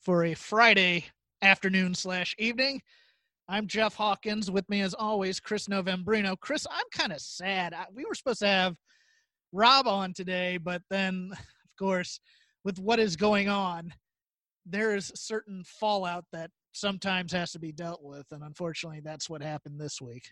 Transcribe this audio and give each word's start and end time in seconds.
for 0.00 0.24
a 0.24 0.34
Friday 0.34 1.04
afternoon 1.42 1.94
slash 1.94 2.34
evening. 2.38 2.80
I'm 3.48 3.66
Jeff 3.66 3.94
Hawkins. 3.94 4.50
With 4.50 4.68
me, 4.68 4.80
as 4.80 4.94
always, 4.94 5.40
Chris 5.40 5.66
Novembrino. 5.66 6.38
Chris, 6.40 6.66
I'm 6.70 6.84
kind 6.92 7.12
of 7.12 7.20
sad. 7.20 7.74
I, 7.74 7.84
we 7.92 8.04
were 8.04 8.14
supposed 8.14 8.40
to 8.40 8.46
have 8.46 8.76
Rob 9.52 9.86
on 9.86 10.14
today, 10.14 10.56
but 10.56 10.82
then, 10.88 11.30
of 11.32 11.78
course, 11.78 12.20
with 12.64 12.78
what 12.78 12.98
is 12.98 13.16
going 13.16 13.48
on, 13.48 13.92
there 14.64 14.94
is 14.94 15.12
certain 15.14 15.62
fallout 15.64 16.24
that 16.32 16.50
sometimes 16.72 17.32
has 17.32 17.52
to 17.52 17.58
be 17.58 17.72
dealt 17.72 18.02
with, 18.02 18.26
and 18.30 18.42
unfortunately, 18.42 19.00
that's 19.04 19.28
what 19.28 19.42
happened 19.42 19.80
this 19.80 20.00
week. 20.00 20.30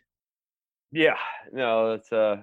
Yeah, 0.92 1.16
no, 1.52 1.92
it's 1.92 2.10
uh, 2.12 2.36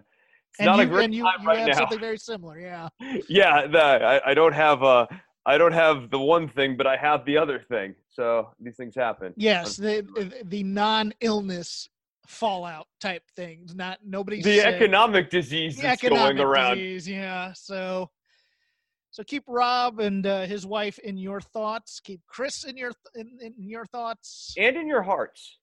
it's 0.52 0.60
and 0.60 0.68
not 0.68 0.78
you, 0.78 0.84
a 0.84 0.86
great 0.86 1.06
and 1.06 1.16
you, 1.16 1.24
time 1.24 1.42
you 1.42 1.48
right 1.48 1.60
have 1.60 1.68
now. 1.70 1.74
something 1.74 2.00
very 2.00 2.18
similar, 2.18 2.60
yeah. 2.60 2.90
Yeah, 3.30 3.66
the, 3.68 3.82
I, 3.82 4.32
I 4.32 4.34
don't 4.34 4.54
have 4.54 4.84
uh, 4.84 5.08
I 5.46 5.58
don't 5.58 5.74
have 5.74 6.10
the 6.10 6.20
one 6.20 6.48
thing, 6.48 6.76
but 6.76 6.88
I 6.88 6.98
have 6.98 7.24
the 7.26 7.38
other 7.38 7.60
thing. 7.60 7.96
So 8.10 8.50
these 8.60 8.76
things 8.76 8.96
happen. 8.96 9.34
Yes, 9.38 9.78
the 9.78 10.06
the- 10.44 10.64
non-illness 10.64 11.90
fallout 12.26 12.88
type 13.00 13.24
things. 13.36 13.76
Not 13.76 14.00
nobody. 14.04 14.42
The 14.42 14.58
sick. 14.58 14.66
economic 14.66 15.30
disease 15.30 15.76
The 15.76 15.84
that's 15.84 16.04
economic 16.04 16.38
going 16.38 16.48
around. 16.48 16.78
disease, 16.78 17.08
yeah. 17.08 17.54
So, 17.54 18.10
so 19.12 19.24
keep 19.24 19.44
Rob 19.48 20.00
and 20.00 20.26
uh, 20.26 20.46
his 20.46 20.66
wife 20.66 20.98
in 21.00 21.18
your 21.18 21.40
thoughts. 21.42 22.00
Keep 22.00 22.22
Chris 22.28 22.64
in 22.64 22.76
your 22.76 22.92
in, 23.14 23.38
in 23.42 23.54
your 23.58 23.86
thoughts. 23.86 24.54
And 24.58 24.76
in 24.76 24.88
your 24.88 25.04
hearts. 25.04 25.60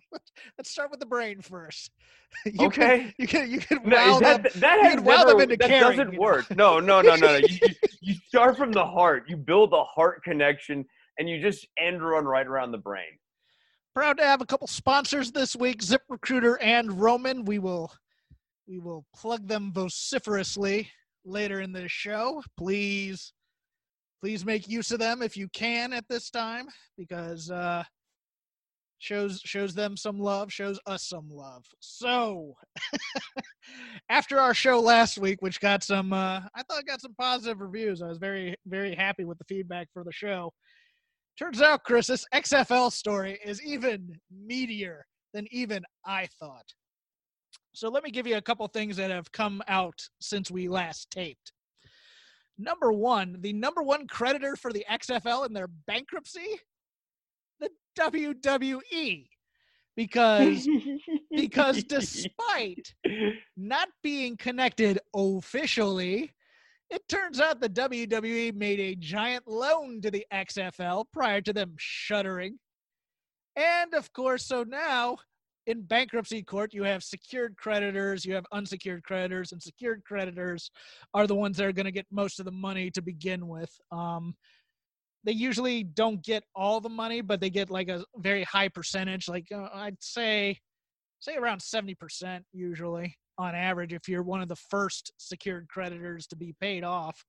Let's 0.58 0.70
start 0.70 0.90
with 0.90 1.00
the 1.00 1.06
brain 1.06 1.40
first. 1.40 1.90
you 2.46 2.66
Okay. 2.66 2.98
Can, 2.98 3.14
you 3.18 3.26
can 3.26 3.50
you 3.50 3.58
can 3.58 3.80
No, 3.84 3.96
wow 3.96 4.18
that, 4.20 4.42
them. 4.42 4.52
that 4.60 4.80
has 4.80 5.02
never, 5.02 5.46
that 5.46 5.60
caring, 5.60 5.82
doesn't 5.82 6.12
you 6.12 6.18
know. 6.18 6.22
work. 6.22 6.56
No, 6.56 6.80
no, 6.80 7.02
no, 7.02 7.16
no, 7.16 7.26
no. 7.26 7.36
You, 7.36 7.58
you, 8.00 8.14
start 8.26 8.56
from 8.56 8.72
the 8.72 8.84
heart. 8.84 9.24
You 9.28 9.36
build 9.36 9.72
a 9.72 9.84
heart 9.84 10.22
connection, 10.24 10.84
and 11.18 11.28
you 11.28 11.40
just 11.40 11.66
end 11.78 12.02
run 12.02 12.24
right 12.24 12.46
around 12.46 12.72
the 12.72 12.78
brain. 12.78 13.18
Proud 13.94 14.18
to 14.18 14.24
have 14.24 14.40
a 14.40 14.46
couple 14.46 14.66
sponsors 14.66 15.32
this 15.32 15.54
week: 15.54 15.82
ZipRecruiter 15.82 16.56
and 16.60 17.00
Roman. 17.00 17.44
We 17.44 17.58
will 17.58 17.92
we 18.66 18.78
will 18.78 19.04
plug 19.14 19.48
them 19.48 19.72
vociferously 19.72 20.90
later 21.24 21.60
in 21.60 21.72
the 21.72 21.88
show. 21.88 22.42
Please, 22.56 23.32
please 24.20 24.44
make 24.44 24.68
use 24.68 24.90
of 24.90 24.98
them 24.98 25.22
if 25.22 25.36
you 25.36 25.48
can 25.52 25.92
at 25.92 26.08
this 26.08 26.30
time, 26.30 26.66
because 26.96 27.50
uh, 27.50 27.84
shows 29.02 29.40
shows 29.44 29.74
them 29.74 29.96
some 29.96 30.18
love, 30.18 30.52
shows 30.52 30.78
us 30.86 31.02
some 31.02 31.28
love. 31.28 31.64
So, 31.80 32.54
after 34.08 34.38
our 34.38 34.54
show 34.54 34.78
last 34.78 35.18
week, 35.18 35.42
which 35.42 35.60
got 35.60 35.82
some, 35.82 36.12
uh, 36.12 36.40
I 36.54 36.62
thought 36.62 36.86
got 36.86 37.00
some 37.00 37.14
positive 37.18 37.60
reviews. 37.60 38.00
I 38.00 38.06
was 38.06 38.18
very 38.18 38.54
very 38.64 38.94
happy 38.94 39.24
with 39.24 39.38
the 39.38 39.44
feedback 39.44 39.88
for 39.92 40.04
the 40.04 40.12
show. 40.12 40.52
Turns 41.36 41.60
out, 41.60 41.82
Chris, 41.82 42.06
this 42.06 42.24
XFL 42.32 42.92
story 42.92 43.40
is 43.44 43.60
even 43.62 44.14
meatier 44.32 45.00
than 45.34 45.46
even 45.50 45.82
I 46.06 46.28
thought. 46.38 46.72
So 47.74 47.88
let 47.88 48.04
me 48.04 48.10
give 48.10 48.26
you 48.26 48.36
a 48.36 48.42
couple 48.42 48.66
things 48.68 48.96
that 48.98 49.10
have 49.10 49.32
come 49.32 49.62
out 49.66 49.98
since 50.20 50.50
we 50.50 50.68
last 50.68 51.10
taped. 51.10 51.52
Number 52.56 52.92
one, 52.92 53.38
the 53.40 53.52
number 53.52 53.82
one 53.82 54.06
creditor 54.06 54.54
for 54.54 54.72
the 54.72 54.84
XFL 54.88 55.46
in 55.46 55.54
their 55.54 55.68
bankruptcy, 55.88 56.60
WWE, 57.98 59.26
because 59.96 60.68
because 61.30 61.84
despite 61.84 62.94
not 63.56 63.88
being 64.02 64.36
connected 64.36 64.98
officially, 65.14 66.30
it 66.90 67.06
turns 67.08 67.40
out 67.40 67.60
the 67.60 67.68
WWE 67.68 68.54
made 68.54 68.80
a 68.80 68.94
giant 68.94 69.46
loan 69.46 70.00
to 70.02 70.10
the 70.10 70.26
XFL 70.32 71.04
prior 71.12 71.40
to 71.40 71.52
them 71.52 71.74
shuttering. 71.78 72.58
And 73.56 73.94
of 73.94 74.12
course, 74.12 74.46
so 74.46 74.62
now 74.62 75.16
in 75.66 75.82
bankruptcy 75.82 76.42
court, 76.42 76.74
you 76.74 76.82
have 76.82 77.04
secured 77.04 77.56
creditors, 77.56 78.24
you 78.24 78.34
have 78.34 78.46
unsecured 78.52 79.04
creditors, 79.04 79.52
and 79.52 79.62
secured 79.62 80.02
creditors 80.04 80.70
are 81.14 81.26
the 81.26 81.34
ones 81.34 81.56
that 81.56 81.66
are 81.66 81.72
going 81.72 81.86
to 81.86 81.92
get 81.92 82.06
most 82.10 82.40
of 82.40 82.44
the 82.44 82.50
money 82.50 82.90
to 82.90 83.02
begin 83.02 83.46
with. 83.46 83.70
Um, 83.90 84.34
they 85.24 85.32
usually 85.32 85.84
don't 85.84 86.22
get 86.22 86.42
all 86.54 86.80
the 86.80 86.88
money, 86.88 87.20
but 87.20 87.40
they 87.40 87.50
get 87.50 87.70
like 87.70 87.88
a 87.88 88.04
very 88.16 88.42
high 88.44 88.68
percentage. 88.68 89.28
Like 89.28 89.46
uh, 89.54 89.68
I'd 89.72 90.02
say, 90.02 90.58
say 91.20 91.36
around 91.36 91.60
70% 91.60 92.40
usually 92.52 93.16
on 93.38 93.54
average 93.54 93.92
if 93.92 94.08
you're 94.08 94.22
one 94.22 94.42
of 94.42 94.48
the 94.48 94.56
first 94.56 95.12
secured 95.16 95.68
creditors 95.68 96.26
to 96.28 96.36
be 96.36 96.54
paid 96.60 96.84
off. 96.84 97.24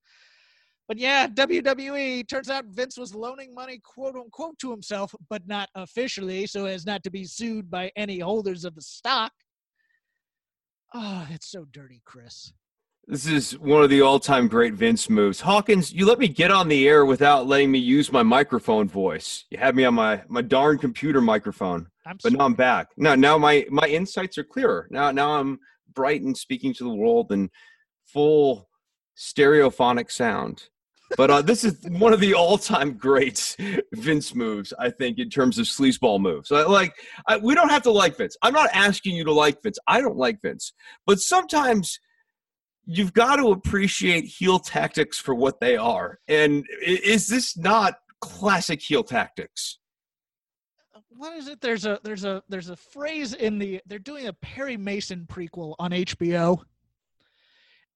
But 0.88 0.98
yeah, 0.98 1.28
WWE 1.28 2.28
turns 2.28 2.50
out 2.50 2.66
Vince 2.66 2.98
was 2.98 3.16
loaning 3.16 3.54
money, 3.56 3.80
quote 3.84 4.16
unquote, 4.16 4.60
to 4.60 4.70
himself, 4.70 5.16
but 5.30 5.48
not 5.48 5.70
officially, 5.76 6.46
so 6.46 6.66
as 6.66 6.86
not 6.86 7.04
to 7.04 7.10
be 7.10 7.24
sued 7.24 7.72
by 7.72 7.92
any 7.96 8.20
holders 8.20 8.66
of 8.66 8.76
the 8.76 8.82
stock. 8.82 9.32
Oh, 10.94 11.26
it's 11.32 11.50
so 11.50 11.66
dirty, 11.72 12.02
Chris. 12.06 12.52
This 13.06 13.28
is 13.28 13.58
one 13.60 13.84
of 13.84 13.90
the 13.90 14.02
all-time 14.02 14.48
great 14.48 14.76
Vince 14.76 15.10
moves. 15.10 15.42
Hawkins, 15.42 15.92
you 15.92 16.06
let 16.06 16.20
me 16.20 16.30
get 16.30 16.52
on 16.52 16.70
the 16.70 16.88
air 16.88 17.06
without 17.06 17.48
letting 17.48 17.70
me 17.70 17.80
use 17.80 18.14
my 18.14 18.24
microphone 18.24 18.88
voice. 18.88 19.44
You 19.50 19.58
had 19.58 19.76
me 19.76 19.84
on 19.84 19.96
my 19.96 20.24
my 20.30 20.42
darn 20.42 20.78
computer 20.78 21.20
microphone, 21.20 21.88
I'm 22.06 22.18
but 22.24 22.32
so- 22.32 22.38
now 22.38 22.46
I'm 22.46 22.54
back. 22.54 22.88
Now 22.96 23.16
now 23.16 23.38
my 23.38 23.66
my 23.70 23.88
insights 23.88 24.38
are 24.38 24.44
clearer. 24.46 24.88
Now 24.90 25.12
now 25.12 25.38
I'm 25.38 25.60
bright 25.94 26.22
and 26.22 26.36
speaking 26.36 26.74
to 26.76 26.86
the 26.86 26.94
world 26.94 27.34
in 27.34 27.50
full 28.06 28.70
stereophonic 29.18 30.10
sound. 30.10 30.70
But 31.18 31.30
uh, 31.30 31.42
this 31.42 31.66
is 31.66 31.78
one 31.90 32.14
of 32.14 32.22
the 32.22 32.34
all-time 32.34 32.94
great 32.94 33.56
Vince 33.94 34.34
moves, 34.34 34.74
I 34.80 34.90
think, 34.90 35.20
in 35.20 35.30
terms 35.30 35.60
of 35.60 35.66
sleazeball 35.66 36.20
moves. 36.20 36.52
I, 36.52 36.64
like, 36.64 36.96
I, 37.28 37.38
we 37.38 37.54
don't 37.54 37.70
have 37.70 37.84
to 37.84 37.92
like 37.92 38.18
Vince. 38.18 38.36
I'm 38.42 38.54
not 38.54 38.70
asking 38.74 39.16
you 39.16 39.24
to 39.26 39.32
like 39.32 39.62
Vince. 39.62 39.78
I 39.88 40.02
don't 40.02 40.16
like 40.16 40.42
Vince. 40.42 40.74
But 41.06 41.20
sometimes 41.20 42.00
you've 42.86 43.14
got 43.14 43.38
to 43.38 43.52
appreciate 43.52 44.26
heel 44.26 44.60
tactics 44.60 45.18
for 45.18 45.34
what 45.34 45.60
they 45.60 45.78
are. 45.78 46.20
And 46.28 46.66
is 46.82 47.28
this 47.28 47.58
not 47.58 47.96
classic 48.20 48.82
heel 48.82 49.04
tactics? 49.04 49.80
what 51.16 51.38
is 51.38 51.48
it? 51.48 51.62
There's 51.62 51.86
a 51.86 52.00
there's 52.04 52.26
a 52.26 52.44
there's 52.50 52.70
a 52.70 52.76
phrase 52.76 53.34
in 53.34 53.60
the 53.60 53.82
they're 53.86 54.00
doing 54.00 54.28
a 54.28 54.34
Perry 54.34 54.78
Mason 54.78 55.26
prequel 55.30 55.76
on 55.80 55.92
HBO. 55.92 56.60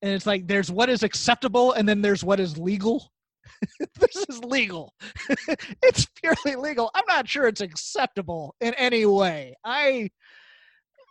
And 0.01 0.11
it's 0.11 0.25
like 0.25 0.47
there's 0.47 0.71
what 0.71 0.89
is 0.89 1.03
acceptable 1.03 1.73
and 1.73 1.87
then 1.87 2.01
there's 2.01 2.23
what 2.23 2.39
is 2.39 2.57
legal. 2.57 3.11
this 3.99 4.15
is 4.29 4.43
legal. 4.43 4.93
it's 5.83 6.05
purely 6.21 6.55
legal. 6.55 6.91
I'm 6.93 7.05
not 7.07 7.27
sure 7.27 7.47
it's 7.47 7.61
acceptable 7.61 8.55
in 8.61 8.73
any 8.75 9.05
way. 9.05 9.55
I 9.63 10.09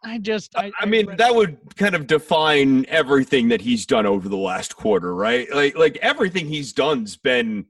I 0.07 0.19
just 0.19 0.57
I, 0.57 0.71
I 0.81 0.87
mean, 0.87 1.17
that 1.17 1.35
would 1.35 1.59
kind 1.77 1.97
of 1.97 2.07
define 2.07 2.87
everything 2.87 3.49
that 3.49 3.61
he's 3.61 3.85
done 3.85 4.07
over 4.07 4.29
the 4.29 4.37
last 4.37 4.77
quarter, 4.77 5.13
right? 5.13 5.53
Like, 5.53 5.77
like 5.77 5.97
everything 5.97 6.47
he's 6.47 6.73
done's 6.73 7.17
been 7.17 7.67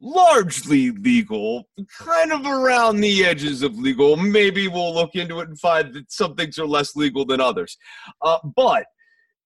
largely 0.00 0.90
legal, 0.90 1.68
kind 1.98 2.32
of 2.32 2.44
around 2.46 3.00
the 3.00 3.24
edges 3.24 3.62
of 3.62 3.78
legal. 3.78 4.16
Maybe 4.16 4.66
we'll 4.66 4.92
look 4.92 5.14
into 5.14 5.38
it 5.38 5.48
and 5.48 5.58
find 5.60 5.94
that 5.94 6.10
some 6.10 6.34
things 6.34 6.58
are 6.58 6.66
less 6.66 6.96
legal 6.96 7.24
than 7.24 7.40
others. 7.40 7.78
Uh, 8.22 8.38
but 8.56 8.86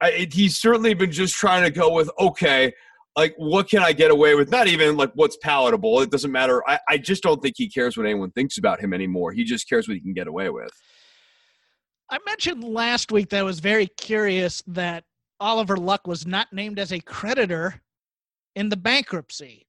I, 0.00 0.10
it, 0.12 0.32
he's 0.32 0.56
certainly 0.56 0.94
been 0.94 1.12
just 1.12 1.34
trying 1.34 1.64
to 1.64 1.70
go 1.70 1.92
with 1.92 2.10
okay. 2.18 2.72
Like 3.14 3.34
what 3.36 3.68
can 3.68 3.82
I 3.82 3.92
get 3.92 4.10
away 4.10 4.34
with? 4.34 4.50
Not 4.50 4.68
even 4.68 4.96
like 4.96 5.10
what's 5.16 5.36
palatable. 5.36 6.00
It 6.00 6.10
doesn't 6.10 6.32
matter. 6.32 6.66
I, 6.66 6.78
I 6.88 6.96
just 6.96 7.22
don't 7.22 7.42
think 7.42 7.56
he 7.58 7.68
cares 7.68 7.94
what 7.98 8.06
anyone 8.06 8.30
thinks 8.30 8.56
about 8.56 8.80
him 8.80 8.94
anymore. 8.94 9.32
He 9.32 9.44
just 9.44 9.68
cares 9.68 9.86
what 9.86 9.94
he 9.96 10.00
can 10.00 10.14
get 10.14 10.28
away 10.28 10.48
with. 10.48 10.70
I 12.10 12.18
mentioned 12.26 12.64
last 12.64 13.12
week 13.12 13.28
that 13.30 13.38
I 13.38 13.44
was 13.44 13.60
very 13.60 13.86
curious 13.86 14.62
that 14.66 15.04
Oliver 15.38 15.76
Luck 15.76 16.08
was 16.08 16.26
not 16.26 16.52
named 16.52 16.80
as 16.80 16.92
a 16.92 16.98
creditor 16.98 17.80
in 18.56 18.68
the 18.68 18.76
bankruptcy. 18.76 19.68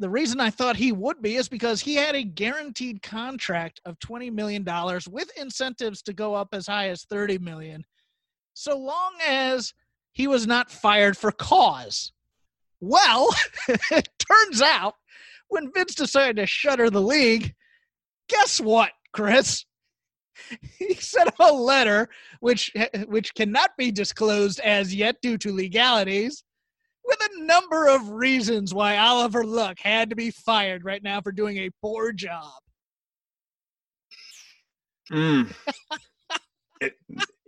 The 0.00 0.10
reason 0.10 0.40
I 0.40 0.50
thought 0.50 0.74
he 0.74 0.90
would 0.90 1.22
be 1.22 1.36
is 1.36 1.48
because 1.48 1.80
he 1.80 1.94
had 1.94 2.16
a 2.16 2.24
guaranteed 2.24 3.02
contract 3.02 3.80
of 3.84 3.98
$20 4.00 4.32
million 4.32 4.66
with 5.08 5.30
incentives 5.38 6.02
to 6.02 6.12
go 6.12 6.34
up 6.34 6.48
as 6.52 6.66
high 6.66 6.88
as 6.88 7.04
30 7.04 7.38
million, 7.38 7.84
so 8.54 8.76
long 8.76 9.12
as 9.24 9.72
he 10.12 10.26
was 10.26 10.48
not 10.48 10.70
fired 10.70 11.16
for 11.16 11.30
cause. 11.30 12.12
Well, 12.80 13.28
it 13.68 14.08
turns 14.18 14.60
out 14.60 14.94
when 15.48 15.70
Vince 15.72 15.94
decided 15.94 16.36
to 16.36 16.46
shutter 16.46 16.90
the 16.90 17.02
league, 17.02 17.54
guess 18.28 18.60
what, 18.60 18.90
Chris? 19.12 19.64
He 20.78 20.94
sent 20.94 21.30
a 21.38 21.52
letter 21.52 22.08
which 22.40 22.72
which 23.06 23.34
cannot 23.34 23.70
be 23.76 23.90
disclosed 23.90 24.60
as 24.60 24.94
yet 24.94 25.16
due 25.22 25.38
to 25.38 25.52
legalities 25.52 26.44
with 27.04 27.18
a 27.20 27.44
number 27.44 27.88
of 27.88 28.08
reasons 28.10 28.72
why 28.72 28.96
Oliver 28.96 29.44
Luck 29.44 29.78
had 29.80 30.10
to 30.10 30.16
be 30.16 30.30
fired 30.30 30.84
right 30.84 31.02
now 31.02 31.20
for 31.20 31.32
doing 31.32 31.56
a 31.58 31.70
poor 31.82 32.12
job. 32.12 32.52
Mm. 35.10 35.52
it, 36.80 36.94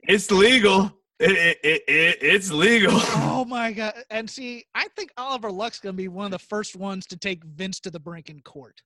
it's 0.03 0.31
legal. 0.31 0.93
It, 1.21 1.59
it, 1.62 1.83
it, 1.87 2.19
it's 2.21 2.50
legal. 2.50 2.91
Oh 2.94 3.44
my 3.44 3.73
god! 3.73 3.94
And 4.11 4.29
see, 4.29 4.65
I 4.75 4.89
think 4.97 5.12
Oliver 5.17 5.53
Luck's 5.53 5.79
going 5.79 5.94
to 5.94 5.97
be 5.97 6.09
one 6.09 6.25
of 6.25 6.33
the 6.33 6.39
first 6.41 6.75
ones 6.75 7.06
to 7.06 7.17
take 7.17 7.44
Vince 7.44 7.79
to 7.81 7.91
the 7.91 8.00
brink 8.00 8.29
in 8.29 8.41
court. 8.41 8.83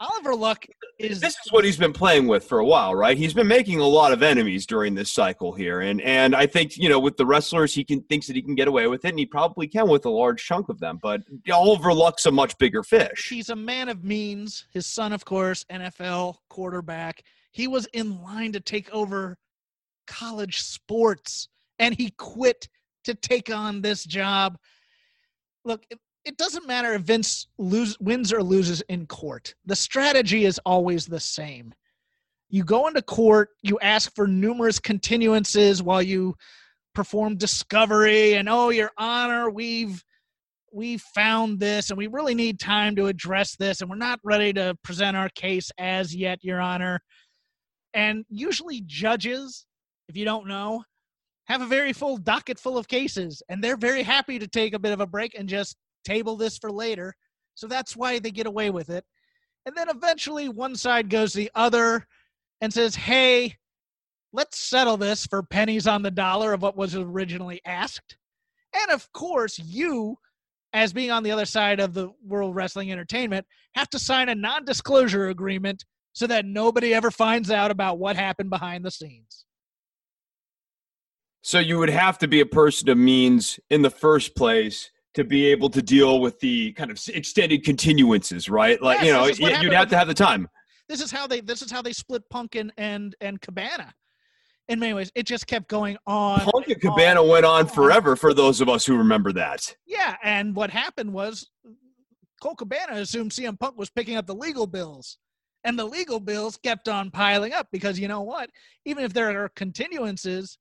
Oliver 0.00 0.34
Luck 0.34 0.64
is. 0.98 1.20
This 1.20 1.36
is 1.44 1.50
what 1.50 1.64
he's 1.64 1.76
been 1.76 1.92
playing 1.92 2.28
with 2.28 2.44
for 2.44 2.58
a 2.60 2.64
while, 2.64 2.94
right? 2.94 3.16
He's 3.16 3.34
been 3.34 3.48
making 3.48 3.80
a 3.80 3.86
lot 3.86 4.12
of 4.12 4.22
enemies 4.22 4.64
during 4.64 4.94
this 4.94 5.10
cycle 5.10 5.52
here, 5.52 5.80
and 5.80 6.00
and 6.02 6.36
I 6.36 6.46
think 6.46 6.76
you 6.76 6.88
know 6.88 7.00
with 7.00 7.16
the 7.16 7.26
wrestlers, 7.26 7.74
he 7.74 7.84
can 7.84 8.02
thinks 8.02 8.26
that 8.28 8.36
he 8.36 8.42
can 8.42 8.54
get 8.54 8.68
away 8.68 8.86
with 8.86 9.04
it, 9.04 9.08
and 9.08 9.18
he 9.18 9.26
probably 9.26 9.66
can 9.66 9.88
with 9.88 10.06
a 10.06 10.10
large 10.10 10.44
chunk 10.44 10.68
of 10.68 10.78
them. 10.78 10.98
But 11.02 11.22
Oliver 11.50 11.92
Luck's 11.92 12.26
a 12.26 12.30
much 12.30 12.56
bigger 12.58 12.82
fish. 12.82 13.28
He's 13.28 13.50
a 13.50 13.56
man 13.56 13.88
of 13.88 14.04
means. 14.04 14.66
His 14.72 14.86
son, 14.86 15.12
of 15.12 15.24
course, 15.24 15.64
NFL 15.70 16.36
quarterback. 16.48 17.22
He 17.50 17.66
was 17.66 17.86
in 17.92 18.22
line 18.22 18.52
to 18.52 18.60
take 18.60 18.88
over 18.90 19.36
college 20.06 20.60
sports 20.60 21.48
and 21.78 21.94
he 21.96 22.10
quit 22.18 22.68
to 23.04 23.14
take 23.14 23.54
on 23.54 23.80
this 23.80 24.04
job. 24.04 24.58
Look, 25.64 25.84
it, 26.28 26.36
doesn't 26.36 26.66
matter 26.66 26.92
if 26.94 27.02
Vince 27.02 27.48
lose, 27.58 27.98
wins 28.00 28.32
or 28.32 28.42
loses 28.42 28.80
in 28.82 29.06
court. 29.06 29.54
The 29.66 29.76
strategy 29.76 30.44
is 30.44 30.60
always 30.64 31.06
the 31.06 31.20
same. 31.20 31.74
You 32.50 32.64
go 32.64 32.86
into 32.86 33.02
court, 33.02 33.50
you 33.62 33.78
ask 33.80 34.14
for 34.14 34.26
numerous 34.26 34.78
continuances 34.78 35.82
while 35.82 36.02
you 36.02 36.34
perform 36.94 37.36
discovery 37.36 38.34
and 38.34 38.48
oh 38.48 38.70
your 38.70 38.90
honor, 38.98 39.50
we've 39.50 40.02
we 40.70 40.98
found 40.98 41.58
this 41.58 41.90
and 41.90 41.96
we 41.96 42.08
really 42.08 42.34
need 42.34 42.60
time 42.60 42.94
to 42.96 43.06
address 43.06 43.56
this 43.56 43.80
and 43.80 43.88
we're 43.88 43.96
not 43.96 44.20
ready 44.22 44.52
to 44.52 44.76
present 44.84 45.16
our 45.16 45.30
case 45.30 45.70
as 45.78 46.14
yet 46.14 46.44
your 46.44 46.60
honor 46.60 47.00
and 47.94 48.26
usually 48.28 48.82
judges 48.84 49.64
if 50.08 50.16
you 50.16 50.26
don't 50.26 50.46
know 50.46 50.82
have 51.48 51.62
a 51.62 51.66
very 51.66 51.92
full 51.92 52.18
docket 52.18 52.58
full 52.58 52.76
of 52.76 52.88
cases, 52.88 53.42
and 53.48 53.64
they're 53.64 53.76
very 53.76 54.02
happy 54.02 54.38
to 54.38 54.46
take 54.46 54.74
a 54.74 54.78
bit 54.78 54.92
of 54.92 55.00
a 55.00 55.06
break 55.06 55.34
and 55.36 55.48
just 55.48 55.76
table 56.04 56.36
this 56.36 56.58
for 56.58 56.70
later. 56.70 57.14
So 57.54 57.66
that's 57.66 57.96
why 57.96 58.18
they 58.18 58.30
get 58.30 58.46
away 58.46 58.70
with 58.70 58.90
it. 58.90 59.04
And 59.66 59.76
then 59.76 59.88
eventually 59.88 60.48
one 60.48 60.76
side 60.76 61.10
goes 61.10 61.32
to 61.32 61.38
the 61.38 61.50
other 61.54 62.06
and 62.60 62.72
says, 62.72 62.94
hey, 62.94 63.56
let's 64.32 64.58
settle 64.58 64.96
this 64.96 65.26
for 65.26 65.42
pennies 65.42 65.86
on 65.86 66.02
the 66.02 66.10
dollar 66.10 66.52
of 66.52 66.62
what 66.62 66.76
was 66.76 66.94
originally 66.94 67.60
asked. 67.64 68.16
And 68.74 68.90
of 68.92 69.10
course, 69.12 69.58
you, 69.58 70.16
as 70.72 70.92
being 70.92 71.10
on 71.10 71.22
the 71.22 71.30
other 71.30 71.46
side 71.46 71.80
of 71.80 71.94
the 71.94 72.10
World 72.24 72.54
Wrestling 72.54 72.92
Entertainment, 72.92 73.46
have 73.74 73.90
to 73.90 73.98
sign 73.98 74.28
a 74.28 74.34
non 74.34 74.64
disclosure 74.64 75.28
agreement 75.28 75.84
so 76.12 76.26
that 76.26 76.44
nobody 76.44 76.94
ever 76.94 77.10
finds 77.10 77.50
out 77.50 77.70
about 77.70 77.98
what 77.98 78.16
happened 78.16 78.50
behind 78.50 78.84
the 78.84 78.90
scenes. 78.90 79.44
So 81.42 81.58
you 81.58 81.78
would 81.78 81.90
have 81.90 82.18
to 82.18 82.28
be 82.28 82.40
a 82.40 82.46
person 82.46 82.88
of 82.88 82.98
means 82.98 83.60
in 83.70 83.82
the 83.82 83.90
first 83.90 84.34
place 84.34 84.90
to 85.18 85.24
be 85.24 85.46
able 85.46 85.68
to 85.68 85.82
deal 85.82 86.20
with 86.20 86.38
the 86.38 86.72
kind 86.74 86.92
of 86.92 87.00
extended 87.08 87.64
continuances, 87.64 88.48
right? 88.48 88.80
Like 88.80 89.02
yes, 89.02 89.38
you 89.38 89.50
know, 89.50 89.60
you'd 89.60 89.72
have 89.72 89.88
to 89.88 89.98
have 89.98 90.06
the 90.06 90.14
time. 90.14 90.48
This 90.88 91.00
is 91.00 91.10
how 91.10 91.26
they. 91.26 91.40
This 91.40 91.60
is 91.60 91.72
how 91.72 91.82
they 91.82 91.92
split 91.92 92.22
Punk 92.30 92.54
and 92.54 92.72
and, 92.78 93.40
Cabana. 93.40 93.92
In 94.68 94.78
many 94.78 94.94
ways, 94.94 95.10
it 95.16 95.24
just 95.24 95.48
kept 95.48 95.68
going 95.68 95.96
on. 96.06 96.40
Punk 96.40 96.68
and 96.68 96.80
Cabana 96.80 97.20
on, 97.20 97.28
went 97.28 97.44
on 97.44 97.66
forever. 97.66 98.14
For 98.14 98.32
those 98.32 98.60
of 98.60 98.68
us 98.68 98.86
who 98.86 98.96
remember 98.96 99.32
that. 99.32 99.74
Yeah, 99.86 100.14
and 100.22 100.54
what 100.54 100.70
happened 100.70 101.12
was, 101.12 101.50
Colt 102.40 102.58
Cabana 102.58 103.00
assumed 103.00 103.32
CM 103.32 103.58
Punk 103.58 103.76
was 103.76 103.90
picking 103.90 104.16
up 104.16 104.26
the 104.26 104.36
legal 104.36 104.68
bills, 104.68 105.18
and 105.64 105.76
the 105.76 105.84
legal 105.84 106.20
bills 106.20 106.56
kept 106.62 106.88
on 106.88 107.10
piling 107.10 107.54
up 107.54 107.66
because 107.72 107.98
you 107.98 108.06
know 108.06 108.22
what? 108.22 108.50
Even 108.84 109.02
if 109.02 109.12
there 109.12 109.42
are 109.42 109.48
continuances, 109.48 110.58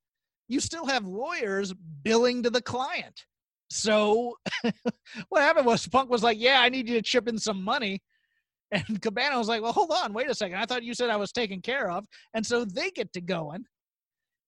you 0.48 0.60
still 0.60 0.88
have 0.88 1.06
lawyers 1.06 1.76
billing 2.02 2.42
to 2.42 2.50
the 2.50 2.62
client. 2.62 3.26
So 3.70 4.38
what 5.30 5.42
happened 5.42 5.66
was 5.66 5.88
Punk 5.88 6.10
was 6.10 6.24
like, 6.24 6.38
"Yeah, 6.40 6.62
I 6.62 6.70
need 6.70 6.88
you 6.88 6.96
to 6.96 7.02
chip 7.02 7.28
in 7.28 7.38
some 7.38 7.64
money," 7.64 8.02
and 8.72 9.02
Cabana 9.02 9.38
was 9.38 9.48
like, 9.48 9.62
"Well, 9.62 9.74
hold 9.74 9.92
on, 9.92 10.14
wait 10.14 10.30
a 10.30 10.36
second. 10.36 10.58
I 10.58 10.66
thought 10.66 10.84
you 10.84 10.94
said 10.94 11.10
I 11.10 11.18
was 11.18 11.32
taken 11.32 11.62
care 11.62 11.90
of." 11.90 12.06
And 12.34 12.46
so 12.46 12.66
they 12.66 12.92
get 12.92 13.12
to 13.14 13.22
going, 13.22 13.66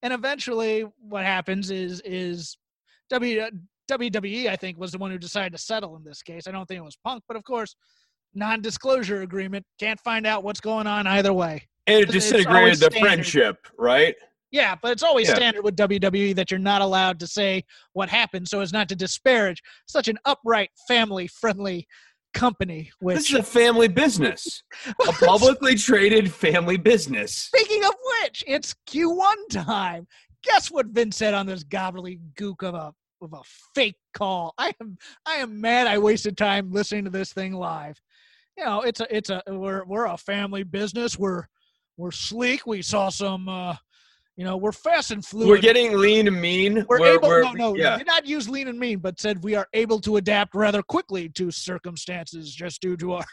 and 0.02 0.14
eventually, 0.14 0.86
what 1.00 1.26
happens 1.26 1.72
is 1.72 2.02
is 2.06 2.58
W 3.10 3.50
WWE 3.90 4.48
I 4.48 4.56
think 4.56 4.78
was 4.78 4.92
the 4.92 4.98
one 4.98 5.12
who 5.12 5.18
decided 5.18 5.52
to 5.54 5.58
settle 5.58 5.96
in 5.98 6.04
this 6.04 6.22
case. 6.22 6.48
I 6.48 6.52
don't 6.52 6.66
think 6.66 6.80
it 6.80 6.84
was 6.84 6.98
Punk, 7.04 7.24
but 7.28 7.36
of 7.36 7.44
course, 7.44 7.76
non-disclosure 8.34 9.22
agreement 9.22 9.66
can't 9.80 10.00
find 10.00 10.26
out 10.28 10.44
what's 10.44 10.62
going 10.62 10.88
on 10.88 11.08
either 11.08 11.34
way. 11.34 11.68
And 11.88 12.02
it 12.02 12.12
disintegrated 12.12 12.80
the 12.80 12.92
friendship, 12.92 13.68
right? 13.78 14.16
Yeah, 14.52 14.76
but 14.82 14.92
it's 14.92 15.04
always 15.04 15.28
yeah. 15.28 15.36
standard 15.36 15.64
with 15.64 15.76
WWE 15.76 16.36
that 16.36 16.50
you're 16.50 16.60
not 16.60 16.82
allowed 16.82 17.20
to 17.20 17.28
say 17.28 17.64
what 17.94 18.10
happened 18.10 18.48
so 18.48 18.62
as 18.62 18.74
not 18.74 18.90
to 18.90 18.96
disparage 18.96 19.62
such 19.86 20.08
an 20.08 20.18
upright, 20.26 20.72
family 20.88 21.28
friendly 21.28 21.88
company. 22.34 22.92
Which, 23.00 23.18
this 23.18 23.30
is 23.30 23.36
a 23.36 23.44
family 23.44 23.88
business, 23.88 24.64
a 25.08 25.12
publicly 25.14 25.76
traded 25.76 26.34
family 26.34 26.78
business. 26.78 27.34
Speaking 27.36 27.84
of 27.84 27.94
which, 28.24 28.44
it's 28.48 28.76
Q1 28.88 29.36
time. 29.52 30.08
Guess 30.44 30.72
what 30.72 30.88
Vince 30.88 31.18
said 31.18 31.34
on 31.34 31.46
this 31.46 31.64
gobbledygook 31.64 32.64
of 32.64 32.74
a 32.74 32.94
of 33.22 33.34
a 33.34 33.42
fake 33.76 33.98
call? 34.14 34.54
I 34.58 34.74
am 34.82 34.98
I 35.28 35.36
am 35.36 35.62
mad. 35.62 35.86
I 35.86 36.00
wasted 36.00 36.38
time 36.38 36.72
listening 36.72 37.04
to 37.04 37.12
this 37.12 37.34
thing 37.34 37.54
live. 37.54 38.00
You 38.58 38.66
know, 38.66 38.82
it's 38.82 39.00
a 39.00 39.16
it's 39.16 39.30
a 39.30 39.44
we're 39.48 39.84
we're 39.86 40.08
a 40.08 40.18
family 40.18 40.64
business. 40.64 41.20
We're 41.20 41.44
we're 41.98 42.12
sleek. 42.12 42.66
We 42.66 42.82
saw 42.82 43.10
some. 43.10 43.48
uh 43.48 43.76
you 44.40 44.46
know, 44.46 44.56
we're 44.56 44.72
fast 44.72 45.12
and 45.12 45.24
fluid. 45.24 45.50
We're 45.50 45.58
getting 45.58 45.98
lean 45.98 46.26
and 46.26 46.42
mean. 46.42 46.86
We're, 46.88 47.02
we're 47.02 47.16
able. 47.16 47.28
We're, 47.28 47.44
no, 47.44 47.52
no, 47.52 47.76
yeah. 47.76 47.98
did 47.98 48.08
not 48.08 48.26
use 48.26 48.48
lean 48.48 48.70
and 48.70 48.80
mean, 48.80 49.00
but 49.00 49.20
said 49.20 49.44
we 49.44 49.54
are 49.54 49.68
able 49.74 50.00
to 50.00 50.16
adapt 50.16 50.56
rather 50.56 50.82
quickly 50.82 51.28
to 51.28 51.52
circumstances 51.52 52.56
just 52.56 52.80
due 52.80 52.96
to 52.96 53.16
our 53.16 53.26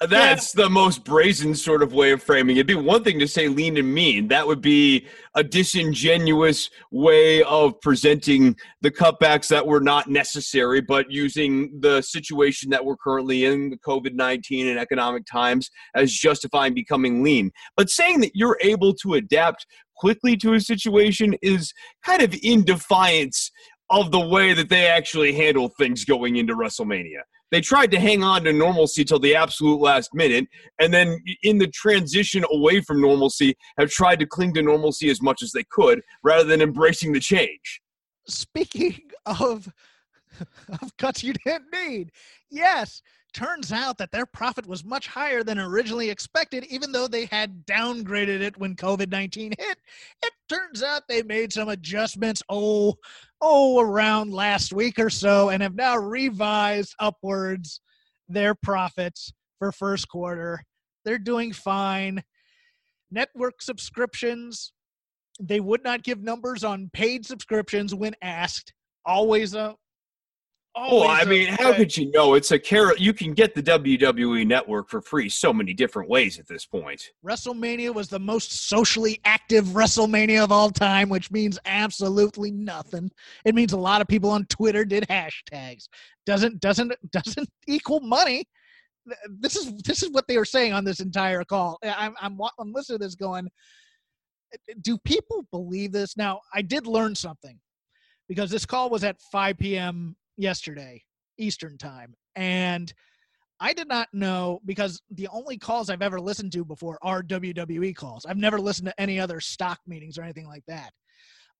That's 0.00 0.54
yeah. 0.54 0.64
the 0.64 0.70
most 0.70 1.04
brazen 1.04 1.54
sort 1.54 1.82
of 1.82 1.92
way 1.92 2.12
of 2.12 2.22
framing 2.22 2.56
it. 2.56 2.60
It'd 2.60 2.66
be 2.66 2.74
one 2.74 3.04
thing 3.04 3.18
to 3.18 3.28
say 3.28 3.48
lean 3.48 3.76
and 3.76 3.92
mean. 3.92 4.28
That 4.28 4.46
would 4.46 4.60
be 4.60 5.06
a 5.34 5.44
disingenuous 5.44 6.70
way 6.90 7.42
of 7.44 7.80
presenting 7.80 8.56
the 8.80 8.90
cutbacks 8.90 9.48
that 9.48 9.66
were 9.66 9.80
not 9.80 10.08
necessary, 10.08 10.80
but 10.80 11.10
using 11.10 11.80
the 11.80 12.02
situation 12.02 12.70
that 12.70 12.84
we're 12.84 12.96
currently 12.96 13.44
in, 13.44 13.70
the 13.70 13.78
COVID 13.78 14.14
19 14.14 14.66
and 14.66 14.78
economic 14.78 15.24
times, 15.26 15.70
as 15.94 16.12
justifying 16.12 16.74
becoming 16.74 17.22
lean. 17.22 17.50
But 17.76 17.90
saying 17.90 18.20
that 18.20 18.32
you're 18.34 18.58
able 18.60 18.94
to 18.94 19.14
adapt 19.14 19.66
quickly 19.96 20.36
to 20.38 20.54
a 20.54 20.60
situation 20.60 21.36
is 21.42 21.72
kind 22.04 22.22
of 22.22 22.34
in 22.42 22.64
defiance 22.64 23.50
of 23.90 24.10
the 24.10 24.20
way 24.20 24.52
that 24.52 24.68
they 24.68 24.86
actually 24.86 25.32
handle 25.32 25.70
things 25.78 26.04
going 26.04 26.36
into 26.36 26.54
WrestleMania 26.54 27.22
they 27.50 27.60
tried 27.60 27.90
to 27.92 28.00
hang 28.00 28.22
on 28.22 28.44
to 28.44 28.52
normalcy 28.52 29.04
till 29.04 29.18
the 29.18 29.34
absolute 29.34 29.80
last 29.80 30.14
minute, 30.14 30.46
and 30.78 30.92
then 30.92 31.18
in 31.42 31.58
the 31.58 31.68
transition 31.68 32.44
away 32.50 32.80
from 32.80 33.00
normalcy, 33.00 33.56
have 33.78 33.90
tried 33.90 34.18
to 34.20 34.26
cling 34.26 34.54
to 34.54 34.62
normalcy 34.62 35.10
as 35.10 35.22
much 35.22 35.42
as 35.42 35.52
they 35.52 35.64
could 35.70 36.00
rather 36.22 36.44
than 36.44 36.60
embracing 36.60 37.12
the 37.12 37.20
change. 37.20 37.80
Speaking 38.26 39.00
of 39.26 39.68
of 40.82 40.96
cuts 40.96 41.22
you 41.22 41.32
didn't 41.32 41.66
need, 41.72 42.12
yes, 42.50 43.02
turns 43.32 43.72
out 43.72 43.98
that 43.98 44.10
their 44.10 44.26
profit 44.26 44.66
was 44.66 44.84
much 44.84 45.06
higher 45.06 45.42
than 45.42 45.58
originally 45.58 46.10
expected, 46.10 46.64
even 46.64 46.92
though 46.92 47.06
they 47.06 47.26
had 47.26 47.66
downgraded 47.66 48.40
it 48.40 48.58
when 48.58 48.74
COVID 48.74 49.10
19 49.10 49.52
hit. 49.58 49.78
It 50.22 50.32
turns 50.48 50.82
out 50.82 51.02
they 51.08 51.22
made 51.22 51.52
some 51.52 51.68
adjustments, 51.68 52.42
oh, 52.48 52.94
oh, 53.40 53.80
around 53.80 54.32
last 54.32 54.72
week 54.72 54.98
or 54.98 55.10
so, 55.10 55.50
and 55.50 55.62
have 55.62 55.74
now 55.74 55.96
revised 55.96 56.94
upwards 56.98 57.80
their 58.28 58.54
profits 58.54 59.32
for 59.58 59.72
first 59.72 60.08
quarter. 60.08 60.62
They're 61.04 61.18
doing 61.18 61.52
fine. 61.52 62.22
Network 63.10 63.62
subscriptions, 63.62 64.72
they 65.40 65.60
would 65.60 65.82
not 65.82 66.02
give 66.02 66.22
numbers 66.22 66.64
on 66.64 66.90
paid 66.92 67.24
subscriptions 67.24 67.94
when 67.94 68.14
asked. 68.22 68.72
Always 69.06 69.54
a 69.54 69.74
Well, 70.90 71.08
I 71.08 71.24
mean, 71.24 71.48
how 71.48 71.74
could 71.74 71.96
you 71.96 72.10
know? 72.12 72.34
It's 72.34 72.50
a 72.50 72.58
carrot. 72.58 73.00
You 73.00 73.12
can 73.12 73.34
get 73.34 73.54
the 73.54 73.62
WWE 73.62 74.46
network 74.46 74.88
for 74.88 75.00
free 75.00 75.28
so 75.28 75.52
many 75.52 75.74
different 75.74 76.08
ways 76.08 76.38
at 76.38 76.46
this 76.46 76.64
point. 76.64 77.10
WrestleMania 77.24 77.92
was 77.92 78.08
the 78.08 78.18
most 78.18 78.68
socially 78.68 79.20
active 79.24 79.66
WrestleMania 79.66 80.42
of 80.44 80.52
all 80.52 80.70
time, 80.70 81.08
which 81.08 81.30
means 81.30 81.58
absolutely 81.64 82.50
nothing. 82.50 83.10
It 83.44 83.54
means 83.54 83.72
a 83.72 83.78
lot 83.78 84.00
of 84.00 84.08
people 84.08 84.30
on 84.30 84.44
Twitter 84.46 84.84
did 84.84 85.06
hashtags. 85.08 85.88
Doesn't 86.26 86.60
doesn't 86.60 86.92
doesn't 87.12 87.48
equal 87.66 88.00
money. 88.00 88.44
This 89.40 89.56
is 89.56 89.72
this 89.82 90.02
is 90.02 90.10
what 90.10 90.26
they 90.28 90.36
were 90.36 90.44
saying 90.44 90.72
on 90.72 90.84
this 90.84 91.00
entire 91.00 91.44
call. 91.44 91.78
I'm 91.82 92.14
I'm 92.20 92.38
I'm 92.58 92.72
listening 92.72 92.98
to 92.98 93.04
this 93.04 93.14
going. 93.14 93.48
Do 94.80 94.96
people 94.98 95.44
believe 95.50 95.92
this? 95.92 96.16
Now, 96.16 96.40
I 96.54 96.62
did 96.62 96.86
learn 96.86 97.14
something 97.14 97.58
because 98.28 98.50
this 98.50 98.64
call 98.64 98.88
was 98.88 99.04
at 99.04 99.20
5 99.30 99.58
p.m. 99.58 100.16
yesterday 100.38 101.02
Eastern 101.36 101.76
time, 101.76 102.14
and 102.36 102.92
I 103.60 103.72
did 103.72 103.88
not 103.88 104.08
know 104.12 104.60
because 104.64 105.02
the 105.10 105.28
only 105.28 105.58
calls 105.58 105.90
I've 105.90 106.02
ever 106.02 106.20
listened 106.20 106.52
to 106.52 106.64
before 106.64 106.98
are 107.02 107.22
WWE 107.22 107.94
calls. 107.94 108.24
I've 108.24 108.36
never 108.36 108.58
listened 108.58 108.88
to 108.88 109.00
any 109.00 109.18
other 109.18 109.40
stock 109.40 109.80
meetings 109.86 110.16
or 110.16 110.22
anything 110.22 110.46
like 110.46 110.64
that. 110.68 110.92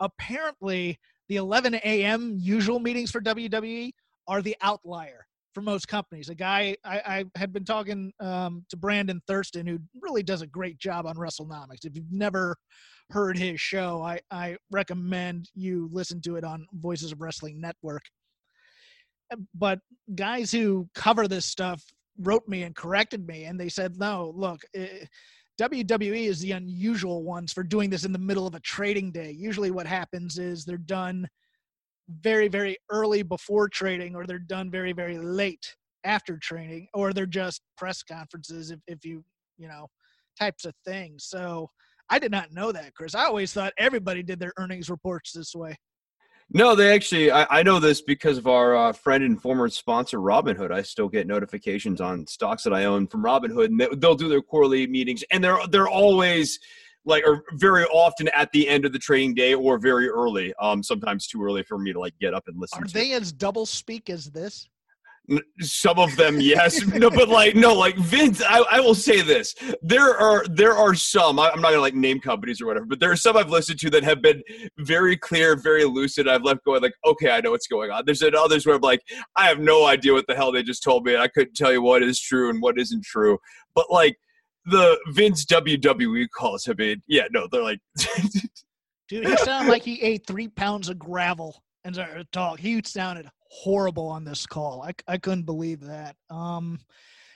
Apparently, 0.01 0.99
the 1.29 1.37
11 1.37 1.75
a.m. 1.75 2.37
usual 2.39 2.79
meetings 2.79 3.11
for 3.11 3.21
WWE 3.21 3.91
are 4.29 4.43
the 4.43 4.57
outlier 4.63 5.27
for 5.53 5.63
most 5.63 5.89
companies. 5.89 6.29
A 6.29 6.35
guy 6.35 6.77
I, 6.85 6.99
I 7.05 7.25
had 7.37 7.53
been 7.53 7.65
talking 7.65 8.13
um, 8.21 8.65
to 8.69 8.77
Brandon 8.77 9.21
Thurston, 9.27 9.67
who 9.67 9.79
really 10.01 10.23
does 10.23 10.43
a 10.43 10.47
great 10.47 10.79
job 10.79 11.07
on 11.07 11.17
WrestleNomics. 11.17 11.85
If 11.85 11.97
you've 11.97 12.13
never 12.13 12.57
heard 13.11 13.37
his 13.37 13.61
show, 13.61 14.03
I, 14.03 14.21
I 14.31 14.57
recommend 14.71 15.51
you 15.55 15.89
listen 15.93 16.21
to 16.23 16.37
it 16.37 16.45
on 16.45 16.67
Voices 16.75 17.11
of 17.11 17.21
Wrestling 17.21 17.61
Network. 17.61 18.03
But 19.55 19.81
guys 20.15 20.51
who 20.51 20.89
cover 20.95 21.29
this 21.29 21.47
stuff 21.47 21.83
wrote 22.19 22.49
me 22.49 22.63
and 22.63 22.75
corrected 22.75 23.27
me, 23.27 23.45
and 23.45 23.59
they 23.59 23.69
said, 23.69 23.99
no, 23.99 24.33
look, 24.35 24.63
eh, 24.75 25.05
WWE 25.61 26.27
is 26.27 26.41
the 26.41 26.53
unusual 26.53 27.25
ones 27.25 27.53
for 27.53 27.63
doing 27.63 27.91
this 27.91 28.05
in 28.05 28.13
the 28.13 28.19
middle 28.19 28.47
of 28.47 28.55
a 28.55 28.61
trading 28.61 29.11
day. 29.11 29.31
Usually, 29.33 29.71
what 29.71 29.87
happens 29.87 30.39
is 30.39 30.65
they're 30.65 30.77
done 30.79 31.29
very, 32.09 32.49
very 32.49 32.77
early 32.91 33.23
before 33.23 33.69
trading, 33.69 34.15
or 34.15 34.25
they're 34.25 34.39
done 34.39 34.71
very, 34.71 34.93
very 34.93 35.19
late 35.19 35.75
after 36.05 36.39
training, 36.39 36.89
or 36.95 37.13
they're 37.13 37.27
just 37.27 37.63
press 37.77 38.03
conferences, 38.03 38.71
if, 38.71 38.79
if 38.87 39.05
you, 39.05 39.25
you 39.59 39.69
know, 39.69 39.89
types 40.39 40.65
of 40.65 40.75
things. 40.85 41.25
So 41.25 41.69
I 42.09 42.19
did 42.19 42.31
not 42.31 42.53
know 42.53 42.73
that, 42.73 42.95
Chris. 42.95 43.15
I 43.15 43.25
always 43.25 43.53
thought 43.53 43.73
everybody 43.79 44.23
did 44.23 44.39
their 44.39 44.53
earnings 44.57 44.89
reports 44.89 45.33
this 45.33 45.55
way. 45.55 45.77
No, 46.51 46.75
they 46.75 46.95
actually. 46.95 47.31
I, 47.31 47.47
I 47.59 47.63
know 47.63 47.79
this 47.79 48.01
because 48.01 48.39
of 48.39 48.47
our 48.47 48.75
uh, 48.75 48.93
friend 48.93 49.23
and 49.23 49.41
former 49.41 49.69
sponsor, 49.69 50.19
Robinhood. 50.19 50.71
I 50.71 50.81
still 50.83 51.09
get 51.09 51.27
notifications 51.27 52.01
on 52.01 52.27
stocks 52.27 52.63
that 52.63 52.73
I 52.73 52.87
own 52.87 53.07
from 53.07 53.23
Robinhood, 53.23 53.67
and 53.67 53.81
they, 53.81 53.89
they'll 53.97 54.15
do 54.15 54.29
their 54.29 54.41
quarterly 54.41 54.87
meetings, 54.87 55.23
and 55.31 55.45
they're 55.45 55.59
they're 55.71 55.89
always 55.89 56.59
like 57.05 57.23
or 57.27 57.45
very 57.55 57.85
often 57.85 58.29
at 58.29 58.51
the 58.53 58.67
end 58.67 58.87
of 58.87 58.93
the 58.93 58.99
trading 58.99 59.35
day 59.35 59.53
or 59.53 59.79
very 59.79 60.09
early. 60.09 60.55
Um, 60.61 60.83
sometimes 60.83 61.27
too 61.27 61.43
early 61.43 61.63
for 61.65 61.79
me 61.79 61.93
to 61.93 62.01
like 62.01 62.15
get 62.19 62.33
up 62.33 62.45
and 62.47 62.59
listen. 62.59 62.83
Are 62.83 62.87
to. 62.87 62.95
they 62.95 63.13
as 63.13 63.31
double 63.31 63.67
speak 63.67 64.09
as 64.09 64.31
this? 64.31 64.69
Some 65.61 65.99
of 65.99 66.17
them, 66.17 66.41
yes. 66.41 66.87
no, 66.95 67.11
but 67.11 67.29
like 67.29 67.55
no, 67.55 67.75
like 67.75 67.97
Vince. 67.97 68.43
I, 68.43 68.65
I 68.71 68.81
will 68.81 68.95
say 68.95 69.21
this: 69.21 69.55
there 69.83 70.17
are 70.17 70.45
there 70.47 70.73
are 70.73 70.95
some. 70.95 71.39
I, 71.39 71.51
I'm 71.51 71.61
not 71.61 71.71
gonna 71.71 71.83
like 71.83 71.95
name 71.95 72.19
companies 72.19 72.61
or 72.61 72.67
whatever, 72.67 72.87
but 72.87 72.99
there 72.99 73.11
are 73.11 73.17
some 73.17 73.37
I've 73.37 73.51
listened 73.51 73.79
to 73.81 73.91
that 73.91 74.05
have 74.05 74.23
been 74.23 74.43
very 74.79 75.17
clear, 75.17 75.55
very 75.55 75.85
lucid. 75.85 76.29
I've 76.29 76.45
left 76.45 76.65
going 76.65 76.83
like, 76.83 76.95
okay, 77.05 77.31
I 77.31 77.41
know 77.41 77.51
what's 77.51 77.67
going 77.67 77.91
on. 77.91 78.05
There's 78.07 78.23
others 78.23 78.65
where 78.67 78.77
I'm 78.77 78.81
like, 78.81 79.03
I 79.37 79.47
have 79.49 79.59
no 79.59 79.87
idea 79.87 80.15
what 80.15 80.27
the 80.27 80.35
hell 80.35 80.51
they 80.51 80.63
just 80.63 80.83
told 80.83 81.05
me. 81.05 81.13
and 81.13 81.23
I 81.23 81.29
couldn't 81.29 81.55
tell 81.55 81.73
you 81.73 81.83
what 81.83 82.03
is 82.03 82.19
true 82.19 82.49
and 82.49 82.63
what 82.63 82.79
isn't 82.79 83.05
true. 83.05 83.39
But 83.75 83.91
like 83.91 84.17
the 84.65 84.99
Vince 85.09 85.45
WWE 85.45 86.27
calls 86.35 86.65
have 86.65 86.77
been, 86.79 87.03
yeah, 87.07 87.25
no, 87.31 87.47
they're 87.51 87.63
like, 87.63 87.81
Dude, 89.09 89.27
he 89.27 89.37
sounded 89.39 89.71
like 89.71 89.85
he 89.85 90.01
ate 90.03 90.27
three 90.27 90.49
pounds 90.49 90.91
of 90.91 90.99
gravel 90.99 91.63
and 91.85 91.95
started 91.95 92.19
to 92.19 92.25
talk. 92.31 92.61
He 92.61 92.81
sounded 92.85 93.29
horrible 93.49 94.07
on 94.07 94.25
this 94.25 94.47
call. 94.47 94.83
I, 94.83 94.93
I 95.07 95.19
couldn't 95.19 95.45
believe 95.45 95.81
that. 95.81 96.17
Um, 96.31 96.79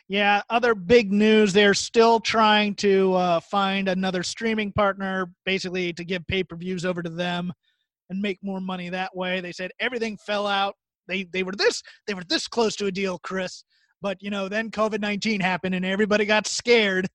yeah, 0.08 0.42
other 0.50 0.74
big 0.74 1.12
news. 1.12 1.52
They're 1.52 1.74
still 1.74 2.20
trying 2.20 2.74
to 2.76 3.14
uh, 3.14 3.40
find 3.40 3.88
another 3.88 4.22
streaming 4.22 4.72
partner, 4.72 5.30
basically 5.46 5.92
to 5.94 6.04
give 6.04 6.26
pay 6.26 6.44
per 6.44 6.56
views 6.56 6.84
over 6.84 7.02
to 7.02 7.10
them 7.10 7.52
and 8.10 8.20
make 8.20 8.38
more 8.42 8.60
money 8.60 8.88
that 8.90 9.16
way. 9.16 9.40
They 9.40 9.52
said 9.52 9.70
everything 9.80 10.18
fell 10.18 10.46
out. 10.46 10.74
They 11.08 11.24
they 11.24 11.42
were 11.42 11.52
this 11.52 11.82
they 12.06 12.14
were 12.14 12.24
this 12.24 12.46
close 12.46 12.76
to 12.76 12.86
a 12.86 12.92
deal, 12.92 13.18
Chris. 13.18 13.64
But 14.02 14.22
you 14.22 14.30
know, 14.30 14.48
then 14.48 14.70
COVID 14.70 15.00
nineteen 15.00 15.40
happened 15.40 15.74
and 15.74 15.84
everybody 15.84 16.26
got 16.26 16.46
scared. 16.46 17.08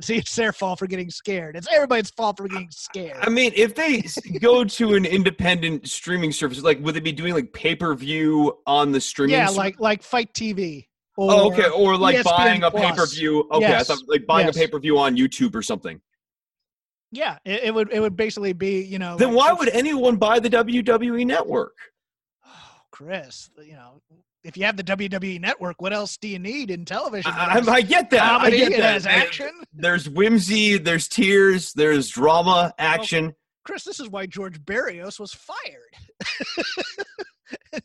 See, 0.00 0.16
it's 0.16 0.34
their 0.36 0.52
fault 0.52 0.78
for 0.78 0.86
getting 0.86 1.10
scared. 1.10 1.56
It's 1.56 1.66
everybody's 1.72 2.10
fault 2.10 2.36
for 2.36 2.46
getting 2.46 2.70
scared. 2.70 3.18
I 3.20 3.30
mean, 3.30 3.52
if 3.56 3.74
they 3.74 4.02
go 4.38 4.64
to 4.64 4.94
an 4.94 5.04
independent 5.04 5.88
streaming 5.88 6.30
service, 6.30 6.62
like 6.62 6.80
would 6.80 6.94
they 6.94 7.00
be 7.00 7.12
doing 7.12 7.34
like 7.34 7.52
pay 7.52 7.74
per 7.74 7.94
view 7.94 8.58
on 8.66 8.92
the 8.92 9.00
streaming? 9.00 9.34
yeah, 9.34 9.46
ser- 9.46 9.58
like 9.58 9.80
like 9.80 10.02
FITE 10.02 10.32
TV. 10.32 10.86
Oh, 11.18 11.50
okay, 11.52 11.68
or 11.68 11.96
like 11.96 12.16
ESPN 12.16 12.24
buying 12.24 12.62
a 12.62 12.70
pay 12.70 12.92
per 12.92 13.06
view. 13.06 13.48
Okay, 13.50 13.74
I 13.74 13.82
thought 13.82 13.98
like 14.06 14.24
buying 14.26 14.46
yes. 14.46 14.56
a 14.56 14.58
pay 14.60 14.66
per 14.68 14.78
view 14.78 14.98
on 14.98 15.16
YouTube 15.16 15.54
or 15.56 15.62
something. 15.62 16.00
Yeah, 17.10 17.38
it, 17.44 17.64
it 17.64 17.74
would 17.74 17.92
it 17.92 17.98
would 17.98 18.16
basically 18.16 18.52
be 18.52 18.82
you 18.82 19.00
know. 19.00 19.16
Then 19.16 19.34
like- 19.34 19.36
why 19.36 19.52
would 19.52 19.68
anyone 19.70 20.16
buy 20.16 20.38
the 20.38 20.50
WWE 20.50 21.26
network? 21.26 21.74
Oh, 22.46 22.50
Chris? 22.92 23.50
You 23.60 23.72
know, 23.72 24.00
if 24.44 24.56
you 24.56 24.64
have 24.64 24.76
the 24.76 24.84
WWE 24.84 25.40
network, 25.40 25.80
what 25.82 25.92
else 25.92 26.16
do 26.16 26.28
you 26.28 26.38
need 26.38 26.70
in 26.70 26.84
television? 26.84 27.32
I, 27.34 27.58
I, 27.58 27.72
I 27.72 27.80
get 27.82 28.10
that. 28.10 28.22
I 28.22 28.26
Comedy, 28.38 28.56
get 28.58 28.72
it 28.72 28.78
that. 28.78 28.92
has 28.94 29.06
action. 29.06 29.50
There's 29.72 30.08
whimsy. 30.08 30.78
There's 30.78 31.08
tears. 31.08 31.72
There's 31.72 32.08
drama, 32.08 32.72
action. 32.78 33.34
Chris, 33.64 33.84
this 33.84 34.00
is 34.00 34.08
why 34.08 34.26
George 34.26 34.64
Barrios 34.64 35.18
was 35.20 35.32
fired. 35.34 35.92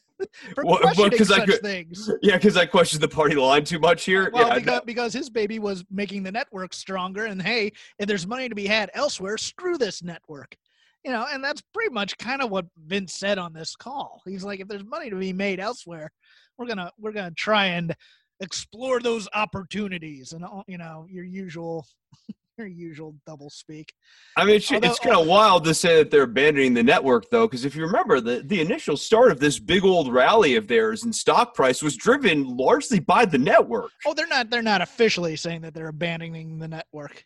For 0.56 0.64
Well, 0.66 0.78
questioning 0.80 1.22
I 1.22 1.24
such 1.24 1.46
could- 1.48 1.62
things. 1.62 2.10
Yeah, 2.22 2.38
because 2.38 2.56
I 2.58 2.66
questioned 2.66 3.02
the 3.04 3.08
party 3.10 3.36
line 3.36 3.66
too 3.66 3.80
much 3.80 4.06
here. 4.06 4.28
Uh, 4.28 4.30
well, 4.34 4.48
yeah, 4.48 4.56
because, 4.60 4.82
because 4.86 5.14
his 5.14 5.30
baby 5.30 5.60
was 5.60 5.84
making 5.92 6.24
the 6.24 6.32
network 6.32 6.74
stronger, 6.74 7.26
and 7.26 7.42
hey, 7.42 7.72
if 8.00 8.08
there's 8.08 8.26
money 8.26 8.48
to 8.50 8.56
be 8.56 8.66
had 8.66 8.90
elsewhere, 8.94 9.38
screw 9.38 9.78
this 9.78 10.02
network. 10.02 10.56
You 11.04 11.12
know, 11.12 11.26
and 11.30 11.44
that's 11.44 11.62
pretty 11.74 11.94
much 11.94 12.18
kind 12.18 12.42
of 12.42 12.50
what 12.50 12.66
Vince 12.78 13.14
said 13.14 13.38
on 13.38 13.52
this 13.52 13.76
call. 13.76 14.22
He's 14.26 14.46
like, 14.46 14.62
if 14.62 14.70
there's 14.70 14.86
money 14.86 15.10
to 15.10 15.18
be 15.18 15.34
made 15.34 15.60
elsewhere, 15.60 16.10
we're 16.58 16.68
gonna 16.68 16.92
we're 16.98 17.12
gonna 17.12 17.32
try 17.32 17.66
and 17.68 17.96
explore 18.40 19.00
those 19.00 19.28
opportunities, 19.34 20.34
and 20.34 20.44
all 20.44 20.64
you 20.68 20.78
know, 20.78 21.06
your 21.10 21.24
usual 21.24 21.86
your 22.58 22.68
usual 22.68 23.16
double 23.26 23.50
speak. 23.50 23.94
I 24.38 24.46
mean, 24.46 24.58
it's, 24.58 24.72
it's 24.72 25.00
kind 25.00 25.16
of 25.16 25.28
wild 25.28 25.64
to 25.66 25.74
say 25.74 25.98
that 25.98 26.12
they're 26.12 26.24
abandoning 26.24 26.74
the 26.74 26.84
network, 26.84 27.30
though, 27.30 27.48
because 27.48 27.66
if 27.66 27.76
you 27.76 27.84
remember, 27.84 28.22
the, 28.22 28.44
the 28.46 28.62
initial 28.62 28.96
start 28.96 29.32
of 29.32 29.40
this 29.40 29.58
big 29.60 29.84
old 29.84 30.14
rally 30.14 30.56
of 30.56 30.68
theirs 30.68 31.04
and 31.04 31.16
stock 31.16 31.56
price 31.56 31.82
was 31.82 31.96
driven 31.96 32.56
largely 32.56 33.00
by 33.00 33.26
the 33.26 33.40
network. 33.40 33.92
Oh, 34.06 34.14
they're 34.14 34.28
not 34.28 34.50
they're 34.50 34.62
not 34.62 34.82
officially 34.82 35.36
saying 35.36 35.62
that 35.62 35.74
they're 35.74 35.88
abandoning 35.88 36.60
the 36.60 36.68
network. 36.68 37.26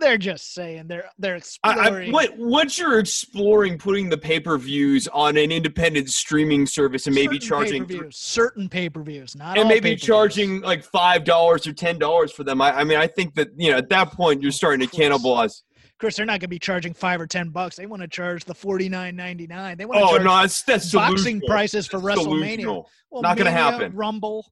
They're 0.00 0.18
just 0.18 0.54
saying 0.54 0.88
they're 0.88 1.08
they're 1.18 1.36
exploring. 1.36 2.08
I, 2.08 2.12
what, 2.12 2.36
once 2.38 2.78
you're 2.78 2.98
exploring 2.98 3.78
putting 3.78 4.08
the 4.08 4.18
pay 4.18 4.40
per 4.40 4.56
views 4.58 5.06
on 5.08 5.36
an 5.36 5.52
independent 5.52 6.10
streaming 6.10 6.66
service 6.66 7.06
and 7.06 7.14
maybe 7.14 7.34
certain 7.38 7.48
charging 7.48 7.84
pay-per-views, 7.86 8.16
certain 8.16 8.68
pay-per-views, 8.68 9.36
not 9.36 9.58
and 9.58 9.68
maybe 9.68 9.90
pay-per-views. 9.90 10.02
charging 10.02 10.60
like 10.62 10.82
five 10.84 11.24
dollars 11.24 11.66
or 11.66 11.72
ten 11.72 11.98
dollars 11.98 12.32
for 12.32 12.44
them. 12.44 12.60
I, 12.62 12.78
I 12.80 12.84
mean, 12.84 12.98
I 12.98 13.06
think 13.06 13.34
that 13.34 13.48
you 13.56 13.70
know 13.70 13.76
at 13.78 13.88
that 13.90 14.12
point 14.12 14.42
you're 14.42 14.52
starting 14.52 14.86
to 14.88 14.96
cannibalize. 14.96 15.62
Chris, 15.98 16.16
they're 16.16 16.24
not 16.24 16.32
going 16.32 16.40
to 16.40 16.48
be 16.48 16.58
charging 16.58 16.94
five 16.94 17.20
or 17.20 17.26
ten 17.26 17.50
bucks. 17.50 17.76
They 17.76 17.84
want 17.84 18.00
to 18.00 18.08
charge 18.08 18.46
the 18.46 18.54
forty 18.54 18.88
nine 18.88 19.16
ninety 19.16 19.46
nine. 19.46 19.76
They 19.76 19.84
want 19.84 19.98
to 20.00 20.04
Oh 20.04 20.08
charge 20.12 20.22
no, 20.24 20.36
that's 20.40 20.62
that's 20.62 20.90
boxing 20.92 21.40
delusional. 21.40 21.48
prices 21.48 21.86
for 21.86 22.00
That's 22.00 22.18
WrestleMania. 22.20 22.40
delusional. 22.40 22.90
Well, 23.10 23.20
Not 23.22 23.36
gonna 23.36 23.50
happen. 23.50 23.94
Rumble. 23.94 24.50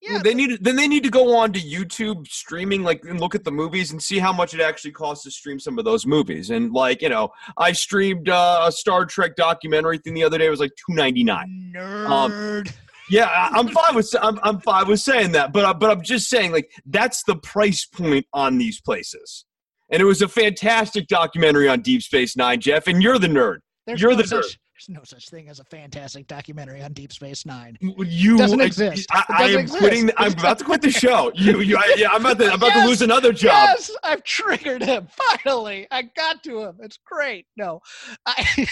Yeah, 0.00 0.18
they 0.22 0.32
need 0.32 0.62
then 0.62 0.76
they 0.76 0.86
need 0.86 1.02
to 1.02 1.10
go 1.10 1.36
on 1.36 1.52
to 1.52 1.60
YouTube 1.60 2.28
streaming 2.28 2.84
like 2.84 3.04
and 3.04 3.20
look 3.20 3.34
at 3.34 3.44
the 3.44 3.50
movies 3.50 3.90
and 3.90 4.00
see 4.00 4.18
how 4.18 4.32
much 4.32 4.54
it 4.54 4.60
actually 4.60 4.92
costs 4.92 5.24
to 5.24 5.30
stream 5.30 5.58
some 5.58 5.78
of 5.78 5.84
those 5.84 6.06
movies. 6.06 6.50
And 6.50 6.72
like 6.72 7.02
you 7.02 7.08
know, 7.08 7.30
I 7.56 7.72
streamed 7.72 8.28
uh, 8.28 8.64
a 8.66 8.72
Star 8.72 9.06
Trek 9.06 9.34
documentary 9.34 9.98
thing 9.98 10.14
the 10.14 10.22
other 10.24 10.38
day. 10.38 10.46
It 10.46 10.50
was 10.50 10.60
like 10.60 10.70
two 10.76 10.94
ninety 10.94 11.24
nine. 11.24 11.72
nerd. 11.76 12.72
Yeah, 13.10 13.24
I, 13.24 13.58
I'm 13.58 13.68
fine 13.68 13.94
with 13.94 14.14
I'm, 14.20 14.38
I'm 14.42 14.60
fine 14.60 14.86
with 14.86 15.00
saying 15.00 15.32
that, 15.32 15.52
but 15.52 15.64
I, 15.64 15.72
but 15.72 15.90
I'm 15.90 16.02
just 16.02 16.28
saying 16.28 16.52
like 16.52 16.70
that's 16.86 17.24
the 17.24 17.36
price 17.36 17.84
point 17.84 18.26
on 18.32 18.58
these 18.58 18.80
places. 18.80 19.46
And 19.90 20.02
it 20.02 20.04
was 20.04 20.22
a 20.22 20.28
fantastic 20.28 21.06
documentary 21.06 21.68
on 21.68 21.80
Deep 21.80 22.02
Space 22.02 22.36
Nine, 22.36 22.60
Jeff. 22.60 22.86
And 22.86 23.02
you're 23.02 23.18
the 23.18 23.28
nerd. 23.28 23.58
There's 23.86 24.02
you're 24.02 24.10
no 24.10 24.18
the 24.18 24.26
such, 24.26 24.58
There's 24.78 24.96
no 24.96 25.02
such 25.02 25.28
thing 25.28 25.48
as 25.48 25.58
a 25.58 25.64
fantastic 25.64 26.28
documentary 26.28 26.82
on 26.82 26.92
Deep 26.92 27.12
Space 27.12 27.44
Nine. 27.44 27.76
You 27.80 28.38
Doesn't 28.38 28.60
exist. 28.60 29.08
I, 29.10 29.18
It 29.18 29.24
I 29.28 29.38
doesn't 29.38 29.54
am 29.54 29.60
exist. 29.62 29.78
quitting. 29.80 30.10
I'm 30.16 30.32
about 30.34 30.58
to 30.60 30.64
quit 30.64 30.82
the 30.82 30.90
show. 30.90 31.32
You, 31.38 31.60
you 31.60 31.76
I, 31.76 31.94
yeah, 31.96 32.10
I'm 32.12 32.20
about 32.24 32.38
to. 32.38 32.46
I'm 32.46 32.54
about 32.54 32.68
Yes, 32.68 32.82
to 32.84 32.88
lose 32.88 33.02
another 33.02 33.32
job. 33.32 33.70
Yes, 33.76 33.90
I've 34.04 34.22
triggered 34.22 34.82
him. 34.84 35.08
Finally, 35.42 35.88
I 35.90 36.02
got 36.02 36.44
to 36.44 36.60
him. 36.62 36.76
It's 36.80 36.98
great. 37.04 37.46
No, 37.56 37.80
I, 38.26 38.66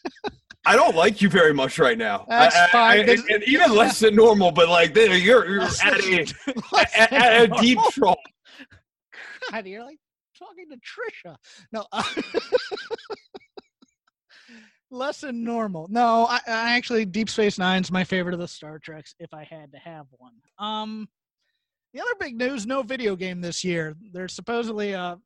I 0.64 0.74
don't 0.76 0.96
like 0.96 1.20
you 1.20 1.28
very 1.28 1.52
much 1.52 1.78
right 1.78 1.98
now. 1.98 2.24
That's 2.28 2.56
I, 2.56 2.64
I- 2.64 2.68
fine. 2.68 3.00
I- 3.00 3.02
This- 3.04 3.24
and, 3.28 3.42
even 3.44 3.72
less 3.74 4.00
than 4.00 4.14
normal, 4.14 4.52
but 4.52 4.68
like 4.70 4.96
you're, 4.96 5.46
you're 5.46 5.62
at 5.62 6.00
a, 6.00 7.12
at, 7.12 7.42
a 7.42 7.48
deep 7.60 7.78
trough. 7.92 8.16
God, 9.50 9.66
you're 9.66 9.84
like 9.84 9.98
talking 10.38 10.66
to 10.70 10.76
Trisha. 10.76 11.36
No, 11.72 11.84
uh, 11.92 12.02
less 14.92 15.22
than 15.22 15.42
normal. 15.42 15.88
No, 15.90 16.26
I, 16.28 16.40
I 16.46 16.76
actually 16.76 17.04
Deep 17.04 17.28
Space 17.28 17.58
Nine's 17.58 17.90
my 17.90 18.04
favorite 18.04 18.34
of 18.34 18.40
the 18.40 18.48
Star 18.48 18.78
Treks. 18.78 19.14
If 19.18 19.34
I 19.34 19.44
had 19.44 19.72
to 19.72 19.78
have 19.78 20.06
one. 20.10 20.34
Um, 20.58 21.08
the 21.92 22.00
other 22.00 22.14
big 22.20 22.36
news: 22.36 22.66
no 22.66 22.82
video 22.82 23.16
game 23.16 23.40
this 23.40 23.64
year. 23.64 23.96
There's 24.12 24.34
supposedly 24.34 24.92
a 24.92 25.18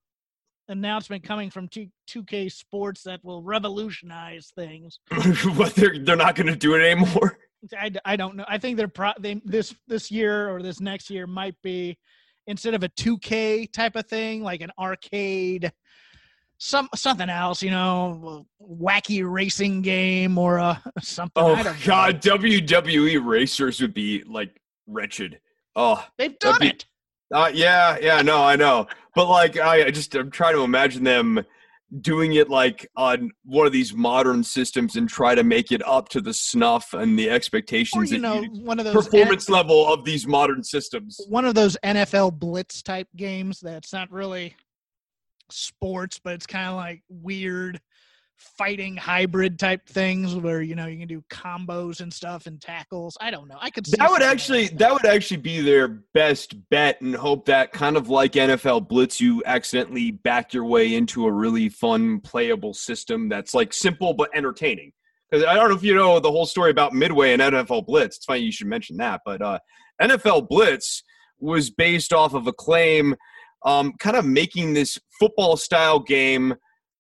announcement 0.69 1.23
coming 1.23 1.51
from 1.51 1.69
T- 1.69 1.91
2K 2.11 2.51
Sports 2.51 3.03
that 3.05 3.21
will 3.23 3.43
revolutionize 3.43 4.53
things. 4.55 4.99
but 5.57 5.75
they're 5.75 5.99
they're 5.99 6.17
not 6.17 6.35
going 6.35 6.47
to 6.47 6.57
do 6.57 6.75
it 6.75 6.83
anymore. 6.83 7.39
I, 7.77 7.91
I 8.05 8.17
don't 8.17 8.37
know. 8.37 8.45
I 8.49 8.59
think 8.59 8.77
they're 8.77 8.89
pro- 8.89 9.13
they 9.19 9.41
this 9.45 9.75
this 9.87 10.11
year 10.11 10.49
or 10.49 10.63
this 10.63 10.81
next 10.81 11.11
year 11.11 11.27
might 11.27 11.57
be 11.63 11.99
instead 12.47 12.75
of 12.75 12.85
a 12.85 12.89
2K 12.91 13.73
type 13.73 13.97
of 13.97 14.07
thing, 14.07 14.43
like 14.43 14.61
an 14.61 14.71
arcade, 14.79 15.73
some 16.59 16.89
something 16.95 17.29
else, 17.29 17.63
you 17.63 17.71
know, 17.71 18.47
wacky 18.63 19.23
racing 19.29 19.83
game 19.83 20.39
or 20.39 20.57
a 20.59 20.83
something. 21.03 21.43
Oh 21.43 21.55
don't 21.57 21.65
know. 21.67 21.73
God, 21.85 22.23
WWE 22.23 23.25
racers 23.25 23.81
would 23.81 23.95
be 23.95 24.23
like 24.27 24.61
wretched. 24.87 25.41
Oh, 25.75 26.03
they've 26.19 26.39
done 26.39 26.61
be- 26.61 26.69
it. 26.69 26.87
uh, 27.35 27.51
yeah, 27.53 27.99
yeah, 28.01 28.23
no, 28.23 28.43
I 28.43 28.57
know, 28.57 28.87
but 29.15 29.29
like 29.29 29.59
I, 29.59 29.87
I 29.87 29.91
just 29.91 30.15
I'm 30.15 30.31
trying 30.31 30.55
to 30.55 30.63
imagine 30.63 31.05
them 31.05 31.45
doing 32.01 32.33
it 32.33 32.49
like 32.51 32.89
on 32.97 33.31
one 33.45 33.65
of 33.65 33.73
these 33.73 33.95
modern 33.95 34.43
systems 34.43 34.97
and 34.97 35.09
try 35.09 35.37
to 35.37 35.45
make 35.45 35.71
it 35.71 35.87
up 35.87 36.09
to 36.09 36.21
the 36.21 36.33
snuff 36.35 36.95
and 36.95 37.17
the 37.17 37.29
Or 37.29 37.33
expectations 37.33 38.11
you 38.11 38.17
that 38.19 38.23
know, 38.23 38.41
you- 38.41 38.51
one 38.65 38.79
of 38.81 38.85
those 38.87 38.95
performance 38.95 39.49
level 39.49 39.87
of 39.93 40.05
these 40.05 40.27
modern 40.27 40.65
systems. 40.65 41.21
one 41.29 41.45
of 41.45 41.55
those 41.55 41.77
NFL 41.85 42.39
Blitz 42.39 42.83
type 42.83 43.07
games 43.17 43.61
that's 43.61 43.93
not 43.93 44.11
really 44.11 44.57
sports, 45.51 46.21
but 46.23 46.35
it's 46.35 46.47
kind 46.47 46.69
of 46.69 46.77
like 46.77 47.03
weird 47.09 47.81
fighting 48.37 48.97
hybrid 48.97 49.59
type 49.59 49.87
things 49.89 50.35
where 50.35 50.61
you 50.61 50.75
know 50.75 50.87
you 50.87 50.99
can 50.99 51.09
do 51.09 51.23
combos 51.31 52.01
and 52.01 52.13
stuff 52.13 52.47
and 52.47 52.61
tackles. 52.61 53.17
I 53.21 53.31
don't 53.31 53.49
know. 53.49 53.57
I 53.61 53.71
could 53.71 53.87
see 53.87 53.97
That 53.99 54.11
would 54.11 54.23
actually 54.23 54.69
that 54.69 54.93
would 54.93 55.07
actually 55.07 55.39
be 55.39 55.61
their 55.61 55.89
best 55.89 56.55
bet 56.71 57.01
and 57.01 57.15
hope 57.15 57.47
that 57.47 57.73
kind 57.73 57.97
of 57.97 58.09
like 58.09 58.33
NFL 58.33 58.89
Blitz 58.89 59.21
you 59.21 59.43
accidentally 59.47 60.11
back 60.11 60.53
your 60.53 60.65
way 60.65 60.95
into 60.95 61.27
a 61.27 61.33
really 61.33 61.69
fun 61.69 62.21
playable 62.21 62.75
system 62.75 63.29
that's 63.29 63.55
like 63.55 63.73
simple 63.73 64.15
but 64.15 64.31
entertaining. 64.35 64.93
Cuz 65.33 65.43
I 65.43 65.55
don't 65.55 65.71
know 65.71 65.77
if 65.77 65.83
you 65.83 65.95
know 65.95 66.21
the 66.21 66.31
whole 66.31 66.47
story 66.47 66.71
about 66.71 66.93
Midway 66.93 67.33
and 67.33 67.43
NFL 67.43 67.87
Blitz. 67.87 68.17
It's 68.17 68.27
funny 68.27 68.41
you 68.41 68.53
should 68.53 68.69
mention 68.69 68.99
that, 68.99 69.23
but 69.25 69.41
uh 69.41 69.59
NFL 70.01 70.49
Blitz 70.49 71.03
was 71.39 71.71
based 71.71 72.13
off 72.13 72.35
of 72.35 72.47
a 72.47 72.53
claim 72.53 73.15
um 73.65 73.93
kind 73.99 74.17
of 74.17 74.25
making 74.25 74.75
this 74.75 74.99
football 75.19 75.57
style 75.57 75.99
game 75.99 76.55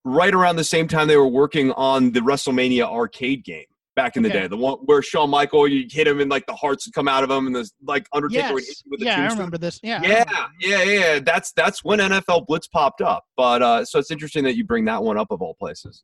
right 0.04 0.34
around 0.34 0.56
the 0.56 0.64
same 0.64 0.86
time 0.88 1.08
they 1.08 1.16
were 1.16 1.26
working 1.28 1.72
on 1.72 2.12
the 2.12 2.20
WrestleMania 2.20 2.84
arcade 2.84 3.44
game 3.44 3.64
back 3.96 4.16
in 4.16 4.22
the 4.22 4.28
Okay. 4.28 4.42
day. 4.42 4.46
The 4.46 4.56
one 4.56 4.74
where 4.84 5.02
Shawn 5.02 5.30
Michael, 5.30 5.66
you 5.66 5.86
hit 5.90 6.06
him 6.06 6.20
and 6.20 6.30
like 6.30 6.46
the 6.46 6.54
hearts 6.54 6.86
would 6.86 6.94
come 6.94 7.08
out 7.08 7.24
of 7.24 7.30
him, 7.30 7.46
and 7.46 7.56
the 7.56 7.68
like 7.84 8.06
Undertaker 8.12 8.52
would 8.54 8.62
hit 8.62 8.68
Yes. 8.68 8.82
you 8.84 8.90
with 8.92 9.02
a 9.02 9.04
Yeah, 9.06 9.22
I 9.22 9.28
remember 9.32 9.58
this. 9.58 9.80
Yeah. 9.82 10.00
Yeah, 10.02 10.46
yeah, 10.60 10.82
yeah. 10.82 11.18
That's 11.18 11.52
that's 11.52 11.82
when 11.82 11.98
NFL 11.98 12.46
Blitz 12.46 12.68
popped 12.68 13.00
up. 13.00 13.24
But 13.36 13.62
uh, 13.62 13.84
so 13.84 13.98
it's 13.98 14.10
interesting 14.10 14.44
that 14.44 14.54
you 14.56 14.64
bring 14.64 14.84
that 14.84 15.02
one 15.02 15.18
up 15.18 15.28
of 15.30 15.42
all 15.42 15.54
places. 15.54 16.02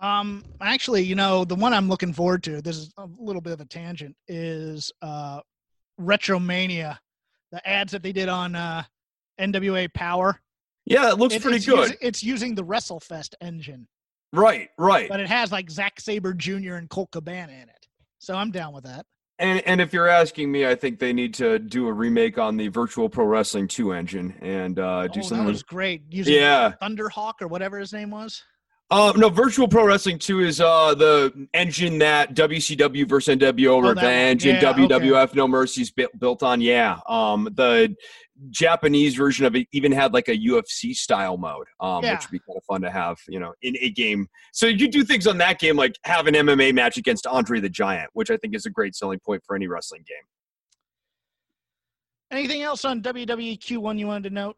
Um, 0.00 0.44
actually, 0.60 1.02
you 1.02 1.14
know, 1.16 1.44
the 1.44 1.56
one 1.56 1.72
I'm 1.74 1.88
looking 1.88 2.12
forward 2.12 2.42
to, 2.44 2.62
this 2.62 2.76
is 2.76 2.92
a 2.98 3.08
little 3.18 3.42
bit 3.42 3.52
of 3.52 3.60
a 3.60 3.64
tangent, 3.64 4.16
is 4.28 4.90
uh 5.02 5.40
Retromania. 6.00 6.98
The 7.52 7.66
ads 7.68 7.92
that 7.92 8.02
they 8.02 8.12
did 8.12 8.28
on 8.28 8.54
uh 8.54 8.84
NWA 9.38 9.92
Power. 9.92 10.40
Yeah, 10.84 11.10
it 11.10 11.18
looks 11.18 11.34
It- 11.34 11.42
pretty 11.42 11.58
it's 11.58 11.66
good. 11.66 11.78
Using, 11.78 11.96
it's 12.00 12.22
using 12.22 12.54
the 12.54 12.64
WrestleFest 12.64 13.34
engine, 13.40 13.86
right, 14.32 14.70
right. 14.78 15.08
but 15.08 15.20
it 15.20 15.28
has 15.28 15.52
like 15.52 15.70
Zack 15.70 16.00
Sabre 16.00 16.32
Jr. 16.32 16.74
and 16.74 16.88
Colt 16.88 17.10
Cabana 17.10 17.52
in 17.52 17.68
it. 17.68 17.86
So 18.18 18.34
I'm 18.34 18.50
down 18.50 18.72
with 18.72 18.84
that. 18.84 19.06
And 19.38 19.60
and 19.66 19.80
if 19.80 19.92
you're 19.92 20.08
asking 20.08 20.50
me, 20.50 20.66
I 20.66 20.74
think 20.74 20.98
they 20.98 21.12
need 21.12 21.34
to 21.34 21.58
do 21.58 21.86
a 21.86 21.92
remake 21.92 22.38
on 22.38 22.56
the 22.56 22.68
Virtual 22.68 23.08
Pro 23.08 23.24
Wrestling 23.24 23.68
2 23.68 23.92
engine 23.92 24.34
and 24.40 24.78
uh, 24.78 25.06
do 25.06 25.20
oh, 25.20 25.22
something. 25.22 25.46
that 25.46 25.52
was 25.52 25.62
great. 25.62 26.02
Using 26.10 26.34
yeah. 26.34 26.72
Thunderhawk 26.82 27.34
or 27.40 27.46
whatever 27.46 27.78
his 27.78 27.92
name 27.92 28.10
was. 28.10 28.42
Uh, 28.90 29.12
no, 29.16 29.28
Virtual 29.28 29.68
Pro 29.68 29.84
Wrestling 29.86 30.18
2 30.18 30.40
is 30.40 30.60
uh, 30.62 30.94
the 30.94 31.46
engine 31.52 31.98
that 31.98 32.34
WCW 32.34 33.06
versus 33.06 33.36
NWO 33.36 33.68
Oh. 33.84 33.88
Revenge 33.90 34.46
and 34.46 34.62
Yeah, 34.62 34.70
okay. 34.70 34.86
WWF 34.86 35.34
No 35.34 35.46
Mercy's 35.46 35.90
built, 35.90 36.10
built 36.18 36.42
on. 36.42 36.62
Yeah. 36.62 36.98
Um, 37.06 37.50
the 37.54 37.94
Japanese 38.48 39.14
version 39.14 39.44
of 39.44 39.54
it 39.56 39.66
even 39.72 39.92
had 39.92 40.14
like 40.14 40.28
a 40.28 40.36
UFC 40.38 40.94
style 40.94 41.36
mode, 41.36 41.66
um, 41.80 42.02
Yeah. 42.02 42.14
which 42.14 42.22
would 42.22 42.30
be 42.30 42.38
kind 42.38 42.56
of 42.56 42.64
fun 42.64 42.80
to 42.80 42.90
have, 42.90 43.18
you 43.28 43.38
know, 43.38 43.52
in 43.60 43.76
a 43.82 43.90
game. 43.90 44.26
So 44.54 44.66
you 44.66 44.88
do 44.88 45.04
things 45.04 45.26
on 45.26 45.36
that 45.36 45.58
game 45.58 45.76
like 45.76 45.96
have 46.04 46.26
an 46.26 46.34
MMA 46.34 46.72
match 46.72 46.96
against 46.96 47.26
Andre 47.26 47.60
the 47.60 47.68
Giant, 47.68 48.08
which 48.14 48.30
I 48.30 48.38
think 48.38 48.54
is 48.54 48.64
a 48.64 48.70
great 48.70 48.94
selling 48.96 49.18
point 49.18 49.42
for 49.46 49.54
any 49.54 49.66
wrestling 49.66 50.04
game. 50.08 50.16
Anything 52.30 52.62
else 52.62 52.86
on 52.86 53.02
WWE 53.02 53.58
Q1 53.58 53.98
you 53.98 54.06
wanted 54.06 54.30
to 54.30 54.34
note? 54.34 54.56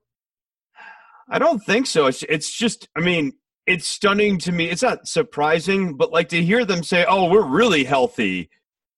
I 1.29 1.39
don't 1.39 1.61
think 1.61 1.87
so. 1.87 2.07
It's 2.07 2.23
it's 2.25 2.51
just 2.53 2.89
I 2.97 3.01
mean, 3.01 3.33
it's 3.67 3.87
stunning 3.87 4.39
to 4.39 4.53
me. 4.53 4.71
It's 4.71 4.83
not 4.83 5.07
surprising, 5.09 5.97
but 5.97 6.13
like 6.13 6.29
to 6.31 6.43
hear 6.43 6.65
them 6.65 6.83
say, 6.83 7.05
"Oh, 7.09 7.31
we're 7.31 7.47
really 7.47 7.85
healthy," 7.85 8.51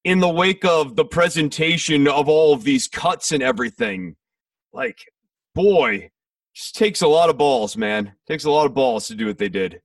in 0.04 0.20
the 0.20 0.28
wake 0.28 0.64
of 0.64 0.96
the 0.96 1.04
presentation 1.04 2.08
of 2.08 2.28
all 2.28 2.52
of 2.52 2.64
these 2.64 2.88
cuts 2.88 3.32
and 3.32 3.42
everything. 3.42 4.16
Like, 4.72 4.98
boy, 5.54 6.10
just 6.54 6.74
takes 6.74 7.02
a 7.02 7.08
lot 7.08 7.30
of 7.30 7.38
balls, 7.38 7.76
man. 7.76 8.14
Takes 8.26 8.44
a 8.44 8.50
lot 8.50 8.66
of 8.66 8.74
balls 8.74 9.06
to 9.08 9.14
do 9.14 9.26
what 9.26 9.38
they 9.38 9.48
did. 9.48 9.80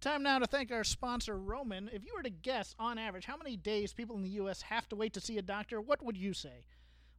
Time 0.00 0.22
now 0.22 0.38
to 0.38 0.46
thank 0.46 0.70
our 0.70 0.84
sponsor, 0.84 1.38
Roman. 1.38 1.88
If 1.90 2.04
you 2.04 2.12
were 2.14 2.22
to 2.22 2.30
guess, 2.30 2.74
on 2.78 2.98
average, 2.98 3.24
how 3.24 3.38
many 3.38 3.56
days 3.56 3.94
people 3.94 4.16
in 4.16 4.22
the 4.22 4.28
U.S. 4.30 4.60
have 4.62 4.86
to 4.90 4.96
wait 4.96 5.14
to 5.14 5.20
see 5.20 5.38
a 5.38 5.42
doctor, 5.42 5.80
what 5.80 6.04
would 6.04 6.16
you 6.16 6.34
say? 6.34 6.66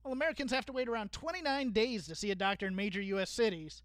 Well, 0.03 0.13
Americans 0.13 0.51
have 0.51 0.67
to 0.67 0.71
wait 0.71 0.87
around 0.87 1.11
29 1.11 1.71
days 1.71 2.05
to 2.05 2.13
see 2.13 2.29
a 2.29 2.35
doctor 2.35 2.67
in 2.67 2.75
major 2.75 3.01
U.S. 3.01 3.31
cities. 3.31 3.81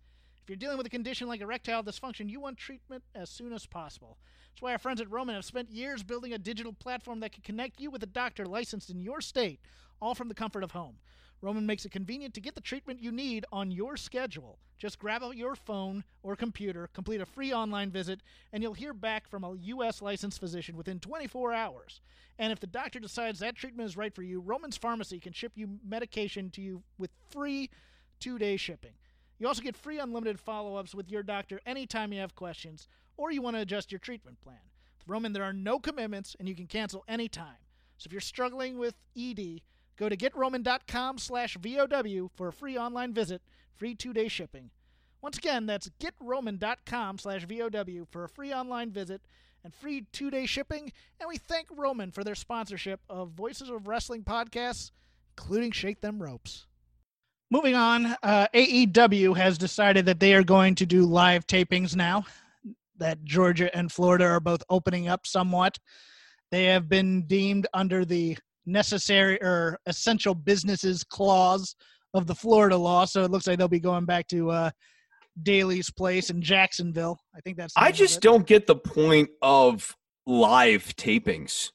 You're 0.51 0.57
dealing 0.57 0.79
with 0.79 0.87
a 0.89 0.91
condition 0.91 1.29
like 1.29 1.43
erectile 1.43 1.85
dysfunction, 1.85 2.29
you 2.29 2.41
want 2.41 2.59
treatment 2.59 3.05
as 3.15 3.31
soon 3.31 3.53
as 3.53 3.67
possible. 3.67 4.19
That's 4.51 4.61
why 4.61 4.73
our 4.73 4.79
friends 4.79 5.01
at 5.01 5.09
Roman 5.09 5.37
have 5.37 5.45
spent 5.45 5.71
years 5.71 6.03
building 6.03 6.33
a 6.33 6.39
digital 6.39 6.73
platform 6.73 7.21
that 7.21 7.31
can 7.31 7.45
connect 7.45 7.81
you 7.81 7.89
with 7.89 8.03
a 8.03 8.07
doctor 8.07 8.45
licensed 8.45 8.91
in 8.91 8.99
your 8.99 9.21
state, 9.21 9.61
all 10.03 10.17
from 10.17 10.27
the 10.27 10.35
comfort 10.35 10.65
of 10.65 10.73
home. 10.73 10.97
Roman 11.41 11.67
makes 11.67 11.85
it 11.85 11.93
convenient 11.93 12.35
to 12.35 12.41
get 12.41 12.57
the 12.57 12.61
treatment 12.61 13.01
you 13.01 13.13
need 13.13 13.47
on 13.53 13.71
your 13.71 13.97
schedule. 13.97 14.59
Just 14.77 14.99
grab 14.99 15.23
out 15.23 15.37
your 15.37 15.55
phone 15.55 16.03
or 16.25 16.35
computer, 16.35 16.91
complete 16.93 17.21
a 17.21 17.27
free 17.27 17.53
online 17.53 17.93
visit, 17.93 18.19
and 18.53 18.61
you'll 18.61 18.75
hear 18.75 18.93
back 18.93 19.29
from 19.29 19.45
a 19.45 19.55
U.S. 19.55 20.03
licensed 20.03 20.41
physician 20.41 20.77
within 20.77 20.99
24 20.99 21.53
hours. 21.53 22.01
And 22.41 22.53
if 22.53 22.59
the 22.59 22.67
doctor 22.67 22.99
decides 22.99 23.39
that 23.39 23.55
treatment 23.55 23.89
is 23.89 23.97
right 23.97 24.13
for 24.13 24.25
you, 24.25 24.41
Roman's 24.41 24.77
Pharmacy 24.77 25.21
can 25.21 25.33
ship 25.33 25.53
you 25.55 25.79
medication 25.89 26.51
to 26.51 26.61
you 26.61 26.83
with 26.99 27.13
free 27.31 27.71
two 28.19 28.37
day 28.37 28.57
shipping. 28.57 28.95
You 29.41 29.49
also 29.49 29.63
get 29.63 29.75
free 29.75 29.99
unlimited 29.99 30.39
follow 30.39 30.77
ups 30.77 30.95
with 30.95 31.11
your 31.11 31.23
doctor 31.23 31.61
anytime 31.65 32.13
you 32.13 32.21
have 32.21 32.35
questions 32.35 32.87
or 33.17 33.33
you 33.33 33.41
want 33.41 33.57
to 33.57 33.63
adjust 33.63 33.91
your 33.91 33.99
treatment 33.99 34.39
plan. 34.43 34.61
With 34.99 35.09
Roman, 35.09 35.33
there 35.33 35.43
are 35.43 35.53
no 35.55 35.79
commitments 35.79 36.37
and 36.39 36.47
you 36.47 36.55
can 36.55 36.67
cancel 36.67 37.05
anytime. 37.09 37.57
So 37.97 38.07
if 38.07 38.13
you're 38.13 38.21
struggling 38.21 38.79
with 38.79 38.95
ED, 39.19 39.63
go 39.97 40.11
to 40.11 40.17
getroman.com 40.17 41.17
slash 41.17 41.57
VOW 41.57 42.31
for 42.37 42.49
a 42.49 42.53
free 42.53 42.77
online 42.77 43.15
visit, 43.15 43.41
free 43.75 43.95
two 43.95 44.13
day 44.13 44.29
shipping. 44.29 44.71
Once 45.23 45.39
again, 45.39 45.65
that's 45.65 45.91
getroman.com 45.99 47.19
slash 47.19 47.47
VOW 47.47 48.07
for 48.11 48.25
a 48.25 48.29
free 48.29 48.53
online 48.53 48.91
visit 48.91 49.23
and 49.65 49.75
free 49.75 50.07
two 50.13 50.31
day 50.31 50.45
shipping. 50.45 50.93
And 51.19 51.29
we 51.29 51.39
thank 51.39 51.69
Roman 51.75 52.11
for 52.11 52.25
their 52.25 52.35
sponsorship 52.35 53.01
of 53.09 53.31
Voices 53.31 53.71
of 53.71 53.89
Wrestling 53.89 54.23
podcasts, 54.23 54.91
including 55.39 55.73
Shake 55.73 56.03
Them 56.03 56.23
Ropes. 56.23 56.67
Moving 57.53 57.75
on, 57.75 58.07
uh, 58.23 58.47
AEW 58.55 59.37
has 59.37 59.59
decided 59.59 60.07
that 60.07 60.21
they 60.21 60.35
are 60.35 60.45
going 60.45 60.77
to 60.77 60.87
do 60.87 61.05
live 61.05 61.47
tapings 61.49 61.97
now. 61.97 62.25
That 62.99 63.25
Georgia 63.25 63.75
and 63.77 63.91
Florida 63.91 64.27
are 64.27 64.41
both 64.41 64.63
opening 64.71 65.09
up 65.09 65.27
somewhat. 65.27 65.77
They 66.53 66.65
have 66.67 66.89
been 66.89 67.27
deemed 67.27 67.67
under 67.75 68.05
the 68.05 68.39
necessary 68.67 69.43
or 69.43 69.81
essential 69.87 70.35
businesses 70.35 71.03
clause 71.03 71.75
of 72.15 72.29
the 72.29 72.35
Florida 72.35 72.77
law, 72.77 73.05
so 73.05 73.25
it 73.25 73.33
looks 73.33 73.49
like 73.49 73.59
they'll 73.59 73.69
be 73.69 73.81
going 73.81 74.05
back 74.05 74.29
to 74.29 74.51
uh, 74.51 74.71
Daily's 75.43 75.91
Place 75.91 76.31
in 76.31 76.43
Jacksonville. 76.43 77.19
I 77.35 77.41
think 77.41 77.57
that's. 77.57 77.73
I 77.77 77.91
just 77.91 78.21
don't 78.21 78.47
get 78.47 78.69
the 78.69 78.77
point 78.77 79.31
of 79.43 79.97
live 80.27 80.95
tapings. 80.97 81.71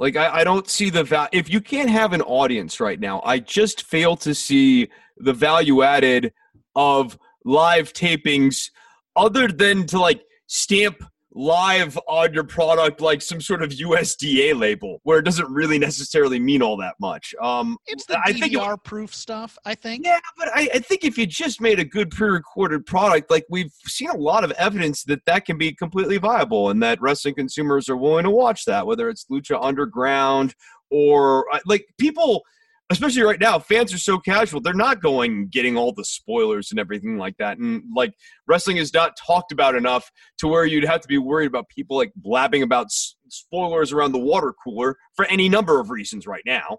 Like 0.00 0.16
I, 0.16 0.40
I 0.40 0.44
don't 0.44 0.68
see 0.68 0.88
the 0.88 1.04
value. 1.04 1.28
If 1.32 1.50
you 1.50 1.60
can't 1.60 1.90
have 1.90 2.14
an 2.14 2.22
audience 2.22 2.80
right 2.80 2.98
now, 2.98 3.20
I 3.22 3.38
just 3.38 3.82
fail 3.84 4.16
to 4.16 4.34
see 4.34 4.88
the 5.18 5.34
value 5.34 5.82
added 5.82 6.32
of 6.74 7.18
live 7.44 7.92
tapings, 7.92 8.70
other 9.14 9.46
than 9.46 9.86
to 9.88 10.00
like 10.00 10.22
stamp 10.46 11.04
live 11.32 11.96
on 12.08 12.34
your 12.34 12.42
product 12.44 13.00
like 13.00 13.22
some 13.22 13.40
sort 13.40 13.62
of 13.62 13.70
USDA 13.70 14.58
label 14.58 15.00
where 15.04 15.18
it 15.20 15.24
doesn't 15.24 15.48
really 15.50 15.78
necessarily 15.78 16.40
mean 16.40 16.60
all 16.60 16.76
that 16.78 16.94
much. 17.00 17.34
Um, 17.40 17.76
It's 17.86 18.04
the 18.06 18.18
I 18.24 18.32
think 18.32 18.52
it- 18.52 18.84
proof 18.84 19.14
stuff, 19.14 19.56
I 19.64 19.74
think. 19.74 20.04
yeah, 20.04 20.18
but 20.36 20.48
I, 20.54 20.68
I 20.74 20.78
think 20.80 21.04
if 21.04 21.16
you 21.16 21.26
just 21.26 21.60
made 21.60 21.78
a 21.78 21.84
good 21.84 22.10
pre-recorded 22.10 22.84
product, 22.86 23.30
like 23.30 23.44
we've 23.48 23.72
seen 23.86 24.10
a 24.10 24.16
lot 24.16 24.42
of 24.42 24.50
evidence 24.52 25.04
that 25.04 25.24
that 25.26 25.44
can 25.44 25.56
be 25.56 25.72
completely 25.72 26.18
viable, 26.18 26.70
and 26.70 26.82
that 26.82 27.00
wrestling 27.00 27.34
consumers 27.34 27.88
are 27.88 27.96
willing 27.96 28.24
to 28.24 28.30
watch 28.30 28.64
that, 28.64 28.86
whether 28.86 29.08
it's 29.08 29.26
Lucha 29.30 29.58
Underground 29.62 30.54
or 30.90 31.46
uh, 31.54 31.60
like 31.66 31.86
people, 31.98 32.42
especially 32.90 33.22
right 33.22 33.40
now, 33.40 33.58
fans 33.58 33.94
are 33.94 33.98
so 33.98 34.18
casual; 34.18 34.60
they're 34.60 34.74
not 34.74 35.00
going 35.00 35.48
getting 35.48 35.76
all 35.76 35.92
the 35.92 36.04
spoilers 36.04 36.70
and 36.70 36.80
everything 36.80 37.16
like 37.18 37.36
that. 37.38 37.58
And 37.58 37.82
like 37.94 38.12
wrestling 38.46 38.76
is 38.76 38.92
not 38.92 39.16
talked 39.16 39.52
about 39.52 39.74
enough 39.74 40.10
to 40.38 40.48
where 40.48 40.64
you'd 40.64 40.84
have 40.84 41.00
to 41.00 41.08
be 41.08 41.18
worried 41.18 41.46
about 41.46 41.68
people 41.68 41.96
like 41.96 42.12
blabbing 42.16 42.62
about 42.62 42.86
s- 42.86 43.16
spoilers 43.28 43.92
around 43.92 44.12
the 44.12 44.18
water 44.18 44.54
cooler 44.64 44.96
for 45.14 45.24
any 45.26 45.48
number 45.48 45.80
of 45.80 45.90
reasons 45.90 46.26
right 46.26 46.42
now. 46.44 46.78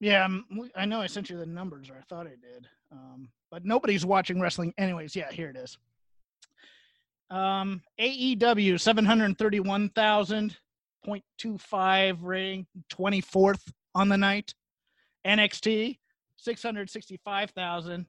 Yeah, 0.00 0.24
um, 0.24 0.44
I 0.76 0.84
know 0.84 1.00
I 1.00 1.06
sent 1.06 1.28
you 1.30 1.36
the 1.38 1.46
numbers, 1.46 1.90
or 1.90 1.94
I 1.94 2.02
thought 2.08 2.26
I 2.26 2.36
did. 2.40 2.68
Um, 2.92 3.28
but 3.50 3.64
nobody's 3.64 4.06
watching 4.06 4.40
wrestling, 4.40 4.72
anyways. 4.78 5.16
Yeah, 5.16 5.30
here 5.32 5.50
it 5.50 5.56
is. 5.56 5.76
Um, 7.30 7.82
AEW 8.00 8.80
seven 8.80 9.04
hundred 9.04 9.36
thirty-one 9.38 9.90
thousand 9.90 10.56
point 11.04 11.24
two 11.38 11.58
five 11.58 12.22
rating, 12.22 12.66
twenty 12.88 13.20
fourth 13.20 13.72
on 13.98 14.08
the 14.08 14.16
night. 14.16 14.54
NXT 15.26 15.98
six 16.36 16.62
hundred 16.62 16.88
sixty-five 16.90 17.50
thousand. 17.50 18.06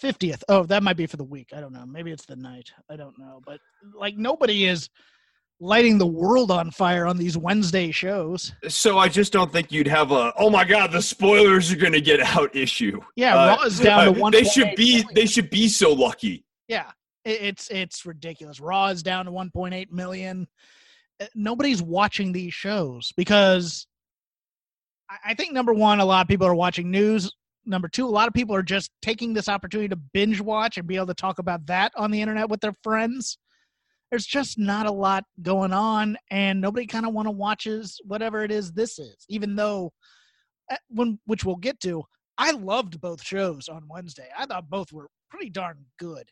50th. 0.00 0.42
Oh, 0.48 0.62
that 0.64 0.82
might 0.82 0.96
be 0.96 1.06
for 1.06 1.18
the 1.18 1.24
week. 1.24 1.50
I 1.54 1.60
don't 1.60 1.74
know. 1.74 1.84
Maybe 1.84 2.10
it's 2.10 2.24
the 2.24 2.36
night. 2.36 2.70
I 2.88 2.96
don't 2.96 3.18
know. 3.18 3.42
But 3.44 3.58
like 3.94 4.16
nobody 4.16 4.64
is 4.66 4.88
lighting 5.60 5.98
the 5.98 6.06
world 6.06 6.50
on 6.50 6.70
fire 6.70 7.04
on 7.06 7.18
these 7.18 7.36
Wednesday 7.36 7.90
shows. 7.90 8.52
So 8.68 8.96
I 8.96 9.08
just 9.08 9.30
don't 9.30 9.52
think 9.52 9.70
you'd 9.70 9.86
have 9.88 10.10
a 10.10 10.32
oh 10.38 10.48
my 10.48 10.64
god 10.64 10.90
the 10.92 11.02
spoilers 11.02 11.70
are 11.70 11.76
going 11.76 11.92
to 11.92 12.00
get 12.00 12.20
out 12.20 12.54
issue. 12.56 12.98
Yeah, 13.14 13.36
Uh, 13.36 13.56
Raw 13.56 13.62
is 13.64 13.78
down 13.78 14.04
to 14.06 14.10
uh, 14.10 14.20
one. 14.20 14.32
They 14.32 14.44
should 14.44 14.74
be 14.74 15.04
they 15.14 15.26
should 15.26 15.50
be 15.50 15.68
so 15.68 15.92
lucky. 15.92 16.46
Yeah, 16.66 16.90
it's 17.26 17.68
it's 17.68 18.06
ridiculous. 18.06 18.58
Raw 18.58 18.86
is 18.86 19.02
down 19.02 19.26
to 19.26 19.32
1.8 19.32 19.90
million. 19.90 20.48
Uh, 21.20 21.26
Nobody's 21.34 21.82
watching 21.82 22.32
these 22.32 22.54
shows 22.54 23.12
because 23.18 23.86
I, 25.24 25.34
think 25.34 25.52
number 25.52 25.72
one, 25.72 26.00
a 26.00 26.04
lot 26.04 26.22
of 26.22 26.28
people 26.28 26.46
are 26.46 26.54
watching 26.54 26.90
news. 26.90 27.30
Number 27.66 27.88
two, 27.88 28.06
a 28.06 28.08
lot 28.08 28.28
of 28.28 28.34
people 28.34 28.54
are 28.54 28.62
just 28.62 28.90
taking 29.02 29.34
this 29.34 29.48
opportunity 29.48 29.88
to 29.88 29.96
binge 29.96 30.40
watch 30.40 30.78
and 30.78 30.86
be 30.86 30.96
able 30.96 31.06
to 31.06 31.14
talk 31.14 31.38
about 31.38 31.66
that 31.66 31.92
on 31.96 32.10
the 32.10 32.20
internet 32.20 32.48
with 32.48 32.60
their 32.60 32.74
friends. 32.82 33.38
There's 34.10 34.26
just 34.26 34.58
not 34.58 34.86
a 34.86 34.92
lot 34.92 35.24
going 35.42 35.72
on, 35.72 36.16
and 36.30 36.60
nobody 36.60 36.86
kind 36.86 37.06
of 37.06 37.12
want 37.12 37.26
to 37.26 37.32
watches 37.32 38.00
whatever 38.04 38.42
it 38.42 38.50
is 38.50 38.72
this 38.72 38.98
is. 38.98 39.16
Even 39.28 39.54
though, 39.54 39.92
uh, 40.70 40.76
when 40.88 41.18
which 41.26 41.44
we'll 41.44 41.56
get 41.56 41.78
to, 41.80 42.02
I 42.38 42.52
loved 42.52 43.00
both 43.00 43.22
shows 43.22 43.68
on 43.68 43.86
Wednesday. 43.88 44.28
I 44.36 44.46
thought 44.46 44.70
both 44.70 44.92
were 44.92 45.08
pretty 45.28 45.50
darn 45.50 45.84
good. 45.98 46.28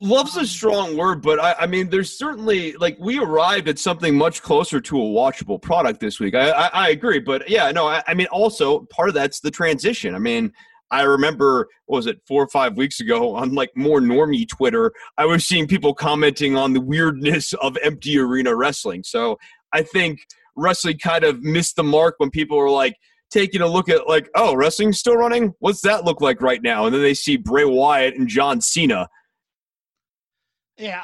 Love's 0.00 0.36
a 0.36 0.46
strong 0.46 0.96
word, 0.96 1.22
but 1.22 1.40
I, 1.40 1.54
I 1.60 1.66
mean, 1.66 1.88
there's 1.88 2.18
certainly 2.18 2.72
like 2.72 2.96
we 2.98 3.18
arrived 3.18 3.68
at 3.68 3.78
something 3.78 4.16
much 4.16 4.42
closer 4.42 4.80
to 4.80 5.00
a 5.00 5.04
watchable 5.04 5.60
product 5.60 6.00
this 6.00 6.20
week. 6.20 6.34
I, 6.34 6.50
I, 6.50 6.66
I 6.72 6.88
agree, 6.90 7.18
but 7.18 7.48
yeah, 7.48 7.70
no, 7.70 7.86
I, 7.86 8.02
I 8.06 8.14
mean, 8.14 8.26
also 8.26 8.80
part 8.90 9.08
of 9.08 9.14
that's 9.14 9.40
the 9.40 9.50
transition. 9.50 10.14
I 10.14 10.18
mean, 10.18 10.52
I 10.90 11.02
remember 11.02 11.68
was 11.88 12.06
it 12.06 12.20
four 12.26 12.42
or 12.42 12.48
five 12.48 12.76
weeks 12.76 13.00
ago 13.00 13.34
on 13.34 13.54
like 13.54 13.70
more 13.74 14.00
normie 14.00 14.48
Twitter, 14.48 14.92
I 15.18 15.24
was 15.24 15.46
seeing 15.46 15.66
people 15.66 15.94
commenting 15.94 16.56
on 16.56 16.72
the 16.72 16.80
weirdness 16.80 17.52
of 17.54 17.76
empty 17.82 18.18
arena 18.18 18.54
wrestling. 18.54 19.02
So 19.04 19.38
I 19.72 19.82
think 19.82 20.20
wrestling 20.56 20.98
kind 20.98 21.24
of 21.24 21.42
missed 21.42 21.76
the 21.76 21.82
mark 21.84 22.16
when 22.18 22.30
people 22.30 22.56
were 22.56 22.70
like 22.70 22.96
taking 23.30 23.60
a 23.60 23.66
look 23.66 23.88
at 23.88 24.08
like, 24.08 24.30
oh, 24.34 24.54
wrestling's 24.54 24.98
still 24.98 25.16
running. 25.16 25.54
What's 25.58 25.80
that 25.82 26.04
look 26.04 26.20
like 26.20 26.40
right 26.40 26.62
now? 26.62 26.86
And 26.86 26.94
then 26.94 27.02
they 27.02 27.14
see 27.14 27.36
Bray 27.36 27.64
Wyatt 27.64 28.14
and 28.14 28.28
John 28.28 28.60
Cena. 28.60 29.08
Yeah. 30.78 31.02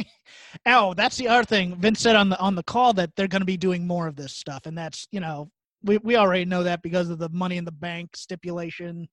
oh, 0.66 0.94
that's 0.94 1.16
the 1.16 1.28
other 1.28 1.44
thing. 1.44 1.76
Vince 1.76 2.00
said 2.00 2.16
on 2.16 2.28
the 2.28 2.38
on 2.38 2.54
the 2.54 2.62
call 2.62 2.92
that 2.94 3.14
they're 3.16 3.28
going 3.28 3.42
to 3.42 3.46
be 3.46 3.56
doing 3.56 3.86
more 3.86 4.06
of 4.06 4.16
this 4.16 4.34
stuff, 4.34 4.66
and 4.66 4.76
that's 4.76 5.06
you 5.10 5.20
know 5.20 5.50
we 5.82 5.98
we 5.98 6.16
already 6.16 6.44
know 6.44 6.62
that 6.64 6.82
because 6.82 7.08
of 7.08 7.18
the 7.18 7.28
Money 7.30 7.56
in 7.56 7.64
the 7.64 7.72
Bank 7.72 8.16
stipulation. 8.16 9.08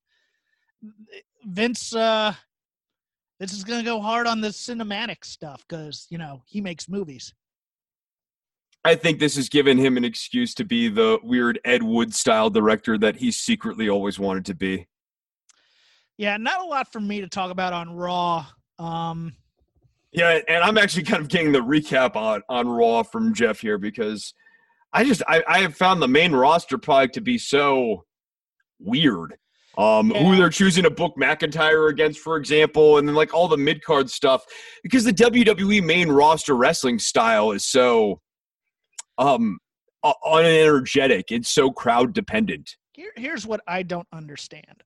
Vince, 1.44 1.96
uh, 1.96 2.34
Vince 3.40 3.54
is 3.54 3.64
going 3.64 3.80
to 3.80 3.86
go 3.86 4.02
hard 4.02 4.28
on 4.28 4.42
the 4.42 4.50
cinematic 4.50 5.24
stuff 5.24 5.64
because 5.68 6.08
you 6.10 6.18
know 6.18 6.42
he 6.46 6.62
makes 6.62 6.90
movies. 6.90 7.34
I 8.84 8.94
think 8.94 9.20
this 9.20 9.36
has 9.36 9.50
given 9.50 9.80
him 9.80 9.98
an 9.98 10.06
excuse 10.06 10.54
to 10.56 10.64
be 10.64 10.90
the 10.90 11.20
weird 11.24 11.60
Ed 11.66 11.82
Wood 11.82 12.14
style 12.14 12.52
director 12.52 13.00
that 13.00 13.16
he 13.16 13.32
secretly 13.32 13.90
always 13.90 14.20
wanted 14.20 14.46
to 14.46 14.54
be. 14.54 14.88
Yeah, 16.18 16.38
not 16.38 16.62
a 16.62 16.66
lot 16.66 16.92
for 16.92 17.00
me 17.00 17.22
to 17.22 17.28
talk 17.28 17.52
about 17.52 17.74
on 17.74 17.96
Raw. 17.96 18.46
Um, 18.78 19.34
Yeah, 20.16 20.40
and 20.48 20.64
I'm 20.64 20.78
actually 20.78 21.04
kind 21.04 21.22
of 21.22 21.28
getting 21.28 21.52
the 21.52 21.60
recap 21.60 22.16
on 22.16 22.42
on 22.48 22.68
Raw 22.68 23.04
from 23.04 23.34
Jeff 23.34 23.60
here 23.60 23.78
because 23.78 24.34
I 24.94 25.04
just 25.04 25.22
I, 25.28 25.44
I 25.46 25.60
have 25.60 25.76
found 25.76 26.02
the 26.02 26.08
main 26.08 26.32
roster 26.32 26.78
product 26.78 27.16
to 27.16 27.22
be 27.22 27.38
so 27.38 28.06
weird. 28.80 29.36
Um, 29.78 30.10
who 30.12 30.38
they're 30.38 30.50
choosing 30.50 30.84
to 30.84 30.90
book 30.90 31.16
McIntyre 31.20 31.90
against, 31.90 32.20
for 32.20 32.38
example, 32.38 32.98
and 32.98 33.06
then 33.06 33.14
like 33.14 33.34
all 33.34 33.50
the 33.50 33.58
mid 33.58 33.84
card 33.84 34.10
stuff 34.10 34.46
because 34.84 35.04
the 35.04 35.12
WWE 35.12 35.84
main 35.84 36.10
roster 36.10 36.56
wrestling 36.56 36.98
style 36.98 37.52
is 37.52 37.66
so 37.66 38.22
um 39.18 39.60
unenergetic. 40.06 41.24
It's 41.30 41.50
so 41.50 41.72
crowd 41.72 42.14
dependent. 42.14 42.78
here, 42.94 43.12
here's 43.18 43.46
what 43.46 43.60
I 43.68 43.84
don't 43.84 44.08
understand. 44.14 44.84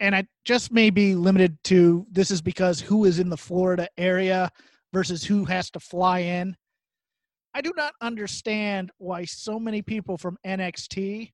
And 0.00 0.14
I 0.14 0.26
just 0.44 0.72
may 0.72 0.90
be 0.90 1.14
limited 1.14 1.56
to 1.64 2.06
this 2.10 2.30
is 2.30 2.42
because 2.42 2.80
who 2.80 3.04
is 3.04 3.18
in 3.18 3.28
the 3.28 3.36
Florida 3.36 3.88
area 3.96 4.50
versus 4.92 5.24
who 5.24 5.44
has 5.44 5.70
to 5.70 5.80
fly 5.80 6.20
in. 6.20 6.56
I 7.54 7.60
do 7.60 7.72
not 7.76 7.94
understand 8.00 8.90
why 8.98 9.24
so 9.24 9.60
many 9.60 9.82
people 9.82 10.18
from 10.18 10.38
NXT 10.44 11.32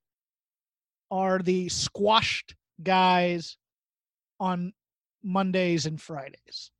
are 1.11 1.39
the 1.39 1.69
squashed 1.69 2.55
guys 2.83 3.57
on 4.39 4.73
Mondays 5.23 5.87
and 5.87 6.01
Fridays. 6.01 6.71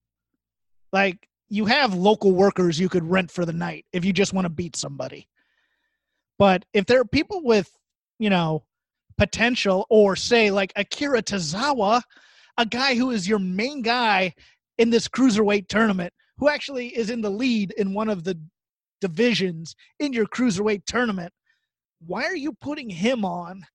Like 0.93 1.29
you 1.49 1.67
have 1.67 1.95
local 1.95 2.33
workers 2.33 2.79
you 2.79 2.89
could 2.89 3.05
rent 3.05 3.31
for 3.31 3.45
the 3.45 3.53
night 3.53 3.87
if 3.93 4.05
you 4.05 4.13
just 4.13 4.33
want 4.33 4.45
to 4.45 4.51
beat 4.51 4.77
somebody. 4.77 5.29
But 6.39 6.65
if 6.73 6.87
there 6.87 7.01
are 7.01 7.05
people 7.05 7.43
with, 7.43 7.71
you 8.19 8.31
know, 8.31 8.65
potential 9.21 9.85
or 9.91 10.17
say 10.17 10.51
like 10.51 10.73
Akira 10.77 11.23
Tozawa, 11.23 12.01
a 12.57 12.65
guy 12.65 12.95
who 12.95 13.11
is 13.11 13.29
your 13.29 13.39
main 13.39 13.83
guy 13.83 14.33
in 14.79 14.89
this 14.89 15.09
cruiserweight 15.09 15.69
tournament, 15.69 16.11
who 16.39 16.49
actually 16.49 16.97
is 16.97 17.11
in 17.11 17.21
the 17.21 17.29
lead 17.29 17.71
in 17.73 17.93
one 17.93 18.09
of 18.09 18.25
the 18.25 18.41
divisions 19.03 19.77
in 19.99 20.15
your 20.15 20.25
cruiserweight 20.25 20.87
tournament, 20.87 21.31
why 22.07 22.25
are 22.25 22.35
you 22.35 22.55
putting 22.63 22.89
him 22.89 23.23
on 23.27 23.67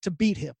to 0.00 0.10
beat 0.10 0.38
him? 0.38 0.54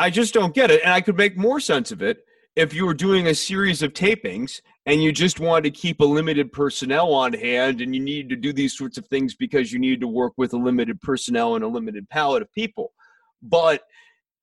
I 0.00 0.10
just 0.10 0.34
don't 0.34 0.52
get 0.52 0.72
it. 0.72 0.80
And 0.82 0.92
I 0.92 1.00
could 1.00 1.16
make 1.16 1.36
more 1.36 1.60
sense 1.60 1.92
of 1.92 2.02
it 2.02 2.24
if 2.56 2.74
you 2.74 2.86
were 2.86 2.94
doing 2.94 3.26
a 3.28 3.34
series 3.34 3.82
of 3.82 3.92
tapings 3.92 4.60
and 4.86 5.02
you 5.02 5.12
just 5.12 5.38
wanted 5.38 5.62
to 5.62 5.80
keep 5.80 6.00
a 6.00 6.04
limited 6.04 6.52
personnel 6.52 7.12
on 7.12 7.32
hand 7.32 7.80
and 7.80 7.94
you 7.94 8.00
needed 8.00 8.28
to 8.30 8.36
do 8.36 8.52
these 8.52 8.76
sorts 8.76 8.98
of 8.98 9.06
things 9.06 9.34
because 9.34 9.72
you 9.72 9.78
needed 9.78 10.00
to 10.00 10.08
work 10.08 10.32
with 10.36 10.52
a 10.52 10.56
limited 10.56 11.00
personnel 11.00 11.54
and 11.54 11.64
a 11.64 11.68
limited 11.68 12.08
palette 12.08 12.42
of 12.42 12.52
people. 12.52 12.92
But 13.42 13.82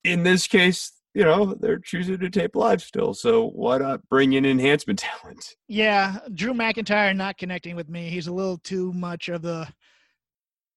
in 0.04 0.22
this 0.22 0.46
case, 0.46 0.92
you 1.14 1.24
know, 1.24 1.54
they're 1.54 1.78
choosing 1.78 2.18
to 2.18 2.28
tape 2.28 2.54
live 2.54 2.82
still. 2.82 3.14
So 3.14 3.48
why 3.48 3.78
not 3.78 4.06
bring 4.08 4.34
in 4.34 4.44
enhancement 4.44 4.98
talent? 5.22 5.54
Yeah, 5.66 6.18
Drew 6.34 6.52
McIntyre 6.52 7.16
not 7.16 7.38
connecting 7.38 7.74
with 7.74 7.88
me. 7.88 8.10
He's 8.10 8.26
a 8.26 8.32
little 8.32 8.58
too 8.58 8.92
much 8.92 9.28
of 9.28 9.42
the 9.42 9.66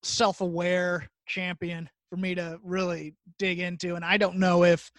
self-aware 0.01 1.09
champion 1.27 1.89
for 2.09 2.15
me 2.15 2.35
to 2.35 2.57
really 2.63 3.15
dig 3.37 3.59
into, 3.59 3.95
and 3.95 4.03
I 4.03 4.17
don't 4.17 4.37
know 4.37 4.63
if 4.63 4.89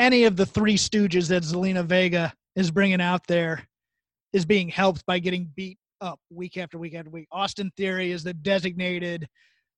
any 0.00 0.24
of 0.24 0.34
the 0.34 0.46
three 0.46 0.76
stooges 0.76 1.28
that 1.28 1.42
Zelina 1.42 1.84
Vega 1.84 2.32
is 2.56 2.70
bringing 2.70 3.02
out 3.02 3.26
there 3.28 3.68
is 4.32 4.46
being 4.46 4.68
helped 4.68 5.04
by 5.04 5.18
getting 5.18 5.52
beat 5.54 5.78
up 6.00 6.18
week 6.30 6.56
after 6.56 6.78
week 6.78 6.94
after 6.94 7.10
week. 7.10 7.28
Austin 7.30 7.70
Theory 7.76 8.10
is 8.10 8.24
the 8.24 8.32
designated 8.32 9.28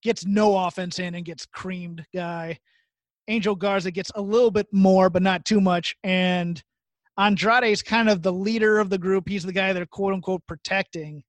gets 0.03 0.25
no 0.25 0.57
offense 0.57 1.01
in 1.01 1.17
and 1.17 1.25
gets 1.25 1.45
creamed 1.47 2.05
guy. 2.15 2.57
Angel 3.27 3.57
Garza 3.57 3.91
gets 3.91 4.13
a 4.15 4.23
little 4.23 4.51
bit 4.53 4.69
more, 4.73 5.11
but 5.11 5.23
not 5.23 5.45
too 5.45 5.61
much, 5.61 5.97
and 6.05 6.63
Andrade 7.19 7.65
is 7.65 7.83
kind 7.83 8.09
of 8.09 8.23
the 8.23 8.33
leader 8.33 8.79
of 8.79 8.91
the 8.91 8.99
group. 8.99 9.29
He's 9.29 9.45
the 9.45 9.53
guy 9.53 9.73
they're 9.73 9.87
quote 9.87 10.15
unquote 10.15 10.43
protecting, 10.47 11.23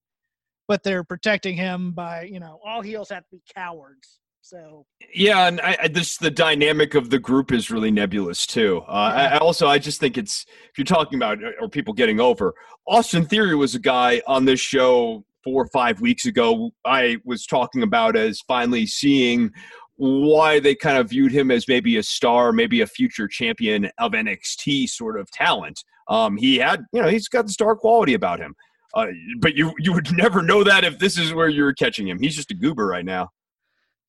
but 0.68 0.84
they're 0.84 1.04
protecting 1.04 1.56
him 1.56 1.92
by, 1.92 2.24
you 2.24 2.40
know, 2.40 2.60
all 2.64 2.82
heels 2.82 3.10
have 3.10 3.24
to 3.24 3.30
be 3.32 3.42
cowards. 3.56 4.20
So 4.46 4.86
yeah, 5.16 5.48
and 5.48 5.62
I, 5.62 5.78
I 5.84 5.88
this 5.88 6.18
the 6.18 6.30
dynamic 6.30 6.96
of 6.96 7.10
the 7.10 7.18
group 7.18 7.54
is 7.54 7.72
really 7.72 7.92
nebulous 7.92 8.46
too. 8.46 8.84
Uh, 8.90 8.92
I, 8.92 9.24
I 9.26 9.38
also 9.38 9.68
I 9.68 9.80
just 9.80 10.02
think 10.02 10.18
it's 10.18 10.46
if 10.70 10.78
you're 10.78 10.84
talking 10.84 11.18
about 11.18 11.38
or 11.62 11.70
people 11.70 11.94
getting 11.94 12.20
over 12.20 12.54
Austin 12.86 13.26
Theory 13.26 13.56
was 13.56 13.74
a 13.74 13.80
guy 13.80 14.22
on 14.28 14.44
this 14.44 14.60
show 14.60 15.24
four 15.46 15.64
or 15.64 15.68
five 15.68 16.02
weeks 16.02 16.26
ago. 16.26 16.72
I 16.84 17.20
was 17.24 17.46
talking 17.46 17.84
about 17.84 18.18
as 18.18 18.42
finally 18.42 18.86
seeing 18.86 19.50
why 19.96 20.60
they 20.60 20.76
kind 20.76 20.98
of 20.98 21.10
viewed 21.12 21.32
him 21.32 21.50
as 21.50 21.70
maybe 21.70 21.96
a 21.96 22.04
star, 22.04 22.52
maybe 22.52 22.82
a 22.82 22.88
future 22.88 23.30
champion 23.30 23.90
of 23.98 24.12
NXT 24.12 24.90
sort 24.90 25.18
of 25.18 25.32
talent. 25.32 25.86
Um, 26.10 26.36
he 26.36 26.58
had, 26.58 26.84
you 26.92 27.02
know, 27.02 27.08
he's 27.08 27.30
got 27.30 27.46
the 27.46 27.54
star 27.54 27.78
quality 27.78 28.14
about 28.14 28.42
him. 28.42 28.56
Uh, 28.94 29.08
but 29.40 29.56
you 29.56 29.74
you 29.80 29.94
would 29.94 30.12
never 30.18 30.42
know 30.42 30.66
that 30.66 30.84
if 30.84 31.00
this 31.00 31.18
is 31.18 31.34
where 31.34 31.48
you're 31.48 31.74
catching 31.74 32.10
him. 32.10 32.20
He's 32.20 32.36
just 32.36 32.52
a 32.52 32.56
goober 32.56 32.86
right 32.86 33.06
now. 33.06 33.30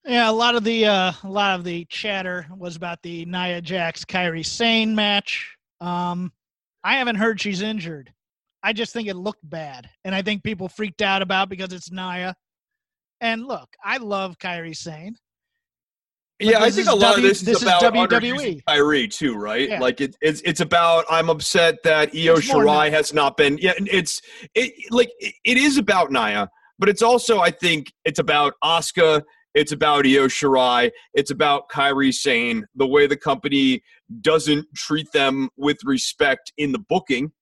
Yeah, 0.07 0.31
a 0.31 0.33
lot 0.33 0.55
of 0.55 0.65
the 0.65 0.87
uh, 0.87 1.13
a 1.23 1.29
lot 1.29 1.59
of 1.59 1.65
the 1.65 1.87
chatter 1.87 2.47
was 2.55 2.77
about 2.77 3.03
the 3.03 3.25
Nia 3.25 3.63
Jax 3.63 4.05
Kairi 4.05 4.45
Sane 4.45 4.95
match. 4.95 5.57
Um, 5.81 6.33
I 6.83 6.97
haven't 6.97 7.17
heard 7.17 7.41
she's 7.41 7.63
injured. 7.63 8.13
I 8.63 8.73
just 8.73 8.93
think 8.93 9.09
it 9.09 9.17
looked 9.17 9.49
bad, 9.49 9.89
and 10.05 10.15
I 10.15 10.21
think 10.23 10.43
people 10.43 10.69
freaked 10.69 11.01
out 11.01 11.23
about 11.23 11.49
because 11.49 11.73
it's 11.73 11.91
Nia. 11.91 12.35
And 13.21 13.47
look, 13.47 13.69
I 13.83 13.97
love 13.97 14.39
Kairi 14.39 14.77
Sane. 14.77 15.17
Yeah, 16.41 16.63
I 16.63 16.71
think 16.71 16.89
a 16.89 16.95
lot 16.95 17.13
w, 17.13 17.17
of 17.17 17.23
this, 17.23 17.41
this 17.41 17.59
is 17.59 17.63
about 17.63 17.81
WWE 17.81 18.63
Kairi 18.69 19.11
too, 19.11 19.37
right? 19.37 19.69
Yeah. 19.69 19.81
Like 19.81 20.01
it, 20.01 20.17
it's 20.21 20.43
it's 20.43 20.61
about 20.61 21.05
I'm 21.09 21.31
upset 21.31 21.77
that 21.85 22.09
Io 22.09 22.37
Shirai 22.37 22.91
has 22.91 23.15
not 23.15 23.37
been. 23.37 23.57
Yeah, 23.59 23.73
it's 23.79 24.21
it 24.55 24.75
like 24.91 25.11
it 25.21 25.57
is 25.57 25.79
about 25.79 26.11
Nia, 26.11 26.51
but 26.79 26.89
it's 26.89 27.03
also 27.03 27.41
I 27.41 27.51
think 27.51 27.93
it's 28.05 28.19
about 28.19 28.55
Asuka. 28.63 29.23
It's 29.55 29.73
about 29.73 30.07
Io 30.07 30.27
Shirai. 30.27 30.91
It's 31.15 31.31
about 31.31 31.69
Kairi 31.69 32.13
Sane. 32.13 32.67
The 32.75 32.87
way 32.87 33.07
the 33.07 33.17
company 33.17 33.83
doesn't 34.21 34.67
treat 34.75 35.11
them 35.13 35.49
with 35.57 35.79
respect 35.85 36.53
in 36.59 36.73
the 36.73 36.79
booking. 36.79 37.33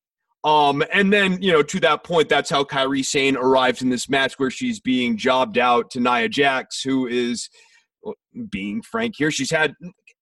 Um, 0.45 0.83
and 0.93 1.13
then, 1.13 1.41
you 1.41 1.53
know, 1.53 1.63
to 1.63 1.81
that 1.81 2.03
point, 2.05 2.29
that's 2.29 2.51
how 2.51 2.65
Kairi 2.65 3.05
Sane 3.05 3.37
arrives 3.37 3.81
in 3.81 3.91
this 3.91 4.09
match 4.09 4.39
where 4.39 4.51
she's 4.51 4.81
being 4.81 5.17
jobbed 5.17 5.57
out 5.57 5.91
to 5.93 6.01
Nia 6.01 6.29
Jax, 6.29 6.83
who 6.83 7.07
is 7.07 7.49
being 8.51 8.83
frank 8.83 9.15
here, 9.17 9.31
she's 9.31 9.51
had 9.51 9.75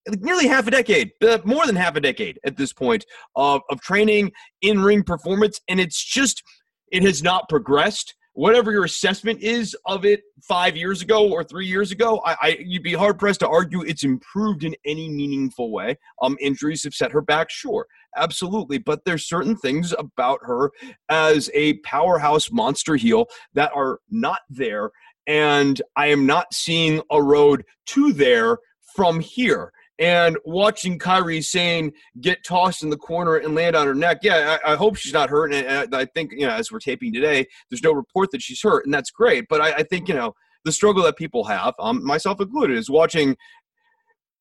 nearly 0.07 0.47
half 0.47 0.67
a 0.67 0.71
decade, 0.71 1.11
uh, 1.21 1.39
more 1.43 1.65
than 1.65 1.75
half 1.75 1.95
a 1.95 2.01
decade 2.01 2.39
at 2.45 2.57
this 2.57 2.73
point 2.73 3.05
of, 3.35 3.61
of 3.69 3.81
training 3.81 4.31
in 4.61 4.81
ring 4.81 5.03
performance. 5.03 5.59
And 5.67 5.79
it's 5.79 6.03
just, 6.03 6.43
it 6.91 7.03
has 7.03 7.21
not 7.23 7.49
progressed. 7.49 8.15
Whatever 8.33 8.71
your 8.71 8.85
assessment 8.85 9.41
is 9.41 9.75
of 9.85 10.05
it 10.05 10.21
five 10.41 10.77
years 10.77 11.01
ago 11.01 11.29
or 11.29 11.43
three 11.43 11.67
years 11.67 11.91
ago, 11.91 12.21
I, 12.25 12.35
I 12.41 12.57
you'd 12.59 12.83
be 12.83 12.93
hard 12.93 13.19
pressed 13.19 13.41
to 13.41 13.47
argue 13.47 13.81
it's 13.81 14.03
improved 14.03 14.63
in 14.63 14.73
any 14.85 15.09
meaningful 15.09 15.71
way. 15.71 15.97
Um, 16.21 16.37
injuries 16.39 16.83
have 16.85 16.93
set 16.93 17.11
her 17.11 17.21
back, 17.21 17.49
sure, 17.49 17.85
absolutely, 18.15 18.77
but 18.77 19.01
there's 19.05 19.27
certain 19.27 19.55
things 19.57 19.93
about 19.97 20.39
her 20.43 20.71
as 21.09 21.49
a 21.53 21.73
powerhouse 21.79 22.51
monster 22.51 22.95
heel 22.95 23.27
that 23.53 23.71
are 23.75 23.99
not 24.09 24.39
there 24.49 24.91
and 25.27 25.81
I 25.95 26.07
am 26.07 26.25
not 26.25 26.53
seeing 26.53 27.01
a 27.11 27.21
road 27.21 27.63
to 27.87 28.13
there 28.13 28.57
from 28.95 29.19
here. 29.19 29.71
And 30.01 30.35
watching 30.45 30.97
Kairi 30.97 31.45
Sane 31.45 31.91
get 32.19 32.43
tossed 32.43 32.81
in 32.81 32.89
the 32.89 32.97
corner 32.97 33.35
and 33.35 33.53
land 33.53 33.75
on 33.75 33.85
her 33.85 33.93
neck, 33.93 34.17
yeah, 34.23 34.57
I, 34.65 34.73
I 34.73 34.75
hope 34.75 34.95
she's 34.95 35.13
not 35.13 35.29
hurt. 35.29 35.53
And 35.53 35.93
I 35.93 36.05
think, 36.05 36.31
you 36.31 36.47
know, 36.47 36.53
as 36.53 36.71
we're 36.71 36.79
taping 36.79 37.13
today, 37.13 37.45
there's 37.69 37.83
no 37.83 37.91
report 37.91 38.31
that 38.31 38.41
she's 38.41 38.59
hurt, 38.63 38.83
and 38.83 38.93
that's 38.93 39.11
great. 39.11 39.45
But 39.47 39.61
I, 39.61 39.73
I 39.73 39.83
think, 39.83 40.07
you 40.07 40.15
know, 40.15 40.33
the 40.65 40.71
struggle 40.71 41.03
that 41.03 41.17
people 41.17 41.43
have, 41.43 41.75
um, 41.77 42.03
myself 42.03 42.41
included, 42.41 42.79
is 42.79 42.89
watching 42.89 43.37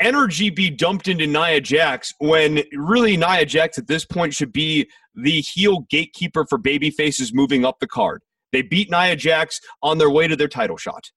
energy 0.01 0.49
be 0.49 0.70
dumped 0.70 1.09
into 1.09 1.27
Nia 1.27 1.61
Jax 1.61 2.14
when 2.20 2.62
really 2.73 3.18
Nia 3.18 3.44
Jax 3.44 3.77
at 3.77 3.87
this 3.87 4.07
point 4.07 4.33
should 4.33 4.53
be 4.53 4.88
the 5.14 5.42
heel 5.42 5.81
gatekeeper 5.90 6.46
for 6.49 6.57
baby 6.57 6.90
faces 6.90 7.35
moving 7.35 7.66
up 7.66 7.81
the 7.81 7.87
card. 7.87 8.23
They 8.51 8.62
beat 8.62 8.90
Nia 8.90 9.14
Jax 9.14 9.61
on 9.83 9.99
their 9.99 10.11
way 10.11 10.27
to 10.27 10.37
their 10.37 10.49
title 10.49 10.79
shot. 10.79 11.11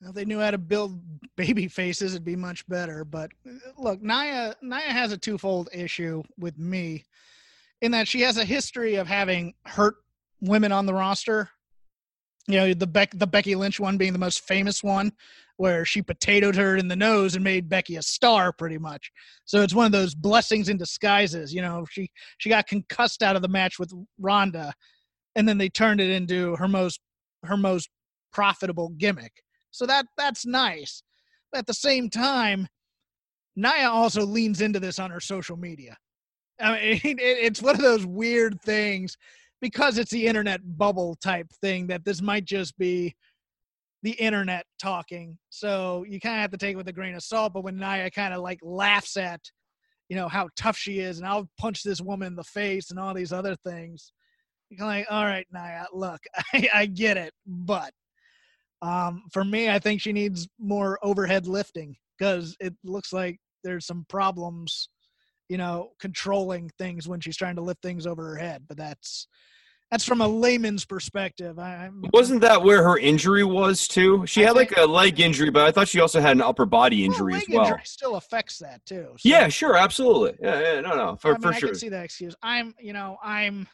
Well, 0.00 0.12
they 0.12 0.24
knew 0.24 0.40
how 0.40 0.50
to 0.50 0.58
build 0.58 1.00
baby 1.36 1.68
faces, 1.68 2.14
it'd 2.14 2.24
be 2.24 2.36
much 2.36 2.66
better. 2.68 3.04
But 3.04 3.30
uh, 3.46 3.52
look, 3.78 4.02
Nia 4.02 4.54
Nia 4.62 4.80
has 4.80 5.12
a 5.12 5.18
twofold 5.18 5.68
issue 5.72 6.22
with 6.38 6.58
me 6.58 7.04
in 7.80 7.92
that 7.92 8.08
she 8.08 8.20
has 8.22 8.36
a 8.36 8.44
history 8.44 8.96
of 8.96 9.06
having 9.06 9.54
hurt 9.64 9.96
women 10.40 10.72
on 10.72 10.86
the 10.86 10.94
roster. 10.94 11.50
You 12.46 12.58
know, 12.58 12.74
the 12.74 12.86
Beck 12.86 13.10
the 13.14 13.26
Becky 13.26 13.54
Lynch 13.54 13.80
one 13.80 13.96
being 13.96 14.12
the 14.12 14.18
most 14.18 14.46
famous 14.46 14.82
one, 14.82 15.12
where 15.56 15.84
she 15.84 16.02
potatoed 16.02 16.54
her 16.56 16.76
in 16.76 16.88
the 16.88 16.96
nose 16.96 17.34
and 17.34 17.42
made 17.42 17.68
Becky 17.68 17.96
a 17.96 18.02
star 18.02 18.52
pretty 18.52 18.78
much. 18.78 19.10
So 19.46 19.62
it's 19.62 19.74
one 19.74 19.86
of 19.86 19.92
those 19.92 20.14
blessings 20.14 20.68
in 20.68 20.76
disguises. 20.76 21.52
You 21.52 21.62
know, 21.62 21.86
she 21.90 22.10
she 22.38 22.48
got 22.48 22.66
concussed 22.68 23.22
out 23.22 23.34
of 23.34 23.42
the 23.42 23.48
match 23.48 23.78
with 23.78 23.92
Ronda 24.18 24.74
and 25.36 25.48
then 25.48 25.58
they 25.58 25.68
turned 25.68 26.00
it 26.00 26.10
into 26.10 26.56
her 26.56 26.66
most 26.66 27.00
her 27.44 27.56
most 27.56 27.90
profitable 28.32 28.88
gimmick. 28.90 29.32
So 29.76 29.86
that 29.86 30.06
that's 30.16 30.46
nice. 30.46 31.02
But 31.52 31.58
at 31.58 31.66
the 31.66 31.74
same 31.74 32.08
time, 32.08 32.66
Nia 33.56 33.88
also 33.88 34.24
leans 34.24 34.60
into 34.60 34.80
this 34.80 34.98
on 34.98 35.10
her 35.10 35.20
social 35.20 35.56
media. 35.56 35.96
I 36.60 36.72
mean, 36.72 37.00
it, 37.04 37.20
it's 37.20 37.62
one 37.62 37.74
of 37.74 37.82
those 37.82 38.06
weird 38.06 38.60
things 38.62 39.16
because 39.60 39.98
it's 39.98 40.10
the 40.10 40.26
internet 40.26 40.60
bubble 40.78 41.14
type 41.16 41.48
thing 41.60 41.86
that 41.88 42.04
this 42.04 42.22
might 42.22 42.44
just 42.44 42.76
be 42.78 43.14
the 44.02 44.12
internet 44.12 44.64
talking. 44.78 45.38
So 45.50 46.04
you 46.08 46.20
kind 46.20 46.36
of 46.36 46.40
have 46.40 46.50
to 46.52 46.58
take 46.58 46.74
it 46.74 46.76
with 46.76 46.88
a 46.88 46.92
grain 46.92 47.14
of 47.14 47.22
salt. 47.22 47.52
But 47.52 47.64
when 47.64 47.78
Nia 47.78 48.10
kind 48.10 48.32
of 48.32 48.40
like 48.40 48.60
laughs 48.62 49.16
at, 49.16 49.40
you 50.08 50.16
know, 50.16 50.28
how 50.28 50.48
tough 50.56 50.76
she 50.76 51.00
is 51.00 51.18
and 51.18 51.26
I'll 51.26 51.48
punch 51.58 51.82
this 51.82 52.00
woman 52.00 52.28
in 52.28 52.36
the 52.36 52.44
face 52.44 52.90
and 52.90 52.98
all 52.98 53.14
these 53.14 53.32
other 53.32 53.56
things, 53.56 54.12
you're 54.70 54.86
like, 54.86 55.06
all 55.10 55.24
right, 55.24 55.46
Nia, 55.52 55.86
look, 55.92 56.20
I, 56.54 56.68
I 56.74 56.86
get 56.86 57.16
it, 57.16 57.32
but 57.46 57.92
um, 58.82 59.22
for 59.32 59.44
me, 59.44 59.70
I 59.70 59.78
think 59.78 60.00
she 60.00 60.12
needs 60.12 60.48
more 60.58 60.98
overhead 61.02 61.46
lifting 61.46 61.96
because 62.18 62.56
it 62.60 62.74
looks 62.84 63.12
like 63.12 63.38
there's 63.64 63.86
some 63.86 64.04
problems, 64.08 64.88
you 65.48 65.56
know, 65.56 65.90
controlling 66.00 66.70
things 66.78 67.08
when 67.08 67.20
she's 67.20 67.36
trying 67.36 67.56
to 67.56 67.62
lift 67.62 67.82
things 67.82 68.06
over 68.06 68.24
her 68.28 68.36
head. 68.36 68.64
But 68.68 68.76
that's 68.76 69.28
that's 69.90 70.04
from 70.04 70.20
a 70.20 70.26
layman's 70.26 70.84
perspective. 70.84 71.58
I, 71.58 71.90
Wasn't 72.12 72.40
that 72.40 72.62
where 72.62 72.82
her 72.82 72.98
injury 72.98 73.44
was 73.44 73.86
too? 73.86 74.26
She 74.26 74.42
I 74.42 74.48
had 74.48 74.56
like 74.56 74.76
a 74.76 74.84
leg 74.84 75.20
injury, 75.20 75.50
but 75.50 75.62
I 75.62 75.70
thought 75.70 75.88
she 75.88 76.00
also 76.00 76.20
had 76.20 76.32
an 76.32 76.42
upper 76.42 76.66
body 76.66 77.04
injury 77.04 77.32
well, 77.32 77.40
as 77.40 77.48
well. 77.48 77.66
Injury 77.66 77.80
still 77.84 78.16
affects 78.16 78.58
that 78.58 78.84
too. 78.84 79.10
So. 79.16 79.28
Yeah, 79.28 79.48
sure, 79.48 79.76
absolutely. 79.76 80.36
Yeah, 80.42 80.60
yeah, 80.60 80.80
no, 80.80 80.96
no, 80.96 81.16
for, 81.16 81.28
I 81.28 81.32
mean, 81.34 81.40
for 81.40 81.52
sure. 81.52 81.68
I 81.68 81.70
can 81.70 81.78
see 81.78 81.88
that 81.90 82.04
excuse. 82.04 82.34
I'm, 82.42 82.74
you 82.80 82.92
know, 82.92 83.16
I'm 83.22 83.68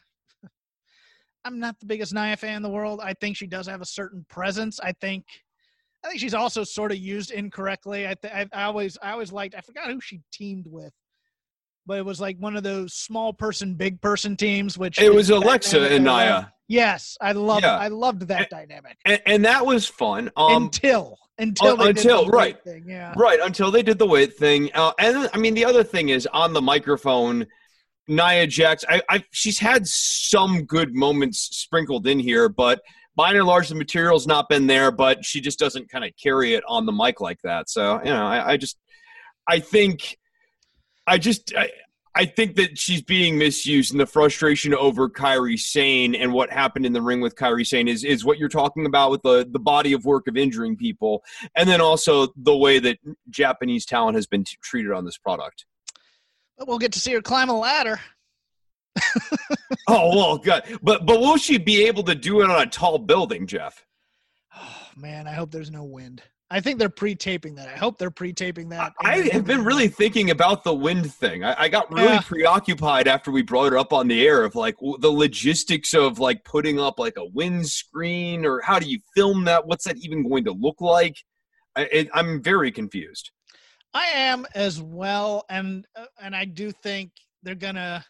I'm 1.44 1.58
not 1.58 1.78
the 1.80 1.86
biggest 1.86 2.14
Nia 2.14 2.36
fan 2.36 2.56
in 2.56 2.62
the 2.62 2.70
world. 2.70 3.00
I 3.02 3.14
think 3.14 3.36
she 3.36 3.46
does 3.46 3.66
have 3.66 3.80
a 3.80 3.86
certain 3.86 4.24
presence. 4.28 4.78
I 4.80 4.92
think 4.92 5.24
I 6.04 6.08
think 6.08 6.20
she's 6.20 6.34
also 6.34 6.64
sort 6.64 6.92
of 6.92 6.98
used 6.98 7.30
incorrectly. 7.30 8.08
I, 8.08 8.14
th- 8.14 8.48
I, 8.52 8.64
always 8.64 8.98
I 9.02 9.12
always 9.12 9.32
liked 9.32 9.54
I 9.54 9.60
forgot 9.60 9.86
who 9.86 10.00
she 10.00 10.20
teamed 10.32 10.66
with, 10.68 10.92
but 11.86 11.98
it 11.98 12.04
was 12.04 12.20
like 12.20 12.36
one 12.38 12.56
of 12.56 12.62
those 12.62 12.94
small 12.94 13.32
person 13.32 13.74
big 13.74 14.00
person 14.00 14.36
teams. 14.36 14.76
Which 14.76 15.00
it 15.00 15.14
was 15.14 15.30
Alexa 15.30 15.92
and 15.92 16.04
Nia. 16.04 16.52
Yes, 16.68 17.16
I 17.20 17.32
love 17.32 17.62
yeah. 17.62 17.76
I 17.76 17.88
loved 17.88 18.28
that 18.28 18.40
and, 18.40 18.48
dynamic, 18.50 18.96
and, 19.04 19.20
and, 19.26 19.44
that 19.44 19.66
was 19.66 19.86
fun 19.86 20.30
um, 20.36 20.64
until 20.64 21.18
until 21.38 21.80
uh, 21.80 21.86
until 21.86 22.28
right 22.28 22.62
thing, 22.64 22.84
yeah 22.88 23.12
right 23.16 23.40
until 23.40 23.70
they 23.70 23.82
did 23.82 23.98
the 23.98 24.06
weight 24.06 24.36
thing. 24.38 24.70
Uh, 24.72 24.92
and 24.98 25.28
I 25.34 25.38
mean 25.38 25.54
the 25.54 25.64
other 25.64 25.84
thing 25.84 26.08
is 26.08 26.26
on 26.32 26.52
the 26.52 26.62
microphone 26.62 27.46
Nia 28.08 28.46
Jax, 28.46 28.84
I, 28.88 29.02
I, 29.08 29.24
she's 29.30 29.58
had 29.58 29.86
some 29.86 30.64
good 30.64 30.94
moments 30.94 31.38
sprinkled 31.56 32.06
in 32.06 32.18
here, 32.18 32.48
but 32.48 32.80
by 33.14 33.32
and 33.32 33.46
large, 33.46 33.68
the 33.68 33.74
material's 33.74 34.26
not 34.26 34.48
been 34.48 34.66
there. 34.66 34.90
But 34.90 35.24
she 35.24 35.40
just 35.40 35.58
doesn't 35.58 35.90
kind 35.90 36.04
of 36.04 36.12
carry 36.20 36.54
it 36.54 36.64
on 36.66 36.86
the 36.86 36.92
mic 36.92 37.20
like 37.20 37.40
that. 37.42 37.68
So 37.68 38.00
you 38.04 38.10
know, 38.10 38.26
I, 38.26 38.52
I 38.52 38.56
just, 38.56 38.78
I 39.46 39.60
think, 39.60 40.18
I 41.06 41.18
just, 41.18 41.52
I, 41.56 41.70
I 42.14 42.26
think 42.26 42.56
that 42.56 42.78
she's 42.78 43.02
being 43.02 43.38
misused, 43.38 43.92
and 43.92 44.00
the 44.00 44.06
frustration 44.06 44.74
over 44.74 45.08
Kairi 45.08 45.58
Sane 45.58 46.14
and 46.14 46.32
what 46.32 46.50
happened 46.50 46.84
in 46.84 46.92
the 46.92 47.00
ring 47.00 47.20
with 47.20 47.36
Kairi 47.36 47.66
Sane 47.66 47.88
is 47.88 48.04
is 48.04 48.24
what 48.24 48.38
you're 48.38 48.50
talking 48.50 48.84
about 48.84 49.10
with 49.10 49.22
the 49.22 49.48
the 49.50 49.58
body 49.58 49.94
of 49.94 50.04
work 50.04 50.28
of 50.28 50.36
injuring 50.36 50.76
people, 50.76 51.22
and 51.54 51.68
then 51.68 51.80
also 51.80 52.28
the 52.36 52.56
way 52.56 52.78
that 52.80 52.98
Japanese 53.30 53.86
talent 53.86 54.16
has 54.16 54.26
been 54.26 54.44
t- 54.44 54.58
treated 54.62 54.92
on 54.92 55.06
this 55.06 55.16
product. 55.16 55.64
But 56.58 56.68
we'll 56.68 56.78
get 56.78 56.92
to 56.92 57.00
see 57.00 57.12
her 57.12 57.22
climb 57.22 57.48
a 57.48 57.58
ladder. 57.58 58.00
oh 59.88 60.16
well, 60.16 60.38
good. 60.38 60.62
But 60.82 61.06
but 61.06 61.20
will 61.20 61.36
she 61.36 61.58
be 61.58 61.86
able 61.86 62.02
to 62.04 62.14
do 62.14 62.42
it 62.42 62.50
on 62.50 62.62
a 62.62 62.66
tall 62.66 62.98
building, 62.98 63.46
Jeff? 63.46 63.84
Oh 64.54 64.86
man, 64.96 65.26
I 65.26 65.32
hope 65.32 65.50
there's 65.50 65.70
no 65.70 65.84
wind. 65.84 66.22
I 66.52 66.60
think 66.60 66.78
they're 66.78 66.90
pre-taping 66.90 67.54
that. 67.54 67.68
I 67.68 67.78
hope 67.78 67.96
they're 67.96 68.10
pre-taping 68.10 68.68
that. 68.68 68.92
I 69.00 69.20
have 69.32 69.46
been 69.46 69.64
really 69.64 69.88
thinking 69.88 70.30
about 70.30 70.64
the 70.64 70.74
wind 70.74 71.10
thing. 71.10 71.42
I, 71.42 71.62
I 71.62 71.68
got 71.70 71.90
really 71.90 72.08
yeah. 72.08 72.20
preoccupied 72.20 73.08
after 73.08 73.30
we 73.30 73.40
brought 73.40 73.72
it 73.72 73.78
up 73.78 73.94
on 73.94 74.06
the 74.06 74.26
air 74.26 74.44
of 74.44 74.54
like 74.54 74.76
the 74.98 75.10
logistics 75.10 75.94
of 75.94 76.18
like 76.18 76.44
putting 76.44 76.78
up 76.78 76.98
like 76.98 77.14
a 77.16 77.24
wind 77.24 77.66
screen 77.66 78.44
or 78.44 78.60
how 78.60 78.78
do 78.78 78.86
you 78.86 78.98
film 79.14 79.46
that? 79.46 79.66
What's 79.66 79.84
that 79.84 79.96
even 80.02 80.28
going 80.28 80.44
to 80.44 80.52
look 80.52 80.82
like? 80.82 81.16
I, 81.74 81.84
it, 81.84 82.08
I'm 82.12 82.42
very 82.42 82.70
confused. 82.70 83.30
I 83.94 84.06
am 84.06 84.46
as 84.54 84.80
well, 84.80 85.44
and 85.48 85.86
uh, 85.96 86.06
and 86.20 86.34
I 86.34 86.44
do 86.44 86.72
think 86.72 87.12
they're 87.42 87.54
gonna 87.54 88.04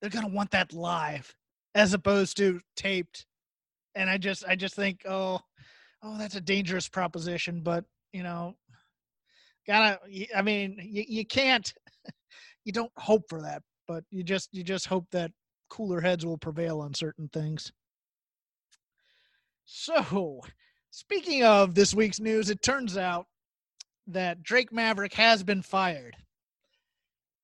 they're 0.00 0.10
gonna 0.10 0.28
want 0.28 0.50
that 0.52 0.72
live 0.72 1.34
as 1.74 1.94
opposed 1.94 2.36
to 2.38 2.60
taped, 2.76 3.26
and 3.94 4.10
I 4.10 4.18
just 4.18 4.44
I 4.46 4.56
just 4.56 4.74
think 4.74 5.02
oh 5.08 5.40
oh 6.02 6.18
that's 6.18 6.36
a 6.36 6.40
dangerous 6.40 6.88
proposition, 6.88 7.60
but 7.62 7.84
you 8.12 8.22
know 8.22 8.56
gotta 9.66 10.00
I 10.34 10.42
mean 10.42 10.78
you, 10.82 11.04
you 11.06 11.26
can't 11.26 11.72
you 12.64 12.72
don't 12.72 12.92
hope 12.96 13.24
for 13.28 13.42
that, 13.42 13.62
but 13.86 14.04
you 14.10 14.24
just 14.24 14.48
you 14.52 14.64
just 14.64 14.86
hope 14.86 15.06
that 15.12 15.30
cooler 15.68 16.00
heads 16.00 16.26
will 16.26 16.38
prevail 16.38 16.80
on 16.80 16.92
certain 16.92 17.28
things. 17.32 17.72
So, 19.64 20.40
speaking 20.90 21.44
of 21.44 21.76
this 21.76 21.94
week's 21.94 22.18
news, 22.18 22.50
it 22.50 22.60
turns 22.60 22.96
out 22.96 23.26
that 24.12 24.42
Drake 24.42 24.72
Maverick 24.72 25.14
has 25.14 25.42
been 25.42 25.62
fired. 25.62 26.16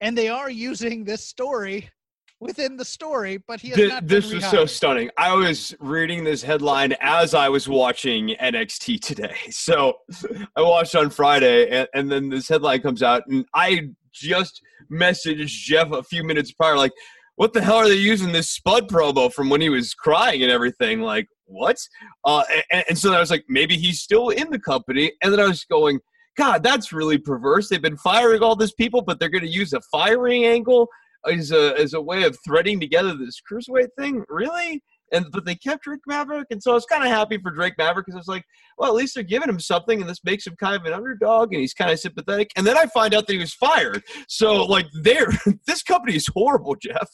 And 0.00 0.16
they 0.16 0.28
are 0.28 0.50
using 0.50 1.04
this 1.04 1.24
story 1.24 1.90
within 2.40 2.76
the 2.76 2.84
story, 2.84 3.38
but 3.38 3.60
he 3.60 3.68
has 3.68 3.76
Th- 3.76 3.88
not 3.88 4.06
this 4.06 4.32
was 4.32 4.44
so 4.44 4.66
stunning. 4.66 5.10
I 5.16 5.34
was 5.34 5.74
reading 5.80 6.24
this 6.24 6.42
headline 6.42 6.94
as 7.00 7.34
I 7.34 7.48
was 7.48 7.68
watching 7.68 8.34
NXT 8.40 9.00
today. 9.00 9.36
So 9.50 9.94
I 10.54 10.62
watched 10.62 10.94
on 10.94 11.10
Friday, 11.10 11.68
and, 11.70 11.88
and 11.94 12.10
then 12.10 12.28
this 12.28 12.48
headline 12.48 12.82
comes 12.82 13.02
out, 13.02 13.22
and 13.26 13.44
I 13.54 13.88
just 14.12 14.62
messaged 14.92 15.48
Jeff 15.48 15.90
a 15.92 16.02
few 16.02 16.22
minutes 16.24 16.52
prior, 16.52 16.76
like, 16.76 16.92
"What 17.36 17.52
the 17.52 17.62
hell 17.62 17.76
are 17.76 17.88
they 17.88 17.94
using 17.94 18.32
this 18.32 18.50
Spud 18.50 18.88
promo 18.88 19.32
from 19.32 19.48
when 19.48 19.60
he 19.60 19.68
was 19.68 19.94
crying 19.94 20.42
and 20.42 20.52
everything?" 20.52 21.00
Like, 21.00 21.26
what? 21.46 21.76
Uh, 22.24 22.44
and, 22.70 22.84
and 22.90 22.98
so 22.98 23.12
I 23.12 23.20
was 23.20 23.30
like, 23.30 23.44
maybe 23.48 23.76
he's 23.76 24.00
still 24.00 24.28
in 24.28 24.50
the 24.50 24.58
company, 24.58 25.12
and 25.22 25.32
then 25.32 25.40
I 25.40 25.46
was 25.46 25.64
going. 25.64 26.00
God, 26.36 26.62
that's 26.62 26.92
really 26.92 27.18
perverse. 27.18 27.68
They've 27.68 27.80
been 27.80 27.96
firing 27.96 28.42
all 28.42 28.56
these 28.56 28.74
people, 28.74 29.02
but 29.02 29.18
they're 29.18 29.30
going 29.30 29.44
to 29.44 29.50
use 29.50 29.72
a 29.72 29.80
firing 29.92 30.44
angle 30.44 30.88
as 31.26 31.50
a 31.50 31.78
as 31.78 31.94
a 31.94 32.00
way 32.00 32.22
of 32.24 32.36
threading 32.44 32.78
together 32.78 33.14
this 33.16 33.40
cruiserweight 33.50 33.88
thing. 33.98 34.24
Really? 34.28 34.82
And 35.12 35.26
but 35.30 35.44
they 35.44 35.54
kept 35.54 35.84
Drake 35.84 36.00
Maverick, 36.06 36.48
and 36.50 36.62
so 36.62 36.72
I 36.72 36.74
was 36.74 36.84
kind 36.84 37.04
of 37.04 37.10
happy 37.10 37.38
for 37.38 37.50
Drake 37.50 37.74
Maverick 37.78 38.06
because 38.06 38.16
I 38.16 38.18
was 38.18 38.28
like, 38.28 38.44
well, 38.76 38.90
at 38.90 38.96
least 38.96 39.14
they're 39.14 39.22
giving 39.22 39.48
him 39.48 39.60
something, 39.60 40.00
and 40.00 40.10
this 40.10 40.24
makes 40.24 40.46
him 40.46 40.56
kind 40.56 40.74
of 40.74 40.84
an 40.84 40.92
underdog, 40.92 41.52
and 41.52 41.60
he's 41.60 41.74
kind 41.74 41.90
of 41.90 42.00
sympathetic. 42.00 42.50
And 42.56 42.66
then 42.66 42.76
I 42.76 42.86
find 42.86 43.14
out 43.14 43.26
that 43.26 43.32
he 43.32 43.38
was 43.38 43.54
fired. 43.54 44.02
So 44.28 44.64
like, 44.64 44.86
there, 45.02 45.28
this 45.66 45.82
company 45.82 46.16
is 46.16 46.28
horrible, 46.34 46.74
Jeff. 46.74 47.08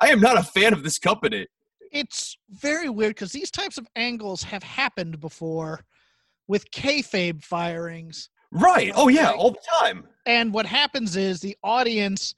I 0.00 0.08
am 0.08 0.20
not 0.20 0.38
a 0.38 0.42
fan 0.42 0.72
of 0.72 0.82
this 0.82 0.98
company. 0.98 1.46
It's 1.92 2.36
very 2.50 2.88
weird 2.88 3.10
because 3.10 3.32
these 3.32 3.50
types 3.50 3.76
of 3.76 3.86
angles 3.94 4.42
have 4.44 4.62
happened 4.62 5.20
before 5.20 5.84
with 6.46 6.70
kayfabe 6.70 7.42
firings. 7.42 8.30
Right? 8.50 8.92
Oh 8.94 9.08
yeah, 9.08 9.30
all 9.30 9.52
the 9.52 9.58
time. 9.80 10.04
And 10.26 10.52
what 10.52 10.66
happens 10.66 11.16
is 11.16 11.40
the 11.40 11.56
audience 11.62 12.34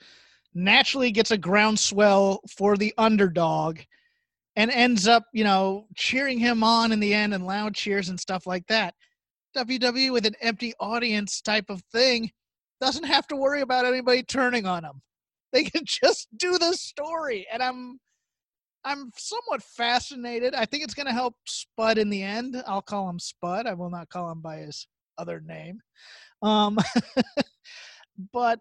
naturally 0.54 1.12
gets 1.12 1.30
a 1.30 1.38
groundswell 1.38 2.40
for 2.48 2.76
the 2.76 2.92
underdog 2.98 3.80
and 4.56 4.70
ends 4.70 5.06
up, 5.06 5.24
you 5.32 5.44
know, 5.44 5.86
cheering 5.94 6.38
him 6.38 6.64
on 6.64 6.92
in 6.92 7.00
the 7.00 7.14
end 7.14 7.34
and 7.34 7.46
loud 7.46 7.74
cheers 7.74 8.08
and 8.08 8.18
stuff 8.18 8.46
like 8.46 8.66
that. 8.66 8.94
WWE 9.56 10.12
with 10.12 10.26
an 10.26 10.34
empty 10.40 10.72
audience 10.80 11.40
type 11.40 11.66
of 11.68 11.82
thing 11.92 12.30
doesn't 12.80 13.04
have 13.04 13.26
to 13.28 13.36
worry 13.36 13.60
about 13.60 13.84
anybody 13.84 14.22
turning 14.22 14.66
on 14.66 14.82
them. 14.82 15.02
They 15.52 15.64
can 15.70 15.84
just 15.84 16.28
do 16.36 16.58
the 16.58 16.72
story. 16.74 17.46
And 17.52 17.62
I'm 17.62 17.98
I'm 18.84 19.10
somewhat 19.16 19.62
fascinated. 19.62 20.54
I 20.54 20.64
think 20.64 20.84
it's 20.84 20.94
going 20.94 21.06
to 21.06 21.12
help 21.12 21.34
Spud 21.46 21.98
in 21.98 22.08
the 22.08 22.22
end. 22.22 22.62
I'll 22.66 22.80
call 22.80 23.10
him 23.10 23.18
Spud. 23.18 23.66
I 23.66 23.74
will 23.74 23.90
not 23.90 24.08
call 24.08 24.30
him 24.32 24.40
by 24.40 24.56
his 24.58 24.86
other 25.20 25.40
name. 25.40 25.80
Um, 26.42 26.78
but 28.33 28.61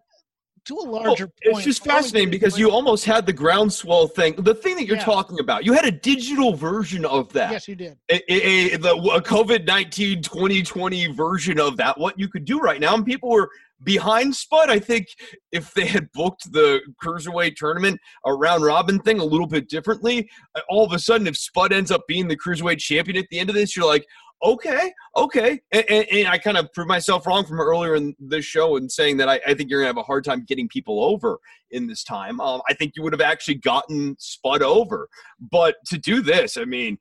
to 0.66 0.74
a 0.76 0.84
Well, 0.84 1.04
larger 1.04 1.26
point, 1.26 1.56
it's 1.56 1.64
just 1.64 1.84
fascinating 1.84 2.30
because 2.30 2.58
you 2.58 2.70
almost 2.70 3.06
had 3.06 3.24
the 3.24 3.32
groundswell 3.32 4.06
thing. 4.08 4.34
The 4.36 4.54
thing 4.54 4.76
that 4.76 4.86
you're 4.86 4.98
Yeah. 4.98 5.04
talking 5.04 5.40
about, 5.40 5.64
you 5.64 5.72
had 5.72 5.86
a 5.86 5.90
digital 5.90 6.54
version 6.54 7.04
of 7.06 7.32
that. 7.32 7.50
yes, 7.50 7.66
you 7.66 7.74
did. 7.74 7.96
a, 8.10 8.20
a, 8.30 8.76
the 8.76 8.94
a 8.94 9.22
COVID 9.22 9.66
19 9.66 10.22
2020 10.22 11.06
version 11.12 11.58
of 11.58 11.76
that, 11.78 11.98
what 11.98 12.18
you 12.18 12.28
could 12.28 12.44
do 12.44 12.58
right 12.60 12.78
now. 12.80 12.94
And 12.94 13.06
people 13.06 13.30
were 13.30 13.48
behind 13.82 14.34
Spud. 14.36 14.68
I 14.68 14.78
think 14.78 15.06
if 15.50 15.72
they 15.72 15.86
had 15.86 16.12
booked 16.12 16.52
the 16.52 16.80
Cruiserweight 17.02 17.56
tournament, 17.56 17.98
a 18.26 18.34
round 18.34 18.62
robin 18.62 18.98
thing 19.00 19.18
a 19.18 19.24
little 19.24 19.46
bit 19.46 19.68
differently, 19.70 20.28
all 20.68 20.84
of 20.84 20.92
a 20.92 20.98
sudden, 20.98 21.26
if 21.26 21.38
Spud 21.38 21.72
ends 21.72 21.90
up 21.90 22.02
being 22.06 22.28
the 22.28 22.36
Cruiserweight 22.36 22.78
champion 22.78 23.16
at 23.16 23.24
the 23.30 23.38
end 23.38 23.48
of 23.48 23.54
this, 23.54 23.74
you're 23.74 23.86
like, 23.86 24.04
okay, 24.42 24.92
okay. 25.16 25.60
And, 25.72 25.84
and, 25.88 26.06
and 26.10 26.28
I 26.28 26.38
kind 26.38 26.56
of 26.56 26.72
proved 26.72 26.88
myself 26.88 27.26
wrong 27.26 27.44
from 27.44 27.60
earlier 27.60 27.94
in 27.94 28.14
this 28.18 28.44
show 28.44 28.76
and 28.76 28.90
saying 28.90 29.16
that 29.18 29.28
I, 29.28 29.40
I 29.46 29.54
think 29.54 29.70
you're 29.70 29.80
going 29.80 29.92
to 29.92 29.98
have 29.98 30.04
a 30.04 30.06
hard 30.06 30.24
time 30.24 30.44
getting 30.46 30.68
people 30.68 31.02
over 31.02 31.38
in 31.70 31.86
this 31.86 32.04
time. 32.04 32.40
Um, 32.40 32.62
I 32.68 32.74
think 32.74 32.94
you 32.96 33.02
would 33.02 33.12
have 33.12 33.20
actually 33.20 33.56
gotten 33.56 34.16
Spud 34.18 34.62
over. 34.62 35.08
But 35.50 35.76
to 35.86 35.98
do 35.98 36.22
this, 36.22 36.56
I 36.56 36.64
mean, 36.64 36.98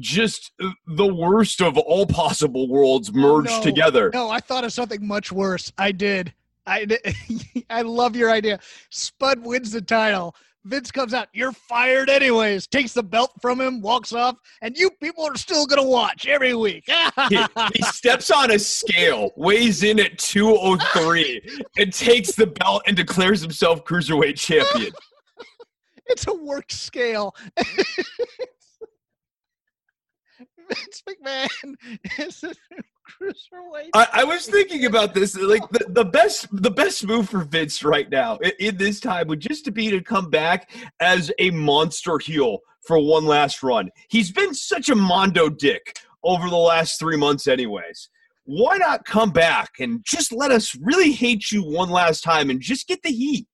just 0.00 0.52
uh, 0.62 0.70
the 0.86 1.12
worst 1.12 1.60
of 1.60 1.76
all 1.76 2.06
possible 2.06 2.68
worlds 2.68 3.12
merged 3.12 3.50
no. 3.50 3.62
together. 3.62 4.10
No, 4.14 4.30
I 4.30 4.40
thought 4.40 4.64
of 4.64 4.72
something 4.72 5.06
much 5.06 5.32
worse. 5.32 5.72
I 5.78 5.92
did. 5.92 6.32
I 6.66 6.84
did. 6.84 7.00
I 7.70 7.82
love 7.82 8.14
your 8.14 8.30
idea. 8.30 8.60
Spud 8.90 9.40
wins 9.44 9.72
the 9.72 9.82
title. 9.82 10.36
Vince 10.64 10.90
comes 10.90 11.14
out. 11.14 11.28
You're 11.32 11.52
fired 11.52 12.10
anyways. 12.10 12.66
Takes 12.66 12.92
the 12.92 13.02
belt 13.02 13.32
from 13.40 13.60
him, 13.60 13.80
walks 13.80 14.12
off, 14.12 14.36
and 14.60 14.76
you 14.76 14.90
people 15.02 15.24
are 15.24 15.36
still 15.36 15.66
gonna 15.66 15.82
watch 15.82 16.26
every 16.26 16.54
week. 16.54 16.84
He, 17.28 17.44
he 17.74 17.82
steps 17.82 18.30
on 18.30 18.50
a 18.50 18.58
scale, 18.58 19.30
weighs 19.36 19.82
in 19.82 20.00
at 20.00 20.18
203, 20.18 21.62
and 21.78 21.92
takes 21.92 22.32
the 22.32 22.46
belt 22.46 22.82
and 22.86 22.96
declares 22.96 23.40
himself 23.40 23.84
cruiserweight 23.84 24.36
champion. 24.36 24.92
it's 26.06 26.26
a 26.26 26.34
work 26.34 26.70
scale. 26.72 27.34
Vince 30.68 31.02
McMahon 31.08 31.74
is 32.18 32.44
a 32.44 32.54
cruiserweight. 33.08 33.88
I, 33.94 34.08
I 34.12 34.24
was 34.24 34.46
thinking 34.46 34.84
about 34.84 35.14
this. 35.14 35.36
Like 35.36 35.68
the, 35.70 35.86
the 35.88 36.04
best, 36.04 36.46
the 36.52 36.70
best 36.70 37.06
move 37.06 37.28
for 37.28 37.44
Vince 37.44 37.82
right 37.82 38.08
now 38.10 38.36
in, 38.38 38.52
in 38.60 38.76
this 38.76 39.00
time 39.00 39.28
would 39.28 39.40
just 39.40 39.64
to 39.64 39.72
be 39.72 39.90
to 39.90 40.00
come 40.00 40.30
back 40.30 40.70
as 41.00 41.32
a 41.38 41.50
monster 41.50 42.18
heel 42.18 42.58
for 42.86 42.98
one 42.98 43.24
last 43.26 43.62
run. 43.62 43.90
He's 44.08 44.30
been 44.32 44.54
such 44.54 44.88
a 44.88 44.94
mondo 44.94 45.48
dick 45.48 45.98
over 46.22 46.48
the 46.48 46.56
last 46.56 46.98
three 46.98 47.16
months, 47.16 47.46
anyways. 47.46 48.08
Why 48.44 48.78
not 48.78 49.04
come 49.04 49.30
back 49.30 49.72
and 49.78 50.02
just 50.04 50.32
let 50.32 50.50
us 50.50 50.74
really 50.80 51.12
hate 51.12 51.50
you 51.52 51.62
one 51.62 51.90
last 51.90 52.22
time 52.22 52.48
and 52.50 52.60
just 52.60 52.88
get 52.88 53.02
the 53.02 53.10
heat? 53.10 53.46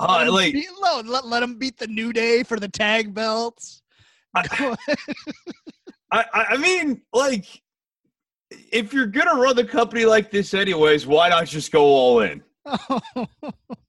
Let 0.00 0.10
Uh, 0.10 0.18
him 0.20 0.28
like 0.34 0.52
beat, 0.54 0.68
let, 0.80 1.06
let, 1.06 1.26
let 1.26 1.42
him 1.42 1.58
beat 1.58 1.76
the 1.76 1.86
New 1.86 2.12
Day 2.12 2.42
for 2.44 2.58
the 2.58 2.68
tag 2.68 3.12
belts. 3.12 3.82
I, 4.34 4.76
I, 6.12 6.24
I 6.32 6.56
mean, 6.56 7.02
like, 7.12 7.44
if 8.50 8.92
you're 8.92 9.06
gonna 9.06 9.40
run 9.40 9.56
the 9.56 9.64
company 9.64 10.04
like 10.04 10.30
this, 10.30 10.54
anyways, 10.54 11.06
why 11.06 11.28
not 11.28 11.46
just 11.46 11.72
go 11.72 11.84
all 11.84 12.20
in? 12.20 12.42
Oh, 12.64 13.00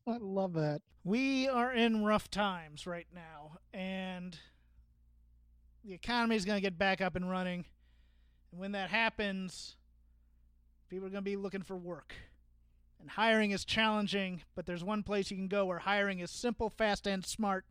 I 0.07 0.17
love 0.19 0.53
that. 0.53 0.81
We 1.03 1.47
are 1.47 1.71
in 1.71 2.03
rough 2.03 2.29
times 2.29 2.85
right 2.85 3.07
now, 3.13 3.57
and 3.73 4.37
the 5.83 5.93
economy 5.93 6.35
is 6.35 6.45
going 6.45 6.57
to 6.57 6.61
get 6.61 6.77
back 6.77 7.01
up 7.01 7.15
and 7.15 7.29
running. 7.29 7.65
And 8.51 8.59
when 8.59 8.73
that 8.73 8.89
happens, 8.89 9.75
people 10.89 11.07
are 11.07 11.11
going 11.11 11.23
to 11.23 11.29
be 11.29 11.37
looking 11.37 11.63
for 11.63 11.75
work. 11.75 12.13
And 12.99 13.09
hiring 13.09 13.51
is 13.51 13.63
challenging, 13.63 14.41
but 14.55 14.65
there's 14.65 14.83
one 14.83 15.03
place 15.03 15.31
you 15.31 15.37
can 15.37 15.47
go 15.47 15.65
where 15.65 15.79
hiring 15.79 16.19
is 16.19 16.31
simple, 16.31 16.69
fast, 16.69 17.07
and 17.07 17.25
smart. 17.25 17.65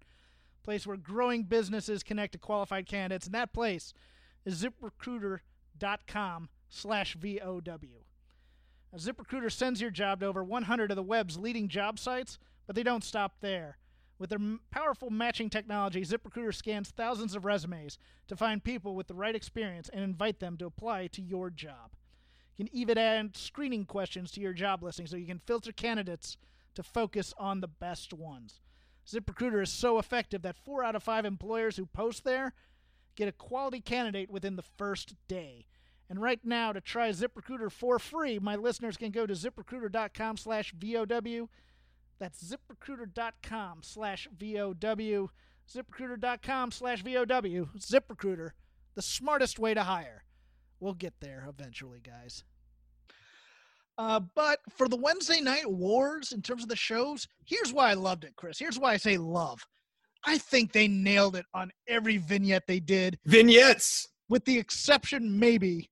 Place 0.65 0.87
where 0.87 0.97
growing 0.97 1.45
businesses 1.45 2.03
connect 2.03 2.33
to 2.33 2.39
qualified 2.39 2.87
candidates, 2.87 3.27
and 3.27 3.35
that 3.35 3.53
place 3.53 3.93
is 4.45 4.65
ziprecruiter.com 4.65 6.49
slash 6.69 7.15
VOW. 7.15 8.05
ZipRecruiter 8.97 9.53
sends 9.53 9.81
your 9.81 9.91
job 9.91 10.21
to 10.21 10.27
over 10.27 10.43
100 10.43 10.91
of 10.91 10.97
the 10.97 11.03
web's 11.03 11.37
leading 11.37 11.69
job 11.69 11.99
sites, 11.99 12.39
but 12.67 12.75
they 12.75 12.83
don't 12.83 13.05
stop 13.05 13.37
there. 13.41 13.79
With 14.19 14.31
their 14.31 14.59
powerful 14.71 15.11
matching 15.11 15.49
technology, 15.49 16.03
ZipRecruiter 16.03 16.55
scans 16.55 16.91
thousands 16.91 17.37
of 17.37 17.45
resumes 17.45 17.99
to 18.27 18.37
find 18.37 18.65
people 18.65 18.97
with 18.97 19.07
the 19.07 19.15
right 19.15 19.35
experience 19.35 19.89
and 19.93 20.03
invite 20.03 20.41
them 20.41 20.57
to 20.57 20.67
apply 20.67 21.07
to 21.09 21.23
your 21.23 21.51
job. 21.51 21.93
You 22.57 22.65
can 22.65 22.75
even 22.75 22.99
add 22.99 23.37
screening 23.37 23.85
questions 23.85 24.33
to 24.33 24.41
your 24.41 24.53
job 24.53 24.83
listing 24.83 25.07
so 25.07 25.17
you 25.17 25.27
can 25.27 25.39
filter 25.39 25.71
candidates 25.71 26.37
to 26.75 26.83
focus 26.83 27.33
on 27.39 27.61
the 27.61 27.69
best 27.69 28.13
ones. 28.13 28.61
ZipRecruiter 29.07 29.63
is 29.63 29.71
so 29.71 29.99
effective 29.99 30.43
that 30.43 30.57
four 30.57 30.83
out 30.83 30.97
of 30.97 31.03
five 31.03 31.25
employers 31.25 31.77
who 31.77 31.87
post 31.87 32.25
there 32.25 32.53
get 33.15 33.29
a 33.29 33.33
quality 33.33 33.81
candidate 33.81 34.31
within 34.31 34.57
the 34.57 34.63
first 34.63 35.15
day. 35.29 35.67
And 36.11 36.23
right 36.23 36.41
now, 36.43 36.73
to 36.73 36.81
try 36.81 37.11
ZipRecruiter 37.11 37.71
for 37.71 37.99
free, 37.99 38.39
my 38.39 38.57
listeners 38.57 38.97
can 38.97 39.11
go 39.11 39.27
to 39.27 39.35
ziprecruiter.com 39.35 40.39
slash 40.39 40.73
VOW. 40.73 41.49
That's 42.19 42.43
ziprecruiter.com 42.43 43.81
slash 43.83 44.29
VOW. 44.39 45.31
ZipRecruiter.com 45.71 46.71
slash 46.73 47.03
VOW. 47.03 47.69
ZipRecruiter, 47.79 48.51
the 48.95 49.03
smartest 49.03 49.59
way 49.59 49.75
to 49.75 49.83
hire. 49.83 50.25
We'll 50.81 50.95
get 50.95 51.15
there 51.21 51.47
eventually, 51.49 52.01
guys. 52.01 52.43
Uh, 53.99 54.21
but 54.35 54.61
for 54.77 54.89
the 54.89 54.97
Wednesday 54.97 55.41
night 55.41 55.71
wars, 55.71 56.33
in 56.33 56.41
terms 56.41 56.63
of 56.63 56.69
the 56.69 56.77
shows, 56.77 57.27
here's 57.45 57.73
why 57.73 57.91
I 57.91 57.95
loved 57.95 58.25
it, 58.25 58.37
Chris. 58.37 58.59
Here's 58.59 58.79
why 58.79 58.93
I 58.93 58.97
say 58.97 59.19
love. 59.19 59.61
I 60.25 60.39
think 60.39 60.73
they 60.73 60.89
nailed 60.89 61.37
it 61.37 61.45
on 61.53 61.71
every 61.87 62.17
vignette 62.17 62.67
they 62.67 62.81
did, 62.81 63.19
Vignettes. 63.27 64.09
with 64.29 64.45
the 64.45 64.59
exception 64.59 65.39
maybe 65.39 65.91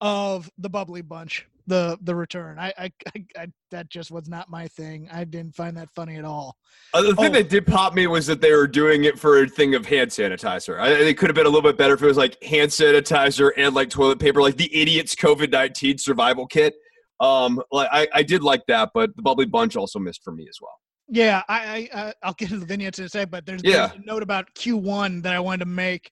of 0.00 0.50
the 0.58 0.68
bubbly 0.70 1.02
bunch, 1.02 1.46
the 1.66 1.98
the 2.02 2.14
return. 2.14 2.58
I 2.58 2.72
I, 2.78 2.92
I, 3.14 3.24
I 3.38 3.46
that 3.70 3.88
just 3.90 4.10
was 4.10 4.28
not 4.28 4.48
my 4.50 4.66
thing. 4.68 5.08
I 5.12 5.24
didn't 5.24 5.54
find 5.54 5.76
that 5.76 5.90
funny 5.90 6.16
at 6.16 6.24
all. 6.24 6.56
Uh, 6.94 7.02
the 7.02 7.14
thing 7.14 7.30
Oh. 7.30 7.34
that 7.34 7.48
did 7.48 7.66
pop 7.66 7.94
me 7.94 8.06
was 8.06 8.26
that 8.26 8.40
they 8.40 8.52
were 8.52 8.66
doing 8.66 9.04
it 9.04 9.18
for 9.18 9.42
a 9.42 9.48
thing 9.48 9.74
of 9.74 9.86
hand 9.86 10.10
sanitizer. 10.10 10.80
I, 10.80 10.90
it 10.92 11.18
could 11.18 11.28
have 11.28 11.36
been 11.36 11.46
a 11.46 11.50
little 11.50 11.68
bit 11.68 11.76
better 11.78 11.94
if 11.94 12.02
it 12.02 12.06
was 12.06 12.16
like 12.16 12.42
hand 12.42 12.70
sanitizer 12.70 13.50
and 13.56 13.74
like 13.74 13.90
toilet 13.90 14.18
paper, 14.18 14.40
like 14.42 14.56
the 14.56 14.74
idiot's 14.74 15.14
COVID 15.14 15.50
nineteen 15.52 15.98
survival 15.98 16.46
kit. 16.46 16.74
Um, 17.20 17.60
like 17.70 17.88
I, 17.92 18.08
I 18.14 18.22
did 18.22 18.42
like 18.42 18.62
that, 18.68 18.90
but 18.94 19.14
the 19.14 19.22
bubbly 19.22 19.44
bunch 19.44 19.76
also 19.76 19.98
missed 19.98 20.24
for 20.24 20.32
me 20.32 20.46
as 20.48 20.56
well. 20.60 20.72
Yeah, 21.12 21.42
I, 21.48 21.88
I 21.92 22.14
I'll 22.22 22.32
get 22.34 22.48
into 22.50 22.60
the 22.60 22.66
vignettes 22.66 22.98
in 22.98 23.04
a 23.04 23.08
sec, 23.08 23.30
but 23.30 23.44
there's, 23.44 23.60
Yeah. 23.64 23.88
there's 23.88 24.00
a 24.00 24.06
note 24.06 24.22
about 24.22 24.46
Q1 24.54 25.22
that 25.24 25.34
I 25.34 25.40
wanted 25.40 25.58
to 25.60 25.66
make. 25.66 26.10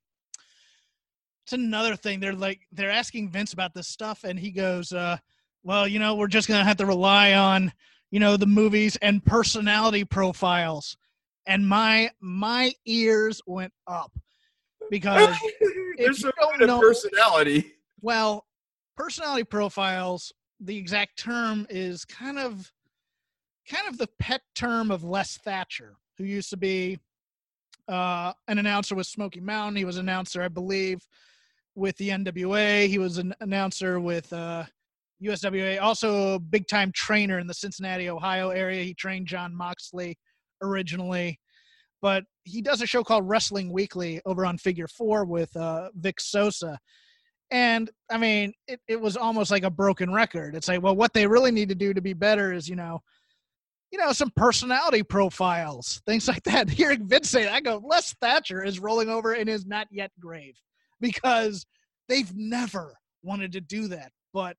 It's 1.48 1.54
another 1.54 1.96
thing. 1.96 2.20
They're 2.20 2.34
like 2.34 2.60
they're 2.72 2.90
asking 2.90 3.30
Vince 3.30 3.54
about 3.54 3.72
this 3.72 3.88
stuff, 3.88 4.22
and 4.24 4.38
he 4.38 4.50
goes, 4.50 4.92
uh, 4.92 5.16
"Well, 5.62 5.88
you 5.88 5.98
know, 5.98 6.14
we're 6.14 6.26
just 6.26 6.46
gonna 6.46 6.62
have 6.62 6.76
to 6.76 6.84
rely 6.84 7.32
on, 7.32 7.72
you 8.10 8.20
know, 8.20 8.36
the 8.36 8.44
movies 8.44 8.98
and 9.00 9.24
personality 9.24 10.04
profiles." 10.04 10.98
And 11.46 11.66
my 11.66 12.10
my 12.20 12.74
ears 12.84 13.40
went 13.46 13.72
up 13.86 14.12
because 14.90 15.34
There's 15.96 16.20
some 16.20 16.32
don't 16.38 16.60
know- 16.66 16.80
personality. 16.80 17.72
well, 18.02 18.44
personality 18.94 19.44
profiles, 19.44 20.34
the 20.60 20.76
exact 20.76 21.18
term 21.18 21.66
is 21.70 22.04
kind 22.04 22.38
of 22.38 22.70
kind 23.66 23.88
of 23.88 23.96
the 23.96 24.08
pet 24.18 24.42
term 24.54 24.90
of 24.90 25.02
Les 25.02 25.38
Thatcher, 25.38 25.96
who 26.18 26.24
used 26.24 26.50
to 26.50 26.58
be 26.58 26.98
uh, 27.88 28.34
an 28.48 28.58
announcer 28.58 28.94
with 28.94 29.06
Smoky 29.06 29.40
Mountain. 29.40 29.76
He 29.76 29.86
was 29.86 29.96
an 29.96 30.06
announcer, 30.06 30.42
I 30.42 30.48
believe, 30.48 31.08
with 31.78 31.96
the 31.96 32.10
NWA. 32.10 32.88
He 32.88 32.98
was 32.98 33.18
an 33.18 33.32
announcer 33.40 34.00
with 34.00 34.30
uh, 34.32 34.64
USWA, 35.22 35.80
also 35.80 36.34
a 36.34 36.38
big 36.38 36.66
time 36.66 36.92
trainer 36.92 37.38
in 37.38 37.46
the 37.46 37.54
Cincinnati, 37.54 38.10
Ohio 38.10 38.50
area. 38.50 38.82
He 38.82 38.94
trained 38.94 39.26
Jon 39.26 39.54
Moxley 39.54 40.18
originally. 40.60 41.38
But 42.00 42.24
he 42.44 42.62
does 42.62 42.82
a 42.82 42.86
show 42.86 43.02
called 43.02 43.28
Wrestling 43.28 43.72
Weekly 43.72 44.20
over 44.24 44.46
on 44.46 44.58
Figure 44.58 44.86
Four 44.86 45.24
with 45.24 45.54
uh, 45.56 45.90
Vic 45.94 46.20
Sosa. 46.20 46.78
And 47.50 47.90
I 48.10 48.18
mean, 48.18 48.52
it, 48.68 48.80
it 48.86 49.00
was 49.00 49.16
almost 49.16 49.50
like 49.50 49.64
a 49.64 49.70
broken 49.70 50.12
record. 50.12 50.54
It's 50.54 50.68
like, 50.68 50.82
well, 50.82 50.94
what 50.94 51.12
they 51.12 51.26
really 51.26 51.50
need 51.50 51.70
to 51.70 51.74
do 51.74 51.94
to 51.94 52.00
be 52.00 52.12
better 52.12 52.52
is, 52.52 52.68
you 52.68 52.76
know, 52.76 53.00
you 53.90 53.98
know, 53.98 54.12
some 54.12 54.30
personality 54.36 55.02
profiles, 55.02 56.02
things 56.06 56.28
like 56.28 56.42
that. 56.44 56.68
Hearing 56.70 57.08
Vince 57.08 57.30
say 57.30 57.44
that, 57.44 57.54
I 57.54 57.60
go, 57.60 57.82
Les 57.82 58.14
Thatcher 58.20 58.62
is 58.62 58.78
rolling 58.78 59.08
over 59.08 59.34
in 59.34 59.48
his 59.48 59.66
not 59.66 59.88
yet 59.90 60.12
grave 60.20 60.54
because 61.00 61.64
they've 62.08 62.34
never 62.34 62.94
wanted 63.22 63.52
to 63.52 63.60
do 63.60 63.88
that. 63.88 64.12
But 64.32 64.56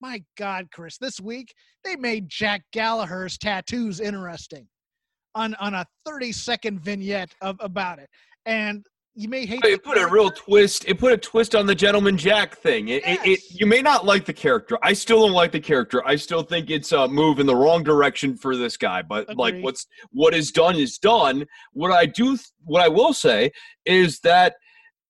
my 0.00 0.22
God, 0.36 0.68
Chris, 0.72 0.98
this 0.98 1.20
week 1.20 1.54
they 1.84 1.96
made 1.96 2.28
Jack 2.28 2.62
Gallagher's 2.72 3.38
tattoos 3.38 4.00
interesting 4.00 4.66
on 5.34 5.54
on 5.56 5.74
a 5.74 5.86
30 6.06 6.32
second 6.32 6.80
vignette 6.80 7.34
of 7.40 7.56
about 7.60 7.98
it. 7.98 8.08
And 8.44 8.84
you 9.14 9.28
may 9.28 9.44
hate 9.44 9.62
It 9.64 9.84
put 9.84 9.98
a 9.98 10.06
real 10.06 10.30
twist. 10.30 10.86
It 10.88 10.98
put 10.98 11.12
a 11.12 11.18
twist 11.18 11.54
on 11.54 11.66
the 11.66 11.74
Gentleman 11.74 12.16
Jack 12.16 12.56
thing. 12.56 12.88
It, 12.88 13.06
it, 13.06 13.20
it, 13.20 13.26
Yes. 13.26 13.60
you 13.60 13.66
may 13.66 13.82
not 13.82 14.06
like 14.06 14.24
the 14.24 14.32
character. 14.32 14.78
I 14.82 14.94
still 14.94 15.20
don't 15.20 15.32
like 15.34 15.52
the 15.52 15.60
character. 15.60 16.02
I 16.06 16.16
still 16.16 16.42
think 16.42 16.70
it's 16.70 16.92
a 16.92 17.06
move 17.06 17.38
in 17.38 17.44
the 17.46 17.54
wrong 17.54 17.82
direction 17.82 18.36
for 18.36 18.56
this 18.56 18.78
guy. 18.78 19.02
But 19.02 19.36
like, 19.36 19.60
what's 19.60 19.86
what 20.12 20.34
is 20.34 20.50
done 20.50 20.76
is 20.76 20.96
done. 20.96 21.46
What 21.74 21.92
I 21.92 22.06
do, 22.06 22.38
what 22.64 22.80
I 22.82 22.88
will 22.88 23.12
say, 23.12 23.52
is 23.84 24.20
that 24.20 24.54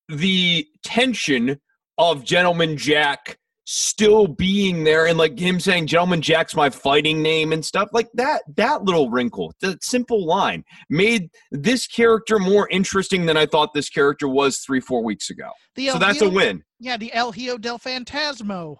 the 0.09 0.67
tension 0.83 1.59
of 1.97 2.23
Gentleman 2.23 2.77
Jack 2.77 3.37
still 3.65 4.27
being 4.27 4.83
there 4.83 5.07
and 5.07 5.17
like 5.17 5.39
him 5.39 5.57
saying 5.57 5.87
gentleman 5.87 6.21
jack's 6.21 6.53
my 6.53 6.69
fighting 6.69 7.21
name 7.21 7.53
and 7.53 7.63
stuff 7.63 7.87
like 7.93 8.09
that 8.13 8.41
that 8.57 8.83
little 8.83 9.09
wrinkle 9.09 9.53
that 9.61 9.81
simple 9.81 10.25
line 10.25 10.61
made 10.89 11.29
this 11.49 11.87
character 11.87 12.37
more 12.39 12.67
interesting 12.67 13.25
than 13.25 13.37
i 13.37 13.45
thought 13.45 13.73
this 13.73 13.87
character 13.87 14.27
was 14.27 14.57
three 14.57 14.81
four 14.81 15.01
weeks 15.01 15.29
ago 15.29 15.49
The 15.75 15.87
so 15.87 15.93
El 15.93 15.99
that's 15.99 16.21
a 16.21 16.29
win 16.29 16.61
Yeah, 16.83 16.97
the 16.97 17.13
El 17.13 17.31
Hijo 17.31 17.57
del 17.57 17.79
Fantasma 17.79 18.75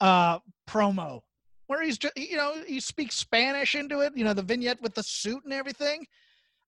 uh, 0.00 0.38
promo, 0.68 1.20
where 1.68 1.80
he's 1.80 1.96
just, 1.96 2.16
you 2.18 2.36
know, 2.36 2.54
he 2.66 2.80
speaks 2.80 3.14
Spanish 3.14 3.76
into 3.76 4.00
it. 4.00 4.12
You 4.16 4.24
know, 4.24 4.34
the 4.34 4.42
vignette 4.42 4.82
with 4.82 4.94
the 4.94 5.02
suit 5.04 5.44
and 5.44 5.52
everything. 5.52 6.04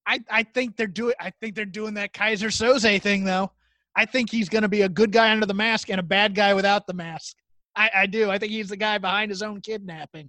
I, 0.07 0.21
I 0.31 0.45
think 0.45 0.77
they're 0.77 0.87
doing. 0.87 1.15
I 1.19 1.31
think 1.31 1.57
they're 1.57 1.65
doing 1.65 1.95
that 1.95 2.13
Keyser 2.13 2.51
Soze 2.51 3.03
thing 3.03 3.25
though. 3.25 3.51
I 3.97 4.05
think 4.05 4.31
he's 4.31 4.49
going 4.49 4.63
to 4.63 4.69
be 4.69 4.83
a 4.83 4.89
good 4.89 5.11
guy 5.11 5.31
under 5.33 5.47
the 5.47 5.55
mask 5.55 5.89
and 5.91 5.99
a 5.99 6.03
bad 6.03 6.35
guy 6.35 6.53
without 6.55 6.87
the 6.87 6.93
mask. 6.95 7.37
I, 7.75 7.91
I 7.95 8.07
do. 8.07 8.31
I 8.31 8.39
think 8.39 8.53
he's 8.53 8.69
the 8.69 8.77
guy 8.77 8.99
behind 8.99 9.31
his 9.31 9.43
own 9.43 9.61
kidnapping. 9.61 10.29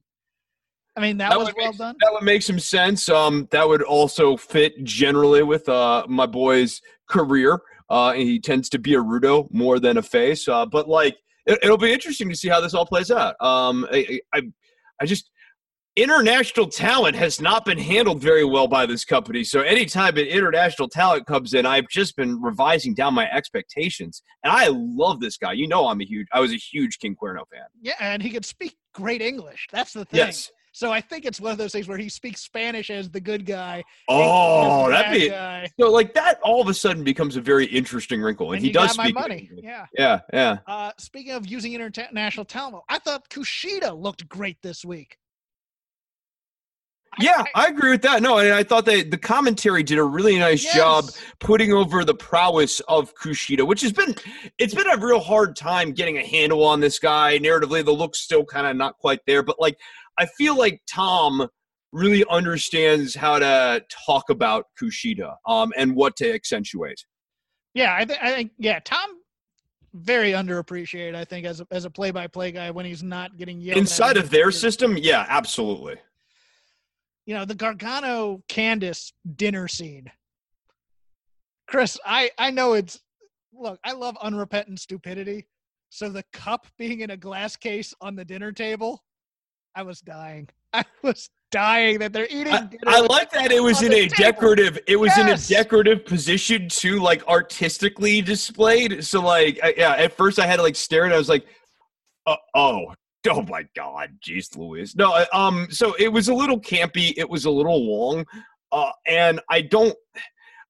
I 0.95 0.99
mean, 1.01 1.17
that, 1.17 1.29
That 1.29 1.39
was 1.39 1.53
well 1.55 1.67
make- 1.71 1.77
done. 1.77 1.95
that 2.01 2.11
would 2.13 2.23
make 2.23 2.41
some 2.41 2.59
sense 2.59 3.07
um 3.07 3.47
that 3.51 3.67
would 3.67 3.83
also 3.83 4.35
fit 4.35 4.83
generally 4.83 5.43
with 5.43 5.69
uh 5.69 6.05
my 6.09 6.25
boy's 6.25 6.81
career 7.07 7.59
uh 7.91 8.09
and 8.15 8.23
he 8.23 8.39
tends 8.39 8.67
to 8.69 8.79
be 8.79 8.95
a 8.95 8.99
rudo 8.99 9.47
more 9.51 9.79
than 9.79 9.97
a 9.97 10.01
face 10.01 10.47
uh 10.47 10.65
but 10.65 10.89
like 10.89 11.15
it, 11.45 11.59
it'll 11.61 11.77
be 11.77 11.93
interesting 11.93 12.27
to 12.29 12.35
see 12.35 12.47
how 12.49 12.59
this 12.59 12.73
all 12.73 12.85
plays 12.85 13.11
out 13.11 13.35
um 13.41 13.87
i 13.91 14.19
i, 14.33 14.41
I 14.99 15.05
just 15.05 15.29
international 15.97 16.67
talent 16.67 17.15
has 17.15 17.41
not 17.41 17.65
been 17.65 17.77
handled 17.77 18.21
very 18.21 18.45
well 18.45 18.67
by 18.67 18.85
this 18.85 19.03
company 19.03 19.43
so 19.43 19.61
anytime 19.61 20.15
an 20.15 20.27
international 20.27 20.87
talent 20.87 21.25
comes 21.25 21.55
in 21.55 21.65
i've 21.65 21.87
just 21.89 22.15
been 22.15 22.39
revising 22.39 22.93
down 22.93 23.13
my 23.15 23.27
expectations 23.31 24.21
and 24.43 24.53
i 24.53 24.67
love 24.71 25.19
this 25.19 25.37
guy 25.37 25.51
you 25.51 25.67
know 25.67 25.87
i'm 25.87 25.99
a 25.99 26.05
huge 26.05 26.27
i 26.31 26.39
was 26.39 26.51
a 26.53 26.55
huge 26.55 26.99
king 26.99 27.15
cuerno 27.21 27.41
fan 27.51 27.65
Yeah, 27.81 27.95
and 27.99 28.21
he 28.21 28.29
could 28.29 28.45
speak 28.45 28.75
great 28.93 29.21
English. 29.21 29.67
That's 29.71 29.93
the 29.93 30.05
thing. 30.05 30.19
yes 30.19 30.51
So 30.71 30.91
I 30.91 31.01
think 31.01 31.25
it's 31.25 31.41
one 31.41 31.51
of 31.51 31.57
those 31.57 31.71
things 31.71 31.87
where 31.87 31.97
he 31.97 32.09
speaks 32.09 32.41
Spanish 32.41 32.89
as 32.91 33.09
the 33.09 33.19
good 33.19 33.45
guy. 33.45 33.83
oh 34.07 34.85
English 34.85 34.99
as 34.99 35.03
the 35.03 35.03
that'd 35.03 35.21
be 35.21 35.29
guy. 35.29 35.67
So 35.79 35.91
like 35.91 36.13
that 36.13 36.39
all 36.43 36.61
of 36.61 36.67
a 36.67 36.73
sudden 36.73 37.03
becomes 37.03 37.35
a 37.35 37.41
very 37.41 37.65
interesting 37.65 38.21
wrinkle, 38.21 38.47
and, 38.51 38.57
and 38.57 38.65
he 38.65 38.71
does 38.71 38.91
speak. 38.93 39.15
money. 39.15 39.47
English. 39.49 39.63
Yeah. 39.63 39.85
Yeah, 39.97 40.19
yeah. 40.33 40.57
Uh, 40.67 40.91
speaking 40.99 41.33
of 41.33 41.47
using 41.47 41.73
international 41.73 42.45
talent, 42.45 42.83
I 42.89 42.99
thought 42.99 43.27
Kushida 43.29 43.99
looked 43.99 44.27
great 44.29 44.57
this 44.61 44.83
week. 44.85 45.17
Yeah, 47.19 47.43
I- 47.55 47.67
agree 47.67 47.91
with 47.91 48.01
that. 48.03 48.21
No, 48.21 48.37
and 48.37 48.53
I 48.53 48.63
thought 48.63 48.85
that 48.85 49.11
the 49.11 49.17
commentary 49.17 49.83
did 49.83 49.97
a 49.97 50.03
really 50.03 50.37
nice 50.37 50.63
job 50.73 51.05
putting 51.39 51.73
over 51.73 52.05
the 52.05 52.13
prowess 52.13 52.79
of 52.81 53.13
Kushida, 53.15 53.65
which 53.65 53.81
has 53.81 53.91
been 53.91 54.15
it's 54.57 54.73
been 54.73 54.89
a 54.89 54.97
real 54.97 55.19
hard 55.19 55.55
time 55.55 55.91
getting 55.91 56.17
a 56.17 56.25
handle 56.25 56.63
on 56.63 56.79
this 56.79 56.99
guy. 56.99 57.39
Narratively, 57.39 57.83
the 57.83 57.91
look's 57.91 58.19
still 58.19 58.45
kind 58.45 58.67
of 58.67 58.75
not 58.75 58.97
quite 58.97 59.19
there, 59.25 59.43
but 59.43 59.59
like 59.59 59.77
I 60.17 60.25
feel 60.25 60.57
like 60.57 60.81
Tom 60.87 61.47
really 61.91 62.23
understands 62.29 63.15
how 63.15 63.39
to 63.39 63.83
talk 64.05 64.29
about 64.29 64.65
Kushida 64.79 65.35
um, 65.47 65.71
and 65.77 65.95
what 65.95 66.15
to 66.17 66.33
accentuate. 66.33 67.05
Yeah, 67.73 67.95
I 67.95 68.05
think. 68.05 68.23
I 68.23 68.31
think. 68.31 68.51
Yeah, 68.57 68.79
Tom, 68.83 69.09
very 69.93 70.31
underappreciated. 70.31 71.15
I 71.15 71.25
think 71.25 71.45
as 71.45 71.61
a, 71.61 71.67
as 71.71 71.85
a 71.85 71.89
play 71.89 72.11
by 72.11 72.27
play 72.27 72.51
guy 72.51 72.71
when 72.71 72.85
he's 72.85 73.03
not 73.03 73.37
getting 73.37 73.59
yelled 73.61 73.77
Inside 73.77 74.17
in 74.17 74.23
of 74.23 74.29
their 74.29 74.51
system, 74.51 74.97
yeah, 74.97 75.25
absolutely. 75.29 75.97
You 77.27 77.35
know 77.35 77.45
the 77.45 77.53
Gargano 77.55 78.41
Candice 78.49 79.11
dinner 79.35 79.67
scene. 79.67 80.09
Chris, 81.67 81.99
I 82.05 82.31
I 82.39 82.49
know 82.51 82.73
it's 82.73 83.01
look. 83.53 83.79
I 83.83 83.91
love 83.91 84.17
unrepentant 84.21 84.79
stupidity. 84.79 85.45
So 85.89 86.09
the 86.09 86.23
cup 86.33 86.65
being 86.77 87.01
in 87.01 87.11
a 87.11 87.17
glass 87.17 87.55
case 87.57 87.93
on 88.01 88.15
the 88.15 88.23
dinner 88.25 88.51
table, 88.53 89.03
I 89.75 89.83
was 89.83 89.99
dying. 90.01 90.47
I 90.73 90.85
was 91.01 91.29
dying 91.51 91.99
that 91.99 92.13
they're 92.13 92.27
eating. 92.29 92.53
I, 92.53 92.61
dinner 92.61 92.83
I 92.87 93.01
like 93.01 93.29
that 93.31 93.51
it 93.51 93.61
was 93.61 93.81
in 93.81 93.91
a 93.91 94.07
table. 94.07 94.15
decorative 94.17 94.79
it 94.87 94.95
was 94.97 95.11
Yes. 95.17 95.49
in 95.49 95.57
a 95.57 95.59
decorative 95.59 96.05
position 96.05 96.69
too 96.69 96.99
like 97.01 97.25
artistically 97.27 98.21
displayed 98.21 99.03
so 99.03 99.21
like 99.21 99.57
I, 99.63 99.73
yeah 99.77 99.93
at 99.93 100.11
first 100.15 100.39
i 100.39 100.45
had 100.45 100.57
to 100.57 100.61
like 100.61 100.75
stare 100.75 101.05
and 101.05 101.13
i 101.13 101.17
was 101.17 101.29
like 101.29 101.45
uh, 102.25 102.35
oh 102.53 102.93
oh 103.31 103.41
my 103.43 103.65
god 103.75 104.09
jeez 104.25 104.55
louise 104.57 104.95
no 104.95 105.25
um 105.33 105.67
so 105.69 105.93
it 105.99 106.07
was 106.11 106.29
a 106.29 106.33
little 106.33 106.59
campy 106.59 107.13
it 107.17 107.29
was 107.29 107.45
a 107.45 107.51
little 107.51 107.85
long 107.85 108.25
uh 108.71 108.91
and 109.07 109.39
i 109.49 109.61
don't 109.61 109.95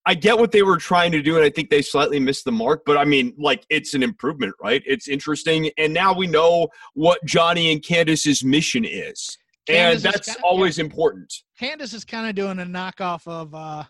I 0.07 0.13
get 0.13 0.37
what 0.37 0.53
they 0.53 0.63
were 0.63 0.77
trying 0.77 1.11
to 1.11 1.21
do, 1.21 1.35
and 1.35 1.43
I 1.43 1.49
think 1.49 1.69
they 1.69 1.81
slightly 1.81 2.17
missed 2.17 2.45
the 2.45 2.51
mark. 2.51 2.83
But 2.85 2.95
I 2.95 3.03
mean, 3.03 3.33
like, 3.37 3.65
it's 3.69 3.93
an 3.93 4.01
improvement, 4.01 4.55
right? 4.63 4.81
It's 4.85 5.09
interesting, 5.09 5.69
and 5.77 5.93
now 5.93 6.13
we 6.13 6.27
know 6.27 6.69
what 6.93 7.19
Johnny 7.25 7.73
and 7.73 7.81
Candice's 7.81 8.41
mission 8.41 8.85
is, 8.85 9.37
Candice 9.67 9.75
and 9.75 9.95
is 9.97 10.03
that's 10.03 10.27
kinda- 10.27 10.41
always 10.43 10.79
important. 10.79 11.33
Candice 11.59 11.93
is 11.93 12.05
kind 12.05 12.29
of 12.29 12.35
doing 12.35 12.57
a 12.59 12.65
knockoff 12.65 13.27
of 13.27 13.53
uh, 13.53 13.83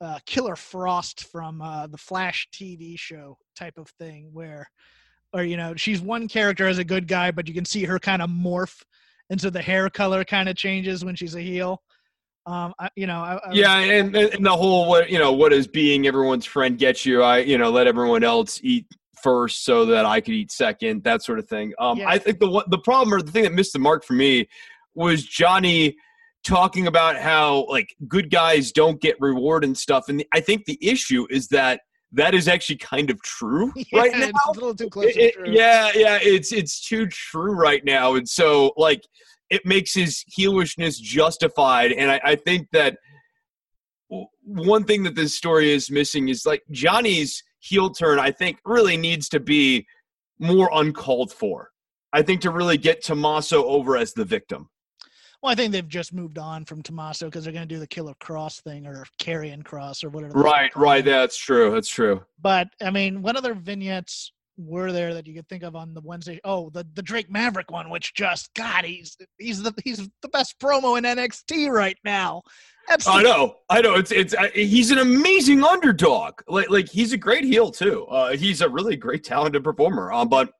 uh, 0.00 0.18
Killer 0.24 0.56
Frost 0.56 1.24
from 1.24 1.60
uh, 1.60 1.86
the 1.86 1.98
Flash 1.98 2.48
TV 2.50 2.98
show 2.98 3.36
type 3.54 3.76
of 3.76 3.90
thing, 3.98 4.30
where 4.32 4.70
or 5.32 5.44
you 5.44 5.56
know, 5.56 5.74
she's 5.76 6.00
one 6.00 6.28
character 6.28 6.66
as 6.66 6.78
a 6.78 6.84
good 6.84 7.06
guy, 7.06 7.30
but 7.30 7.48
you 7.48 7.54
can 7.54 7.64
see 7.64 7.84
her 7.84 7.98
kind 7.98 8.22
of 8.22 8.30
morph 8.30 8.82
into 9.30 9.50
the 9.50 9.62
hair 9.62 9.88
color 9.88 10.24
kind 10.24 10.48
of 10.48 10.56
changes 10.56 11.04
when 11.04 11.14
she's 11.14 11.34
a 11.34 11.40
heel. 11.40 11.82
Um, 12.46 12.74
I, 12.78 12.88
you 12.96 13.06
know, 13.06 13.20
I, 13.20 13.36
I 13.36 13.52
yeah, 13.52 13.76
and, 13.78 14.16
and 14.16 14.44
the 14.44 14.56
whole 14.56 14.88
what 14.88 15.10
you 15.10 15.18
know, 15.18 15.32
what 15.32 15.52
is 15.52 15.66
being 15.66 16.06
everyone's 16.06 16.46
friend 16.46 16.78
get 16.78 17.04
you? 17.04 17.22
I 17.22 17.38
you 17.38 17.58
know, 17.58 17.70
let 17.70 17.86
everyone 17.86 18.24
else 18.24 18.60
eat 18.62 18.86
first 19.22 19.64
so 19.64 19.84
that 19.86 20.06
I 20.06 20.20
could 20.20 20.34
eat 20.34 20.50
second, 20.50 21.04
that 21.04 21.22
sort 21.22 21.38
of 21.38 21.48
thing. 21.48 21.74
Um, 21.78 21.98
Yeah. 21.98 22.08
I 22.08 22.18
think 22.18 22.40
the 22.40 22.64
the 22.68 22.78
problem 22.78 23.14
or 23.14 23.22
the 23.22 23.30
thing 23.30 23.44
that 23.44 23.52
missed 23.52 23.72
the 23.72 23.78
mark 23.78 24.04
for 24.04 24.14
me 24.14 24.48
was 24.94 25.24
Johnny 25.24 25.96
talking 26.42 26.86
about 26.86 27.16
how 27.16 27.66
like 27.68 27.94
good 28.08 28.30
guys 28.30 28.72
don't 28.72 29.00
get 29.00 29.16
reward 29.20 29.62
and 29.62 29.76
stuff, 29.76 30.08
and 30.08 30.24
I 30.32 30.40
think 30.40 30.64
the 30.64 30.78
issue 30.80 31.26
is 31.30 31.48
that 31.48 31.82
that 32.12 32.34
is 32.34 32.48
actually 32.48 32.76
kind 32.76 33.10
of 33.10 33.20
true 33.22 33.72
yeah, 33.76 33.84
right 34.00 34.12
now. 34.12 34.26
it's 34.28 34.46
a 34.48 34.52
little 34.52 34.74
too 34.74 34.88
close 34.90 35.06
It- 35.16 35.34
to 35.34 35.42
it- 35.44 35.52
yeah, 35.52 35.90
yeah, 35.94 36.18
it's 36.20 36.52
it's 36.52 36.80
too 36.86 37.06
true 37.06 37.52
right 37.52 37.84
now, 37.84 38.14
and 38.14 38.28
so 38.28 38.72
like 38.76 39.02
it 39.50 39.64
makes 39.66 39.92
his 39.94 40.24
heelishness 40.36 41.00
justified. 41.00 41.92
And 41.92 42.10
I, 42.10 42.20
I 42.24 42.36
think 42.36 42.68
that 42.72 42.98
one 44.42 44.84
thing 44.84 45.02
that 45.04 45.14
this 45.14 45.34
story 45.34 45.72
is 45.72 45.90
missing 45.90 46.28
is 46.28 46.44
like 46.46 46.62
Johnny's 46.70 47.42
heel 47.60 47.90
turn. 47.90 48.18
I 48.18 48.30
think 48.30 48.58
really 48.64 48.96
needs 48.96 49.28
to 49.30 49.40
be 49.40 49.86
more 50.38 50.70
uncalled 50.72 51.32
for. 51.32 51.70
I 52.12 52.22
think 52.22 52.40
to 52.42 52.50
really 52.50 52.78
get 52.78 53.02
Tommaso 53.04 53.64
over 53.66 53.96
as 53.96 54.12
the 54.12 54.24
victim. 54.24 54.68
Well, 55.42 55.52
I 55.52 55.54
think 55.54 55.72
they've 55.72 55.88
just 55.88 56.12
moved 56.12 56.38
on 56.38 56.64
from 56.66 56.82
Tommaso 56.82 57.26
because 57.26 57.44
they're 57.44 57.52
going 57.52 57.66
to 57.66 57.74
do 57.74 57.80
the 57.80 57.86
Killer 57.86 58.14
Kross 58.22 58.60
thing 58.60 58.86
or 58.86 59.06
Karrion 59.18 59.62
Kross 59.62 60.04
or 60.04 60.10
whatever. 60.10 60.34
Right, 60.34 60.74
right. 60.76 61.04
That's 61.04 61.38
true. 61.38 61.70
That's 61.70 61.88
true. 61.88 62.22
But 62.40 62.68
I 62.82 62.90
mean, 62.90 63.22
what 63.22 63.36
other 63.36 63.54
vignettes 63.54 64.32
were 64.58 64.92
there 64.92 65.14
that 65.14 65.26
you 65.26 65.34
could 65.34 65.48
think 65.48 65.62
of 65.62 65.74
on 65.74 65.94
the 65.94 66.02
Wednesday? 66.02 66.40
Oh, 66.44 66.68
the 66.70 66.86
the 66.92 67.02
Drake 67.02 67.30
Maverick 67.30 67.70
one, 67.70 67.88
which 67.88 68.12
just 68.12 68.52
God, 68.54 68.84
he's 68.84 69.16
he's 69.38 69.62
the 69.62 69.72
he's 69.82 70.08
the 70.20 70.28
best 70.28 70.58
promo 70.58 70.98
in 70.98 71.04
NXT 71.04 71.70
right 71.70 71.96
now. 72.04 72.42
That's 72.86 73.08
I 73.08 73.22
know, 73.22 73.56
I 73.70 73.80
know. 73.80 73.94
It's 73.94 74.12
it's. 74.12 74.34
I, 74.34 74.48
he's 74.48 74.90
an 74.90 74.98
amazing 74.98 75.64
underdog. 75.64 76.42
Like 76.48 76.68
like 76.68 76.88
he's 76.88 77.12
a 77.12 77.16
great 77.16 77.44
heel 77.44 77.70
too. 77.70 78.04
Uh, 78.06 78.32
he's 78.32 78.60
a 78.60 78.68
really 78.68 78.96
great 78.96 79.24
talented 79.24 79.64
performer. 79.64 80.12
Um, 80.12 80.28
but 80.28 80.52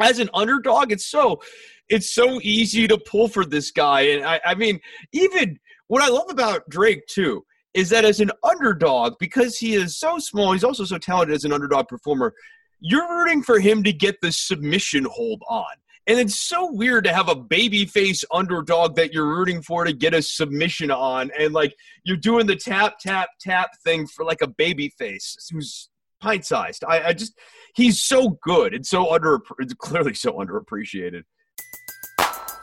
as 0.00 0.18
an 0.18 0.30
underdog, 0.34 0.92
it's 0.92 1.06
so 1.06 1.40
it's 1.88 2.14
so 2.14 2.40
easy 2.42 2.86
to 2.86 2.98
pull 2.98 3.28
for 3.28 3.44
this 3.44 3.70
guy. 3.70 4.00
And 4.02 4.24
I 4.24 4.40
I 4.44 4.54
mean, 4.54 4.80
even 5.12 5.58
what 5.88 6.02
I 6.02 6.08
love 6.08 6.26
about 6.30 6.68
Drake 6.68 7.06
too 7.06 7.44
is 7.74 7.90
that 7.90 8.04
as 8.04 8.20
an 8.20 8.30
underdog, 8.42 9.14
because 9.18 9.58
he 9.58 9.74
is 9.74 9.96
so 9.96 10.18
small, 10.18 10.52
he's 10.52 10.64
also 10.64 10.84
so 10.84 10.98
talented 10.98 11.34
as 11.34 11.44
an 11.44 11.52
underdog 11.52 11.86
performer. 11.88 12.34
You're 12.80 13.08
rooting 13.18 13.42
for 13.42 13.60
him 13.60 13.82
to 13.84 13.92
get 13.92 14.20
the 14.20 14.32
submission 14.32 15.04
hold 15.04 15.42
on. 15.48 15.64
And 16.08 16.18
it's 16.18 16.36
so 16.36 16.72
weird 16.72 17.04
to 17.04 17.12
have 17.12 17.28
a 17.28 17.34
babyface 17.34 18.24
underdog 18.32 18.96
that 18.96 19.12
you're 19.12 19.28
rooting 19.28 19.60
for 19.60 19.84
to 19.84 19.92
get 19.92 20.14
a 20.14 20.22
submission 20.22 20.90
on. 20.90 21.30
And 21.38 21.52
like 21.52 21.76
you're 22.02 22.16
doing 22.16 22.46
the 22.46 22.56
tap, 22.56 22.98
tap, 22.98 23.28
tap 23.38 23.70
thing 23.84 24.06
for 24.06 24.24
like 24.24 24.40
a 24.40 24.46
babyface 24.46 25.36
who's 25.52 25.90
pint 26.20 26.46
sized. 26.46 26.82
I, 26.88 27.08
I 27.08 27.12
just, 27.12 27.38
he's 27.78 28.02
so 28.02 28.38
good 28.42 28.74
and 28.74 28.84
so 28.84 29.14
under, 29.14 29.40
it's 29.58 29.72
clearly 29.74 30.12
so 30.12 30.32
underappreciated. 30.32 31.22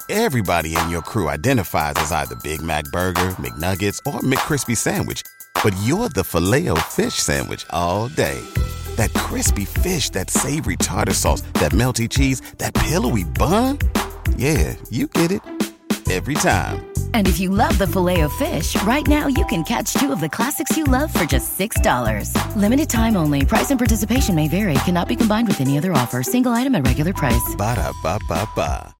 Everybody 0.07 0.75
in 0.75 0.89
your 0.89 1.01
crew 1.01 1.29
identifies 1.29 1.93
as 1.95 2.11
either 2.11 2.35
Big 2.43 2.61
Mac 2.61 2.83
Burger, 2.91 3.33
McNuggets, 3.39 3.99
or 4.05 4.19
McCrispy 4.19 4.77
Sandwich. 4.77 5.23
But 5.63 5.75
you're 5.81 6.09
the 6.09 6.23
filet 6.23 6.67
fish 6.81 7.15
Sandwich 7.15 7.65
all 7.71 8.09
day. 8.09 8.39
That 8.97 9.11
crispy 9.13 9.65
fish, 9.65 10.11
that 10.11 10.29
savory 10.29 10.75
tartar 10.75 11.13
sauce, 11.13 11.41
that 11.55 11.71
melty 11.71 12.07
cheese, 12.07 12.41
that 12.59 12.75
pillowy 12.75 13.23
bun. 13.23 13.79
Yeah, 14.37 14.75
you 14.91 15.07
get 15.07 15.31
it. 15.31 15.41
Every 16.11 16.35
time. 16.35 16.94
And 17.15 17.29
if 17.29 17.39
you 17.39 17.49
love 17.49 17.77
the 17.77 17.87
filet 17.87 18.21
of 18.21 18.33
fish, 18.33 18.75
right 18.83 19.07
now 19.07 19.27
you 19.27 19.45
can 19.45 19.63
catch 19.63 19.93
two 19.93 20.11
of 20.11 20.19
the 20.19 20.27
classics 20.27 20.75
you 20.75 20.83
love 20.83 21.13
for 21.13 21.23
just 21.23 21.57
$6. 21.57 22.55
Limited 22.57 22.89
time 22.89 23.15
only. 23.15 23.45
Price 23.45 23.71
and 23.71 23.79
participation 23.79 24.35
may 24.35 24.49
vary. 24.49 24.73
Cannot 24.83 25.07
be 25.07 25.15
combined 25.15 25.47
with 25.47 25.61
any 25.61 25.77
other 25.77 25.93
offer. 25.93 26.21
Single 26.21 26.51
item 26.51 26.75
at 26.75 26.85
regular 26.85 27.13
price. 27.13 27.55
Ba-da-ba-ba-ba. 27.57 28.93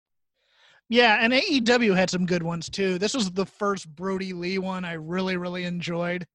Yeah, 0.87 1.17
and 1.19 1.33
AEW 1.33 1.93
had 1.93 2.09
some 2.09 2.25
good 2.25 2.41
ones 2.41 2.69
too. 2.69 2.97
This 2.97 3.13
was 3.13 3.31
the 3.31 3.45
first 3.45 3.93
Brodie 3.93 4.31
Lee 4.31 4.59
one 4.59 4.85
I 4.85 4.93
really, 4.93 5.35
really 5.35 5.65
enjoyed 5.65 6.25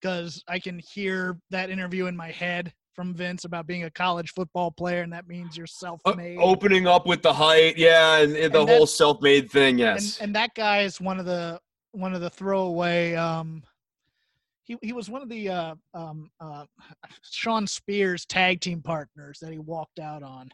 because 0.00 0.42
I 0.48 0.60
can 0.60 0.78
hear 0.78 1.38
that 1.50 1.68
interview 1.68 2.06
in 2.06 2.16
my 2.16 2.30
head 2.30 2.72
from 2.94 3.14
Vince 3.14 3.44
about 3.44 3.66
being 3.66 3.84
a 3.84 3.90
college 3.90 4.32
football 4.32 4.70
player, 4.70 5.02
and 5.02 5.12
that 5.12 5.26
means 5.26 5.56
you're 5.56 5.66
self-made. 5.66 6.38
opening 6.38 6.86
up 6.86 7.06
with 7.06 7.22
the 7.22 7.32
height. 7.32 7.76
Yeah. 7.76 8.18
And, 8.18 8.36
and 8.36 8.52
the 8.52 8.60
And 8.60 8.68
whole 8.68 8.78
that's- 8.86 8.94
self 8.96 9.20
made 9.22 9.50
thing. 9.50 9.80
and, 9.80 10.00
Yes. 10.00 10.18
and 10.20 10.34
that 10.36 10.54
guy 10.54 10.82
is 10.82 11.00
one 11.00 11.18
of 11.18 11.26
the 11.26 11.60
one 11.92 12.14
of 12.14 12.20
the 12.20 12.30
throwaway. 12.30 13.14
Um, 13.14 13.62
he 14.64 14.76
he 14.82 14.92
was 14.92 15.10
one 15.10 15.22
of 15.22 15.28
the 15.28 15.48
uh, 15.48 15.74
um, 15.94 16.30
uh, 16.40 16.64
Shawn 17.22 17.66
Spears 17.66 18.24
tag 18.26 18.60
team 18.60 18.80
partners 18.80 19.38
that 19.40 19.50
he 19.52 19.58
walked 19.58 19.98
out 19.98 20.22
on. 20.22 20.50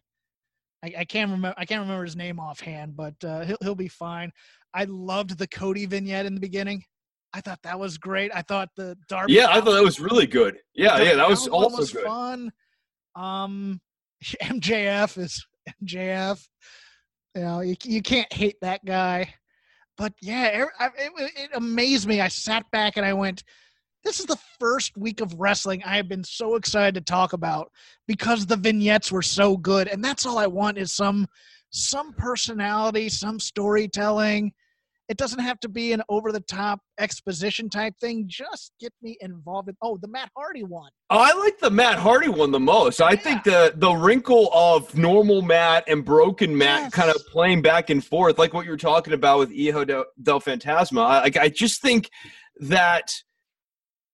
I, 0.82 0.94
I 0.98 1.04
can't 1.04 1.30
remember. 1.30 1.54
I 1.58 1.64
can't 1.64 1.80
remember 1.80 2.04
his 2.04 2.16
name 2.16 2.40
offhand, 2.40 2.96
but 2.96 3.14
uh, 3.24 3.44
he'll 3.44 3.58
he'll 3.60 3.74
be 3.74 3.88
fine. 3.88 4.32
I 4.74 4.84
loved 4.84 5.36
the 5.38 5.46
Cody 5.48 5.86
vignette 5.86 6.26
in 6.26 6.34
the 6.34 6.40
beginning. 6.40 6.84
I 7.34 7.40
thought 7.40 7.60
that 7.62 7.78
was 7.78 7.98
great. 7.98 8.30
I 8.34 8.42
thought 8.42 8.70
the 8.76 8.96
Darby. 9.08 9.34
yeah. 9.34 9.48
I 9.50 9.60
thought 9.60 9.74
that 9.74 9.82
was 9.82 10.00
really 10.00 10.26
good. 10.26 10.56
Yeah. 10.74 10.98
Yeah. 11.00 11.14
That 11.16 11.28
was 11.28 11.46
also 11.48 11.78
was 11.78 11.92
good. 11.92 12.04
fun. 12.04 12.50
Um, 13.14 13.80
MJF 14.42 15.18
is 15.18 15.46
MJF. 15.84 16.42
You 17.34 17.42
know, 17.42 17.60
you, 17.60 17.76
you 17.84 18.02
can't 18.02 18.32
hate 18.32 18.56
that 18.62 18.84
guy. 18.84 19.32
But 19.96 20.12
yeah, 20.22 20.60
er- 20.62 20.72
I- 20.78 20.86
it, 20.96 21.12
it 21.36 21.50
amazed 21.54 22.06
me. 22.08 22.20
I 22.20 22.28
sat 22.28 22.64
back 22.72 22.96
and 22.96 23.04
I 23.04 23.12
went, 23.12 23.42
"This 24.04 24.20
is 24.20 24.26
the 24.26 24.38
first 24.58 24.96
week 24.96 25.20
of 25.20 25.34
wrestling 25.38 25.82
I 25.84 25.96
have 25.96 26.08
been 26.08 26.24
so 26.24 26.54
excited 26.54 26.94
to 26.94 27.00
talk 27.00 27.32
about 27.32 27.70
because 28.06 28.46
the 28.46 28.56
vignettes 28.56 29.12
were 29.12 29.22
so 29.22 29.56
good." 29.56 29.88
And 29.88 30.02
that's 30.02 30.24
all 30.24 30.38
I 30.38 30.46
want 30.46 30.78
is 30.78 30.92
some 30.94 31.26
some 31.70 32.12
personality, 32.14 33.08
some 33.08 33.38
storytelling. 33.38 34.52
It 35.08 35.16
doesn't 35.16 35.38
have 35.38 35.58
to 35.60 35.68
be 35.68 35.92
an 35.92 36.02
over 36.10 36.32
the 36.32 36.40
top 36.40 36.80
exposition 37.00 37.70
type 37.70 37.94
thing. 37.98 38.24
Just 38.26 38.72
get 38.78 38.92
me 39.00 39.16
involved 39.22 39.70
in. 39.70 39.76
Oh, 39.80 39.96
the 40.00 40.08
Matt 40.08 40.30
Hardy 40.36 40.64
one. 40.64 40.90
Oh, 41.08 41.18
I 41.18 41.32
like 41.32 41.58
the 41.58 41.70
Matt 41.70 41.98
Hardy 41.98 42.28
one 42.28 42.50
the 42.50 42.60
most. 42.60 43.00
I 43.00 43.16
think 43.16 43.42
the 43.44 43.72
the 43.74 43.92
wrinkle 43.92 44.50
of 44.52 44.94
normal 44.96 45.40
Matt 45.40 45.84
and 45.88 46.04
broken 46.04 46.56
Matt 46.56 46.82
Yes. 46.82 46.92
kind 46.94 47.10
of 47.10 47.16
playing 47.28 47.62
back 47.62 47.88
and 47.88 48.04
forth, 48.04 48.38
like 48.38 48.52
what 48.52 48.66
you 48.66 48.70
were 48.70 48.76
talking 48.76 49.14
about 49.14 49.38
with 49.38 49.50
Hijo 49.50 49.84
del, 49.86 50.04
del 50.22 50.40
Fantasma. 50.40 51.00
I, 51.02 51.20
like, 51.20 51.36
I 51.38 51.48
just 51.48 51.80
think 51.80 52.10
that 52.60 53.14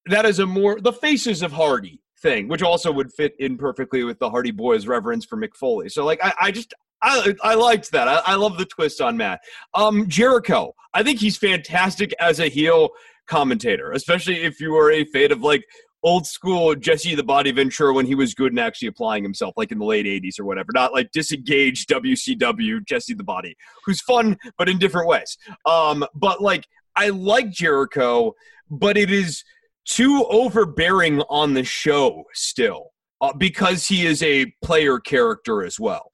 that 0.05 0.25
is 0.25 0.39
a 0.39 0.45
more 0.45 0.79
the 0.79 0.93
faces 0.93 1.41
of 1.41 1.51
Hardy 1.51 2.01
thing, 2.21 2.47
which 2.47 2.61
also 2.61 2.91
would 2.91 3.11
fit 3.11 3.33
in 3.39 3.57
perfectly 3.57 4.03
with 4.05 4.17
the 4.19 4.29
Hardy 4.29 4.51
Boys 4.51 4.87
reverence 4.87 5.25
for 5.25 5.35
Mick 5.37 5.55
Foley. 5.55 5.89
So, 5.89 6.05
like, 6.05 6.23
I, 6.23 6.33
I 6.39 6.51
just 6.51 6.73
I 7.05 7.35
I 7.43 7.55
liked 7.55 7.91
that. 7.91 8.07
I, 8.07 8.21
I 8.25 8.35
love 8.35 8.57
the 8.57 8.65
twist 8.65 8.99
on 8.99 9.15
Matt. 9.15 9.39
Um, 9.73 10.07
Jericho, 10.07 10.73
I 10.93 11.03
think 11.03 11.19
he's 11.19 11.37
fantastic 11.37 12.13
as 12.19 12.39
a 12.39 12.47
heel 12.47 12.89
commentator, 13.27 13.91
especially 13.91 14.43
if 14.43 14.59
you 14.59 14.75
are 14.75 14.91
a 14.91 15.05
fan 15.05 15.31
of 15.31 15.41
like 15.41 15.63
old 16.03 16.27
school 16.27 16.75
Jesse 16.75 17.15
the 17.15 17.23
Body 17.23 17.51
Ventura 17.51 17.93
when 17.93 18.05
he 18.05 18.15
was 18.15 18.33
good 18.33 18.51
and 18.51 18.59
actually 18.59 18.87
applying 18.87 19.23
himself, 19.23 19.53
like 19.57 19.71
in 19.71 19.79
the 19.79 19.85
late 19.85 20.05
80s 20.05 20.39
or 20.39 20.45
whatever. 20.45 20.69
Not 20.73 20.93
like 20.93 21.11
disengaged 21.11 21.89
WCW 21.89 22.85
Jesse 22.85 23.13
the 23.13 23.23
Body, 23.23 23.55
who's 23.85 24.01
fun, 24.01 24.37
but 24.57 24.69
in 24.69 24.77
different 24.77 25.07
ways. 25.07 25.37
Um, 25.65 26.05
but 26.13 26.41
like, 26.41 26.67
I 26.95 27.09
like 27.09 27.51
Jericho, 27.51 28.33
but 28.69 28.97
it 28.97 29.11
is 29.11 29.43
too 29.85 30.25
overbearing 30.29 31.21
on 31.23 31.53
the 31.53 31.63
show 31.63 32.23
still. 32.33 32.91
Uh, 33.21 33.31
because 33.31 33.87
he 33.87 34.05
is 34.05 34.21
a 34.23 34.53
player 34.61 34.99
character 34.99 35.63
as 35.63 35.79
well. 35.79 36.11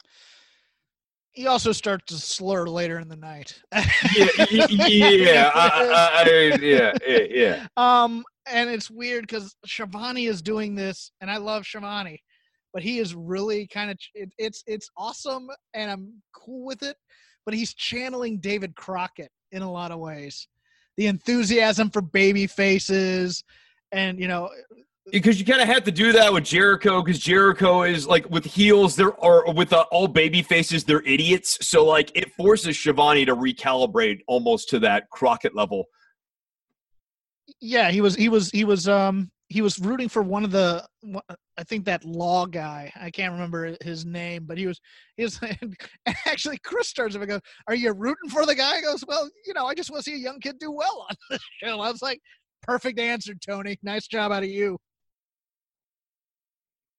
He 1.34 1.48
also 1.48 1.72
starts 1.72 2.06
to 2.08 2.16
slur 2.16 2.68
later 2.68 3.00
in 3.00 3.08
the 3.08 3.16
night. 3.16 3.62
Yeah, 3.72 4.28
yeah, 4.70 5.52
I, 5.56 6.22
I, 6.24 6.24
I, 6.24 6.56
yeah, 6.62 6.92
yeah, 7.08 7.20
yeah. 7.30 7.68
Um, 7.78 8.24
and 8.48 8.70
it's 8.70 8.92
weird 8.92 9.28
because 9.28 9.56
Schiavone 9.66 10.26
is 10.26 10.42
doing 10.42 10.76
this, 10.76 11.12
and 11.22 11.32
I 11.32 11.38
love 11.38 11.66
Schiavone, 11.66 12.22
but 12.74 12.84
he 12.84 13.00
is 13.00 13.16
really 13.16 13.68
kind 13.68 13.92
of 13.92 13.98
it, 14.14 14.30
it's 14.38 14.64
it's 14.68 14.90
awesome, 14.98 15.50
and 15.74 15.90
I'm 15.90 16.22
cool 16.36 16.66
with 16.66 16.84
it. 16.84 16.98
But 17.46 17.54
he's 17.54 17.74
channeling 17.74 18.40
David 18.40 18.76
Crockett 18.76 19.32
in 19.52 19.62
a 19.62 19.72
lot 19.72 19.92
of 19.92 20.00
ways. 20.00 20.48
The 20.98 21.08
enthusiasm 21.08 21.90
for 21.90 22.02
baby 22.02 22.46
faces, 22.46 23.44
and 23.92 24.20
you 24.20 24.28
know, 24.28 24.50
because 25.12 25.40
you 25.40 25.46
kind 25.46 25.62
of 25.62 25.68
have 25.68 25.84
to 25.84 25.92
do 25.92 26.12
that 26.12 26.32
with 26.32 26.44
Jericho 26.44 27.02
because 27.02 27.20
Jericho 27.20 27.84
is 27.84 28.08
like 28.08 28.30
with 28.30 28.46
heels 28.46 28.96
there 28.96 29.20
are 29.24 29.52
with 29.54 29.74
uh, 29.74 29.86
all 29.92 30.08
baby 30.08 30.42
faces 30.42 30.84
they're 30.84 31.02
idiots 31.02 31.58
so 31.66 31.86
like 31.86 32.12
it 32.16 32.32
forces 32.34 32.78
Schiavone 32.78 33.26
to 33.26 33.36
recalibrate 33.36 34.20
almost 34.28 34.70
to 34.70 34.80
that 34.80 35.10
Crockett 35.10 35.56
level 35.56 35.88
yeah, 37.60 37.92
he 37.92 38.02
was 38.02 38.16
he 38.16 38.30
was 38.30 38.50
he 38.52 38.64
was 38.64 38.88
um 38.88 39.30
he 39.50 39.62
was 39.62 39.78
rooting 39.80 40.08
for 40.08 40.24
one 40.24 40.44
of 40.44 40.52
the 40.52 40.86
I 41.58 41.64
think 41.64 41.86
that 41.86 42.06
law 42.06 42.46
guy. 42.46 42.92
I 43.00 43.12
can't 43.12 43.34
remember 43.34 43.76
his 43.82 44.06
name, 44.06 44.46
but 44.46 44.58
he 44.58 44.68
was 44.68 44.80
he 45.18 45.24
was 45.24 45.40
actually 46.26 46.58
Chris 46.60 46.94
turns 46.94 47.16
him 47.16 47.22
and 47.22 47.30
goes, 47.30 47.42
"Are 47.68 47.76
you 47.76 47.94
rooting 47.94 48.30
for 48.30 48.46
the 48.46 48.56
guy?" 48.56 48.78
He 48.78 48.82
goes, 48.82 49.04
"Well, 49.08 49.30
you 49.46 49.54
know, 49.54 49.66
I 49.66 49.76
just 49.76 49.92
want 49.92 50.04
to 50.04 50.12
see 50.12 50.16
a 50.16 50.20
young 50.20 50.40
kid 50.40 50.60
do 50.60 50.72
well 50.72 51.06
on 51.10 51.16
the 51.30 51.40
show." 51.64 51.82
I 51.82 51.92
was 51.92 52.02
like, 52.02 52.20
"Perfect 52.64 53.00
answer, 53.00 53.34
Tony. 53.36 53.78
Nice 53.84 54.08
job 54.08 54.32
out 54.32 54.44
of 54.44 54.50
you." 54.50 54.78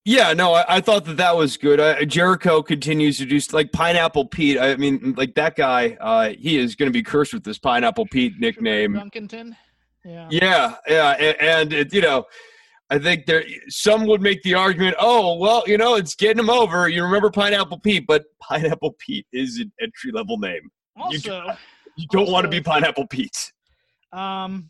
Yeah, 0.05 0.33
no, 0.33 0.55
I, 0.55 0.65
I 0.77 0.81
thought 0.81 1.05
that 1.05 1.17
that 1.19 1.37
was 1.37 1.57
good. 1.57 1.79
Uh, 1.79 2.05
Jericho 2.05 2.61
continues 2.61 3.19
to 3.19 3.25
do 3.25 3.39
like 3.53 3.71
Pineapple 3.71 4.27
Pete. 4.27 4.59
I 4.59 4.75
mean, 4.77 5.15
like 5.17 5.35
that 5.37 5.55
guy, 5.55 5.97
uh, 6.01 6.31
he 6.31 6.59
is 6.59 6.75
going 6.75 6.89
to 6.89 6.93
be 6.93 7.03
cursed 7.05 7.33
with 7.33 7.45
this 7.45 7.59
Pineapple 7.59 8.07
Pete 8.11 8.33
nickname. 8.41 8.95
Duncanton. 8.95 9.57
Yeah. 10.05 10.29
Yeah, 10.31 10.75
yeah, 10.89 11.11
and, 11.13 11.41
and 11.41 11.73
it, 11.73 11.95
you 11.95 12.01
know, 12.01 12.25
I 12.91 12.99
think 12.99 13.27
there 13.27 13.45
some 13.69 14.05
would 14.07 14.21
make 14.21 14.43
the 14.43 14.55
argument, 14.55 14.97
oh, 14.99 15.37
well, 15.39 15.63
you 15.67 15.79
know, 15.79 15.95
it's 15.95 16.17
getting 16.17 16.41
him 16.41 16.51
over. 16.51 16.89
You 16.89 17.05
remember 17.05 17.31
Pineapple 17.31 17.79
Pete, 17.79 18.05
but 18.07 18.25
Pineapple 18.43 18.97
Pete 18.99 19.27
is 19.33 19.59
an 19.59 19.71
entry 19.81 20.11
level 20.13 20.37
name. 20.39 20.71
Also, 20.97 21.57
You 21.97 22.07
don't 22.11 22.31
want 22.31 22.45
to 22.45 22.49
be 22.49 22.61
Pineapple 22.61 23.07
Pete. 23.07 23.53
um, 24.13 24.69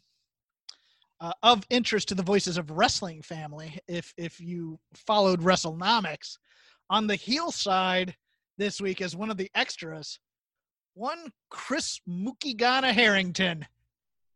uh, 1.23 1.33
of 1.45 1.65
interest 1.71 2.09
to 2.09 2.17
the 2.17 2.23
Voices 2.23 2.59
of 2.59 2.73
Wrestling 2.73 3.23
family, 3.23 3.79
if 3.87 4.13
if 4.17 4.41
you 4.41 4.79
followed 4.93 5.41
WrestleNomics, 5.41 6.37
on 6.91 7.07
the 7.07 7.15
heel 7.15 7.53
side 7.53 8.17
this 8.59 8.81
week 8.81 9.01
as 9.01 9.15
one 9.15 9.31
of 9.31 9.37
the 9.37 9.51
extras, 9.55 10.19
one 10.95 11.33
Chris 11.49 12.01
Mookie 12.09 12.57
Ghana 12.57 12.93
Harrington, 12.93 13.65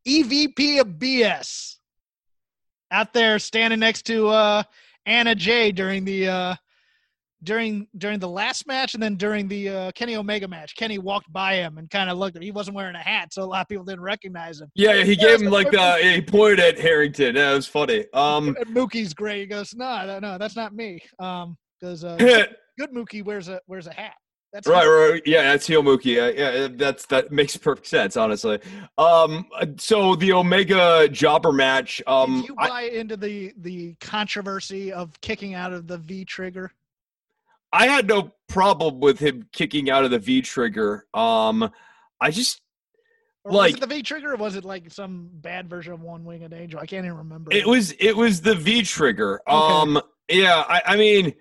EVP 0.07 0.81
of 0.81 0.87
BS, 0.87 1.79
out 2.93 3.13
there 3.13 3.41
standing 3.41 3.81
next 3.81 4.03
to 4.07 4.29
uh, 4.29 4.63
Anna 5.07 5.35
Jay 5.35 5.73
during 5.73 6.05
the 6.05 6.29
uh, 6.29 6.55
during 7.43 7.87
during 7.99 8.19
the 8.19 8.29
last 8.29 8.67
match 8.67 8.95
and 8.95 9.03
then 9.03 9.17
during 9.17 9.49
the 9.49 9.69
uh, 9.69 9.93
Kenny 9.93 10.17
Omega 10.17 10.49
match. 10.49 10.75
Kenny 10.77 10.99
walked 10.99 11.33
by 11.33 11.55
him 11.55 11.79
and 11.79 11.91
kind 11.91 12.11
of 12.11 12.19
looked 12.19 12.37
at 12.37 12.43
him. 12.43 12.47
He 12.47 12.53
wasn't 12.53 12.77
wearing 12.77 12.97
a 12.97 13.01
hat, 13.01 13.33
so 13.33 13.43
a 13.43 13.45
lot 13.45 13.63
of 13.63 13.69
people 13.69 13.85
didn't 13.85 14.03
recognize 14.03 14.61
him. 14.61 14.71
Yeah, 14.75 15.03
he 15.05 15.17
gave 15.17 15.41
him 15.43 15.51
like 15.51 15.71
the 15.71 15.99
he 16.03 16.23
pointed 16.23 16.61
at 16.61 16.79
Harrington. 16.79 17.35
That 17.35 17.55
was 17.55 17.67
funny. 17.67 18.05
Um, 18.13 18.57
And 18.67 18.75
Mookie's 18.75 19.15
great. 19.15 19.41
He 19.41 19.47
goes, 19.47 19.75
no, 19.75 20.07
no, 20.07 20.19
no, 20.19 20.39
that's 20.39 20.57
not 20.57 20.75
me. 20.75 21.01
Um, 21.19 21.57
because 21.79 22.05
uh, 22.05 22.17
good 22.79 22.91
Mookie 22.93 23.25
wears 23.25 23.49
a 23.49 23.61
wears 23.67 23.87
a 23.87 23.93
hat. 23.93 24.15
That's 24.53 24.69
right, 24.69 24.87
right, 24.87 25.23
yeah, 25.27 25.43
that's 25.43 25.67
heel 25.67 25.83
Mookie. 25.83 26.23
Uh, 26.23 26.33
yeah, 26.33 26.69
that's 26.71 27.05
that 27.07 27.31
makes 27.31 27.57
perfect 27.57 27.87
sense, 27.87 28.17
honestly. 28.17 28.59
Um, 28.97 29.47
uh, 29.55 29.67
so 29.77 30.15
the 30.15 30.33
Omega 30.33 31.09
Jobber 31.11 31.53
match. 31.53 32.01
Um, 32.07 32.41
Did 32.41 32.49
you 32.49 32.55
I, 32.59 32.69
buy 32.69 32.83
into 32.83 33.19
the 33.19 33.53
the 33.61 33.95
controversy 34.01 34.93
of 34.93 35.21
kicking 35.21 35.53
out 35.55 35.75
of 35.75 35.87
the 35.87 35.99
V 35.99 36.25
trigger? 36.25 36.73
I 37.73 37.87
had 37.89 38.07
no 38.07 38.33
problem 38.49 39.01
with 39.01 39.19
him 39.19 39.49
kicking 39.53 39.91
out 39.91 40.05
of 40.05 40.11
the 40.11 40.19
V 40.19 40.43
trigger. 40.43 41.07
Um, 41.13 41.71
I 42.21 42.31
just 42.31 42.61
Or 43.45 43.53
was 43.53 43.59
Like- 43.59 43.75
it 43.77 43.81
the 43.81 43.87
V 43.87 44.03
trigger 44.03 44.33
or 44.33 44.37
was 44.37 44.57
it 44.57 44.65
like 44.65 44.91
some 44.91 45.29
bad 45.33 45.69
version 45.69 45.93
of 45.93 46.01
One 46.01 46.25
Winged 46.25 46.53
Angel? 46.53 46.81
I 46.81 46.87
can't 46.87 47.05
even 47.05 47.19
remember. 47.19 47.53
It 47.53 47.67
was 47.67 47.93
it 47.99 48.17
was 48.17 48.41
the 48.41 48.55
V 48.55 48.83
trigger. 48.83 49.41
Okay. 49.49 49.57
Um 49.57 50.01
yeah, 50.29 50.65
I, 50.69 50.83
I 50.87 50.97
mean 50.97 51.35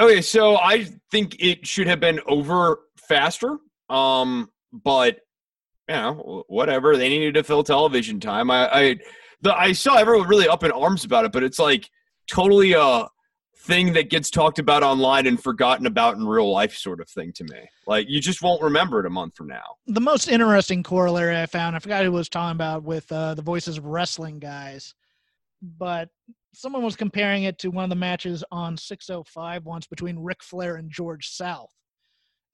okay, 0.00 0.20
so 0.22 0.56
I 0.56 0.86
think 1.10 1.36
it 1.40 1.66
should 1.66 1.86
have 1.88 2.00
been 2.00 2.20
over 2.26 2.80
faster. 3.08 3.58
Um 3.90 4.50
but 4.72 5.20
you 5.88 5.94
know, 5.96 6.44
whatever. 6.48 6.96
They 6.96 7.08
needed 7.08 7.34
to 7.34 7.42
fill 7.42 7.64
television 7.64 8.20
time. 8.20 8.50
I 8.50 8.68
I 8.72 8.96
the 9.40 9.56
I 9.56 9.72
saw 9.72 9.96
everyone 9.96 10.28
really 10.28 10.48
up 10.48 10.62
in 10.64 10.70
arms 10.70 11.04
about 11.04 11.24
it, 11.24 11.32
but 11.32 11.42
it's 11.42 11.58
like 11.58 11.88
totally 12.28 12.74
a 12.74 13.06
thing 13.60 13.92
that 13.92 14.08
gets 14.08 14.30
talked 14.30 14.58
about 14.58 14.82
online 14.82 15.26
and 15.26 15.42
forgotten 15.42 15.86
about 15.86 16.16
in 16.16 16.26
real 16.26 16.50
life 16.50 16.74
sort 16.74 17.00
of 17.00 17.08
thing 17.08 17.32
to 17.34 17.44
me. 17.44 17.68
Like 17.86 18.08
you 18.08 18.20
just 18.20 18.40
won't 18.40 18.62
remember 18.62 19.00
it 19.00 19.06
a 19.06 19.10
month 19.10 19.36
from 19.36 19.48
now. 19.48 19.76
the 19.86 20.00
most 20.00 20.28
interesting 20.28 20.82
corollary 20.82 21.36
I 21.36 21.46
found. 21.46 21.76
I 21.76 21.80
forgot 21.80 22.04
who 22.04 22.12
was 22.12 22.28
talking 22.28 22.56
about 22.56 22.84
with 22.84 23.10
uh, 23.12 23.34
the 23.34 23.42
Voices 23.42 23.76
of 23.76 23.84
Wrestling 23.84 24.38
guys, 24.38 24.94
but 25.60 26.08
someone 26.54 26.82
was 26.82 26.96
comparing 26.96 27.44
it 27.44 27.58
to 27.58 27.68
one 27.70 27.84
of 27.84 27.90
the 27.90 27.96
matches 27.96 28.44
on 28.50 28.76
605 28.76 29.64
once 29.64 29.86
between 29.86 30.18
Ric 30.18 30.42
Flair 30.42 30.76
and 30.76 30.90
George 30.90 31.28
South. 31.28 31.70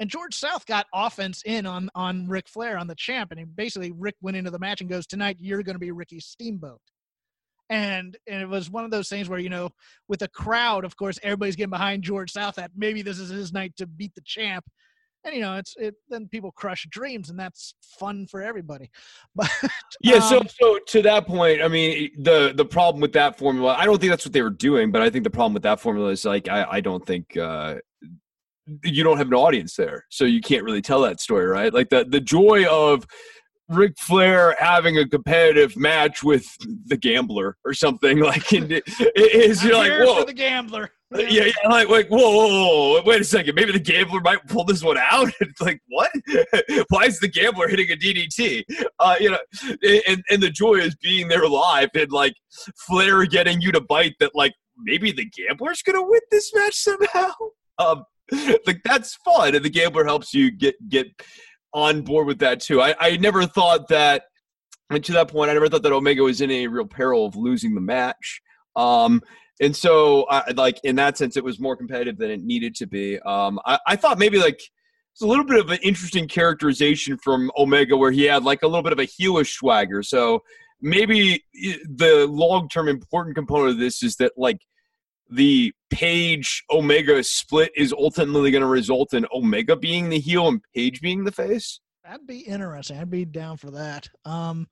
And 0.01 0.11
George 0.11 0.35
South 0.35 0.67
got 0.67 0.87
offense 0.93 1.43
in 1.47 1.67
on 1.67 1.89
on 1.95 2.27
Ric 2.27 2.49
Flair 2.49 2.77
on 2.77 2.89
the 2.89 2.97
champ, 2.97 3.31
and 3.31 3.39
he 3.39 3.45
basically 3.45 3.93
Ric 3.93 4.17
went 4.23 4.37
into 4.37 4.51
the 4.51 4.59
match 4.59 4.81
and 4.81 4.91
goes, 4.91 5.07
"Tonight 5.07 5.37
you're 5.39 5.63
going 5.63 5.77
to 5.77 5.81
be 5.81 5.93
Ricky 5.93 6.19
Steamboat." 6.19 6.81
And 7.71 8.17
and 8.27 8.43
it 8.43 8.49
was 8.49 8.71
one 8.71 8.85
of 8.85 8.91
those 8.91 9.09
things 9.09 9.29
where 9.29 9.39
you 9.39 9.49
know, 9.49 9.71
with 10.09 10.23
a 10.23 10.29
crowd, 10.29 10.85
of 10.85 10.97
course, 10.97 11.19
everybody's 11.23 11.57
getting 11.57 11.71
behind 11.71 12.03
George 12.03 12.31
South. 12.31 12.57
That 12.57 12.73
maybe 12.77 13.03
this 13.03 13.19
is 13.19 13.31
his 13.31 13.53
night 13.53 13.75
to 13.77 13.87
beat 13.87 14.15
the 14.15 14.23
champ 14.23 14.65
and 15.25 15.35
you 15.35 15.41
know 15.41 15.57
it's 15.57 15.75
it 15.79 15.95
then 16.09 16.29
people 16.29 16.53
crush 16.53 16.87
dreams 16.91 17.31
and 17.31 17.39
that's 17.39 17.75
fun 17.83 18.27
for 18.27 18.43
everybody 18.43 18.91
but 19.35 19.51
Yeah, 20.01 20.21
so 20.21 20.41
um, 20.41 20.49
so 20.49 20.79
to 20.89 21.03
that 21.03 21.27
point, 21.27 21.63
I 21.63 21.69
mean 21.69 22.11
the 22.19 22.53
the 22.55 22.65
problem 22.65 23.01
with 23.01 23.13
that 23.15 23.39
formula, 23.39 23.75
I 23.79 23.85
don't 23.85 23.99
think 23.99 24.11
that's 24.11 24.25
what 24.25 24.33
they 24.33 24.43
were 24.43 24.51
doing, 24.51 24.93
but 24.93 25.03
I 25.03 25.11
think 25.11 25.25
the 25.25 25.31
problem 25.31 25.55
with 25.55 25.63
that 25.63 25.81
formula 25.81 26.11
is 26.11 26.25
like 26.25 26.49
I, 26.49 26.67
I 26.73 26.81
don't 26.81 27.05
think 27.05 27.37
uh 27.37 27.77
you 28.83 29.05
don't 29.05 29.19
have 29.19 29.29
an 29.29 29.35
audience 29.35 29.77
there. 29.77 30.07
So 30.11 30.25
you 30.25 30.41
can't 30.41 30.65
really 30.65 30.81
tell 30.81 31.03
that 31.03 31.21
story, 31.21 31.47
right? 31.47 31.73
Like 31.73 31.91
the 31.91 32.05
the 32.05 32.21
joy 32.21 32.67
of 32.67 33.07
Ric 33.69 33.99
Flair 33.99 34.57
having 34.59 34.99
a 34.99 35.09
competitive 35.09 35.77
match 35.77 36.23
with 36.23 36.47
the 36.87 36.97
gambler 36.97 37.57
or 37.65 37.73
something 37.73 38.19
like 38.21 38.53
and 38.53 38.71
it, 38.71 38.85
it 38.87 39.51
is 39.51 39.65
you're 39.65 39.77
like, 39.77 39.93
whoa. 39.93 40.21
for 40.21 40.27
the 40.27 40.33
gambler 40.33 40.91
yeah, 41.17 41.45
yeah, 41.45 41.69
like, 41.69 41.89
like 41.89 42.09
whoa, 42.09 42.19
whoa, 42.19 42.49
whoa, 42.49 42.93
whoa, 42.95 43.03
wait 43.05 43.21
a 43.21 43.25
second. 43.25 43.55
Maybe 43.55 43.73
the 43.73 43.79
gambler 43.79 44.21
might 44.21 44.45
pull 44.49 44.65
this 44.65 44.83
one 44.83 44.99
out. 44.99 45.33
It's 45.41 45.61
like, 45.61 45.81
what? 45.89 46.11
Why 46.89 47.05
is 47.05 47.21
the 47.21 47.29
gambler 47.29 47.69
hitting 47.69 47.91
a 47.91 47.97
DDT? 47.97 48.65
Uh, 48.99 49.17
you 49.21 49.31
know, 49.31 49.39
and 50.09 50.25
and 50.31 50.43
the 50.43 50.51
joy 50.51 50.77
is 50.77 50.97
being 50.97 51.29
there 51.29 51.47
live 51.49 51.91
and 51.95 52.11
like 52.11 52.35
Flair 52.87 53.25
getting 53.27 53.61
you 53.61 53.71
to 53.73 53.81
bite 53.81 54.15
that 54.21 54.35
like 54.35 54.55
maybe 54.77 55.13
the 55.13 55.27
gambler's 55.27 55.83
gonna 55.83 56.03
win 56.03 56.21
this 56.31 56.53
match 56.55 56.75
somehow. 56.75 57.31
Um, 57.79 58.05
like 58.67 58.81
that's 58.85 59.15
fun, 59.17 59.55
and 59.55 59.65
the 59.65 59.71
gambler 59.71 60.05
helps 60.05 60.35
you 60.35 60.51
get 60.51 60.75
get 60.89 61.07
on 61.75 62.03
board 62.03 62.27
with 62.27 62.39
that 62.39 62.61
too. 62.61 62.81
I 62.81 62.95
I 62.99 63.17
never 63.19 63.45
thought 63.45 63.89
that. 63.89 64.25
And 64.91 65.05
to 65.05 65.13
that 65.13 65.29
point, 65.29 65.51
I 65.51 65.55
never 65.55 65.69
thought 65.69 65.83
that 65.83 65.93
Omega 65.93 66.23
was 66.23 66.41
in 66.41 66.51
any 66.51 66.69
real 66.69 66.87
peril 66.87 67.27
of 67.27 67.37
losing 67.37 67.75
the 67.75 67.81
match. 67.81 68.41
Um, 68.77 69.23
and 69.61 69.75
so, 69.75 70.27
I 70.29 70.51
like 70.53 70.79
in 70.85 70.97
that 70.97 71.17
sense, 71.17 71.37
it 71.37 71.45
was 71.45 71.59
more 71.59 71.77
competitive 71.77 72.19
than 72.19 72.31
it 72.31 72.43
needed 72.43 72.75
to 72.77 72.87
be. 72.87 73.19
Um, 73.21 73.59
I, 73.65 73.79
I 73.87 73.97
thought 73.97 74.19
maybe 74.19 74.39
like 74.39 74.61
it's 75.13 75.23
a 75.23 75.27
little 75.27 75.45
bit 75.45 75.61
of 75.61 75.71
an 75.71 75.79
interesting 75.83 76.29
characterization 76.29 77.17
from 77.19 77.51
Omega, 77.57 77.97
where 77.97 78.11
he 78.11 78.25
had 78.25 78.45
like 78.45 78.63
a 78.63 78.67
little 78.67 78.83
bit 78.83 78.93
of 78.93 78.99
a 78.99 79.07
heelish 79.07 79.53
swagger. 79.53 80.03
So 80.03 80.43
maybe 80.81 81.45
the 81.53 82.27
long 82.29 82.69
term 82.69 82.89
important 82.89 83.37
component 83.37 83.71
of 83.71 83.79
this 83.79 84.03
is 84.03 84.17
that 84.17 84.33
like 84.37 84.59
the 85.31 85.73
Page 85.91 86.65
Omega 86.71 87.23
split 87.25 87.71
is 87.77 87.93
ultimately 87.93 88.51
going 88.51 88.63
to 88.63 88.67
result 88.69 89.15
in 89.15 89.27
Omega 89.33 89.77
being 89.77 90.09
the 90.09 90.19
heel 90.19 90.49
and 90.49 90.61
Page 90.75 91.01
being 91.01 91.25
the 91.25 91.33
face. 91.33 91.81
that'd 92.05 92.27
be 92.27 92.41
interesting 92.41 92.99
i'd 92.99 93.11
be 93.11 93.25
down 93.25 93.57
for 93.57 93.71
that 93.71 94.09
um 94.27 94.67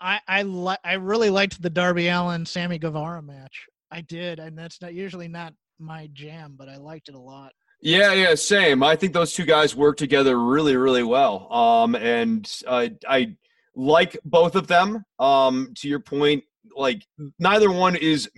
i 0.00 0.18
i 0.26 0.42
li- 0.42 0.76
i 0.84 0.94
really 0.94 1.30
liked 1.30 1.60
the 1.62 1.70
darby 1.70 2.08
allin 2.08 2.44
sammy 2.44 2.76
guevara 2.78 3.22
match 3.22 3.66
i 3.92 4.00
did 4.00 4.40
and 4.40 4.58
that's 4.58 4.80
not 4.82 4.92
usually 4.94 5.28
not 5.28 5.52
my 5.78 6.08
jam 6.12 6.54
but 6.58 6.68
i 6.68 6.76
liked 6.76 7.08
it 7.08 7.14
a 7.14 7.18
lot 7.20 7.52
Yeah, 7.80 8.12
yeah, 8.12 8.34
same. 8.36 8.82
I 8.84 8.94
think 8.96 9.12
those 9.12 9.32
two 9.32 9.44
guys 9.44 9.74
work 9.74 9.96
together 9.96 10.38
really, 10.38 10.76
really 10.76 11.02
well. 11.02 11.52
Um, 11.52 11.96
and 11.96 12.48
uh, 12.64 12.88
I 13.08 13.36
like 13.74 14.16
both 14.24 14.54
of 14.54 14.68
them. 14.68 15.02
Um, 15.18 15.72
to 15.78 15.88
your 15.88 15.98
point, 15.98 16.44
like 16.76 17.02
neither 17.40 17.72
one 17.72 17.96
is 17.96 18.30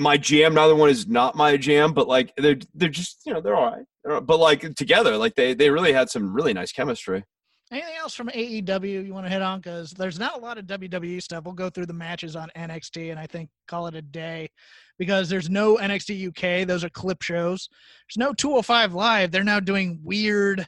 my 0.00 0.16
jam, 0.16 0.52
Another 0.52 0.74
one 0.74 0.90
is 0.90 1.06
not 1.06 1.36
my 1.36 1.56
jam, 1.56 1.92
but 1.92 2.08
like 2.08 2.32
they're 2.36 2.58
they're 2.74 2.88
just 2.88 3.22
you 3.26 3.32
know 3.32 3.40
they're 3.40 3.54
all 3.54 3.72
right. 3.72 3.84
They're 4.04 4.20
But 4.20 4.38
like 4.38 4.74
together, 4.74 5.16
like 5.16 5.34
they 5.34 5.54
they 5.54 5.70
really 5.70 5.92
had 5.92 6.10
some 6.10 6.32
really 6.32 6.52
nice 6.52 6.72
chemistry. 6.72 7.24
Anything 7.72 7.94
else 8.00 8.14
from 8.14 8.28
AEW 8.30 9.06
you 9.06 9.14
want 9.14 9.26
to 9.26 9.32
hit 9.32 9.42
on? 9.42 9.60
Because 9.60 9.92
there's 9.92 10.18
not 10.18 10.36
a 10.36 10.40
lot 10.40 10.58
of 10.58 10.64
WWE 10.64 11.22
stuff. 11.22 11.44
We'll 11.44 11.54
go 11.54 11.70
through 11.70 11.86
the 11.86 11.92
matches 11.92 12.34
on 12.34 12.48
NXT 12.56 13.12
and 13.12 13.20
I 13.20 13.28
think 13.28 13.48
call 13.68 13.86
it 13.86 13.94
a 13.94 14.02
day 14.02 14.50
because 14.98 15.28
there's 15.28 15.48
no 15.48 15.76
NXT 15.76 16.28
UK. 16.28 16.66
Those 16.66 16.82
are 16.82 16.90
clip 16.90 17.22
shows. 17.22 17.68
There's 18.08 18.18
no 18.18 18.32
205 18.32 18.92
Live. 18.92 19.30
They're 19.30 19.44
now 19.44 19.60
doing 19.60 20.00
weird. 20.02 20.66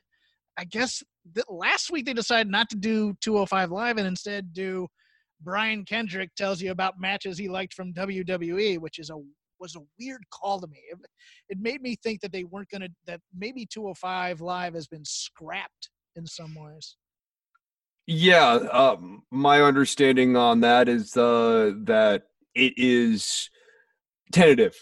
I 0.56 0.62
guess 0.62 1.02
th- 1.34 1.46
last 1.48 1.90
week 1.90 2.06
they 2.06 2.12
decided 2.12 2.52
not 2.52 2.70
to 2.70 2.76
do 2.76 3.14
205 3.20 3.72
Live 3.72 3.96
and 3.96 4.06
instead 4.06 4.52
do 4.52 4.86
Brian 5.43 5.84
Kendrick 5.84 6.34
tells 6.36 6.61
you 6.61 6.70
about 6.70 7.01
matches 7.01 7.38
he 7.38 7.49
liked 7.49 7.74
from 7.74 7.93
WWE, 7.93 8.78
which 8.78 8.99
is 8.99 9.11
a 9.11 9.16
was 9.62 9.76
a 9.76 9.80
weird 9.99 10.22
call 10.30 10.61
to 10.61 10.66
me. 10.66 10.78
It, 10.90 10.99
it 11.49 11.59
made 11.61 11.80
me 11.80 11.97
think 12.03 12.20
that 12.20 12.32
they 12.32 12.45
weren't 12.45 12.68
to 12.70 12.88
that 13.07 13.20
maybe 13.36 13.64
205 13.64 14.40
Live 14.40 14.74
has 14.74 14.88
been 14.88 15.05
scrapped 15.05 15.88
in 16.16 16.26
some 16.26 16.55
ways. 16.55 16.97
Yeah, 18.07 18.55
um, 18.72 19.22
my 19.30 19.62
understanding 19.62 20.36
on 20.36 20.61
that 20.61 20.88
is 20.88 21.16
uh, 21.16 21.72
that 21.84 22.24
it 22.55 22.74
is 22.76 23.49
tentative 24.32 24.74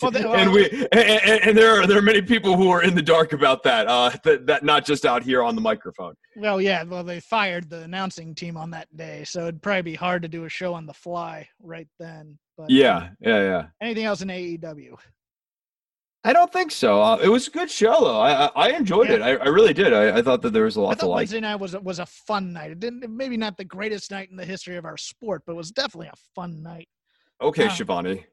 Well, 0.00 0.10
they- 0.10 0.24
and 0.24 0.52
we 0.52 0.68
and, 0.70 0.88
and, 0.94 1.40
and 1.48 1.58
there 1.58 1.80
are 1.80 1.86
there 1.86 1.98
are 1.98 2.02
many 2.02 2.22
people 2.22 2.56
who 2.56 2.70
are 2.70 2.82
in 2.82 2.94
the 2.94 3.02
dark 3.02 3.32
about 3.32 3.62
that 3.64 3.86
uh 3.88 4.10
that, 4.24 4.46
that 4.46 4.64
not 4.64 4.84
just 4.84 5.04
out 5.04 5.22
here 5.22 5.42
on 5.42 5.54
the 5.54 5.60
microphone 5.60 6.14
Well, 6.36 6.60
yeah. 6.60 6.82
Well, 6.84 7.04
they 7.04 7.20
fired 7.20 7.68
the 7.68 7.82
announcing 7.82 8.34
team 8.34 8.56
on 8.56 8.70
that 8.70 8.88
day, 8.96 9.24
so 9.24 9.42
it'd 9.42 9.60
probably 9.62 9.82
be 9.82 9.94
hard 9.94 10.22
to 10.22 10.28
do 10.28 10.44
a 10.44 10.48
show 10.48 10.72
on 10.74 10.86
the 10.86 10.94
fly 10.94 11.48
right 11.60 11.88
then. 11.98 12.38
But 12.56 12.70
yeah 12.70 13.10
yeah 13.20 13.40
yeah 13.40 13.66
Anything 13.80 14.04
else 14.04 14.22
in 14.22 14.28
AEW? 14.28 14.94
i 16.24 16.32
don't 16.32 16.52
think 16.52 16.70
so 16.70 17.02
uh, 17.02 17.16
it 17.16 17.28
was 17.28 17.48
a 17.48 17.50
good 17.50 17.68
show 17.70 17.98
though 18.04 18.20
i 18.20 18.44
i, 18.46 18.50
I 18.54 18.68
enjoyed 18.76 19.08
Yeah. 19.08 19.16
it 19.16 19.22
I, 19.22 19.30
I 19.46 19.48
really 19.48 19.74
did 19.74 19.92
I, 19.92 20.18
I 20.18 20.22
thought 20.22 20.40
that 20.42 20.52
there 20.52 20.62
was 20.64 20.76
a 20.76 20.80
lot 20.80 20.92
to 20.92 20.96
thought 21.00 21.08
like 21.10 21.16
Wednesday 21.16 21.40
night 21.40 21.56
was 21.56 21.74
a, 21.74 21.80
was 21.80 21.98
a 21.98 22.06
fun 22.06 22.52
night. 22.52 22.70
It 22.70 22.78
didn't 22.78 23.04
maybe 23.10 23.36
not 23.36 23.56
the 23.56 23.64
greatest 23.64 24.10
night 24.12 24.30
in 24.30 24.36
the 24.36 24.44
history 24.44 24.76
of 24.76 24.84
our 24.84 24.96
sport, 24.96 25.42
but 25.46 25.54
it 25.54 25.56
was 25.56 25.72
definitely 25.72 26.08
a 26.08 26.18
fun 26.36 26.62
night. 26.62 26.86
okay 27.40 27.66
uh, 27.66 27.70
Schiavone. 27.70 28.24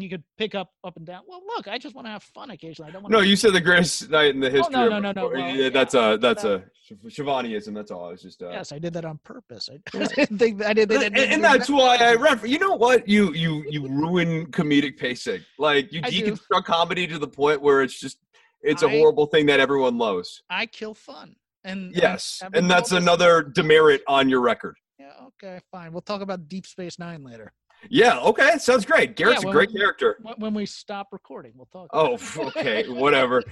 You 0.00 0.08
could 0.08 0.22
pick 0.36 0.54
up 0.54 0.70
up 0.84 0.96
and 0.96 1.04
down. 1.04 1.22
Well, 1.26 1.42
look, 1.56 1.66
I 1.66 1.76
just 1.76 1.94
want 1.96 2.06
to 2.06 2.10
have 2.12 2.22
fun 2.22 2.50
occasionally. 2.50 2.90
I 2.90 2.92
don't 2.92 3.02
want. 3.02 3.12
no 3.12 3.20
you 3.20 3.34
said 3.34 3.52
the 3.52 3.60
greatest 3.60 4.08
night 4.18 4.32
in 4.32 4.40
the 4.40 4.48
history 4.48 4.72
no, 4.72 4.88
no, 4.88 5.00
no, 5.00 5.10
no, 5.10 5.28
well, 5.28 5.56
Yeah, 5.56 5.70
that's 5.70 5.92
yeah, 5.94 6.12
a 6.12 6.18
that's 6.18 6.42
that- 6.44 6.62
a 6.64 6.64
Schiavoneism 7.10 7.74
that's 7.74 7.90
all 7.90 8.10
it's 8.10 8.22
just 8.22 8.42
uh 8.42 8.48
Yes, 8.50 8.72
I 8.72 8.78
did 8.78 8.92
that 8.94 9.04
on 9.04 9.18
purpose. 9.24 9.68
I 9.70 9.78
didn't 10.14 10.38
think 10.38 10.64
I 10.64 10.72
did. 10.72 10.88
They 10.88 11.04
and, 11.06 11.16
and 11.16 11.44
that's 11.44 11.68
why 11.68 11.96
I 12.00 12.12
refer. 12.12 12.46
You 12.46 12.58
know 12.60 12.74
what? 12.76 13.08
You 13.08 13.32
you 13.34 13.64
you 13.68 13.88
ruin 13.88 14.46
comedic 14.46 14.96
pacing. 14.96 15.40
Like 15.58 15.92
you 15.92 16.00
I 16.04 16.10
do. 16.10 16.32
deconstruct 16.32 16.64
comedy 16.64 17.06
to 17.08 17.18
the 17.18 17.28
point 17.28 17.60
where 17.60 17.82
it's 17.82 17.98
just 17.98 18.18
it's 18.62 18.82
a 18.84 18.86
I- 18.88 18.96
horrible 18.98 19.26
thing 19.26 19.46
that 19.46 19.58
everyone 19.60 19.98
loves. 19.98 20.42
I 20.48 20.66
kill 20.66 20.94
fun. 20.94 21.34
And 21.64 21.92
Yes, 21.94 22.40
I've 22.42 22.54
and 22.54 22.70
that's 22.70 22.92
another 22.92 23.42
demerit 23.42 24.02
on 24.06 24.28
your 24.28 24.40
record. 24.40 24.76
Yeah. 24.98 25.10
Okay. 25.26 25.60
Fine. 25.72 25.92
We'll 25.92 26.02
talk 26.02 26.22
about 26.22 26.48
Deep 26.48 26.66
Space 26.66 26.98
Nine 27.00 27.22
later. 27.24 27.52
Yeah. 27.90 28.18
Okay. 28.20 28.58
Sounds 28.58 28.84
great. 28.84 29.16
Garak's 29.16 29.44
well, 29.44 29.50
a 29.50 29.52
great 29.54 29.72
we- 29.72 29.78
character. 29.80 30.18
When 30.38 30.54
we 30.54 30.66
stop 30.66 31.08
recording, 31.12 31.52
we'll 31.56 31.66
talk. 31.66 31.88
Oh, 31.92 32.18
okay. 32.48 32.88
Whatever. 32.88 33.42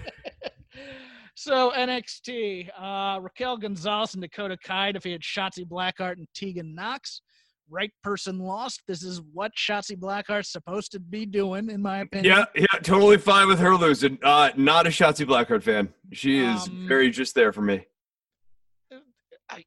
so 1.34 1.72
NXT, 1.76 2.68
uh, 2.78 3.20
Raquel 3.20 3.56
Gonzalez 3.56 4.14
and 4.14 4.22
Dakota 4.22 4.56
Kai 4.62 4.92
defeated 4.92 5.22
Shotzi 5.22 5.64
Blackheart 5.66 6.14
and 6.18 6.26
Tegan 6.34 6.74
Knox. 6.74 7.22
Right 7.68 7.90
person 8.04 8.38
lost. 8.38 8.82
This 8.86 9.02
is 9.02 9.20
what 9.32 9.50
Shotzi 9.56 9.96
Blackheart's 9.96 10.52
supposed 10.52 10.92
to 10.92 11.00
be 11.00 11.26
doing, 11.26 11.68
in 11.68 11.82
my 11.82 11.98
opinion. 11.98 12.36
Yeah. 12.36 12.44
Yeah. 12.54 12.78
Totally 12.82 13.18
fine 13.18 13.48
with 13.48 13.58
her 13.58 13.74
losing. 13.74 14.18
Uh, 14.22 14.50
not 14.56 14.86
a 14.86 14.90
Shotzi 14.90 15.26
Blackheart 15.26 15.64
fan. 15.64 15.92
She 16.12 16.38
is 16.38 16.68
Um, 16.68 16.86
very 16.86 17.10
just 17.10 17.34
there 17.34 17.52
for 17.52 17.62
me. 17.62 17.84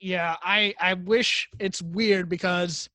Yeah, 0.01 0.35
I 0.43 0.73
I 0.79 0.93
wish 0.95 1.49
it's 1.59 1.81
weird 1.81 2.27
because 2.29 2.89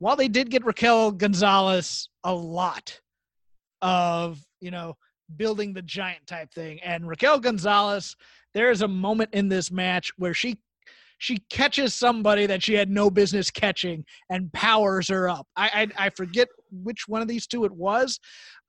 while 0.00 0.16
they 0.16 0.28
did 0.28 0.50
get 0.50 0.64
Raquel 0.64 1.12
Gonzalez 1.12 2.08
a 2.24 2.34
lot 2.34 3.00
of 3.80 4.44
you 4.60 4.70
know 4.70 4.96
building 5.36 5.72
the 5.72 5.82
giant 5.82 6.26
type 6.26 6.52
thing, 6.52 6.80
and 6.82 7.06
Raquel 7.06 7.38
Gonzalez, 7.38 8.16
there 8.52 8.70
is 8.70 8.82
a 8.82 8.88
moment 8.88 9.30
in 9.32 9.48
this 9.48 9.70
match 9.70 10.10
where 10.16 10.34
she 10.34 10.58
she 11.18 11.36
catches 11.50 11.94
somebody 11.94 12.46
that 12.46 12.62
she 12.62 12.72
had 12.72 12.88
no 12.90 13.10
business 13.10 13.50
catching 13.50 14.04
and 14.30 14.50
powers 14.54 15.08
her 15.08 15.28
up. 15.28 15.46
I 15.54 15.86
I, 15.98 16.06
I 16.06 16.10
forget 16.10 16.48
which 16.72 17.06
one 17.06 17.20
of 17.22 17.28
these 17.28 17.46
two 17.46 17.64
it 17.64 17.72
was, 17.72 18.18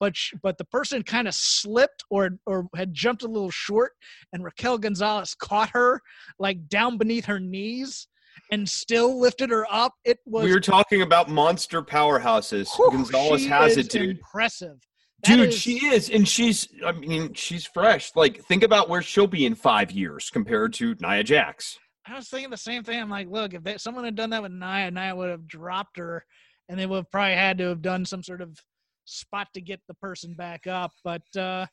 but 0.02 0.16
sh- 0.18 0.34
but 0.44 0.58
the 0.58 0.66
person 0.66 1.02
kind 1.02 1.30
of 1.30 1.34
slipped 1.34 2.04
or 2.10 2.32
or 2.46 2.68
had 2.76 2.94
jumped 2.94 3.24
a 3.24 3.28
little 3.28 3.52
short, 3.52 3.94
and 4.34 4.44
Raquel 4.44 4.78
Gonzalez 4.78 5.34
caught 5.34 5.70
her 5.70 6.02
like 6.40 6.68
down 6.68 6.98
beneath 6.98 7.26
her 7.26 7.40
knees 7.40 8.08
and 8.52 8.68
still 8.68 9.20
lifted 9.20 9.50
her 9.50 9.66
up. 9.72 9.94
It 10.04 10.20
was 10.26 10.44
We 10.44 10.54
were 10.54 10.60
talking 10.60 11.02
about 11.02 11.30
monster 11.30 11.82
powerhouses. 11.82 12.68
whew, 12.76 12.92
Gonzalez 12.92 13.46
has 13.46 13.78
it, 13.78 13.90
dude. 13.90 14.18
Impressive. 14.18 14.78
That 15.24 15.36
Dude, 15.38 15.50
is- 15.50 15.56
she 15.60 15.86
is, 15.86 16.10
and 16.10 16.28
she's. 16.28 16.68
I 16.86 16.92
mean, 16.94 17.34
she's 17.36 17.66
fresh. 17.66 18.12
Like, 18.16 18.44
think 18.46 18.64
about 18.64 18.90
where 18.90 19.04
she'll 19.04 19.28
be 19.28 19.46
in 19.46 19.54
five 19.54 19.92
years 19.92 20.32
compared 20.32 20.74
to 20.76 20.96
Nia 21.00 21.24
Jax. 21.24 21.78
I 22.08 22.16
was 22.16 22.28
thinking 22.28 22.50
the 22.50 22.58
same 22.58 22.84
thing. 22.84 23.00
I'm 23.00 23.10
like, 23.10 23.28
look, 23.30 23.54
if 23.54 23.64
they, 23.64 23.78
someone 23.78 24.04
had 24.04 24.16
done 24.16 24.32
that 24.32 24.42
with 24.42 24.52
Nia, 24.52 24.90
Nia 24.90 25.16
would 25.16 25.30
have 25.30 25.48
dropped 25.48 25.98
her, 25.98 26.26
and 26.68 26.80
they 26.80 26.88
would 26.88 26.96
have 26.98 27.12
probably 27.12 27.36
had 27.36 27.60
to 27.60 27.66
have 27.66 27.84
done 27.84 28.04
some 28.04 28.24
sort 28.24 28.42
of 28.42 28.58
spot 29.06 29.48
to 29.54 29.62
get 29.62 29.80
the 29.88 29.94
person 29.96 30.34
back 30.34 30.66
up. 30.66 30.92
But 31.04 31.22
uh, 31.38 31.68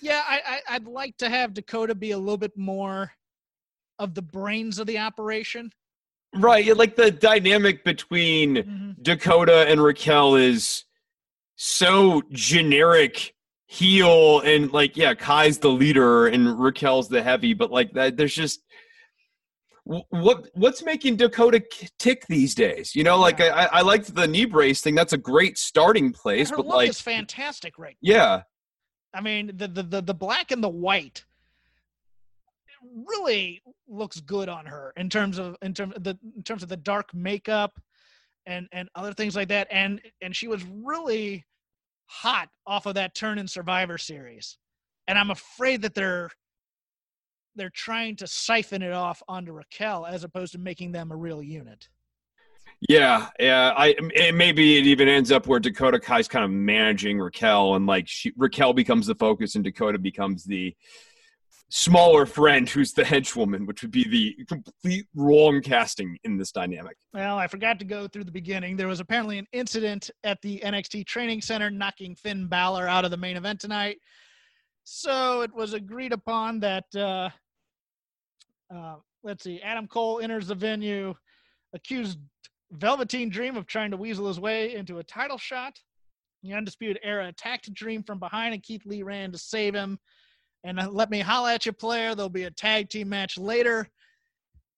yeah, 0.00 0.22
I, 0.28 0.40
I, 0.46 0.74
I'd 0.76 0.86
like 0.86 1.16
to 1.18 1.28
have 1.28 1.54
Dakota 1.54 1.96
be 1.96 2.12
a 2.12 2.18
little 2.18 2.36
bit 2.36 2.56
more 2.56 3.10
of 3.98 4.14
the 4.14 4.22
brains 4.22 4.78
of 4.78 4.86
the 4.86 4.98
operation. 4.98 5.70
Right, 6.38 6.64
yeah, 6.64 6.74
like 6.74 6.96
the 6.96 7.10
dynamic 7.10 7.84
between 7.84 8.56
Mhm. 8.56 9.02
Dakota 9.02 9.66
and 9.68 9.82
Raquel 9.82 10.34
is 10.36 10.84
so 11.56 12.22
generic 12.30 13.34
heel 13.68 14.40
and 14.42 14.70
like 14.72 14.96
yeah 14.96 15.12
kai's 15.12 15.58
the 15.58 15.68
leader 15.68 16.28
and 16.28 16.60
raquel's 16.60 17.08
the 17.08 17.20
heavy 17.20 17.52
but 17.52 17.68
like 17.70 17.90
that 17.94 18.16
there's 18.16 18.34
just 18.34 18.60
what 19.84 20.48
what's 20.54 20.84
making 20.84 21.16
dakota 21.16 21.62
tick 21.98 22.26
these 22.28 22.54
days 22.54 22.94
you 22.94 23.02
know 23.02 23.18
like 23.18 23.38
Yeah. 23.38 23.68
I, 23.72 23.78
I 23.78 23.82
liked 23.82 24.14
the 24.14 24.26
knee 24.28 24.44
brace 24.44 24.80
thing 24.82 24.94
that's 24.94 25.12
a 25.14 25.18
great 25.18 25.58
starting 25.58 26.12
place 26.12 26.50
Her 26.50 26.56
but 26.56 26.66
like 26.66 26.90
is 26.90 27.00
fantastic 27.00 27.78
right 27.78 27.96
yeah 28.00 28.42
I 29.14 29.20
mean, 29.22 29.52
the, 29.54 29.66
the 29.66 29.82
the 29.82 30.02
the 30.02 30.14
black 30.14 30.50
and 30.50 30.62
the 30.62 30.68
white 30.68 31.24
really 32.94 33.62
looks 33.88 34.20
good 34.20 34.48
on 34.48 34.66
her 34.66 34.92
in 34.96 35.08
terms 35.08 35.38
of 35.38 35.56
in 35.62 35.74
terms 35.74 35.94
of 35.96 36.04
the 36.04 36.18
in 36.36 36.42
terms 36.42 36.62
of 36.62 36.68
the 36.68 36.76
dark 36.76 37.14
makeup 37.14 37.72
and 38.46 38.68
and 38.72 38.88
other 38.94 39.12
things 39.12 39.36
like 39.36 39.48
that. 39.48 39.68
And 39.70 40.00
and 40.20 40.34
she 40.34 40.48
was 40.48 40.64
really 40.64 41.44
hot 42.06 42.48
off 42.66 42.86
of 42.86 42.94
that 42.94 43.14
turn 43.14 43.38
in 43.38 43.48
Survivor 43.48 43.98
Series, 43.98 44.58
and 45.08 45.18
I'm 45.18 45.30
afraid 45.30 45.82
that 45.82 45.94
they're 45.94 46.30
they're 47.56 47.70
trying 47.70 48.16
to 48.16 48.26
siphon 48.26 48.82
it 48.82 48.92
off 48.92 49.22
onto 49.28 49.52
Raquel 49.52 50.06
as 50.06 50.24
opposed 50.24 50.52
to 50.52 50.58
making 50.58 50.92
them 50.92 51.10
a 51.10 51.16
real 51.16 51.42
unit. 51.42 51.88
Yeah, 52.88 53.28
yeah. 53.40 53.72
I 53.76 53.94
maybe 54.32 54.78
it 54.78 54.86
even 54.86 55.08
ends 55.08 55.32
up 55.32 55.46
where 55.46 55.58
Dakota 55.58 55.98
Kai's 55.98 56.28
kind 56.28 56.44
of 56.44 56.50
managing 56.50 57.18
Raquel, 57.18 57.74
and 57.74 57.86
like 57.86 58.06
she, 58.06 58.32
Raquel 58.36 58.74
becomes 58.74 59.06
the 59.06 59.14
focus, 59.14 59.54
and 59.54 59.64
Dakota 59.64 59.98
becomes 59.98 60.44
the 60.44 60.74
smaller 61.68 62.26
friend 62.26 62.68
who's 62.68 62.92
the 62.92 63.02
henchwoman, 63.02 63.66
which 63.66 63.82
would 63.82 63.90
be 63.90 64.08
the 64.08 64.44
complete 64.46 65.06
wrong 65.14 65.60
casting 65.60 66.16
in 66.24 66.36
this 66.36 66.52
dynamic. 66.52 66.96
Well, 67.12 67.38
I 67.38 67.46
forgot 67.48 67.78
to 67.80 67.84
go 67.84 68.06
through 68.06 68.24
the 68.24 68.30
beginning. 68.30 68.76
There 68.76 68.86
was 68.86 69.00
apparently 69.00 69.38
an 69.38 69.46
incident 69.52 70.10
at 70.22 70.40
the 70.42 70.60
NXT 70.64 71.06
training 71.06 71.42
center 71.42 71.70
knocking 71.70 72.14
Finn 72.14 72.46
Balor 72.46 72.88
out 72.88 73.04
of 73.04 73.10
the 73.10 73.16
main 73.16 73.36
event 73.36 73.60
tonight. 73.60 73.98
So 74.84 75.40
it 75.40 75.52
was 75.52 75.72
agreed 75.72 76.12
upon 76.12 76.60
that, 76.60 76.84
uh, 76.94 77.30
uh, 78.72 78.96
let's 79.24 79.42
see, 79.42 79.60
Adam 79.60 79.88
Cole 79.88 80.20
enters 80.20 80.46
the 80.46 80.54
venue, 80.54 81.14
accused 81.74 82.18
Velveteen 82.70 83.28
Dream 83.28 83.56
of 83.56 83.66
trying 83.66 83.90
to 83.90 83.96
weasel 83.96 84.28
his 84.28 84.38
way 84.38 84.74
into 84.74 84.98
a 84.98 85.04
title 85.04 85.38
shot. 85.38 85.80
The 86.44 86.54
Undisputed 86.54 87.00
Era 87.02 87.26
attacked 87.26 87.72
Dream 87.74 88.04
from 88.04 88.20
behind, 88.20 88.54
and 88.54 88.62
Keith 88.62 88.86
Lee 88.86 89.02
ran 89.02 89.32
to 89.32 89.38
save 89.38 89.74
him. 89.74 89.98
And 90.66 90.80
uh, 90.80 90.90
let 90.90 91.10
me 91.10 91.20
holla 91.20 91.54
at 91.54 91.64
you, 91.64 91.72
player. 91.72 92.14
There'll 92.16 92.28
be 92.28 92.42
a 92.42 92.50
tag 92.50 92.88
team 92.88 93.08
match 93.08 93.38
later. 93.38 93.88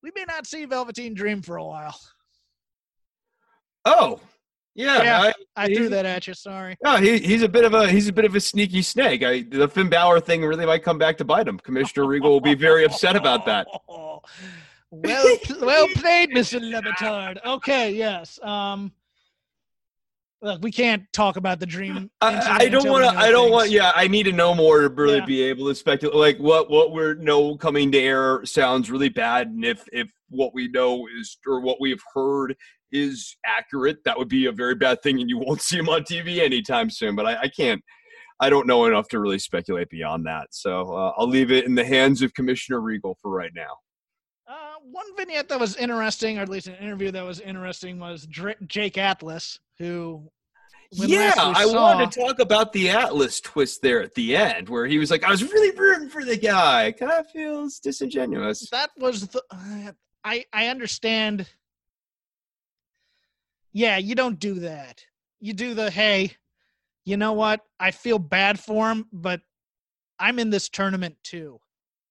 We 0.02 0.12
may 0.14 0.24
not 0.28 0.46
see 0.46 0.66
Velveteen 0.66 1.14
Dream 1.14 1.40
for 1.40 1.56
a 1.56 1.64
while. 1.64 1.98
Oh, 3.86 4.20
yeah. 4.74 5.02
Yeah. 5.02 5.20
I, 5.56 5.64
I 5.64 5.74
threw 5.74 5.88
that 5.88 6.04
at 6.04 6.26
you. 6.26 6.34
Sorry. 6.34 6.76
yeah, 6.84 7.00
he, 7.00 7.18
he's 7.18 7.42
a 7.42 7.48
bit 7.48 7.64
of 7.64 7.72
a 7.72 7.90
he's 7.90 8.06
a 8.06 8.12
bit 8.12 8.26
of 8.26 8.34
a 8.34 8.40
sneaky 8.40 8.82
snake. 8.82 9.22
I, 9.24 9.46
the 9.48 9.66
Finn 9.66 9.88
Balor 9.88 10.20
thing 10.20 10.44
really 10.44 10.66
might 10.66 10.84
come 10.84 10.98
back 10.98 11.16
to 11.18 11.24
bite 11.24 11.48
him. 11.48 11.58
Commissioner 11.58 12.06
Regal 12.06 12.30
will 12.30 12.40
be 12.40 12.54
very 12.54 12.84
upset 12.84 13.16
about 13.16 13.46
that. 13.46 13.66
Well, 14.90 15.38
well 15.60 15.86
played, 15.96 16.30
Mister 16.30 16.58
Levitard. 16.58 17.36
Okay, 17.44 17.92
yes. 17.92 18.38
Um, 18.42 18.90
look, 20.42 20.62
we 20.62 20.70
can't 20.72 21.02
talk 21.12 21.36
about 21.36 21.60
the 21.60 21.66
dream. 21.66 22.10
I, 22.20 22.58
I 22.64 22.68
don't 22.68 22.88
want 22.88 23.04
to. 23.04 23.18
I 23.18 23.30
don't 23.30 23.50
want. 23.50 23.70
Yeah, 23.70 23.92
I 23.94 24.08
need 24.08 24.24
to 24.24 24.32
know 24.32 24.54
more 24.54 24.80
to 24.82 24.88
really 24.88 25.18
Yeah. 25.18 25.24
be 25.24 25.42
able 25.42 25.66
to 25.68 25.74
speculate. 25.74 26.16
Like 26.16 26.38
what 26.38 26.70
what 26.70 26.92
we're 26.92 27.14
know 27.14 27.56
coming 27.56 27.90
to 27.92 27.98
air 27.98 28.44
sounds 28.44 28.90
really 28.90 29.08
bad, 29.08 29.48
and 29.48 29.64
if 29.64 29.84
if 29.92 30.10
what 30.28 30.54
we 30.54 30.68
know 30.68 31.06
is 31.18 31.38
or 31.46 31.60
what 31.60 31.80
we 31.80 31.90
have 31.90 32.00
heard 32.14 32.54
is 32.92 33.36
accurate, 33.44 33.98
that 34.04 34.16
would 34.16 34.28
be 34.28 34.46
a 34.46 34.52
very 34.52 34.74
bad 34.74 35.02
thing, 35.02 35.20
and 35.20 35.28
you 35.28 35.38
won't 35.38 35.60
see 35.68 35.78
him 35.78 35.88
on 35.88 36.02
TV 36.02 36.38
anytime 36.40 36.90
soon. 36.90 37.16
But 37.16 37.26
I, 37.26 37.42
I 37.42 37.48
can't. 37.48 37.82
I 38.40 38.50
don't 38.50 38.68
know 38.68 38.84
enough 38.84 39.08
to 39.08 39.18
really 39.18 39.40
speculate 39.40 39.90
beyond 39.90 40.24
that. 40.26 40.46
So 40.52 40.94
uh, 40.94 41.12
I'll 41.18 41.28
leave 41.28 41.50
it 41.50 41.64
in 41.66 41.74
the 41.74 41.84
hands 41.84 42.22
of 42.22 42.32
Commissioner 42.34 42.80
Regal 42.80 43.18
for 43.20 43.32
right 43.32 43.50
now. 43.52 43.78
One 44.82 45.06
vignette 45.16 45.48
that 45.48 45.60
was 45.60 45.76
interesting, 45.76 46.38
or 46.38 46.42
at 46.42 46.48
least 46.48 46.66
an 46.66 46.74
interview 46.76 47.10
that 47.12 47.24
was 47.24 47.40
interesting, 47.40 47.98
was 47.98 48.26
Dra- 48.26 48.54
Jake 48.66 48.98
Atlas, 48.98 49.58
who. 49.78 50.30
yeah, 50.90 51.32
I 51.36 51.64
saw- 51.66 51.82
wanted 51.82 52.12
to 52.12 52.20
talk 52.20 52.38
about 52.38 52.72
the 52.72 52.90
Atlas 52.90 53.40
twist 53.40 53.82
there 53.82 54.02
at 54.02 54.14
the 54.14 54.36
end, 54.36 54.68
where 54.68 54.86
he 54.86 54.98
was 54.98 55.10
like, 55.10 55.24
"I 55.24 55.30
was 55.30 55.42
really 55.42 55.76
rooting 55.76 56.08
for 56.08 56.24
the 56.24 56.36
guy." 56.36 56.92
Kind 56.92 57.12
of 57.12 57.30
feels 57.30 57.78
disingenuous. 57.78 58.68
that 58.70 58.90
was 58.96 59.28
the 59.28 59.42
uh, 59.50 59.92
I 60.24 60.44
I 60.52 60.68
understand 60.68 61.46
Yeah, 63.72 63.98
you 63.98 64.14
don't 64.14 64.38
do 64.40 64.60
that. 64.60 65.04
You 65.40 65.52
do 65.52 65.74
the 65.74 65.90
hey, 65.90 66.32
you 67.04 67.16
know 67.16 67.32
what? 67.32 67.60
I 67.78 67.90
feel 67.90 68.18
bad 68.18 68.58
for 68.58 68.90
him, 68.90 69.06
but 69.12 69.40
I'm 70.18 70.38
in 70.38 70.50
this 70.50 70.68
tournament 70.68 71.16
too. 71.22 71.60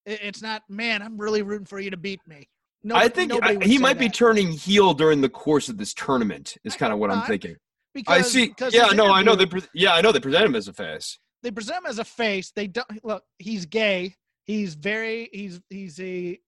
It's 0.06 0.42
not, 0.42 0.64
man. 0.70 1.02
I'm 1.02 1.18
really 1.18 1.42
rooting 1.42 1.66
for 1.66 1.80
you 1.80 1.92
to 1.92 1.98
beat 1.98 2.22
me. 2.26 2.48
No, 2.88 2.96
I 2.96 3.10
think 3.10 3.34
I- 3.44 3.66
he 3.66 3.78
might 3.78 4.00
be 4.00 4.08
turning 4.08 4.50
heel 4.50 4.94
during 4.94 5.20
the 5.20 5.28
course 5.28 5.68
of 5.68 5.78
this 5.78 5.94
tournament. 5.94 6.56
Is 6.64 6.76
I 6.76 6.78
kind 6.78 6.94
of 6.94 7.00
what 7.00 7.12
I'm 7.12 7.28
thinking. 7.28 7.58
Because, 7.94 8.18
I 8.18 8.22
see. 8.22 8.54
Yeah, 8.72 8.88
no, 8.94 9.12
I 9.12 9.24
know 9.24 9.36
they. 9.36 9.46
Pre- 9.46 9.62
yeah, 9.74 9.94
I 9.94 10.00
know 10.00 10.14
they 10.14 10.22
present 10.22 10.46
him 10.46 10.56
as 10.56 10.70
a 10.70 10.74
face. 10.74 11.20
they 11.44 11.52
present 11.52 11.80
him 11.80 11.86
as 11.88 12.00
a 12.00 12.06
face. 12.06 12.52
They 12.56 12.68
don't 12.68 12.88
look. 13.04 13.24
He's 13.40 13.66
gay. 13.66 14.16
He's 14.46 14.76
very. 14.76 15.30
He's 15.34 15.60
he's 15.70 16.00
a 16.00 16.40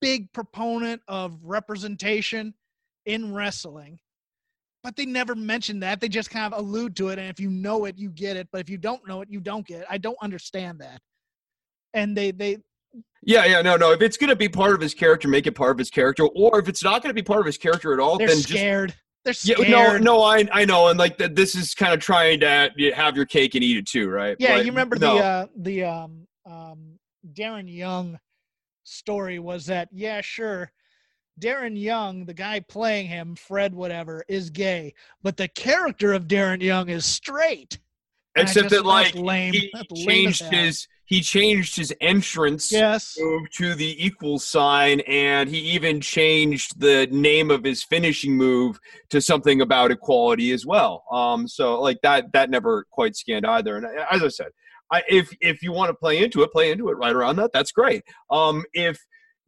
big 0.00 0.32
proponent 0.32 1.02
of 1.06 1.38
representation 1.44 2.54
in 3.04 3.32
wrestling, 3.32 4.00
but 4.82 4.96
they 4.96 5.06
never 5.06 5.36
mention 5.36 5.78
that. 5.80 6.00
They 6.00 6.08
just 6.08 6.30
kind 6.30 6.52
of 6.52 6.58
allude 6.58 6.96
to 6.96 7.10
it, 7.10 7.20
and 7.20 7.28
if 7.28 7.38
you 7.38 7.50
know 7.50 7.84
it, 7.84 7.96
you 7.98 8.10
get 8.10 8.36
it. 8.36 8.48
But 8.50 8.62
if 8.62 8.68
you 8.68 8.78
don't 8.78 9.06
know 9.06 9.20
it, 9.20 9.28
you 9.30 9.38
don't 9.38 9.64
get 9.64 9.82
it. 9.82 9.86
I 9.88 9.98
don't 9.98 10.18
understand 10.20 10.80
that. 10.80 11.00
And 11.94 12.16
they 12.16 12.32
they 12.32 12.58
Yeah, 13.26 13.44
yeah, 13.44 13.60
no, 13.60 13.76
no. 13.76 13.90
If 13.90 14.02
it's 14.02 14.16
going 14.16 14.30
to 14.30 14.36
be 14.36 14.48
part 14.48 14.74
of 14.74 14.80
his 14.80 14.94
character, 14.94 15.26
make 15.26 15.48
it 15.48 15.52
part 15.52 15.72
of 15.72 15.78
his 15.78 15.90
character. 15.90 16.26
Or 16.26 16.60
if 16.60 16.68
it's 16.68 16.84
not 16.84 17.02
going 17.02 17.10
to 17.10 17.14
be 17.14 17.24
part 17.24 17.40
of 17.40 17.46
his 17.46 17.58
character 17.58 17.92
at 17.92 17.98
all, 17.98 18.18
they're 18.18 18.28
then 18.28 18.36
just 18.36 18.48
scared. 18.48 18.94
they're 19.24 19.34
scared. 19.34 19.58
yeah. 19.68 19.68
No, 19.68 19.98
no, 19.98 20.22
I 20.22 20.46
I 20.52 20.64
know, 20.64 20.86
and 20.88 20.98
like 20.98 21.18
th- 21.18 21.32
this 21.34 21.56
is 21.56 21.74
kind 21.74 21.92
of 21.92 21.98
trying 21.98 22.38
to 22.40 22.70
have 22.94 23.16
your 23.16 23.26
cake 23.26 23.56
and 23.56 23.64
eat 23.64 23.78
it 23.78 23.86
too, 23.86 24.08
right? 24.08 24.36
Yeah, 24.38 24.56
But 24.56 24.64
you 24.64 24.70
remember 24.70 24.96
no. 24.96 25.16
the 25.16 25.24
uh, 25.24 25.46
the 25.56 25.84
um, 25.84 26.26
um, 26.48 26.98
Darren 27.32 27.70
Young 27.72 28.16
story 28.84 29.40
was 29.40 29.66
that 29.66 29.88
yeah, 29.90 30.20
sure, 30.20 30.70
Darren 31.40 31.76
Young, 31.76 32.26
the 32.26 32.34
guy 32.34 32.60
playing 32.60 33.08
him, 33.08 33.34
Fred, 33.34 33.74
whatever, 33.74 34.22
is 34.28 34.50
gay, 34.50 34.94
but 35.24 35.36
the 35.36 35.48
character 35.48 36.12
of 36.12 36.28
Darren 36.28 36.62
Young 36.62 36.88
is 36.90 37.04
straight. 37.04 37.80
Except 38.36 38.70
just- 38.70 38.74
that 38.82 38.86
like 38.86 39.14
lame. 39.14 39.52
he 39.52 39.70
changed 39.94 40.42
his 40.44 40.86
he 41.08 41.20
changed 41.20 41.76
his 41.76 41.94
entrance 42.00 42.72
Yes. 42.72 43.16
move 43.18 43.48
to 43.52 43.74
the 43.76 44.04
equal 44.04 44.38
sign 44.40 45.00
and 45.06 45.48
he 45.48 45.58
even 45.58 46.00
changed 46.00 46.80
the 46.80 47.06
name 47.12 47.50
of 47.52 47.62
his 47.62 47.84
finishing 47.84 48.36
move 48.36 48.80
to 49.10 49.20
something 49.20 49.60
about 49.60 49.92
equality 49.92 50.50
as 50.52 50.66
well. 50.66 51.04
Um 51.12 51.46
so 51.46 51.80
like 51.80 51.98
that 52.02 52.32
that 52.32 52.50
never 52.50 52.86
quite 52.90 53.14
scanned 53.16 53.46
either. 53.46 53.76
And 53.76 53.86
as 54.10 54.22
i 54.22 54.28
said 54.28 54.48
I, 54.92 55.02
if 55.08 55.30
if 55.40 55.62
you 55.62 55.72
want 55.72 55.90
to 55.90 55.94
play 55.94 56.22
into 56.22 56.42
it 56.42 56.52
play 56.52 56.70
into 56.72 56.88
it 56.88 56.94
right 56.96 57.14
around 57.14 57.36
that 57.36 57.52
that's 57.52 57.72
great. 57.72 58.02
Um 58.30 58.64
if 58.72 58.98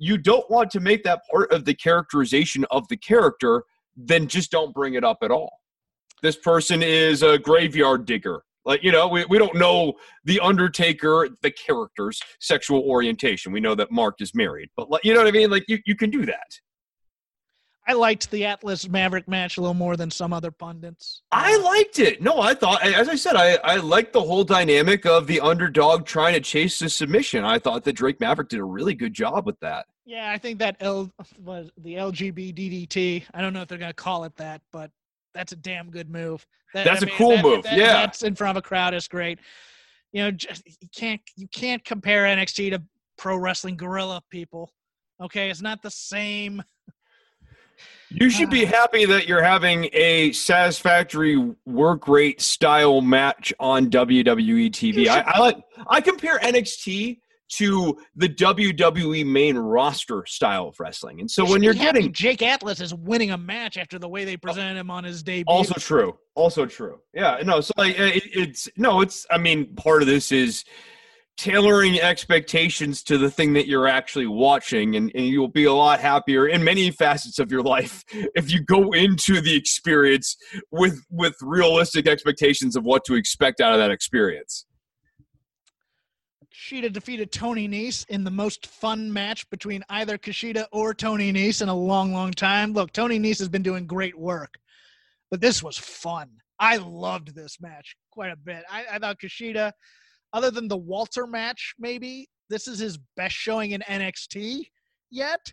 you 0.01 0.17
don't 0.17 0.49
want 0.49 0.71
to 0.71 0.81
make 0.81 1.03
that 1.03 1.23
part 1.31 1.51
of 1.53 1.65
the 1.65 1.75
characterization 1.75 2.65
of 2.71 2.87
the 2.89 2.97
character 2.97 3.65
then 3.97 4.29
just 4.29 4.53
don't 4.53 4.73
bring 4.73 4.95
it 4.95 5.03
up 5.03 5.19
at 5.23 5.33
all. 5.33 5.51
This 6.23 6.37
person 6.37 6.83
is 6.85 7.23
a 7.25 7.37
graveyard 7.39 8.07
digger 8.07 8.43
like 8.65 8.83
you 8.83 8.93
know 8.93 9.09
we, 9.09 9.25
we 9.27 9.39
don't 9.39 9.55
know 9.55 9.95
the 10.25 10.41
undertaker 10.41 11.29
the 11.43 11.51
character's 11.51 12.21
sexual 12.41 12.83
orientation. 12.83 13.53
We 13.53 13.61
know 13.61 13.75
that 13.75 13.91
mark 13.91 14.21
is 14.21 14.35
married 14.35 14.69
but 14.77 14.91
like, 14.91 15.05
you 15.05 15.13
know 15.15 15.21
what 15.21 15.29
i 15.29 15.33
mean? 15.33 15.51
Like 15.51 15.65
you, 15.69 15.79
you 15.87 15.95
can 15.95 16.11
do 16.11 16.27
that. 16.27 16.59
I 17.87 17.95
liked 17.95 18.31
the 18.31 18.45
Atlas 18.45 18.87
Maverick 18.87 19.27
match 19.29 19.57
a 19.57 19.63
little 19.63 19.73
more 19.73 19.97
than 19.97 20.11
some 20.11 20.35
other 20.35 20.51
pundits. 20.51 21.23
i 21.33 21.57
liked 21.57 21.99
it. 21.99 22.21
No 22.21 22.41
i 22.41 22.55
thought 22.55 22.83
as 22.83 23.09
i 23.09 23.15
said 23.15 23.37
i 23.37 23.57
i 23.65 23.77
liked 23.77 24.13
the 24.13 24.21
whole 24.21 24.45
dynamic 24.45 25.07
of 25.07 25.27
the 25.27 25.41
underdog 25.41 26.05
trying 26.05 26.35
to 26.35 26.41
chase 26.41 26.79
the 26.79 26.89
submission. 26.89 27.45
I 27.45 27.59
thought 27.59 27.85
that 27.85 27.95
drake 27.95 28.21
maverick 28.21 28.49
did 28.49 28.61
a 28.61 28.65
really 28.65 28.95
good 28.95 29.15
job 29.15 29.47
with 29.47 29.59
that. 29.61 29.87
Yeah, 30.05 30.31
I 30.31 30.39
think 30.39 30.59
that 30.61 30.77
L 30.81 31.11
was 31.45 31.71
the 31.77 31.95
LGBDDT. 31.97 33.25
I 33.35 33.43
don't 33.43 33.53
know 33.53 33.61
if 33.61 33.69
they're 33.69 33.77
gonna 33.77 33.93
call 33.93 34.25
it 34.25 34.35
that, 34.37 34.63
but 34.73 34.91
that's 35.39 35.53
a 35.53 35.57
damn 35.57 35.89
good 35.89 36.11
move. 36.11 36.45
That- 36.75 36.85
That's 36.85 37.03
a 37.03 37.07
cool 37.07 37.41
move, 37.41 37.65
yeah. 37.65 37.93
that's 37.93 38.25
in 38.25 38.35
front 38.35 38.59
of 38.59 38.63
a 38.65 38.67
crowd 38.67 38.93
is 38.93 39.07
great. 39.07 39.39
You 40.13 40.25
know, 40.25 40.31
just, 40.33 40.63
you 40.67 40.89
can't 40.95 41.21
you 41.37 41.47
can't 41.49 41.83
compare 41.85 42.25
NXT 42.25 42.71
to 42.73 42.83
Pro 43.17 43.37
Wrestling 43.37 43.77
Guerrilla 43.77 44.21
people. 44.31 44.73
Okay, 45.21 45.49
it's 45.49 45.63
not 45.63 45.81
the 45.81 45.91
same. 45.91 46.63
You 48.11 48.29
should 48.31 48.51
be 48.51 48.67
Ah. 48.67 48.71
happy 48.71 49.05
that 49.05 49.29
you're 49.29 49.43
having 49.43 49.89
a 49.93 50.33
satisfactory 50.33 51.37
work 51.67 52.09
rate 52.09 52.41
style 52.41 53.01
match 53.01 53.53
on 53.61 53.91
WWE 53.91 54.71
TV. 54.71 55.07
I, 55.09 55.21
I 55.21 55.39
like 55.39 55.59
I 55.89 56.01
compare 56.01 56.39
NXT 56.41 57.21
to 57.51 57.97
the 58.17 58.29
WWE 58.29 59.27
main 59.27 59.57
roster 59.57 60.25
style 60.27 60.69
of 60.69 60.79
wrestling, 60.79 61.21
and 61.21 61.31
so 61.31 61.45
You 61.45 61.53
when 61.53 61.63
you're 61.63 61.75
getting 61.75 62.13
Jake 62.13 62.43
Atlas 62.43 62.81
is 62.81 62.95
winning 62.95 63.31
a 63.31 63.39
match 63.39 63.77
after 63.77 63.99
the 63.99 64.09
way 64.09 64.25
they 64.25 64.37
presented 64.37 64.79
him 64.79 64.91
on 64.91 65.05
his 65.05 65.23
debut. 65.23 65.45
also 65.47 65.75
true, 65.75 66.17
also 66.35 66.67
true, 66.67 66.99
yeah, 67.15 67.41
no, 67.45 67.61
so 67.61 67.73
like 67.77 67.99
it, 67.99 68.23
it's 68.33 68.69
no, 68.77 69.01
it's 69.01 69.27
I 69.31 69.39
mean 69.39 69.75
part 69.75 70.03
of 70.03 70.09
this 70.09 70.33
is 70.33 70.65
tailoring 71.39 72.01
expectations 72.01 73.01
to 73.05 73.17
the 73.17 73.31
thing 73.31 73.53
that 73.53 73.69
you're 73.69 73.87
actually 73.87 74.27
watching 74.27 74.97
and, 74.97 75.13
and 75.15 75.25
you'll 75.25 75.47
be 75.47 75.65
a 75.65 75.73
lot 75.73 76.01
happier 76.01 76.49
in 76.49 76.65
many 76.65 76.91
facets 76.91 77.39
of 77.39 77.53
your 77.53 77.63
life 77.63 78.05
if 78.35 78.53
you 78.53 78.61
go 78.61 78.91
into 78.91 79.41
the 79.41 79.57
experience 79.57 80.37
with 80.73 81.01
with 81.11 81.37
realistic 81.41 82.09
expectations 82.09 82.75
of 82.75 82.85
what 82.85 83.05
to 83.05 83.15
expect 83.15 83.61
out 83.61 83.73
of 83.73 83.79
that 83.79 83.93
experience 83.93 84.67
Kushida 86.69 86.93
defeated 86.93 87.33
Tony 87.33 87.67
Nese 87.67 88.07
in 88.09 88.25
the 88.25 88.31
most 88.31 88.67
fun 88.67 89.11
match 89.11 89.49
between 89.49 89.83
either 89.89 90.19
Kushida 90.19 90.67
or 90.71 90.93
Tony 90.93 91.33
Nese 91.33 91.63
in 91.63 91.69
a 91.71 91.75
long, 91.75 92.13
long 92.13 92.31
time. 92.31 92.75
Look, 92.75 92.93
Tony 92.93 93.19
Nese 93.19 93.39
has 93.39 93.49
been 93.49 93.63
doing 93.63 93.87
great 93.87 94.19
work, 94.19 94.55
but 95.31 95.41
this 95.41 95.63
was 95.63 95.79
fun. 95.79 96.29
I 96.59 96.77
loved 96.77 97.35
this 97.35 97.59
match 97.61 97.97
quite 98.11 98.33
a 98.33 98.37
bit. 98.37 98.65
I, 98.71 98.85
I 98.93 98.99
thought 98.99 99.19
Kushida, 99.19 99.73
other 100.35 100.51
than 100.51 100.69
the 100.69 100.77
Walter 100.77 101.27
match, 101.27 101.75
maybe 101.79 102.29
this 102.51 102.69
is 102.69 102.79
his 102.79 102.99
best 103.17 103.35
showing 103.35 103.71
in 103.71 103.81
NXT 103.83 104.67
yet. 105.11 105.53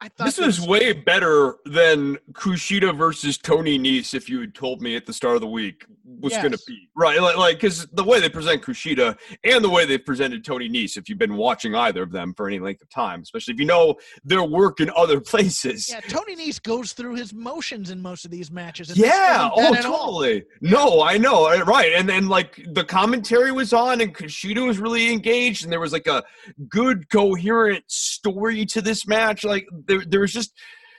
I 0.00 0.08
thought 0.08 0.26
this 0.26 0.38
was 0.38 0.60
way 0.60 0.92
better 0.92 1.56
than 1.64 2.18
Kushida 2.32 2.96
versus 2.96 3.38
Tony 3.38 3.78
Nese 3.78 4.14
if 4.14 4.28
you 4.28 4.40
had 4.40 4.54
told 4.54 4.82
me 4.82 4.96
at 4.96 5.06
the 5.06 5.12
start 5.12 5.36
of 5.36 5.42
the 5.42 5.46
week 5.46 5.86
was 6.20 6.34
going 6.34 6.52
to 6.52 6.60
be 6.66 6.88
right 6.94 7.20
like 7.20 7.36
like 7.36 7.60
cuz 7.60 7.86
the 7.92 8.04
way 8.04 8.20
they 8.20 8.28
present 8.28 8.62
Kushida 8.62 9.16
and 9.42 9.64
the 9.64 9.70
way 9.70 9.86
they've 9.86 10.04
presented 10.04 10.44
Tony 10.44 10.68
Nese 10.68 10.96
if 10.96 11.08
you've 11.08 11.18
been 11.18 11.36
watching 11.36 11.74
either 11.74 12.02
of 12.02 12.12
them 12.12 12.34
for 12.34 12.46
any 12.46 12.58
length 12.58 12.82
of 12.82 12.90
time 12.90 13.22
especially 13.22 13.54
if 13.54 13.60
you 13.60 13.66
know 13.66 13.94
their 14.24 14.44
work 14.44 14.80
in 14.80 14.90
other 14.96 15.20
places 15.32 15.88
Yeah, 15.90 16.00
Tony 16.00 16.36
Nese 16.36 16.62
goes 16.62 16.92
through 16.92 17.14
his 17.14 17.32
motions 17.32 17.90
in 17.90 18.00
most 18.00 18.24
of 18.24 18.30
these 18.30 18.50
matches. 18.50 18.90
and 18.90 18.98
Yeah. 18.98 19.50
Oh, 19.54 19.74
totally. 19.74 20.44
No, 20.60 21.02
I 21.02 21.18
know. 21.18 21.62
Right. 21.62 21.92
And 21.92 22.08
then 22.08 22.28
like 22.28 22.64
the 22.72 22.84
commentary 22.84 23.52
was 23.52 23.72
on, 23.72 24.00
and 24.00 24.14
Kushida 24.14 24.66
was 24.66 24.78
really 24.78 25.12
engaged, 25.12 25.64
and 25.64 25.72
there 25.72 25.80
was 25.80 25.92
like 25.92 26.06
a 26.06 26.22
good, 26.68 27.08
coherent 27.10 27.84
story 27.88 28.64
to 28.66 28.80
this 28.80 29.06
match. 29.06 29.44
Like 29.44 29.66
there, 29.86 30.04
there 30.06 30.20
was 30.20 30.32
just 30.32 30.52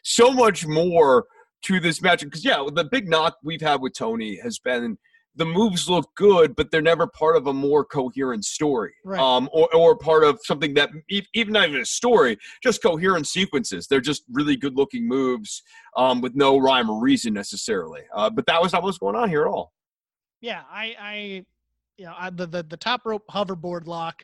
so 0.04 0.32
much 0.32 0.66
more 0.68 1.26
to 1.64 1.80
this 1.80 2.02
match. 2.02 2.22
Because 2.24 2.46
yeah, 2.46 2.64
the 2.74 2.86
big 2.86 3.08
knock 3.08 3.38
we've 3.44 3.62
had 3.62 3.82
with 3.82 3.94
Tony 3.94 4.40
has 4.44 4.60
been 4.60 4.98
the 5.38 5.46
moves 5.46 5.90
look 5.90 6.10
good, 6.16 6.56
but 6.56 6.72
they're 6.72 6.82
never 6.82 7.08
part 7.08 7.36
of 7.36 7.48
a 7.48 7.54
more 7.54 7.84
coherent 7.84 8.46
story, 8.46 8.94
Right. 9.04 9.20
um, 9.20 9.50
or, 9.52 9.68
or 9.76 9.98
part 9.98 10.24
of 10.24 10.40
something 10.44 10.74
that 10.76 10.92
even 11.10 11.52
not 11.52 11.68
even 11.68 11.82
a 11.82 11.86
story, 11.86 12.38
just 12.64 12.82
coherent 12.82 13.28
sequences. 13.28 13.88
They're 13.88 14.00
just 14.00 14.24
really 14.32 14.56
good 14.56 14.78
looking 14.78 15.06
moves 15.08 15.62
um, 15.98 16.22
with 16.22 16.36
no 16.36 16.58
rhyme 16.58 16.90
or 16.90 17.02
reason 17.02 17.34
necessarily. 17.34 18.04
Uh, 18.16 18.30
but 18.30 18.46
that 18.46 18.62
was 18.62 18.72
not 18.72 18.84
what's 18.84 18.98
going 18.98 19.18
on 19.18 19.28
here 19.28 19.42
at 19.42 19.48
all. 19.50 19.74
Yeah, 20.40 20.62
I, 20.72 20.96
I, 21.00 21.46
you 21.98 22.06
know, 22.06 22.14
I, 22.18 22.30
the, 22.30 22.46
the 22.48 22.64
the 22.64 22.78
top 22.78 23.02
rope 23.06 23.24
hoverboard 23.30 23.88
lock, 23.88 24.24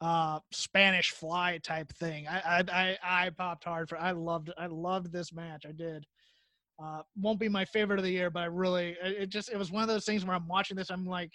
uh, 0.00 0.40
Spanish 0.52 1.10
fly 1.10 1.58
type 1.62 1.92
thing. 1.96 2.26
I, 2.26 2.40
I, 2.40 2.64
I, 2.72 3.26
I 3.26 3.30
popped 3.30 3.64
hard 3.64 3.90
for. 3.90 3.98
I 3.98 4.12
loved, 4.12 4.50
I 4.56 4.66
loved 4.66 5.12
this 5.12 5.34
match. 5.34 5.66
I 5.68 5.72
did. 5.72 6.06
Uh, 6.82 7.02
won't 7.20 7.38
be 7.38 7.48
my 7.48 7.64
favorite 7.64 7.98
of 7.98 8.04
the 8.04 8.10
year, 8.10 8.30
but 8.30 8.40
I 8.40 8.46
really, 8.46 8.96
it 9.02 9.28
just, 9.28 9.50
it 9.50 9.58
was 9.58 9.70
one 9.70 9.82
of 9.82 9.88
those 9.88 10.06
things 10.06 10.24
where 10.24 10.34
I'm 10.34 10.48
watching 10.48 10.76
this, 10.76 10.90
I'm 10.90 11.04
like, 11.04 11.32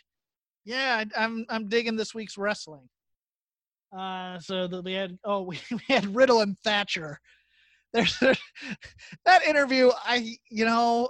yeah, 0.64 1.04
I, 1.16 1.24
I'm, 1.24 1.46
I'm 1.50 1.70
digging 1.70 1.96
this 1.96 2.16
week's 2.16 2.38
wrestling. 2.38 2.90
Uh, 3.96 4.40
so 4.40 4.68
the, 4.68 4.82
we 4.82 4.94
had, 4.94 5.18
oh, 5.24 5.42
we, 5.44 5.60
we 5.72 5.82
had 5.88 6.16
Riddle 6.16 6.42
and 6.42 6.58
Thatcher. 6.64 7.20
There's 7.94 8.18
that 9.26 9.46
interview. 9.48 9.92
I, 10.04 10.36
you 10.50 10.66
know, 10.66 11.10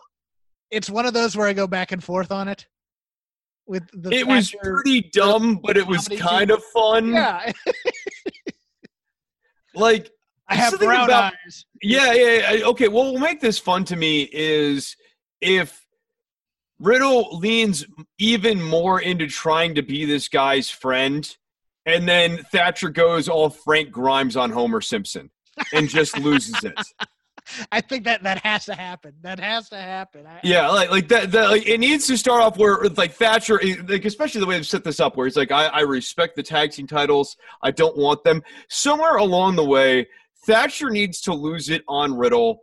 it's 0.70 0.90
one 0.90 1.06
of 1.06 1.14
those 1.14 1.36
where 1.36 1.48
I 1.48 1.54
go 1.54 1.68
back 1.68 1.92
and 1.92 2.04
forth 2.04 2.32
on 2.32 2.48
it. 2.48 2.68
With 3.68 3.84
the 3.94 4.12
it 4.12 4.28
was 4.28 4.54
pretty 4.62 5.10
dumb, 5.12 5.60
but 5.64 5.76
it 5.76 5.88
was 5.88 6.08
kind 6.08 6.52
of 6.52 6.64
fun. 6.66 7.14
yeah. 7.14 7.52
Like, 9.78 10.10
I 10.48 10.56
have 10.56 10.70
Something 10.72 10.88
brown 10.90 11.06
about- 11.06 11.34
eyes. 11.46 11.66
yeah, 11.82 12.14
yeah, 12.14 12.52
yeah. 12.54 12.66
Okay, 12.68 12.88
what 12.88 13.06
will 13.12 13.20
make 13.20 13.42
this 13.42 13.58
fun 13.58 13.84
to 13.86 13.96
me 13.96 14.30
is 14.32 14.96
if 15.42 15.86
Riddle 16.80 17.38
leans 17.40 17.86
even 18.20 18.62
more 18.62 19.00
into 19.02 19.28
trying 19.28 19.76
to 19.76 19.82
be 19.82 20.06
this 20.06 20.28
guy's 20.28 20.70
friend, 20.70 21.36
and 21.86 22.08
then 22.08 22.44
Thatcher 22.52 22.90
goes 22.90 23.30
all 23.30 23.50
Frank 23.50 23.92
Grimes 23.92 24.36
on 24.36 24.52
Homer 24.52 24.82
Simpson 24.82 25.32
and 25.74 25.88
just 25.88 26.18
loses 26.20 26.64
it. 26.64 26.78
I 27.72 27.80
think 27.80 28.06
that 28.06 28.24
that 28.24 28.40
has 28.40 28.66
to 28.66 28.74
happen. 28.74 29.14
That 29.22 29.40
has 29.40 29.70
to 29.70 29.78
happen. 29.78 30.26
I, 30.26 30.40
Yeah, 30.44 30.68
like 30.70 30.90
like 30.90 31.08
that. 31.10 31.32
that 31.32 31.50
like, 31.50 31.68
it 31.68 31.80
needs 31.80 32.08
to 32.08 32.18
start 32.18 32.42
off 32.42 32.58
where 32.58 32.80
like 32.98 33.14
Thatcher, 33.14 33.60
eh, 33.64 33.76
like 33.88 34.04
especially 34.06 34.42
the 34.42 34.48
way 34.48 34.56
they've 34.56 34.66
set 34.68 34.84
this 34.84 35.00
up, 35.00 35.16
where 35.16 35.28
he's 35.28 35.38
like, 35.38 35.52
I, 35.52 35.68
I 35.68 35.82
respect 35.82 36.36
the 36.36 36.44
tag 36.44 36.72
team 36.72 36.88
titles, 36.88 37.38
I 37.62 37.70
don't 37.72 37.96
want 37.96 38.24
them. 38.24 38.42
Somewhere 38.70 39.18
along 39.18 39.56
the 39.58 39.64
way, 39.66 40.08
Thatcher 40.46 40.90
needs 40.90 41.22
to 41.22 41.34
lose 41.34 41.70
it 41.70 41.84
on 41.88 42.16
Riddle 42.16 42.62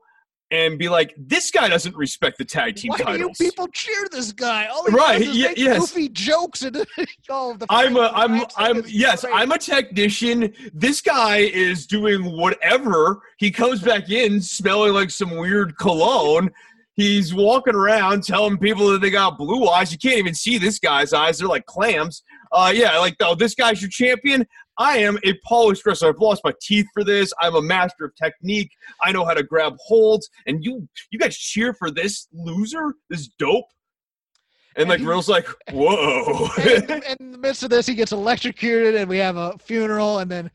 and 0.53 0.79
be 0.79 0.89
like, 0.91 1.15
this 1.17 1.51
guy 1.51 1.67
doesn't 1.67 1.97
respect 1.97 2.37
the 2.37 2.45
tag 2.45 2.77
team 2.77 2.91
Why 2.91 3.17
do 3.17 3.19
you 3.19 3.31
people 3.39 3.67
cheer 3.69 4.07
this 4.13 4.33
guy? 4.33 4.67
All 4.67 4.85
he 4.85 4.95
Right, 4.95 5.25
does 5.25 5.39
make 5.39 5.57
yes. 5.57 5.79
goofy 5.79 6.09
jokes 6.11 6.63
and 6.63 6.77
oh, 7.31 7.57
the 7.57 7.67
I'm 7.71 7.97
a, 7.97 8.13
I'm, 8.15 8.45
I'm, 8.57 8.83
yes, 8.87 9.23
great. 9.23 9.35
I'm 9.35 9.51
a 9.51 9.59
technician. 9.59 10.53
This 10.75 11.01
guy 11.01 11.39
is 11.39 11.87
doing 11.87 12.37
whatever. 12.37 13.23
He 13.39 13.51
comes 13.51 13.81
back 13.81 14.11
in 14.11 14.43
smelling 14.43 14.93
like 14.93 15.11
some 15.11 15.31
weird 15.39 15.79
cologne. 15.79 16.51
He's 16.95 17.33
walking 17.33 17.75
around 17.75 18.23
telling 18.23 18.59
people 18.59 18.89
that 18.91 19.01
they 19.01 19.09
got 19.09 19.39
blue 19.39 19.67
eyes. 19.67 19.91
You 19.91 19.99
can't 19.99 20.19
even 20.19 20.35
see 20.35 20.59
this 20.59 20.79
guy's 20.79 21.15
eyes; 21.15 21.39
they're 21.39 21.49
like 21.49 21.65
clams. 21.65 22.23
Uh, 22.53 22.71
yeah, 22.75 22.99
like 22.99 23.17
oh, 23.21 23.35
this 23.35 23.55
guy's 23.55 23.81
your 23.81 23.89
champion. 23.89 24.47
I 24.79 24.99
am 24.99 25.19
a 25.25 25.35
polished 25.47 25.85
wrestler. 25.85 26.09
I've 26.09 26.19
lost 26.19 26.43
my 26.45 26.53
teeth 26.63 26.87
for 26.95 27.05
this. 27.05 27.33
I'm 27.41 27.55
a 27.55 27.63
master 27.63 28.05
of 28.07 28.13
technique. 28.17 28.71
I 29.03 29.13
know 29.13 29.25
how 29.25 29.35
to 29.35 29.43
grab 29.43 29.77
holds. 29.85 30.29
And 30.47 30.65
you, 30.65 30.89
you 31.11 31.19
guys 31.19 31.37
cheer 31.37 31.75
for 31.75 31.91
this 31.91 32.29
loser, 32.33 32.95
this 33.11 33.29
dope. 33.39 33.67
And 34.77 34.89
like 34.89 35.01
he- 35.01 35.07
Riddle's 35.07 35.29
like, 35.29 35.47
whoa. 35.73 36.49
And 36.59 36.69
in, 36.69 36.87
the, 36.87 37.17
in 37.21 37.33
the 37.33 37.39
midst 37.39 37.63
of 37.63 37.71
this, 37.71 37.87
he 37.87 37.95
gets 37.95 38.13
electrocuted, 38.13 38.95
and 38.95 39.09
we 39.09 39.19
have 39.19 39.37
a 39.37 39.57
funeral, 39.59 40.21
and 40.21 40.31
then 40.31 40.51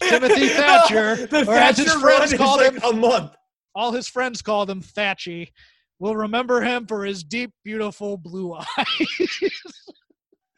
Timothy 0.00 0.48
Thatcher, 0.50 1.26
the 1.26 1.44
or 1.50 1.54
as 1.54 1.76
his 1.78 1.92
friends 1.94 2.32
called 2.34 2.60
like 2.60 2.74
him, 2.74 2.80
a 2.84 2.92
month. 2.92 3.34
all 3.74 3.90
his 3.90 4.06
friends 4.06 4.40
called 4.42 4.70
him 4.70 4.80
Thatchy, 4.80 5.52
We'll 5.98 6.14
remember 6.14 6.60
him 6.60 6.86
for 6.86 7.04
his 7.06 7.24
deep, 7.24 7.52
beautiful 7.64 8.18
blue 8.18 8.54
eyes. 8.78 9.40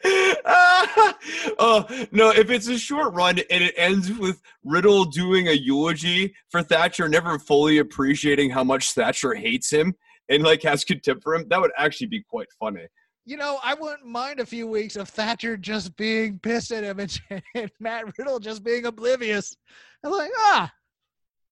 Uh, 0.05 1.83
no, 2.13 2.31
if 2.31 2.51
it's 2.51 2.69
a 2.69 2.79
short 2.79 3.15
run 3.15 3.39
and 3.51 3.65
it 3.65 3.75
ends 3.77 4.13
with 4.13 4.41
Riddle 4.65 5.05
doing 5.05 5.49
a 5.49 5.53
eulogy 5.53 6.35
for 6.51 6.63
Thatcher, 6.63 7.09
never 7.09 7.39
fully 7.39 7.79
appreciating 7.79 8.51
how 8.51 8.65
much 8.65 8.93
Thatcher 8.93 9.35
hates 9.35 9.71
him 9.71 9.95
and 10.29 10.43
like 10.43 10.63
has 10.63 10.85
contempt 10.85 11.23
for 11.23 11.35
him, 11.35 11.47
that 11.49 11.61
would 11.61 11.73
actually 11.77 12.07
be 12.07 12.23
quite 12.23 12.49
funny. 12.59 12.87
you 13.25 13.37
know, 13.37 13.59
I 13.63 13.75
wouldn't 13.75 14.07
mind 14.07 14.41
a 14.41 14.47
few 14.47 14.67
weeks 14.67 14.97
of 14.97 15.09
Thatcher 15.09 15.57
just 15.57 15.97
being 15.97 16.39
pissed 16.39 16.73
at 16.73 16.85
him 16.85 17.01
and, 17.01 17.21
and 17.55 17.71
Matt 17.81 18.17
Riddle 18.19 18.39
just 18.39 18.63
being 18.65 18.87
oblivious. 18.87 19.57
I'm 20.05 20.13
like, 20.13 20.31
ah, 20.37 20.71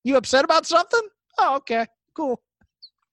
you 0.05 0.17
upset 0.17 0.45
about 0.45 0.67
something? 0.67 1.03
Oh, 1.39 1.57
okay, 1.57 1.87
cool. 2.15 2.41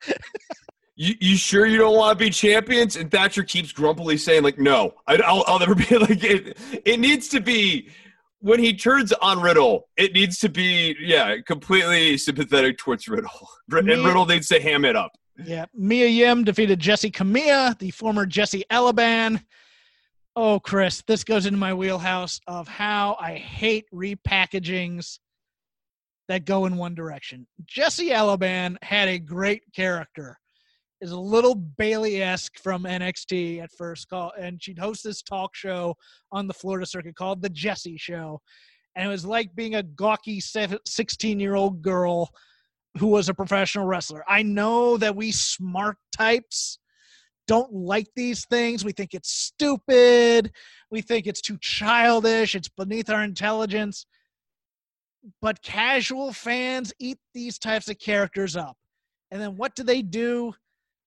You, 0.95 1.15
you 1.19 1.37
sure 1.37 1.65
you 1.65 1.77
don't 1.77 1.95
want 1.95 2.17
to 2.17 2.25
be 2.25 2.29
champions? 2.29 2.95
And 2.95 3.09
Thatcher 3.09 3.43
keeps 3.43 3.71
grumpily 3.71 4.17
saying, 4.17 4.43
like, 4.43 4.59
no, 4.59 4.93
I, 5.07 5.15
will 5.15 5.43
I'll 5.47 5.59
never 5.59 5.75
be 5.75 5.85
like 5.97 6.23
it. 6.23 6.57
It 6.85 6.99
needs 6.99 7.27
to 7.29 7.41
be 7.41 7.89
when 8.39 8.59
he 8.59 8.75
turns 8.75 9.11
on 9.13 9.41
Riddle. 9.41 9.87
It 9.97 10.13
needs 10.13 10.37
to 10.39 10.49
be 10.49 10.95
yeah, 10.99 11.37
completely 11.45 12.17
sympathetic 12.17 12.77
towards 12.77 13.07
Riddle, 13.07 13.47
and 13.71 13.87
Me- 13.87 14.05
Riddle 14.05 14.25
needs 14.25 14.47
to 14.49 14.61
ham 14.61 14.85
it 14.85 14.95
up. 14.95 15.13
Yeah, 15.43 15.65
Mia 15.73 16.07
Yim 16.07 16.43
defeated 16.43 16.79
Jessi 16.79 17.11
Kamea, 17.11 17.77
the 17.79 17.89
former 17.89 18.25
Jesse 18.25 18.63
Elaban. 18.71 19.43
Oh, 20.35 20.59
Chris, 20.59 21.03
this 21.07 21.23
goes 21.23 21.45
into 21.45 21.57
my 21.57 21.73
wheelhouse 21.73 22.39
of 22.47 22.67
how 22.67 23.17
I 23.19 23.33
hate 23.33 23.85
repackagings 23.93 25.19
that 26.27 26.45
go 26.45 26.65
in 26.65 26.77
one 26.77 26.95
direction. 26.95 27.47
Jesse 27.65 28.09
Elaban 28.09 28.77
had 28.81 29.07
a 29.07 29.19
great 29.19 29.63
character. 29.75 30.37
Is 31.03 31.11
a 31.11 31.19
little 31.19 31.55
Bayley-esque 31.55 32.57
from 32.59 32.85
NXT 32.85 33.61
at 33.61 33.73
first 33.73 34.07
call, 34.07 34.31
and 34.39 34.63
she'd 34.63 34.79
host 34.79 35.03
this 35.03 35.21
talk 35.21 35.53
show 35.53 35.97
on 36.31 36.47
the 36.47 36.53
Florida 36.53 36.85
circuit 36.85 37.17
called 37.17 37.41
the 37.41 37.49
Jesse 37.49 37.97
Show, 37.97 38.39
and 38.95 39.05
it 39.07 39.09
was 39.09 39.25
like 39.25 39.53
being 39.53 39.75
a 39.75 39.83
gawky 39.83 40.39
sixteen-year-old 40.39 41.81
girl 41.81 42.29
who 42.97 43.07
was 43.07 43.27
a 43.27 43.33
professional 43.33 43.85
wrestler. 43.85 44.23
I 44.29 44.43
know 44.43 44.95
that 44.95 45.13
we 45.13 45.33
smart 45.33 45.97
types 46.15 46.79
don't 47.47 47.73
like 47.73 48.07
these 48.15 48.45
things. 48.45 48.85
We 48.85 48.93
think 48.93 49.13
it's 49.13 49.29
stupid. 49.29 50.53
We 50.89 51.01
think 51.01 51.27
it's 51.27 51.41
too 51.41 51.57
childish. 51.59 52.55
It's 52.55 52.69
beneath 52.69 53.09
our 53.09 53.25
intelligence. 53.25 54.05
But 55.41 55.61
casual 55.61 56.31
fans 56.31 56.93
eat 56.97 57.17
these 57.33 57.59
types 57.59 57.89
of 57.89 57.99
characters 57.99 58.55
up. 58.55 58.77
And 59.31 59.41
then 59.41 59.57
what 59.57 59.75
do 59.75 59.83
they 59.83 60.01
do? 60.01 60.53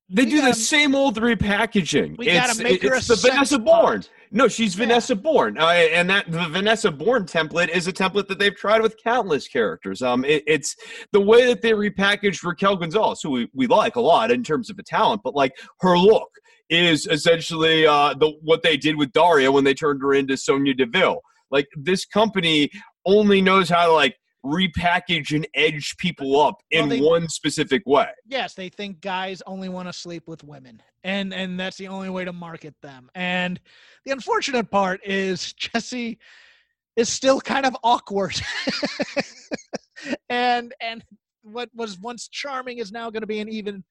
They 0.08 0.24
We 0.24 0.30
do 0.30 0.36
gotta- 0.38 0.52
the 0.52 0.54
same 0.60 0.94
old 0.94 1.16
repackaging. 1.16 2.16
We 2.16 2.26
gotta 2.26 2.50
it's 2.52 2.60
make 2.60 2.82
her 2.82 2.94
it's 2.94 3.10
a 3.10 3.16
the 3.16 3.28
Vanessa 3.28 3.58
Borne. 3.58 4.04
No, 4.30 4.46
she's 4.46 4.76
Yeah. 4.76 4.86
Vanessa 4.86 5.16
Borne, 5.16 5.58
uh, 5.58 5.66
and 5.66 6.08
that 6.10 6.30
the 6.30 6.46
Vanessa 6.48 6.90
Borne 6.92 7.24
template 7.24 7.68
is 7.68 7.88
a 7.88 7.92
template 7.92 8.28
that 8.28 8.38
they've 8.38 8.54
tried 8.54 8.82
with 8.82 8.96
countless 9.02 9.48
characters. 9.48 10.02
Um, 10.02 10.24
it, 10.24 10.44
it's 10.46 10.76
the 11.12 11.20
way 11.20 11.46
that 11.46 11.60
they 11.62 11.72
repackaged 11.72 12.44
Raquel 12.44 12.76
Gonzalez, 12.76 13.20
who 13.22 13.30
we, 13.30 13.48
we 13.52 13.66
like 13.66 13.96
a 13.96 14.00
lot 14.00 14.30
in 14.30 14.44
terms 14.44 14.70
of 14.70 14.78
a 14.78 14.82
talent, 14.84 15.22
but 15.24 15.34
like 15.34 15.52
her 15.80 15.98
look 15.98 16.28
is 16.70 17.06
essentially 17.08 17.86
uh, 17.86 18.14
the 18.14 18.32
what 18.42 18.62
they 18.62 18.76
did 18.76 18.96
with 18.96 19.10
Daria 19.12 19.50
when 19.50 19.64
they 19.64 19.74
turned 19.74 20.02
her 20.02 20.14
into 20.14 20.36
Sonya 20.36 20.74
Deville. 20.74 21.20
Like 21.50 21.66
this 21.76 22.04
company 22.04 22.70
only 23.04 23.40
knows 23.40 23.68
how 23.68 23.86
to 23.86 23.92
like 23.92 24.16
repackage 24.46 25.34
and 25.34 25.46
edge 25.54 25.96
people 25.98 26.40
up 26.40 26.62
in 26.70 26.88
Well, 26.88 26.88
they- 26.88 27.00
one 27.00 27.28
specific 27.28 27.82
way. 27.86 28.08
yes 28.26 28.54
they 28.54 28.68
think 28.68 29.00
guys 29.00 29.42
only 29.46 29.68
want 29.68 29.88
to 29.88 29.92
sleep 29.92 30.28
with 30.28 30.42
women 30.44 30.82
and 31.04 31.32
and 31.34 31.58
that's 31.58 31.76
the 31.76 31.88
only 31.88 32.08
way 32.10 32.24
to 32.24 32.32
market 32.32 32.74
them. 32.82 33.08
And 33.14 33.60
the 34.04 34.12
unfortunate 34.12 34.70
part 34.70 35.00
is 35.04 35.52
jesse 35.64 36.18
is 36.96 37.08
still 37.08 37.40
kind 37.40 37.66
of 37.66 37.76
awkward. 37.84 38.40
And 40.28 40.74
and 40.80 41.02
what 41.42 41.70
was 41.74 41.98
once 41.98 42.28
charming 42.28 42.78
is 42.78 42.92
now 42.92 43.10
going 43.10 43.22
to 43.22 43.26
be 43.26 43.40
an 43.40 43.48
even 43.48 43.82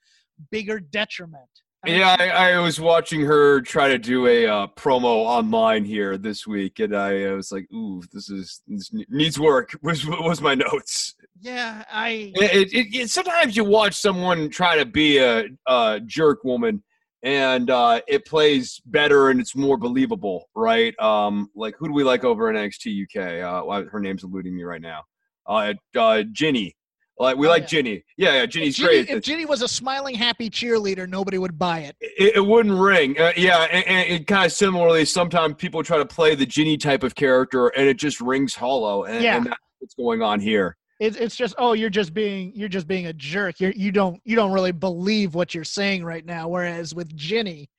bigger 0.52 0.80
detriment 0.80 1.50
Yeah, 1.88 2.16
I, 2.20 2.54
I 2.54 2.60
was 2.60 2.80
watching 2.80 3.22
her 3.22 3.62
try 3.62 3.90
to 3.90 3.98
do 3.98 4.28
a 4.28 4.48
uh, 4.48 4.68
promo 4.76 5.06
online 5.06 5.86
here 5.86 6.18
this 6.18 6.48
week, 6.48 6.80
and 6.80 6.96
I, 6.96 7.26
I 7.26 7.32
was 7.34 7.52
like, 7.52 7.72
"Ooh, 7.72 8.02
this 8.12 8.30
is 8.30 8.62
this 8.68 8.92
needs 9.10 9.40
work." 9.40 9.72
Was 9.82 10.06
was 10.06 10.42
my 10.42 10.56
notes? 10.56 11.16
yeah 11.42 11.84
i 11.92 12.32
It, 12.36 12.74
it, 12.74 12.96
it, 12.96 13.10
sometimes 13.10 13.56
you 13.56 13.64
watch 13.64 13.94
someone 13.96 14.50
try 14.50 14.78
to 14.78 14.86
be 14.86 15.18
a, 15.18 15.46
a 15.68 16.00
jerk 16.06 16.44
woman, 16.44 16.84
and 17.24 17.70
uh, 17.70 18.02
it 18.08 18.26
plays 18.26 18.82
better 18.86 19.30
and 19.30 19.40
it's 19.40 19.56
more 19.56 19.78
believable, 19.78 20.50
right? 20.56 20.98
Um, 21.00 21.50
like 21.56 21.76
who 21.78 21.88
do 21.88 21.94
we 21.94 22.04
like 22.04 22.24
over 22.24 22.50
in 22.50 22.56
NXT 22.56 23.04
UK? 23.04 23.44
Uh, 23.44 23.90
her 23.90 24.00
name's 24.00 24.24
eluding 24.24 24.56
me 24.56 24.64
right 24.64 24.82
now. 24.82 25.04
Uh, 25.46 25.74
uh, 25.96 26.24
Jinny. 26.32 26.76
Like 27.18 27.38
we 27.38 27.48
Oh, 27.48 27.50
like 27.50 27.62
yeah. 27.64 27.68
Jinny. 27.68 28.04
Yeah, 28.18 28.34
yeah, 28.34 28.46
Jinny's 28.46 28.76
Jinny, 28.76 29.04
great. 29.06 29.10
if. 29.10 29.24
Jinny 29.24 29.46
was 29.46 29.62
a 29.62 29.68
smiling 29.68 30.16
happy 30.16 30.50
cheerleader 30.50 31.08
nobody 31.08 31.38
would 31.38 31.58
buy 31.58 31.80
it 31.80 31.96
it, 32.02 32.36
it 32.36 32.46
wouldn't 32.46 32.78
ring. 32.78 33.20
Uh, 33.20 33.32
yeah, 33.38 33.68
and, 33.72 33.88
and 33.88 34.10
it 34.10 34.28
kind 34.28 34.46
of 34.46 34.52
similarly, 34.52 35.06
sometimes 35.06 35.56
people 35.58 35.82
try 35.84 35.98
to 35.98 36.06
play 36.06 36.36
the 36.36 36.46
Jinny 36.46 36.78
type 36.78 37.04
of 37.04 37.16
character, 37.16 37.68
and 37.70 37.88
it 37.88 37.98
just 37.98 38.20
rings 38.22 38.54
hollow. 38.56 39.04
And, 39.06 39.24
Yeah. 39.24 39.38
and 39.38 39.46
that's 39.46 39.60
what's 39.80 39.94
going 39.96 40.22
on 40.22 40.40
here. 40.40 40.76
it's 41.00 41.18
it's 41.18 41.36
just 41.36 41.56
oh 41.58 41.74
you're 41.74 41.90
just 41.90 42.14
being 42.14 42.52
you're 42.56 42.70
just 42.70 42.88
being 42.88 43.08
a 43.08 43.14
jerk 43.14 43.60
you're 43.60 43.72
you 43.72 43.92
don't 43.92 44.20
you 44.24 44.34
don't 44.36 44.52
really 44.54 44.72
believe 44.72 45.36
what 45.36 45.54
you're 45.54 45.64
saying 45.66 46.04
right 46.06 46.26
now 46.26 46.48
whereas 46.48 46.96
with 46.96 47.14
Jinny 47.16 47.70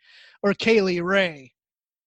or 0.43 0.53
Kay 0.53 0.83
Lee 0.83 1.01
Ray 1.01 1.53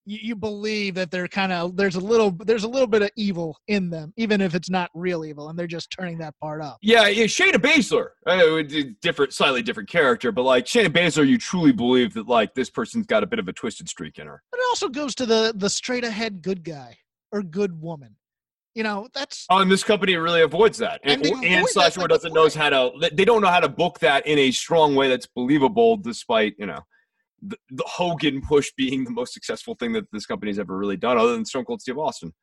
you, 0.10 0.20
you 0.22 0.36
believe 0.36 0.95
that 0.95 1.12
they're 1.12 1.28
kind 1.28 1.51
of 1.51 1.78
there's 1.78 1.95
a 1.95 1.99
little 1.99 2.32
there's 2.32 2.64
a 2.64 2.68
little 2.68 2.88
bit 2.88 3.01
of 3.01 3.12
evil 3.16 3.57
in 3.68 3.89
them 3.89 4.12
even 4.18 4.41
if 4.41 4.55
it's 4.55 4.70
not 4.70 4.89
real 4.93 5.24
evil 5.24 5.49
and 5.49 5.60
they're 5.60 5.68
just 5.68 5.91
turning 5.91 6.18
that 6.18 6.34
part 6.41 6.62
up 6.62 6.78
Yeah, 6.82 7.07
yeah 7.07 7.26
Shayna 7.26 7.55
Baszler, 7.55 8.10
uh, 8.26 8.93
different, 9.01 9.34
slightly 9.34 9.62
different 9.62 9.89
character, 9.89 10.32
but 10.32 10.43
like 10.43 10.66
Shayna 10.66 10.89
Baszler, 10.89 11.28
you 11.28 11.38
truly 11.38 11.72
believe 11.72 12.14
that 12.16 12.28
like 12.28 12.55
this 12.55 12.70
person's 12.70 13.05
got 13.05 13.24
a 13.24 13.28
bit 13.28 13.39
of 13.39 13.47
a 13.47 13.53
twisted 13.53 13.88
streak 13.88 14.18
in 14.18 14.28
her. 14.28 14.41
but 14.51 14.60
it 14.60 14.66
also 14.70 14.89
goes 14.89 15.14
to 15.16 15.26
the 15.26 15.53
the 15.55 15.70
straight 15.70 16.03
ahead 16.03 16.41
good 16.41 16.64
guy 16.64 16.97
or 17.32 17.43
good 17.43 17.80
woman 17.80 18.16
you 18.76 18.84
know 18.84 19.07
that's 19.14 19.45
Oh, 19.49 19.60
and 19.60 19.72
this 19.72 19.84
company 19.84 20.16
really 20.16 20.41
avoids 20.41 20.78
that, 20.78 21.01
and, 21.03 21.26
And 21.26 21.43
and 21.43 21.68
slash 21.68 21.97
of 21.97 22.07
doesn't 22.07 22.34
knows 22.34 22.55
how 22.55 22.70
to. 22.70 23.10
They 23.14 23.26
don't 23.26 23.41
know 23.41 23.49
how 23.49 23.60
to 23.60 23.70
book 23.70 23.99
that 23.99 24.26
in 24.28 24.38
a 24.38 24.51
strong 24.51 24.95
way 24.95 25.10
that's 25.10 25.26
believable, 25.28 25.97
despite 25.97 26.53
you 26.57 26.66
know. 26.66 26.80
The, 27.41 27.57
the 27.69 27.85
Hogan 27.87 28.41
push 28.41 28.71
being 28.77 29.03
the 29.03 29.11
most 29.11 29.33
successful 29.33 29.75
thing 29.75 29.93
that 29.93 30.05
this 30.11 30.25
company's 30.25 30.59
ever 30.59 30.77
really 30.77 30.97
done, 30.97 31.17
other 31.17 31.33
than 31.33 31.45
Stone 31.45 31.65
Cold 31.65 31.81
Steve 31.81 31.97
Austin. 31.97 32.33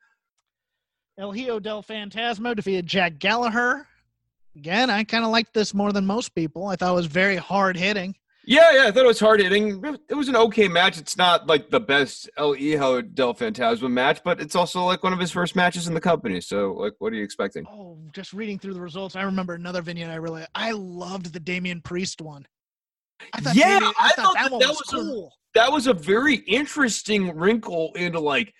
El 1.18 1.32
Hijo 1.32 1.58
del 1.58 1.82
Fantasma 1.82 2.54
defeated 2.54 2.86
Jack 2.86 3.18
Gallagher 3.18 3.86
again 4.56 4.90
I 4.90 5.04
kind 5.04 5.24
of 5.24 5.30
liked 5.30 5.54
this 5.54 5.74
more 5.74 5.92
than 5.92 6.06
most 6.06 6.34
people 6.34 6.66
I 6.66 6.76
thought 6.76 6.92
it 6.92 6.94
was 6.94 7.06
very 7.06 7.36
hard 7.36 7.76
hitting 7.76 8.14
Yeah, 8.44 8.70
yeah, 8.72 8.86
I 8.86 8.90
thought 8.90 9.04
it 9.04 9.08
was 9.08 9.20
hard 9.20 9.40
hitting. 9.40 9.82
It 10.08 10.14
was 10.14 10.28
an 10.28 10.36
okay 10.36 10.68
match. 10.68 10.98
It's 10.98 11.16
not 11.16 11.48
like 11.48 11.68
the 11.68 11.80
best 11.80 12.30
El 12.36 12.52
Hijo 12.52 13.02
del 13.02 13.34
Fantasma 13.34 13.90
match, 13.90 14.20
but 14.24 14.40
it's 14.40 14.54
also 14.54 14.84
like 14.84 15.02
one 15.02 15.12
of 15.12 15.18
his 15.18 15.32
first 15.32 15.56
matches 15.56 15.88
in 15.88 15.94
the 15.94 16.00
company. 16.00 16.40
So, 16.40 16.72
like, 16.74 16.92
what 17.00 17.12
are 17.12 17.16
you 17.16 17.24
expecting? 17.24 17.66
Oh, 17.68 17.98
just 18.12 18.32
reading 18.32 18.60
through 18.60 18.74
the 18.74 18.80
results, 18.80 19.16
I 19.16 19.22
remember 19.22 19.54
another 19.54 19.82
vignette 19.82 20.10
I 20.10 20.16
really 20.16 20.44
I 20.54 20.70
loved 20.70 21.32
the 21.32 21.40
Damian 21.40 21.80
Priest 21.80 22.20
one. 22.20 22.46
I 23.32 23.52
Yeah, 23.54 23.78
Damian- 23.80 23.94
I 23.98 24.08
thought 24.10 24.16
thought 24.16 24.34
that 24.34 24.50
that 24.50 24.60
that 24.60 24.68
was, 24.68 24.82
was 24.92 25.08
a- 25.08 25.28
That 25.54 25.72
was 25.72 25.86
a 25.86 25.94
very 25.94 26.36
interesting 26.36 27.34
wrinkle 27.36 27.92
into 27.96 28.20
like 28.20 28.52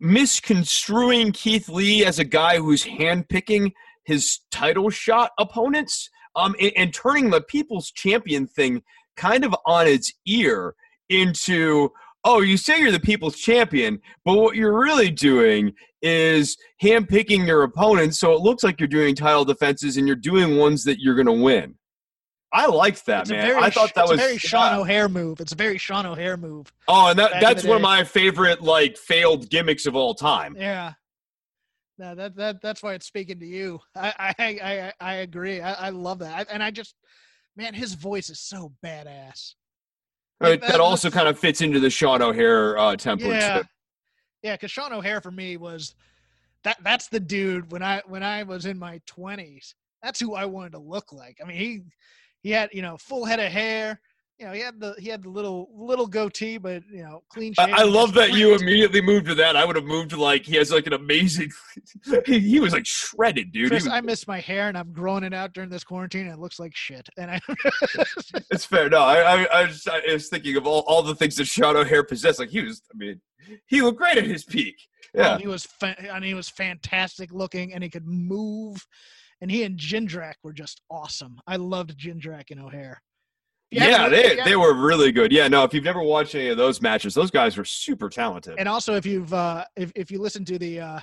misconstruing 0.00 1.32
Keith 1.32 1.68
Lee 1.68 2.04
as 2.04 2.18
a 2.18 2.24
guy 2.24 2.58
who's 2.58 2.84
handpicking 2.84 3.72
his 4.04 4.40
title 4.50 4.90
shot 4.90 5.32
opponents, 5.38 6.08
um, 6.36 6.54
and, 6.60 6.72
and 6.76 6.94
turning 6.94 7.30
the 7.30 7.40
People's 7.40 7.90
Champion 7.90 8.46
thing 8.46 8.82
kind 9.16 9.44
of 9.44 9.54
on 9.64 9.86
its 9.86 10.12
ear 10.26 10.74
into 11.08 11.90
oh, 12.28 12.40
you 12.40 12.56
say 12.56 12.80
you're 12.80 12.90
the 12.90 12.98
people's 12.98 13.36
champion, 13.36 14.00
but 14.24 14.34
what 14.34 14.56
you're 14.56 14.76
really 14.76 15.12
doing 15.12 15.72
is 16.02 16.56
handpicking 16.82 17.46
your 17.46 17.62
opponents 17.62 18.18
so 18.18 18.32
it 18.32 18.40
looks 18.40 18.64
like 18.64 18.80
you're 18.80 18.88
doing 18.88 19.14
title 19.14 19.44
defenses 19.44 19.96
and 19.96 20.08
you're 20.08 20.16
doing 20.16 20.56
ones 20.56 20.82
that 20.82 20.98
you're 20.98 21.14
going 21.14 21.26
to 21.26 21.32
win. 21.44 21.76
I 22.56 22.66
liked 22.66 23.04
that, 23.06 23.22
It's 23.22 23.30
man. 23.30 23.46
very, 23.46 23.60
I 23.62 23.68
thought 23.68 23.94
that 23.94 24.08
was 24.08 24.12
a 24.12 24.16
very 24.16 24.38
Sean 24.38 24.72
yeah. 24.72 24.78
O'Haire 24.78 25.08
move. 25.10 25.40
It's 25.40 25.52
a 25.52 25.56
very 25.56 25.76
Sean 25.76 26.06
O'Haire 26.06 26.38
move. 26.38 26.72
Oh, 26.88 27.08
and 27.08 27.18
that, 27.18 27.32
that's 27.40 27.64
one 27.64 27.76
of 27.76 27.82
my 27.82 28.02
favorite 28.02 28.62
like 28.62 28.96
failed 28.96 29.50
gimmicks 29.50 29.84
of 29.84 29.94
all 29.94 30.14
time. 30.14 30.56
Yeah. 30.58 30.94
No, 31.98 32.14
that 32.14 32.34
that 32.36 32.62
that's 32.62 32.82
why 32.82 32.94
it's 32.94 33.06
speaking 33.06 33.38
to 33.40 33.46
you. 33.46 33.80
I 33.94 34.12
I 34.18 34.34
I, 34.40 34.92
I 35.00 35.14
agree. 35.16 35.60
I, 35.60 35.72
I 35.72 35.88
love 35.90 36.18
that. 36.20 36.34
I, 36.34 36.52
and 36.52 36.62
I 36.62 36.70
just, 36.70 36.94
man, 37.56 37.74
his 37.74 37.94
voice 37.94 38.30
is 38.30 38.40
so 38.40 38.72
badass. 38.84 39.54
Right, 40.40 40.60
that, 40.60 40.72
that- 40.72 40.80
also 40.80 41.10
kind 41.10 41.28
of 41.28 41.38
fits 41.38 41.60
into 41.60 41.80
the 41.80 41.90
Sean 41.90 42.22
O'Haire 42.22 42.78
uh, 42.78 42.96
template. 42.96 43.40
Yeah, 43.40 43.58
too. 43.58 43.68
yeah. 44.42 44.54
Because 44.54 44.70
Sean 44.70 44.92
O'Haire 44.92 45.20
for 45.20 45.30
me 45.30 45.56
was 45.56 45.94
that. 46.64 46.78
That's 46.82 47.08
the 47.08 47.20
dude 47.20 47.70
when 47.72 47.82
I 47.82 48.02
when 48.06 48.22
I 48.22 48.42
was 48.44 48.66
in 48.66 48.78
my 48.78 49.00
twenties. 49.06 49.74
That's 50.02 50.20
who 50.20 50.34
I 50.34 50.44
wanted 50.44 50.72
to 50.72 50.78
look 50.78 51.12
like. 51.12 51.38
I 51.42 51.46
mean, 51.46 51.56
he 51.56 51.80
he 52.46 52.52
had 52.52 52.70
you 52.72 52.80
know 52.80 52.96
full 52.96 53.24
head 53.24 53.40
of 53.40 53.50
hair. 53.50 54.00
You 54.38 54.46
know, 54.46 54.52
he 54.52 54.60
had 54.60 54.78
the 54.78 54.94
he 54.98 55.08
had 55.08 55.24
the 55.24 55.30
little 55.30 55.68
little 55.74 56.06
goatee, 56.06 56.58
but 56.58 56.82
you 56.92 57.02
know, 57.02 57.24
clean. 57.28 57.54
I, 57.58 57.64
shaven, 57.64 57.80
I 57.80 57.82
love 57.84 58.12
that 58.14 58.34
you 58.34 58.54
immediately 58.54 59.00
moved 59.00 59.26
to 59.26 59.34
that. 59.36 59.56
I 59.56 59.64
would 59.64 59.74
have 59.74 59.86
moved 59.86 60.10
to 60.10 60.20
like 60.20 60.44
he 60.44 60.54
has 60.56 60.70
like 60.70 60.86
an 60.86 60.92
amazing. 60.92 61.50
he, 62.26 62.38
he 62.38 62.60
was 62.60 62.72
like 62.72 62.86
shredded, 62.86 63.50
dude. 63.50 63.70
Chris, 63.70 63.84
was- 63.84 63.92
I 63.92 64.00
miss 64.00 64.28
my 64.28 64.38
hair, 64.38 64.68
and 64.68 64.78
I'm 64.78 64.92
growing 64.92 65.24
it 65.24 65.34
out 65.34 65.54
during 65.54 65.70
this 65.70 65.82
quarantine, 65.82 66.26
and 66.26 66.34
it 66.34 66.38
looks 66.38 66.60
like 66.60 66.76
shit. 66.76 67.08
And 67.18 67.30
I, 67.32 67.40
it's 68.50 68.66
fair. 68.66 68.88
No, 68.90 69.00
I, 69.00 69.22
I, 69.22 69.44
I, 69.44 69.66
was, 69.66 69.88
I 69.88 70.12
was 70.12 70.28
thinking 70.28 70.56
of 70.56 70.66
all, 70.66 70.84
all 70.86 71.02
the 71.02 71.14
things 71.16 71.34
that 71.36 71.46
Sean 71.46 71.74
O'Haire 71.74 72.04
possessed. 72.04 72.38
Like 72.38 72.50
he 72.50 72.60
was, 72.60 72.82
I 72.92 72.96
mean, 72.96 73.20
he 73.66 73.80
looked 73.80 73.98
great 73.98 74.18
at 74.18 74.24
his 74.24 74.44
peak. 74.44 74.76
Oh, 75.16 75.20
yeah. 75.20 75.34
Oh, 75.34 75.38
he 75.38 75.46
was 75.48 75.64
fa- 75.64 75.96
and 75.98 76.22
he 76.22 76.34
was 76.34 76.48
fantastic 76.48 77.32
looking, 77.32 77.72
and 77.72 77.82
he 77.82 77.90
could 77.90 78.06
move. 78.06 78.86
And 79.40 79.50
he 79.50 79.64
and 79.64 79.78
Jindrak 79.78 80.34
were 80.42 80.52
just 80.52 80.80
awesome. 80.90 81.38
I 81.46 81.56
loved 81.56 81.98
Jindrak 81.98 82.50
and 82.50 82.60
O'Haire. 82.60 83.02
If 83.70 83.82
you 83.82 83.88
Yeah, 83.88 84.08
they 84.08 84.38
if 84.38 84.44
they 84.44 84.56
were 84.56 84.74
really 84.74 85.12
good. 85.12 85.32
Yeah, 85.32 85.48
no, 85.48 85.64
if 85.64 85.74
you've 85.74 85.84
never 85.84 86.02
watched 86.02 86.34
any 86.34 86.48
of 86.48 86.56
those 86.56 86.80
matches, 86.80 87.14
those 87.14 87.30
guys 87.30 87.56
were 87.56 87.64
super 87.64 88.08
talented. 88.08 88.54
and 88.58 88.68
also 88.68 88.94
if 88.94 89.04
you've 89.04 89.32
uh 89.34 89.64
if, 89.76 89.90
if 89.94 90.10
you 90.10 90.20
listen 90.20 90.44
to 90.44 90.58
the 90.58 90.80
uh, 90.80 91.00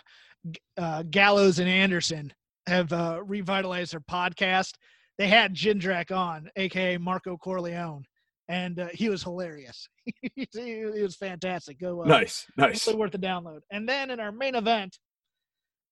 uh 0.78 1.04
gallows 1.10 1.60
and 1.60 1.70
anderson 1.70 2.34
have 2.68 2.92
uh 2.94 3.20
revitalized 3.26 3.94
their 3.94 4.00
podcast 4.02 4.72
they 5.18 5.28
had 5.28 5.54
jindrak 5.54 6.16
on 6.16 6.50
aka 6.56 6.98
marco 6.98 7.38
corleone 7.38 8.04
and 8.50 8.80
uh, 8.80 8.88
he 8.94 9.10
was 9.10 9.24
hilarious 9.24 9.88
he, 10.36 10.48
he 10.54 11.02
was 11.02 11.16
fantastic 11.16 11.80
go 11.80 12.02
uh, 12.02 12.08
nice, 12.08 12.46
nice. 12.58 12.88
really 12.88 13.00
worth 13.00 13.12
the 13.12 13.18
download 13.18 13.60
and 13.72 13.88
then 13.88 14.10
in 14.10 14.20
our 14.20 14.32
main 14.32 14.56
event 14.56 14.98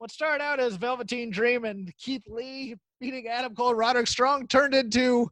what 0.01 0.09
started 0.09 0.43
out 0.43 0.59
as 0.59 0.77
velveteen 0.77 1.29
dream 1.29 1.63
and 1.63 1.95
keith 1.99 2.23
lee 2.27 2.75
beating 2.99 3.27
adam 3.27 3.53
cole 3.53 3.75
roderick 3.75 4.07
strong 4.07 4.47
turned 4.47 4.73
into 4.73 5.29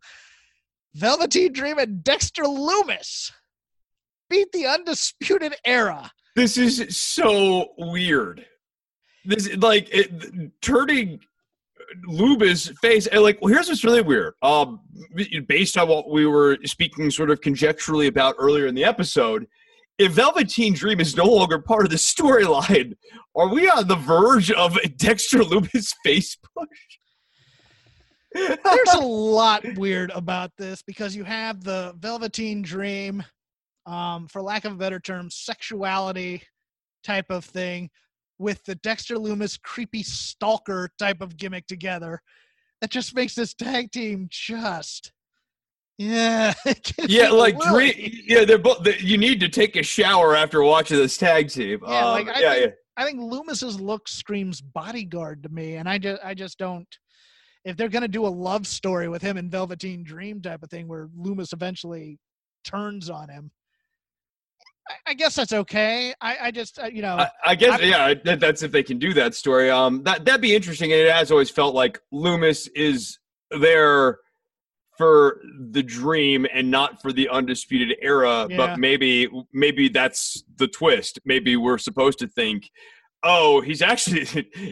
velveteen 0.94 1.52
dream 1.52 1.80
and 1.80 2.04
dexter 2.04 2.44
lumis 2.44 3.32
beat 4.30 4.52
the 4.52 4.68
undisputed 4.68 5.56
era 5.66 6.12
This 6.36 6.58
is 6.58 6.96
so 6.96 7.70
weird. 7.80 8.46
This 9.26 9.48
is 9.48 9.58
like 9.58 9.90
it, 9.92 10.52
turning 10.62 11.20
Lumis 12.08 12.72
face. 12.78 13.08
And 13.08 13.24
like, 13.24 13.40
well, 13.42 13.52
here's 13.52 13.68
what's 13.68 13.84
really 13.84 14.02
weird. 14.02 14.36
Um, 14.42 14.80
based 15.48 15.78
on 15.78 15.88
what 15.88 16.10
we 16.10 16.28
were 16.28 16.58
speaking 16.66 17.10
sort 17.10 17.32
of 17.32 17.42
conjecturally 17.42 18.08
about 18.08 18.36
earlier 18.38 18.68
in 18.68 18.76
the 18.76 18.86
episode, 18.86 19.48
if 20.00 20.14
Velveteen 20.14 20.74
Dream 20.74 21.02
is 21.02 21.16
no 21.16 21.26
longer 21.26 21.60
part 21.60 21.84
of 21.84 21.91
the 21.91 21.97
storyline, 21.97 22.95
are 23.36 23.50
we 23.50 23.70
on 23.70 23.88
the 23.88 23.95
verge 23.95 24.50
of 24.50 24.78
Dexter 24.97 25.39
Lumis 25.39 25.93
face 26.04 26.38
push? 26.58 26.68
there's 28.34 28.93
a 28.93 29.00
lot 29.06 29.64
weird 29.76 30.12
about 30.12 30.52
this 30.58 30.82
because 30.84 31.16
you 31.16 31.24
have 31.24 31.64
the 31.64 31.95
velveteen 31.97 32.62
dream 32.62 33.24
um, 33.86 34.28
for 34.28 34.41
lack 34.41 34.66
of 34.66 34.74
a 34.74 34.76
better 34.76 35.00
term 35.00 35.30
sexuality 35.32 36.43
type 37.04 37.30
of 37.30 37.43
thing 37.43 37.89
with 38.38 38.64
the 38.66 38.76
dexter 38.76 39.16
lumis 39.16 39.60
creepy 39.60 40.04
stalker 40.04 40.91
type 41.00 41.22
of 41.22 41.38
gimmick 41.38 41.66
together 41.66 42.22
that 42.82 42.91
just 42.91 43.16
makes 43.16 43.34
this 43.34 43.56
tag 43.56 43.91
team 43.91 44.28
just 44.30 45.12
yeah 46.00 46.54
yeah, 47.08 47.30
like. 47.30 47.60
Dream. 47.60 47.93
Yeah, 48.26 48.45
they're 48.45 48.58
both. 48.58 48.84
They, 48.84 48.97
you 49.00 49.18
need 49.18 49.39
to 49.41 49.50
take 49.50 49.76
a 49.76 49.84
shower 49.84 50.36
after 50.36 50.64
watching 50.64 50.97
this 50.97 51.18
tag 51.18 51.50
team. 51.50 51.80
Yeah, 51.86 52.06
like, 52.06 52.28
Um, 52.28 52.34
I 52.36 52.39
yeah, 52.39 52.54
think- 52.54 52.66
yeah. 52.66 52.72
I 52.97 53.06
think 53.06 53.20
Lumis's 53.20 53.80
look 53.80 54.08
screams 54.10 54.60
bodyguard 54.60 55.43
to 55.43 55.50
me, 55.50 55.76
and 55.76 55.88
I 55.88 55.97
just 56.00 56.22
I 56.26 56.34
just 56.34 56.58
don't. 56.58 56.88
If 57.66 57.78
they're 57.78 57.88
gonna 57.89 58.08
do 58.08 58.26
a 58.26 58.28
love 58.28 58.66
story 58.66 59.08
with 59.10 59.22
him 59.22 59.38
and 59.38 59.52
Velveteen 59.52 60.04
Dream 60.04 60.41
type 60.41 60.64
of 60.64 60.70
thing, 60.70 60.88
where 60.88 61.08
Lumis 61.18 61.54
eventually 61.54 62.18
turns 62.66 63.10
on 63.10 63.30
him, 63.30 63.52
I, 65.06 65.14
guess 65.14 65.36
that's 65.36 65.54
okay. 65.54 66.14
I, 66.20 66.38
I 66.43 66.52
just 66.52 66.80
uh, 66.80 66.88
you 66.88 67.02
know 67.02 67.16
I, 67.18 67.30
I 67.45 67.56
guess 67.56 67.80
I- 67.80 67.84
yeah, 67.84 68.14
that, 68.26 68.39
that's 68.39 68.64
if 68.64 68.72
they 68.72 68.84
can 68.84 68.97
do 69.00 69.14
that 69.14 69.36
story. 69.36 69.70
Um, 69.70 70.04
that 70.04 70.26
that'd 70.26 70.41
be 70.41 70.56
interesting, 70.56 70.91
and 70.91 71.02
it 71.02 71.12
has 71.12 71.32
always 71.32 71.50
felt 71.50 71.76
like 71.76 72.00
Lumis 72.14 72.68
is 72.76 73.20
there 73.52 74.18
for 75.00 75.39
the 75.72 75.82
dream 75.82 76.45
and 76.54 76.70
not 76.70 77.02
for 77.02 77.14
the 77.14 77.30
undisputed 77.30 77.97
era. 78.02 78.47
Yeah. 78.50 78.58
But 78.58 78.80
maybe 78.80 79.30
maybe 79.54 79.88
that's 79.88 80.43
the 80.58 80.68
twist. 80.68 81.20
Maybe 81.24 81.56
we're 81.56 81.78
supposed 81.78 82.20
to 82.20 82.28
think, 82.28 82.70
oh, 83.24 83.62
he's 83.62 83.82
actually 83.82 84.28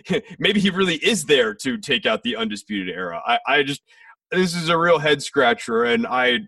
maybe 0.39 0.59
he 0.59 0.69
really 0.69 0.95
is 0.95 1.23
there 1.23 1.53
to 1.55 1.78
take 1.78 2.05
out 2.05 2.23
the 2.23 2.36
undisputed 2.36 2.93
era. 2.93 3.21
I, 3.25 3.39
I 3.47 3.63
just 3.63 3.82
this 4.30 4.53
is 4.53 4.67
a 4.67 4.78
real 4.78 4.99
head 4.99 5.23
scratcher, 5.23 5.86
and 5.86 6.05
I. 6.05 6.39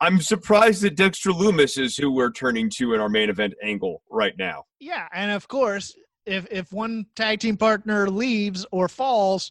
I'm 0.00 0.20
surprised 0.20 0.82
that 0.82 0.94
Dexter 0.94 1.30
Lumis 1.30 1.76
is 1.76 1.96
who 1.96 2.12
we're 2.12 2.30
turning 2.30 2.70
to 2.76 2.94
in 2.94 3.00
our 3.00 3.08
main 3.08 3.30
event 3.30 3.54
angle 3.64 4.00
right 4.08 4.34
now. 4.38 4.62
yeah, 4.78 5.08
and 5.12 5.32
of 5.32 5.48
course 5.48 5.92
if 6.24 6.46
if 6.50 6.72
one 6.72 7.06
tag 7.16 7.40
team 7.40 7.56
partner 7.56 8.08
leaves 8.08 8.66
or 8.70 8.88
falls. 8.88 9.50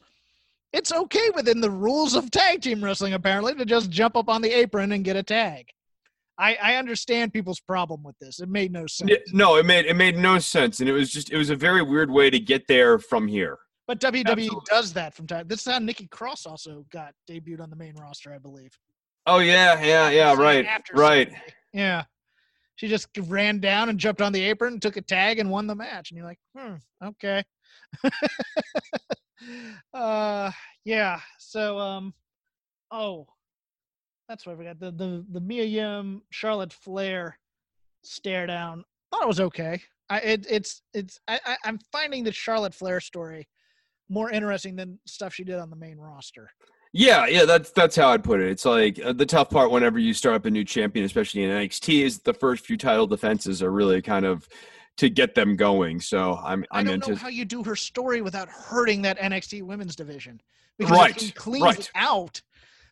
It's 0.74 0.91
okay 0.91 1.30
within 1.36 1.61
the 1.61 1.70
rules 1.70 2.15
of 2.15 2.30
tag 2.30 2.61
team 2.61 2.84
wrestling, 2.84 3.13
apparently, 3.13 3.55
to 3.55 3.65
just 3.65 3.89
jump 3.89 4.15
up 4.15 4.30
on 4.30 4.41
the 4.41 4.51
apron 4.51 4.91
and 4.91 5.03
get 5.03 5.15
a 5.15 5.24
tag. 5.24 5.70
I, 6.39 6.55
I 6.61 6.76
understand 6.76 7.34
people's 7.34 7.59
problem 7.59 8.03
with 8.03 8.15
this. 8.20 8.39
It 8.39 8.49
made 8.49 8.72
no 8.72 8.86
sense. 8.86 9.11
No, 9.34 9.55
it 9.55 9.65
made 9.65 9.86
it 9.86 9.95
made 9.95 10.18
no 10.18 10.38
sense, 10.38 10.80
and 10.80 10.88
it 10.88 10.91
was 10.91 11.11
just 11.11 11.32
it 11.32 11.38
was 11.38 11.49
a 11.49 11.55
very 11.55 11.82
weird 11.82 12.11
way 12.11 12.30
to 12.30 12.39
get 12.39 12.68
there 12.68 12.99
from 12.99 13.28
here. 13.28 13.57
But 13.88 13.99
WWE 14.01 14.28
Absolutely. 14.28 14.59
does 14.68 14.93
that 14.93 15.13
from 15.15 15.26
time. 15.26 15.47
This 15.47 15.65
is 15.65 15.72
how 15.72 15.80
Nikki 15.80 16.07
Cross 16.07 16.45
also 16.45 16.86
got 16.91 17.13
debuted 17.30 17.61
on 17.61 17.70
the 17.70 17.76
main 17.76 17.95
roster, 17.95 18.34
I 18.34 18.38
believe. 18.38 18.72
Oh 19.26 19.39
yeah, 19.39 19.82
yeah, 19.82 20.10
yeah, 20.10 20.35
right, 20.35 20.68
right. 20.94 21.27
somebody. 21.30 21.53
Yeah. 21.73 22.03
She 22.76 22.88
just 22.88 23.07
ran 23.18 23.60
down 23.60 23.89
and 23.89 23.98
jumped 23.98 24.22
on 24.22 24.31
the 24.31 24.44
apron, 24.44 24.80
took 24.80 24.98
a 24.98 25.02
tag, 25.02 25.39
and 25.39 25.49
won 25.49 25.65
the 25.65 25.73
match. 25.73 26.11
And 26.11 26.18
you're 26.18 26.27
like, 26.27 26.39
hmm, 26.56 26.76
okay. 27.03 27.44
uh, 29.93 30.51
yeah. 30.85 31.19
So, 31.39 31.77
um, 31.77 32.14
oh, 32.91 33.27
that's 34.27 34.45
what 34.45 34.53
I 34.53 34.57
forgot. 34.57 34.80
The 34.80 34.91
the 34.91 35.26
the 35.31 35.41
Mia 35.41 35.64
Yim 35.64 36.22
Charlotte 36.30 36.73
Flair 36.73 37.38
stare 38.03 38.47
down. 38.47 38.84
Thought 39.11 39.23
it 39.23 39.27
was 39.27 39.39
okay. 39.39 39.81
I 40.09 40.19
it, 40.19 40.45
it's 40.49 40.81
it's 40.93 41.19
I, 41.27 41.39
I 41.45 41.57
I'm 41.65 41.80
finding 41.91 42.23
the 42.23 42.31
Charlotte 42.31 42.73
Flair 42.73 42.99
story 42.99 43.47
more 44.09 44.30
interesting 44.31 44.76
than 44.76 44.99
stuff 45.05 45.34
she 45.34 45.43
did 45.43 45.55
on 45.55 45.69
the 45.69 45.76
main 45.76 45.97
roster. 45.97 46.49
Yeah, 46.93 47.27
yeah, 47.27 47.45
that's 47.45 47.72
that's 47.72 47.95
how 47.95 48.09
I'd 48.09 48.23
put 48.23 48.39
it. 48.39 48.49
It's 48.49 48.65
like 48.65 48.99
uh, 49.03 49.14
the 49.14 49.26
tough 49.26 49.49
part 49.49 49.72
whenever 49.72 49.99
you 49.99 50.14
start 50.14 50.35
up 50.35 50.45
a 50.45 50.49
new 50.49 50.64
champion, 50.64 51.05
especially 51.05 51.43
in 51.43 51.51
NXT, 51.51 52.03
is 52.03 52.19
the 52.19 52.34
first 52.34 52.65
few 52.65 52.77
title 52.77 53.07
defenses 53.07 53.61
are 53.61 53.72
really 53.72 54.01
kind 54.01 54.26
of 54.26 54.47
to 54.98 55.10
get 55.10 55.36
them 55.36 55.56
going. 55.56 55.99
So 55.99 56.40
I'm 56.44 56.65
I 56.72 56.80
I'm 56.80 56.86
don't 56.88 56.99
know 56.99 57.14
into 57.14 57.22
how 57.22 57.30
you 57.30 57.45
do 57.45 57.64
her 57.64 57.76
story 57.76 58.22
without 58.22 58.49
hurting 58.49 59.02
that 59.03 59.18
NXT 59.19 59.64
women's 59.64 59.95
division. 59.95 60.41
Because 60.78 60.98
Right, 60.99 61.15
if 61.15 61.22
he 61.22 61.32
cleans 61.32 61.64
right. 61.64 61.91
out, 61.95 62.41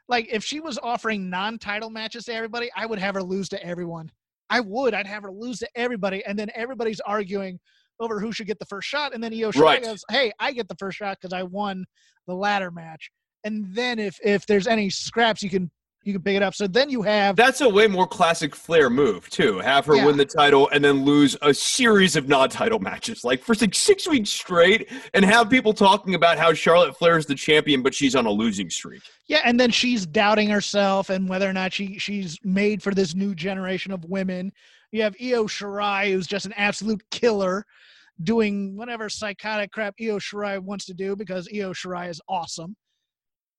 like 0.07 0.27
if 0.31 0.43
she 0.43 0.59
was 0.59 0.79
offering 0.81 1.29
non-title 1.29 1.89
matches 1.89 2.25
to 2.25 2.33
everybody, 2.33 2.69
I 2.75 2.85
would 2.85 2.99
have 2.99 3.15
her 3.15 3.23
lose 3.23 3.49
to 3.49 3.63
everyone. 3.63 4.11
I 4.49 4.59
would. 4.59 4.93
I'd 4.93 5.07
have 5.07 5.23
her 5.23 5.31
lose 5.31 5.59
to 5.59 5.69
everybody, 5.75 6.23
and 6.25 6.37
then 6.37 6.49
everybody's 6.55 6.99
arguing 6.99 7.59
over 7.99 8.19
who 8.19 8.31
should 8.31 8.47
get 8.47 8.59
the 8.59 8.65
first 8.65 8.87
shot, 8.87 9.13
and 9.13 9.23
then 9.23 9.33
Io 9.33 9.51
Shirai 9.51 9.61
Right. 9.61 9.83
goes, 9.83 10.03
"Hey, 10.09 10.31
I 10.39 10.51
get 10.51 10.67
the 10.67 10.75
first 10.75 10.97
shot 10.97 11.17
because 11.19 11.33
I 11.33 11.43
won 11.43 11.85
the 12.27 12.35
ladder 12.35 12.71
match." 12.71 13.09
And 13.43 13.73
then 13.73 13.99
if 13.99 14.19
if 14.23 14.45
there's 14.45 14.67
any 14.67 14.89
scraps, 14.89 15.41
you 15.41 15.49
can 15.49 15.71
you 16.05 16.13
can 16.13 16.21
pick 16.21 16.35
it 16.35 16.43
up. 16.43 16.53
So 16.53 16.67
then 16.67 16.89
you 16.89 17.01
have 17.01 17.35
That's 17.35 17.61
a 17.61 17.67
way 17.69 17.87
more 17.87 18.07
classic 18.07 18.55
Flair 18.55 18.89
move 18.91 19.27
too. 19.29 19.57
Have 19.59 19.85
her 19.87 19.95
Yeah. 19.95 20.05
win 20.05 20.17
the 20.17 20.25
title 20.25 20.69
and 20.71 20.83
then 20.83 21.03
lose 21.03 21.35
a 21.41 21.51
series 21.53 22.15
of 22.15 22.27
non-title 22.27 22.77
matches, 22.79 23.23
like 23.23 23.43
for 23.43 23.55
like 23.55 23.73
six 23.73 24.07
weeks 24.07 24.29
straight, 24.29 24.87
and 25.15 25.25
have 25.25 25.49
people 25.49 25.73
talking 25.73 26.13
about 26.13 26.37
how 26.37 26.53
Charlotte 26.53 26.95
Flair 26.95 27.17
is 27.17 27.25
the 27.25 27.33
champion, 27.33 27.81
but 27.81 27.93
she's 27.93 28.15
on 28.15 28.27
a 28.27 28.31
losing 28.31 28.69
streak. 28.69 29.01
Yeah, 29.27 29.41
and 29.43 29.59
then 29.59 29.71
she's 29.71 30.05
doubting 30.05 30.47
herself 30.47 31.09
and 31.09 31.27
whether 31.27 31.49
or 31.49 31.53
not 31.53 31.73
she 31.73 31.97
she's 31.97 32.37
made 32.43 32.83
for 32.83 32.93
this 32.93 33.15
new 33.15 33.33
generation 33.33 33.91
of 33.91 34.05
women. 34.05 34.51
You 34.91 35.01
have 35.01 35.15
Io 35.19 35.45
Shirai, 35.45 36.11
who's 36.11 36.27
just 36.27 36.45
an 36.45 36.53
absolute 36.55 37.01
killer, 37.09 37.65
doing 38.23 38.77
whatever 38.77 39.09
psychotic 39.09 39.71
crap 39.71 39.95
Io 39.99 40.19
Shirai 40.19 40.59
wants 40.59 40.85
to 40.85 40.93
do 40.93 41.15
because 41.15 41.49
Io 41.53 41.73
Shirai 41.73 42.09
is 42.11 42.21
awesome. 42.29 42.75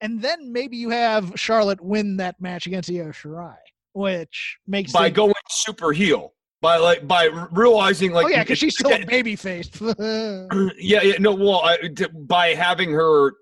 And 0.00 0.20
then 0.20 0.52
maybe 0.52 0.76
you 0.76 0.90
have 0.90 1.32
Charlotte 1.36 1.80
win 1.80 2.16
that 2.18 2.40
match 2.40 2.66
against 2.66 2.90
Io 2.90 3.10
Shirai, 3.10 3.56
which 3.92 4.58
makes 4.66 4.92
by 4.92 5.06
it, 5.06 5.14
going 5.14 5.34
super 5.48 5.92
heel, 5.92 6.34
by 6.60 6.76
like 6.76 7.06
by 7.06 7.26
realizing 7.52 8.12
like 8.12 8.26
oh 8.26 8.28
yeah, 8.28 8.42
because 8.42 8.58
she's 8.58 8.74
still 8.74 8.92
a 8.92 9.04
baby 9.04 9.36
faced. 9.36 9.80
yeah, 9.80 11.02
yeah, 11.02 11.14
no, 11.18 11.34
well, 11.34 11.60
I, 11.60 11.88
d- 11.94 12.06
by 12.12 12.48
having 12.48 12.90
her 12.92 13.32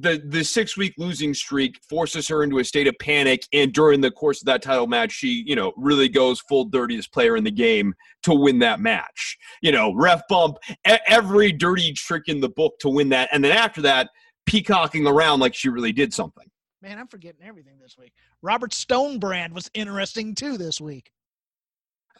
the 0.00 0.22
the 0.26 0.44
six 0.44 0.76
week 0.76 0.94
losing 0.98 1.32
streak 1.32 1.80
forces 1.88 2.28
her 2.28 2.42
into 2.42 2.58
a 2.58 2.64
state 2.64 2.86
of 2.86 2.94
panic, 3.00 3.42
and 3.52 3.72
during 3.72 4.00
the 4.00 4.10
course 4.10 4.42
of 4.42 4.46
that 4.46 4.62
title 4.62 4.86
match, 4.86 5.12
she 5.12 5.42
you 5.46 5.56
know 5.56 5.72
really 5.76 6.08
goes 6.08 6.40
full 6.40 6.64
dirtiest 6.66 7.12
player 7.12 7.36
in 7.36 7.44
the 7.44 7.50
game 7.50 7.94
to 8.22 8.34
win 8.34 8.58
that 8.60 8.78
match. 8.78 9.36
You 9.62 9.72
know, 9.72 9.94
ref 9.94 10.22
bump, 10.28 10.58
every 10.84 11.52
dirty 11.52 11.92
trick 11.92 12.24
in 12.26 12.40
the 12.40 12.48
book 12.48 12.78
to 12.80 12.88
win 12.88 13.08
that, 13.10 13.28
and 13.32 13.42
then 13.42 13.52
after 13.52 13.80
that, 13.82 14.10
peacocking 14.46 15.06
around 15.06 15.40
like 15.40 15.54
she 15.54 15.68
really 15.68 15.92
did 15.92 16.14
something. 16.14 16.48
Man, 16.82 16.98
I'm 16.98 17.08
forgetting 17.08 17.40
everything 17.44 17.78
this 17.82 17.96
week. 17.98 18.12
Robert 18.42 18.72
Stone 18.72 19.18
brand 19.18 19.54
was 19.54 19.70
interesting 19.74 20.34
too 20.34 20.56
this 20.56 20.80
week. 20.80 21.10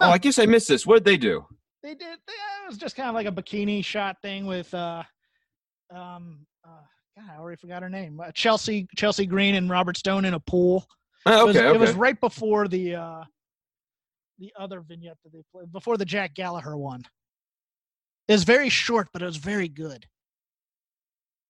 Oh, 0.01 0.11
I 0.11 0.19
guess 0.19 0.39
I 0.39 0.47
missed 0.47 0.69
this. 0.69 0.87
What 0.87 0.97
did 0.97 1.05
they 1.05 1.17
do? 1.17 1.47
they 1.83 1.95
did 1.95 2.19
they, 2.27 2.33
it 2.33 2.69
was 2.69 2.79
just 2.79 2.97
kind 2.97 3.09
of 3.09 3.15
like 3.15 3.29
a 3.29 3.33
bikini 3.33 3.85
shot 3.85 4.17
thing 4.21 4.45
with 4.45 4.73
uh 4.75 5.05
um 5.95 6.45
uh 6.65 6.83
God, 7.17 7.31
I 7.33 7.39
already 7.39 7.57
forgot 7.57 7.83
her 7.83 7.89
name. 7.89 8.21
Uh, 8.21 8.33
Chelsea 8.33 8.89
Chelsea 8.97 9.25
Green 9.25 9.55
and 9.55 9.71
Robert 9.71 9.97
Stone 9.97 10.25
in 10.25 10.35
a 10.35 10.41
pool. 10.41 10.85
Oh, 11.27 11.43
It 11.43 11.47
was, 11.47 11.57
okay, 11.57 11.69
it 11.75 11.79
was 11.79 11.93
right 11.93 12.21
before 12.21 12.67
the 12.67 12.97
uh 12.97 13.25
the 14.39 14.53
other 14.59 14.81
vignette 14.81 15.17
that 15.25 15.33
they 15.33 15.43
played 15.53 15.73
before 15.73 15.97
the 15.97 16.05
Jack 16.05 16.35
Gallagher 16.35 16.77
one. 16.77 17.03
It 18.29 18.33
was 18.33 18.45
very 18.45 18.69
short, 18.69 19.09
but 19.13 19.23
it 19.23 19.27
was 19.27 19.37
very 19.37 19.69
good. 19.69 20.07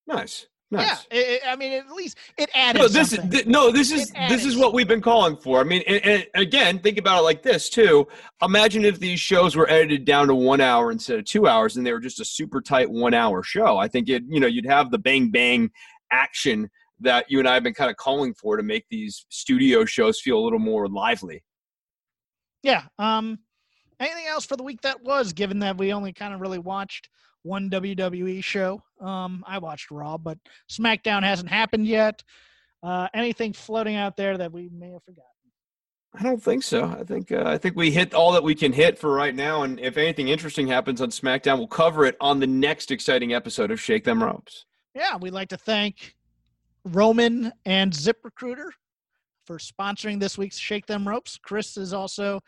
Nice, 0.06 0.46
nice. 0.70 1.06
Yeah, 1.10 1.18
it, 1.18 1.42
I 1.46 1.56
mean, 1.56 1.72
at 1.72 1.90
least 1.90 2.18
it 2.36 2.50
added. 2.54 2.80
No, 2.80 2.88
this 2.88 3.12
is 3.12 3.18
something. 3.18 3.30
th- 3.30 3.46
no, 3.46 3.70
this 3.70 3.90
is 3.90 4.10
this 4.28 4.44
is 4.44 4.56
what 4.56 4.74
we've 4.74 4.88
been 4.88 5.00
calling 5.00 5.36
for. 5.36 5.60
I 5.60 5.64
mean, 5.64 5.82
and, 5.86 6.04
and 6.04 6.26
again, 6.34 6.78
think 6.78 6.98
about 6.98 7.20
it 7.20 7.22
like 7.22 7.42
this 7.42 7.68
too. 7.68 8.06
Imagine 8.42 8.84
if 8.84 8.98
these 8.98 9.20
shows 9.20 9.56
were 9.56 9.68
edited 9.70 10.04
down 10.04 10.28
to 10.28 10.34
one 10.34 10.60
hour 10.60 10.90
instead 10.90 11.18
of 11.18 11.24
two 11.24 11.46
hours, 11.46 11.76
and 11.76 11.86
they 11.86 11.92
were 11.92 12.00
just 12.00 12.20
a 12.20 12.24
super 12.24 12.60
tight 12.60 12.90
one 12.90 13.14
hour 13.14 13.42
show. 13.42 13.78
I 13.78 13.88
think 13.88 14.08
it, 14.08 14.24
you 14.28 14.40
know, 14.40 14.46
you'd 14.46 14.66
have 14.66 14.90
the 14.90 14.98
bang 14.98 15.30
bang 15.30 15.70
action 16.10 16.68
that 17.00 17.26
you 17.28 17.38
and 17.38 17.48
I 17.48 17.54
have 17.54 17.62
been 17.62 17.74
kind 17.74 17.90
of 17.90 17.96
calling 17.96 18.34
for 18.34 18.56
to 18.56 18.62
make 18.62 18.86
these 18.90 19.26
studio 19.28 19.84
shows 19.84 20.20
feel 20.20 20.38
a 20.38 20.42
little 20.44 20.58
more 20.58 20.88
lively. 20.88 21.44
Yeah. 22.62 22.84
Um. 22.98 23.38
Anything 23.98 24.26
else 24.26 24.44
for 24.44 24.56
the 24.56 24.62
week 24.62 24.82
that 24.82 25.02
was? 25.02 25.32
Given 25.32 25.60
that 25.60 25.78
we 25.78 25.92
only 25.92 26.12
kind 26.12 26.34
of 26.34 26.40
really 26.40 26.58
watched 26.58 27.08
one 27.46 27.70
WWE 27.70 28.42
show. 28.42 28.82
Um. 29.00 29.44
I 29.46 29.58
watched 29.58 29.90
Raw, 29.90 30.18
but 30.18 30.38
SmackDown 30.70 31.22
hasn't 31.22 31.50
happened 31.50 31.86
yet. 31.86 32.22
Uh. 32.82 33.08
Anything 33.14 33.52
floating 33.52 33.96
out 33.96 34.16
there 34.16 34.36
that 34.36 34.52
we 34.52 34.68
may 34.70 34.90
have 34.90 35.04
forgotten? 35.04 35.30
I 36.18 36.22
don't 36.22 36.42
think 36.42 36.62
so. 36.62 36.84
I 36.84 37.04
think 37.04 37.30
uh, 37.30 37.42
I 37.44 37.58
think 37.58 37.76
we 37.76 37.90
hit 37.90 38.14
all 38.14 38.32
that 38.32 38.42
we 38.42 38.54
can 38.54 38.72
hit 38.72 38.98
for 38.98 39.12
right 39.12 39.34
now, 39.34 39.62
and 39.62 39.78
if 39.78 39.98
anything 39.98 40.28
interesting 40.28 40.66
happens 40.66 41.02
on 41.02 41.10
SmackDown, 41.10 41.58
we'll 41.58 41.66
cover 41.66 42.06
it 42.06 42.16
on 42.20 42.40
the 42.40 42.46
next 42.46 42.90
exciting 42.90 43.34
episode 43.34 43.70
of 43.70 43.80
Shake 43.80 44.04
Them 44.04 44.22
Ropes. 44.22 44.64
Yeah, 44.94 45.16
we'd 45.16 45.34
like 45.34 45.50
to 45.50 45.58
thank 45.58 46.16
Roman 46.84 47.52
and 47.66 47.92
ZipRecruiter 47.92 48.70
for 49.44 49.58
sponsoring 49.58 50.18
this 50.18 50.38
week's 50.38 50.56
Shake 50.56 50.86
Them 50.86 51.06
Ropes. 51.06 51.38
Chris 51.42 51.76
is 51.76 51.92
also 51.92 52.40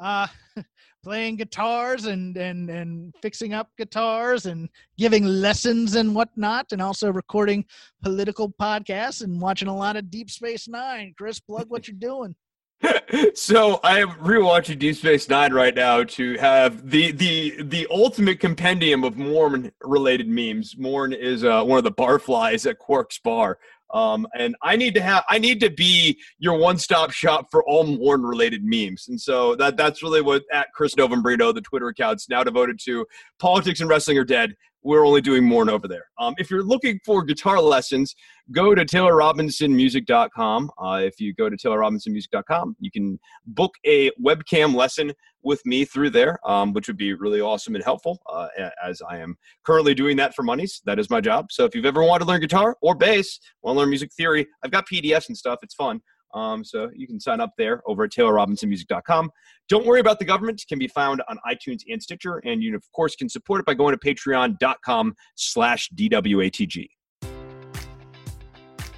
uh, 0.00 0.26
playing 1.02 1.36
guitars 1.36 2.06
and, 2.06 2.36
and, 2.36 2.70
and 2.70 3.14
fixing 3.22 3.54
up 3.54 3.70
guitars 3.78 4.46
and 4.46 4.68
giving 4.96 5.24
lessons 5.24 5.94
and 5.94 6.14
whatnot, 6.14 6.66
and 6.72 6.82
also 6.82 7.12
recording 7.12 7.64
political 8.02 8.50
podcasts 8.60 9.22
and 9.22 9.40
watching 9.40 9.68
a 9.68 9.76
lot 9.76 9.96
of 9.96 10.10
Deep 10.10 10.30
Space 10.30 10.68
Nine. 10.68 11.14
Chris, 11.16 11.40
plug 11.40 11.66
what 11.68 11.88
you're 11.88 11.96
doing. 11.98 12.34
so 13.34 13.80
I 13.82 14.00
am 14.00 14.10
rewatching 14.10 14.78
Deep 14.78 14.96
Space 14.96 15.28
Nine 15.28 15.52
right 15.52 15.74
now 15.74 16.04
to 16.04 16.36
have 16.38 16.88
the 16.88 17.10
the 17.10 17.62
the 17.62 17.86
ultimate 17.90 18.38
compendium 18.38 19.02
of 19.02 19.16
Mormon 19.16 19.72
related 19.82 20.28
memes. 20.28 20.76
Morn 20.78 21.12
is 21.12 21.42
uh, 21.42 21.64
one 21.64 21.78
of 21.78 21.84
the 21.84 21.92
barflies 21.92 22.70
at 22.70 22.78
Quark's 22.78 23.18
bar. 23.18 23.58
Um, 23.92 24.26
and 24.38 24.54
I 24.62 24.76
need 24.76 24.94
to 24.94 25.00
have 25.00 25.24
I 25.28 25.38
need 25.38 25.60
to 25.60 25.70
be 25.70 26.18
your 26.38 26.58
one 26.58 26.78
stop 26.78 27.10
shop 27.10 27.48
for 27.50 27.64
all 27.64 27.84
Morn 27.84 28.22
related 28.22 28.62
memes. 28.64 29.08
And 29.08 29.20
so 29.20 29.54
that 29.56 29.76
that's 29.76 30.02
really 30.02 30.20
what 30.20 30.42
at 30.52 30.68
Chris 30.74 30.94
Novembrino, 30.94 31.54
the 31.54 31.60
Twitter 31.60 31.88
account's 31.88 32.28
now 32.28 32.44
devoted 32.44 32.78
to. 32.84 33.06
Politics 33.38 33.80
and 33.80 33.88
wrestling 33.88 34.18
are 34.18 34.24
dead. 34.24 34.54
We're 34.82 35.04
only 35.04 35.20
doing 35.20 35.44
Morn 35.44 35.68
over 35.68 35.88
there. 35.88 36.04
Um, 36.18 36.34
if 36.38 36.50
you're 36.50 36.62
looking 36.62 37.00
for 37.04 37.22
guitar 37.24 37.60
lessons, 37.60 38.14
go 38.52 38.74
to 38.74 38.84
TaylorRobinsonMusic.com. 38.84 40.70
Uh, 40.78 41.00
if 41.02 41.20
you 41.20 41.34
go 41.34 41.50
to 41.50 41.56
TaylorRobinsonMusic.com, 41.56 42.76
you 42.78 42.90
can 42.90 43.18
book 43.46 43.74
a 43.84 44.10
webcam 44.12 44.74
lesson 44.74 45.12
with 45.42 45.64
me 45.64 45.84
through 45.84 46.10
there, 46.10 46.38
um, 46.48 46.72
which 46.72 46.88
would 46.88 46.96
be 46.96 47.14
really 47.14 47.40
awesome 47.40 47.74
and 47.74 47.84
helpful 47.84 48.18
uh, 48.30 48.48
as 48.84 49.00
I 49.08 49.18
am 49.18 49.36
currently 49.64 49.94
doing 49.94 50.16
that 50.18 50.34
for 50.34 50.42
monies. 50.42 50.82
That 50.84 50.98
is 50.98 51.10
my 51.10 51.20
job. 51.20 51.50
So 51.50 51.64
if 51.64 51.74
you've 51.74 51.86
ever 51.86 52.02
wanted 52.02 52.24
to 52.24 52.30
learn 52.30 52.40
guitar 52.40 52.76
or 52.82 52.94
bass, 52.94 53.38
want 53.62 53.76
to 53.76 53.80
learn 53.80 53.88
music 53.88 54.12
theory, 54.12 54.46
I've 54.64 54.70
got 54.70 54.86
PDFs 54.88 55.28
and 55.28 55.36
stuff. 55.36 55.60
It's 55.62 55.74
fun. 55.74 56.00
Um, 56.34 56.64
so 56.64 56.90
you 56.94 57.06
can 57.06 57.18
sign 57.20 57.40
up 57.40 57.52
there 57.56 57.82
over 57.86 58.04
at 58.04 58.10
TaylorRobinsonMusic.com. 58.10 59.30
Don't 59.68 59.86
worry 59.86 60.00
about 60.00 60.18
the 60.18 60.24
government. 60.24 60.64
Can 60.68 60.78
be 60.78 60.88
found 60.88 61.22
on 61.28 61.38
iTunes 61.48 61.82
and 61.90 62.02
Stitcher. 62.02 62.38
And 62.44 62.62
you, 62.62 62.74
of 62.74 62.82
course, 62.92 63.16
can 63.16 63.28
support 63.28 63.60
it 63.60 63.66
by 63.66 63.74
going 63.74 63.96
to 63.96 63.98
patreon.com 63.98 65.14
slash 65.36 65.90
DWATG. 65.94 66.88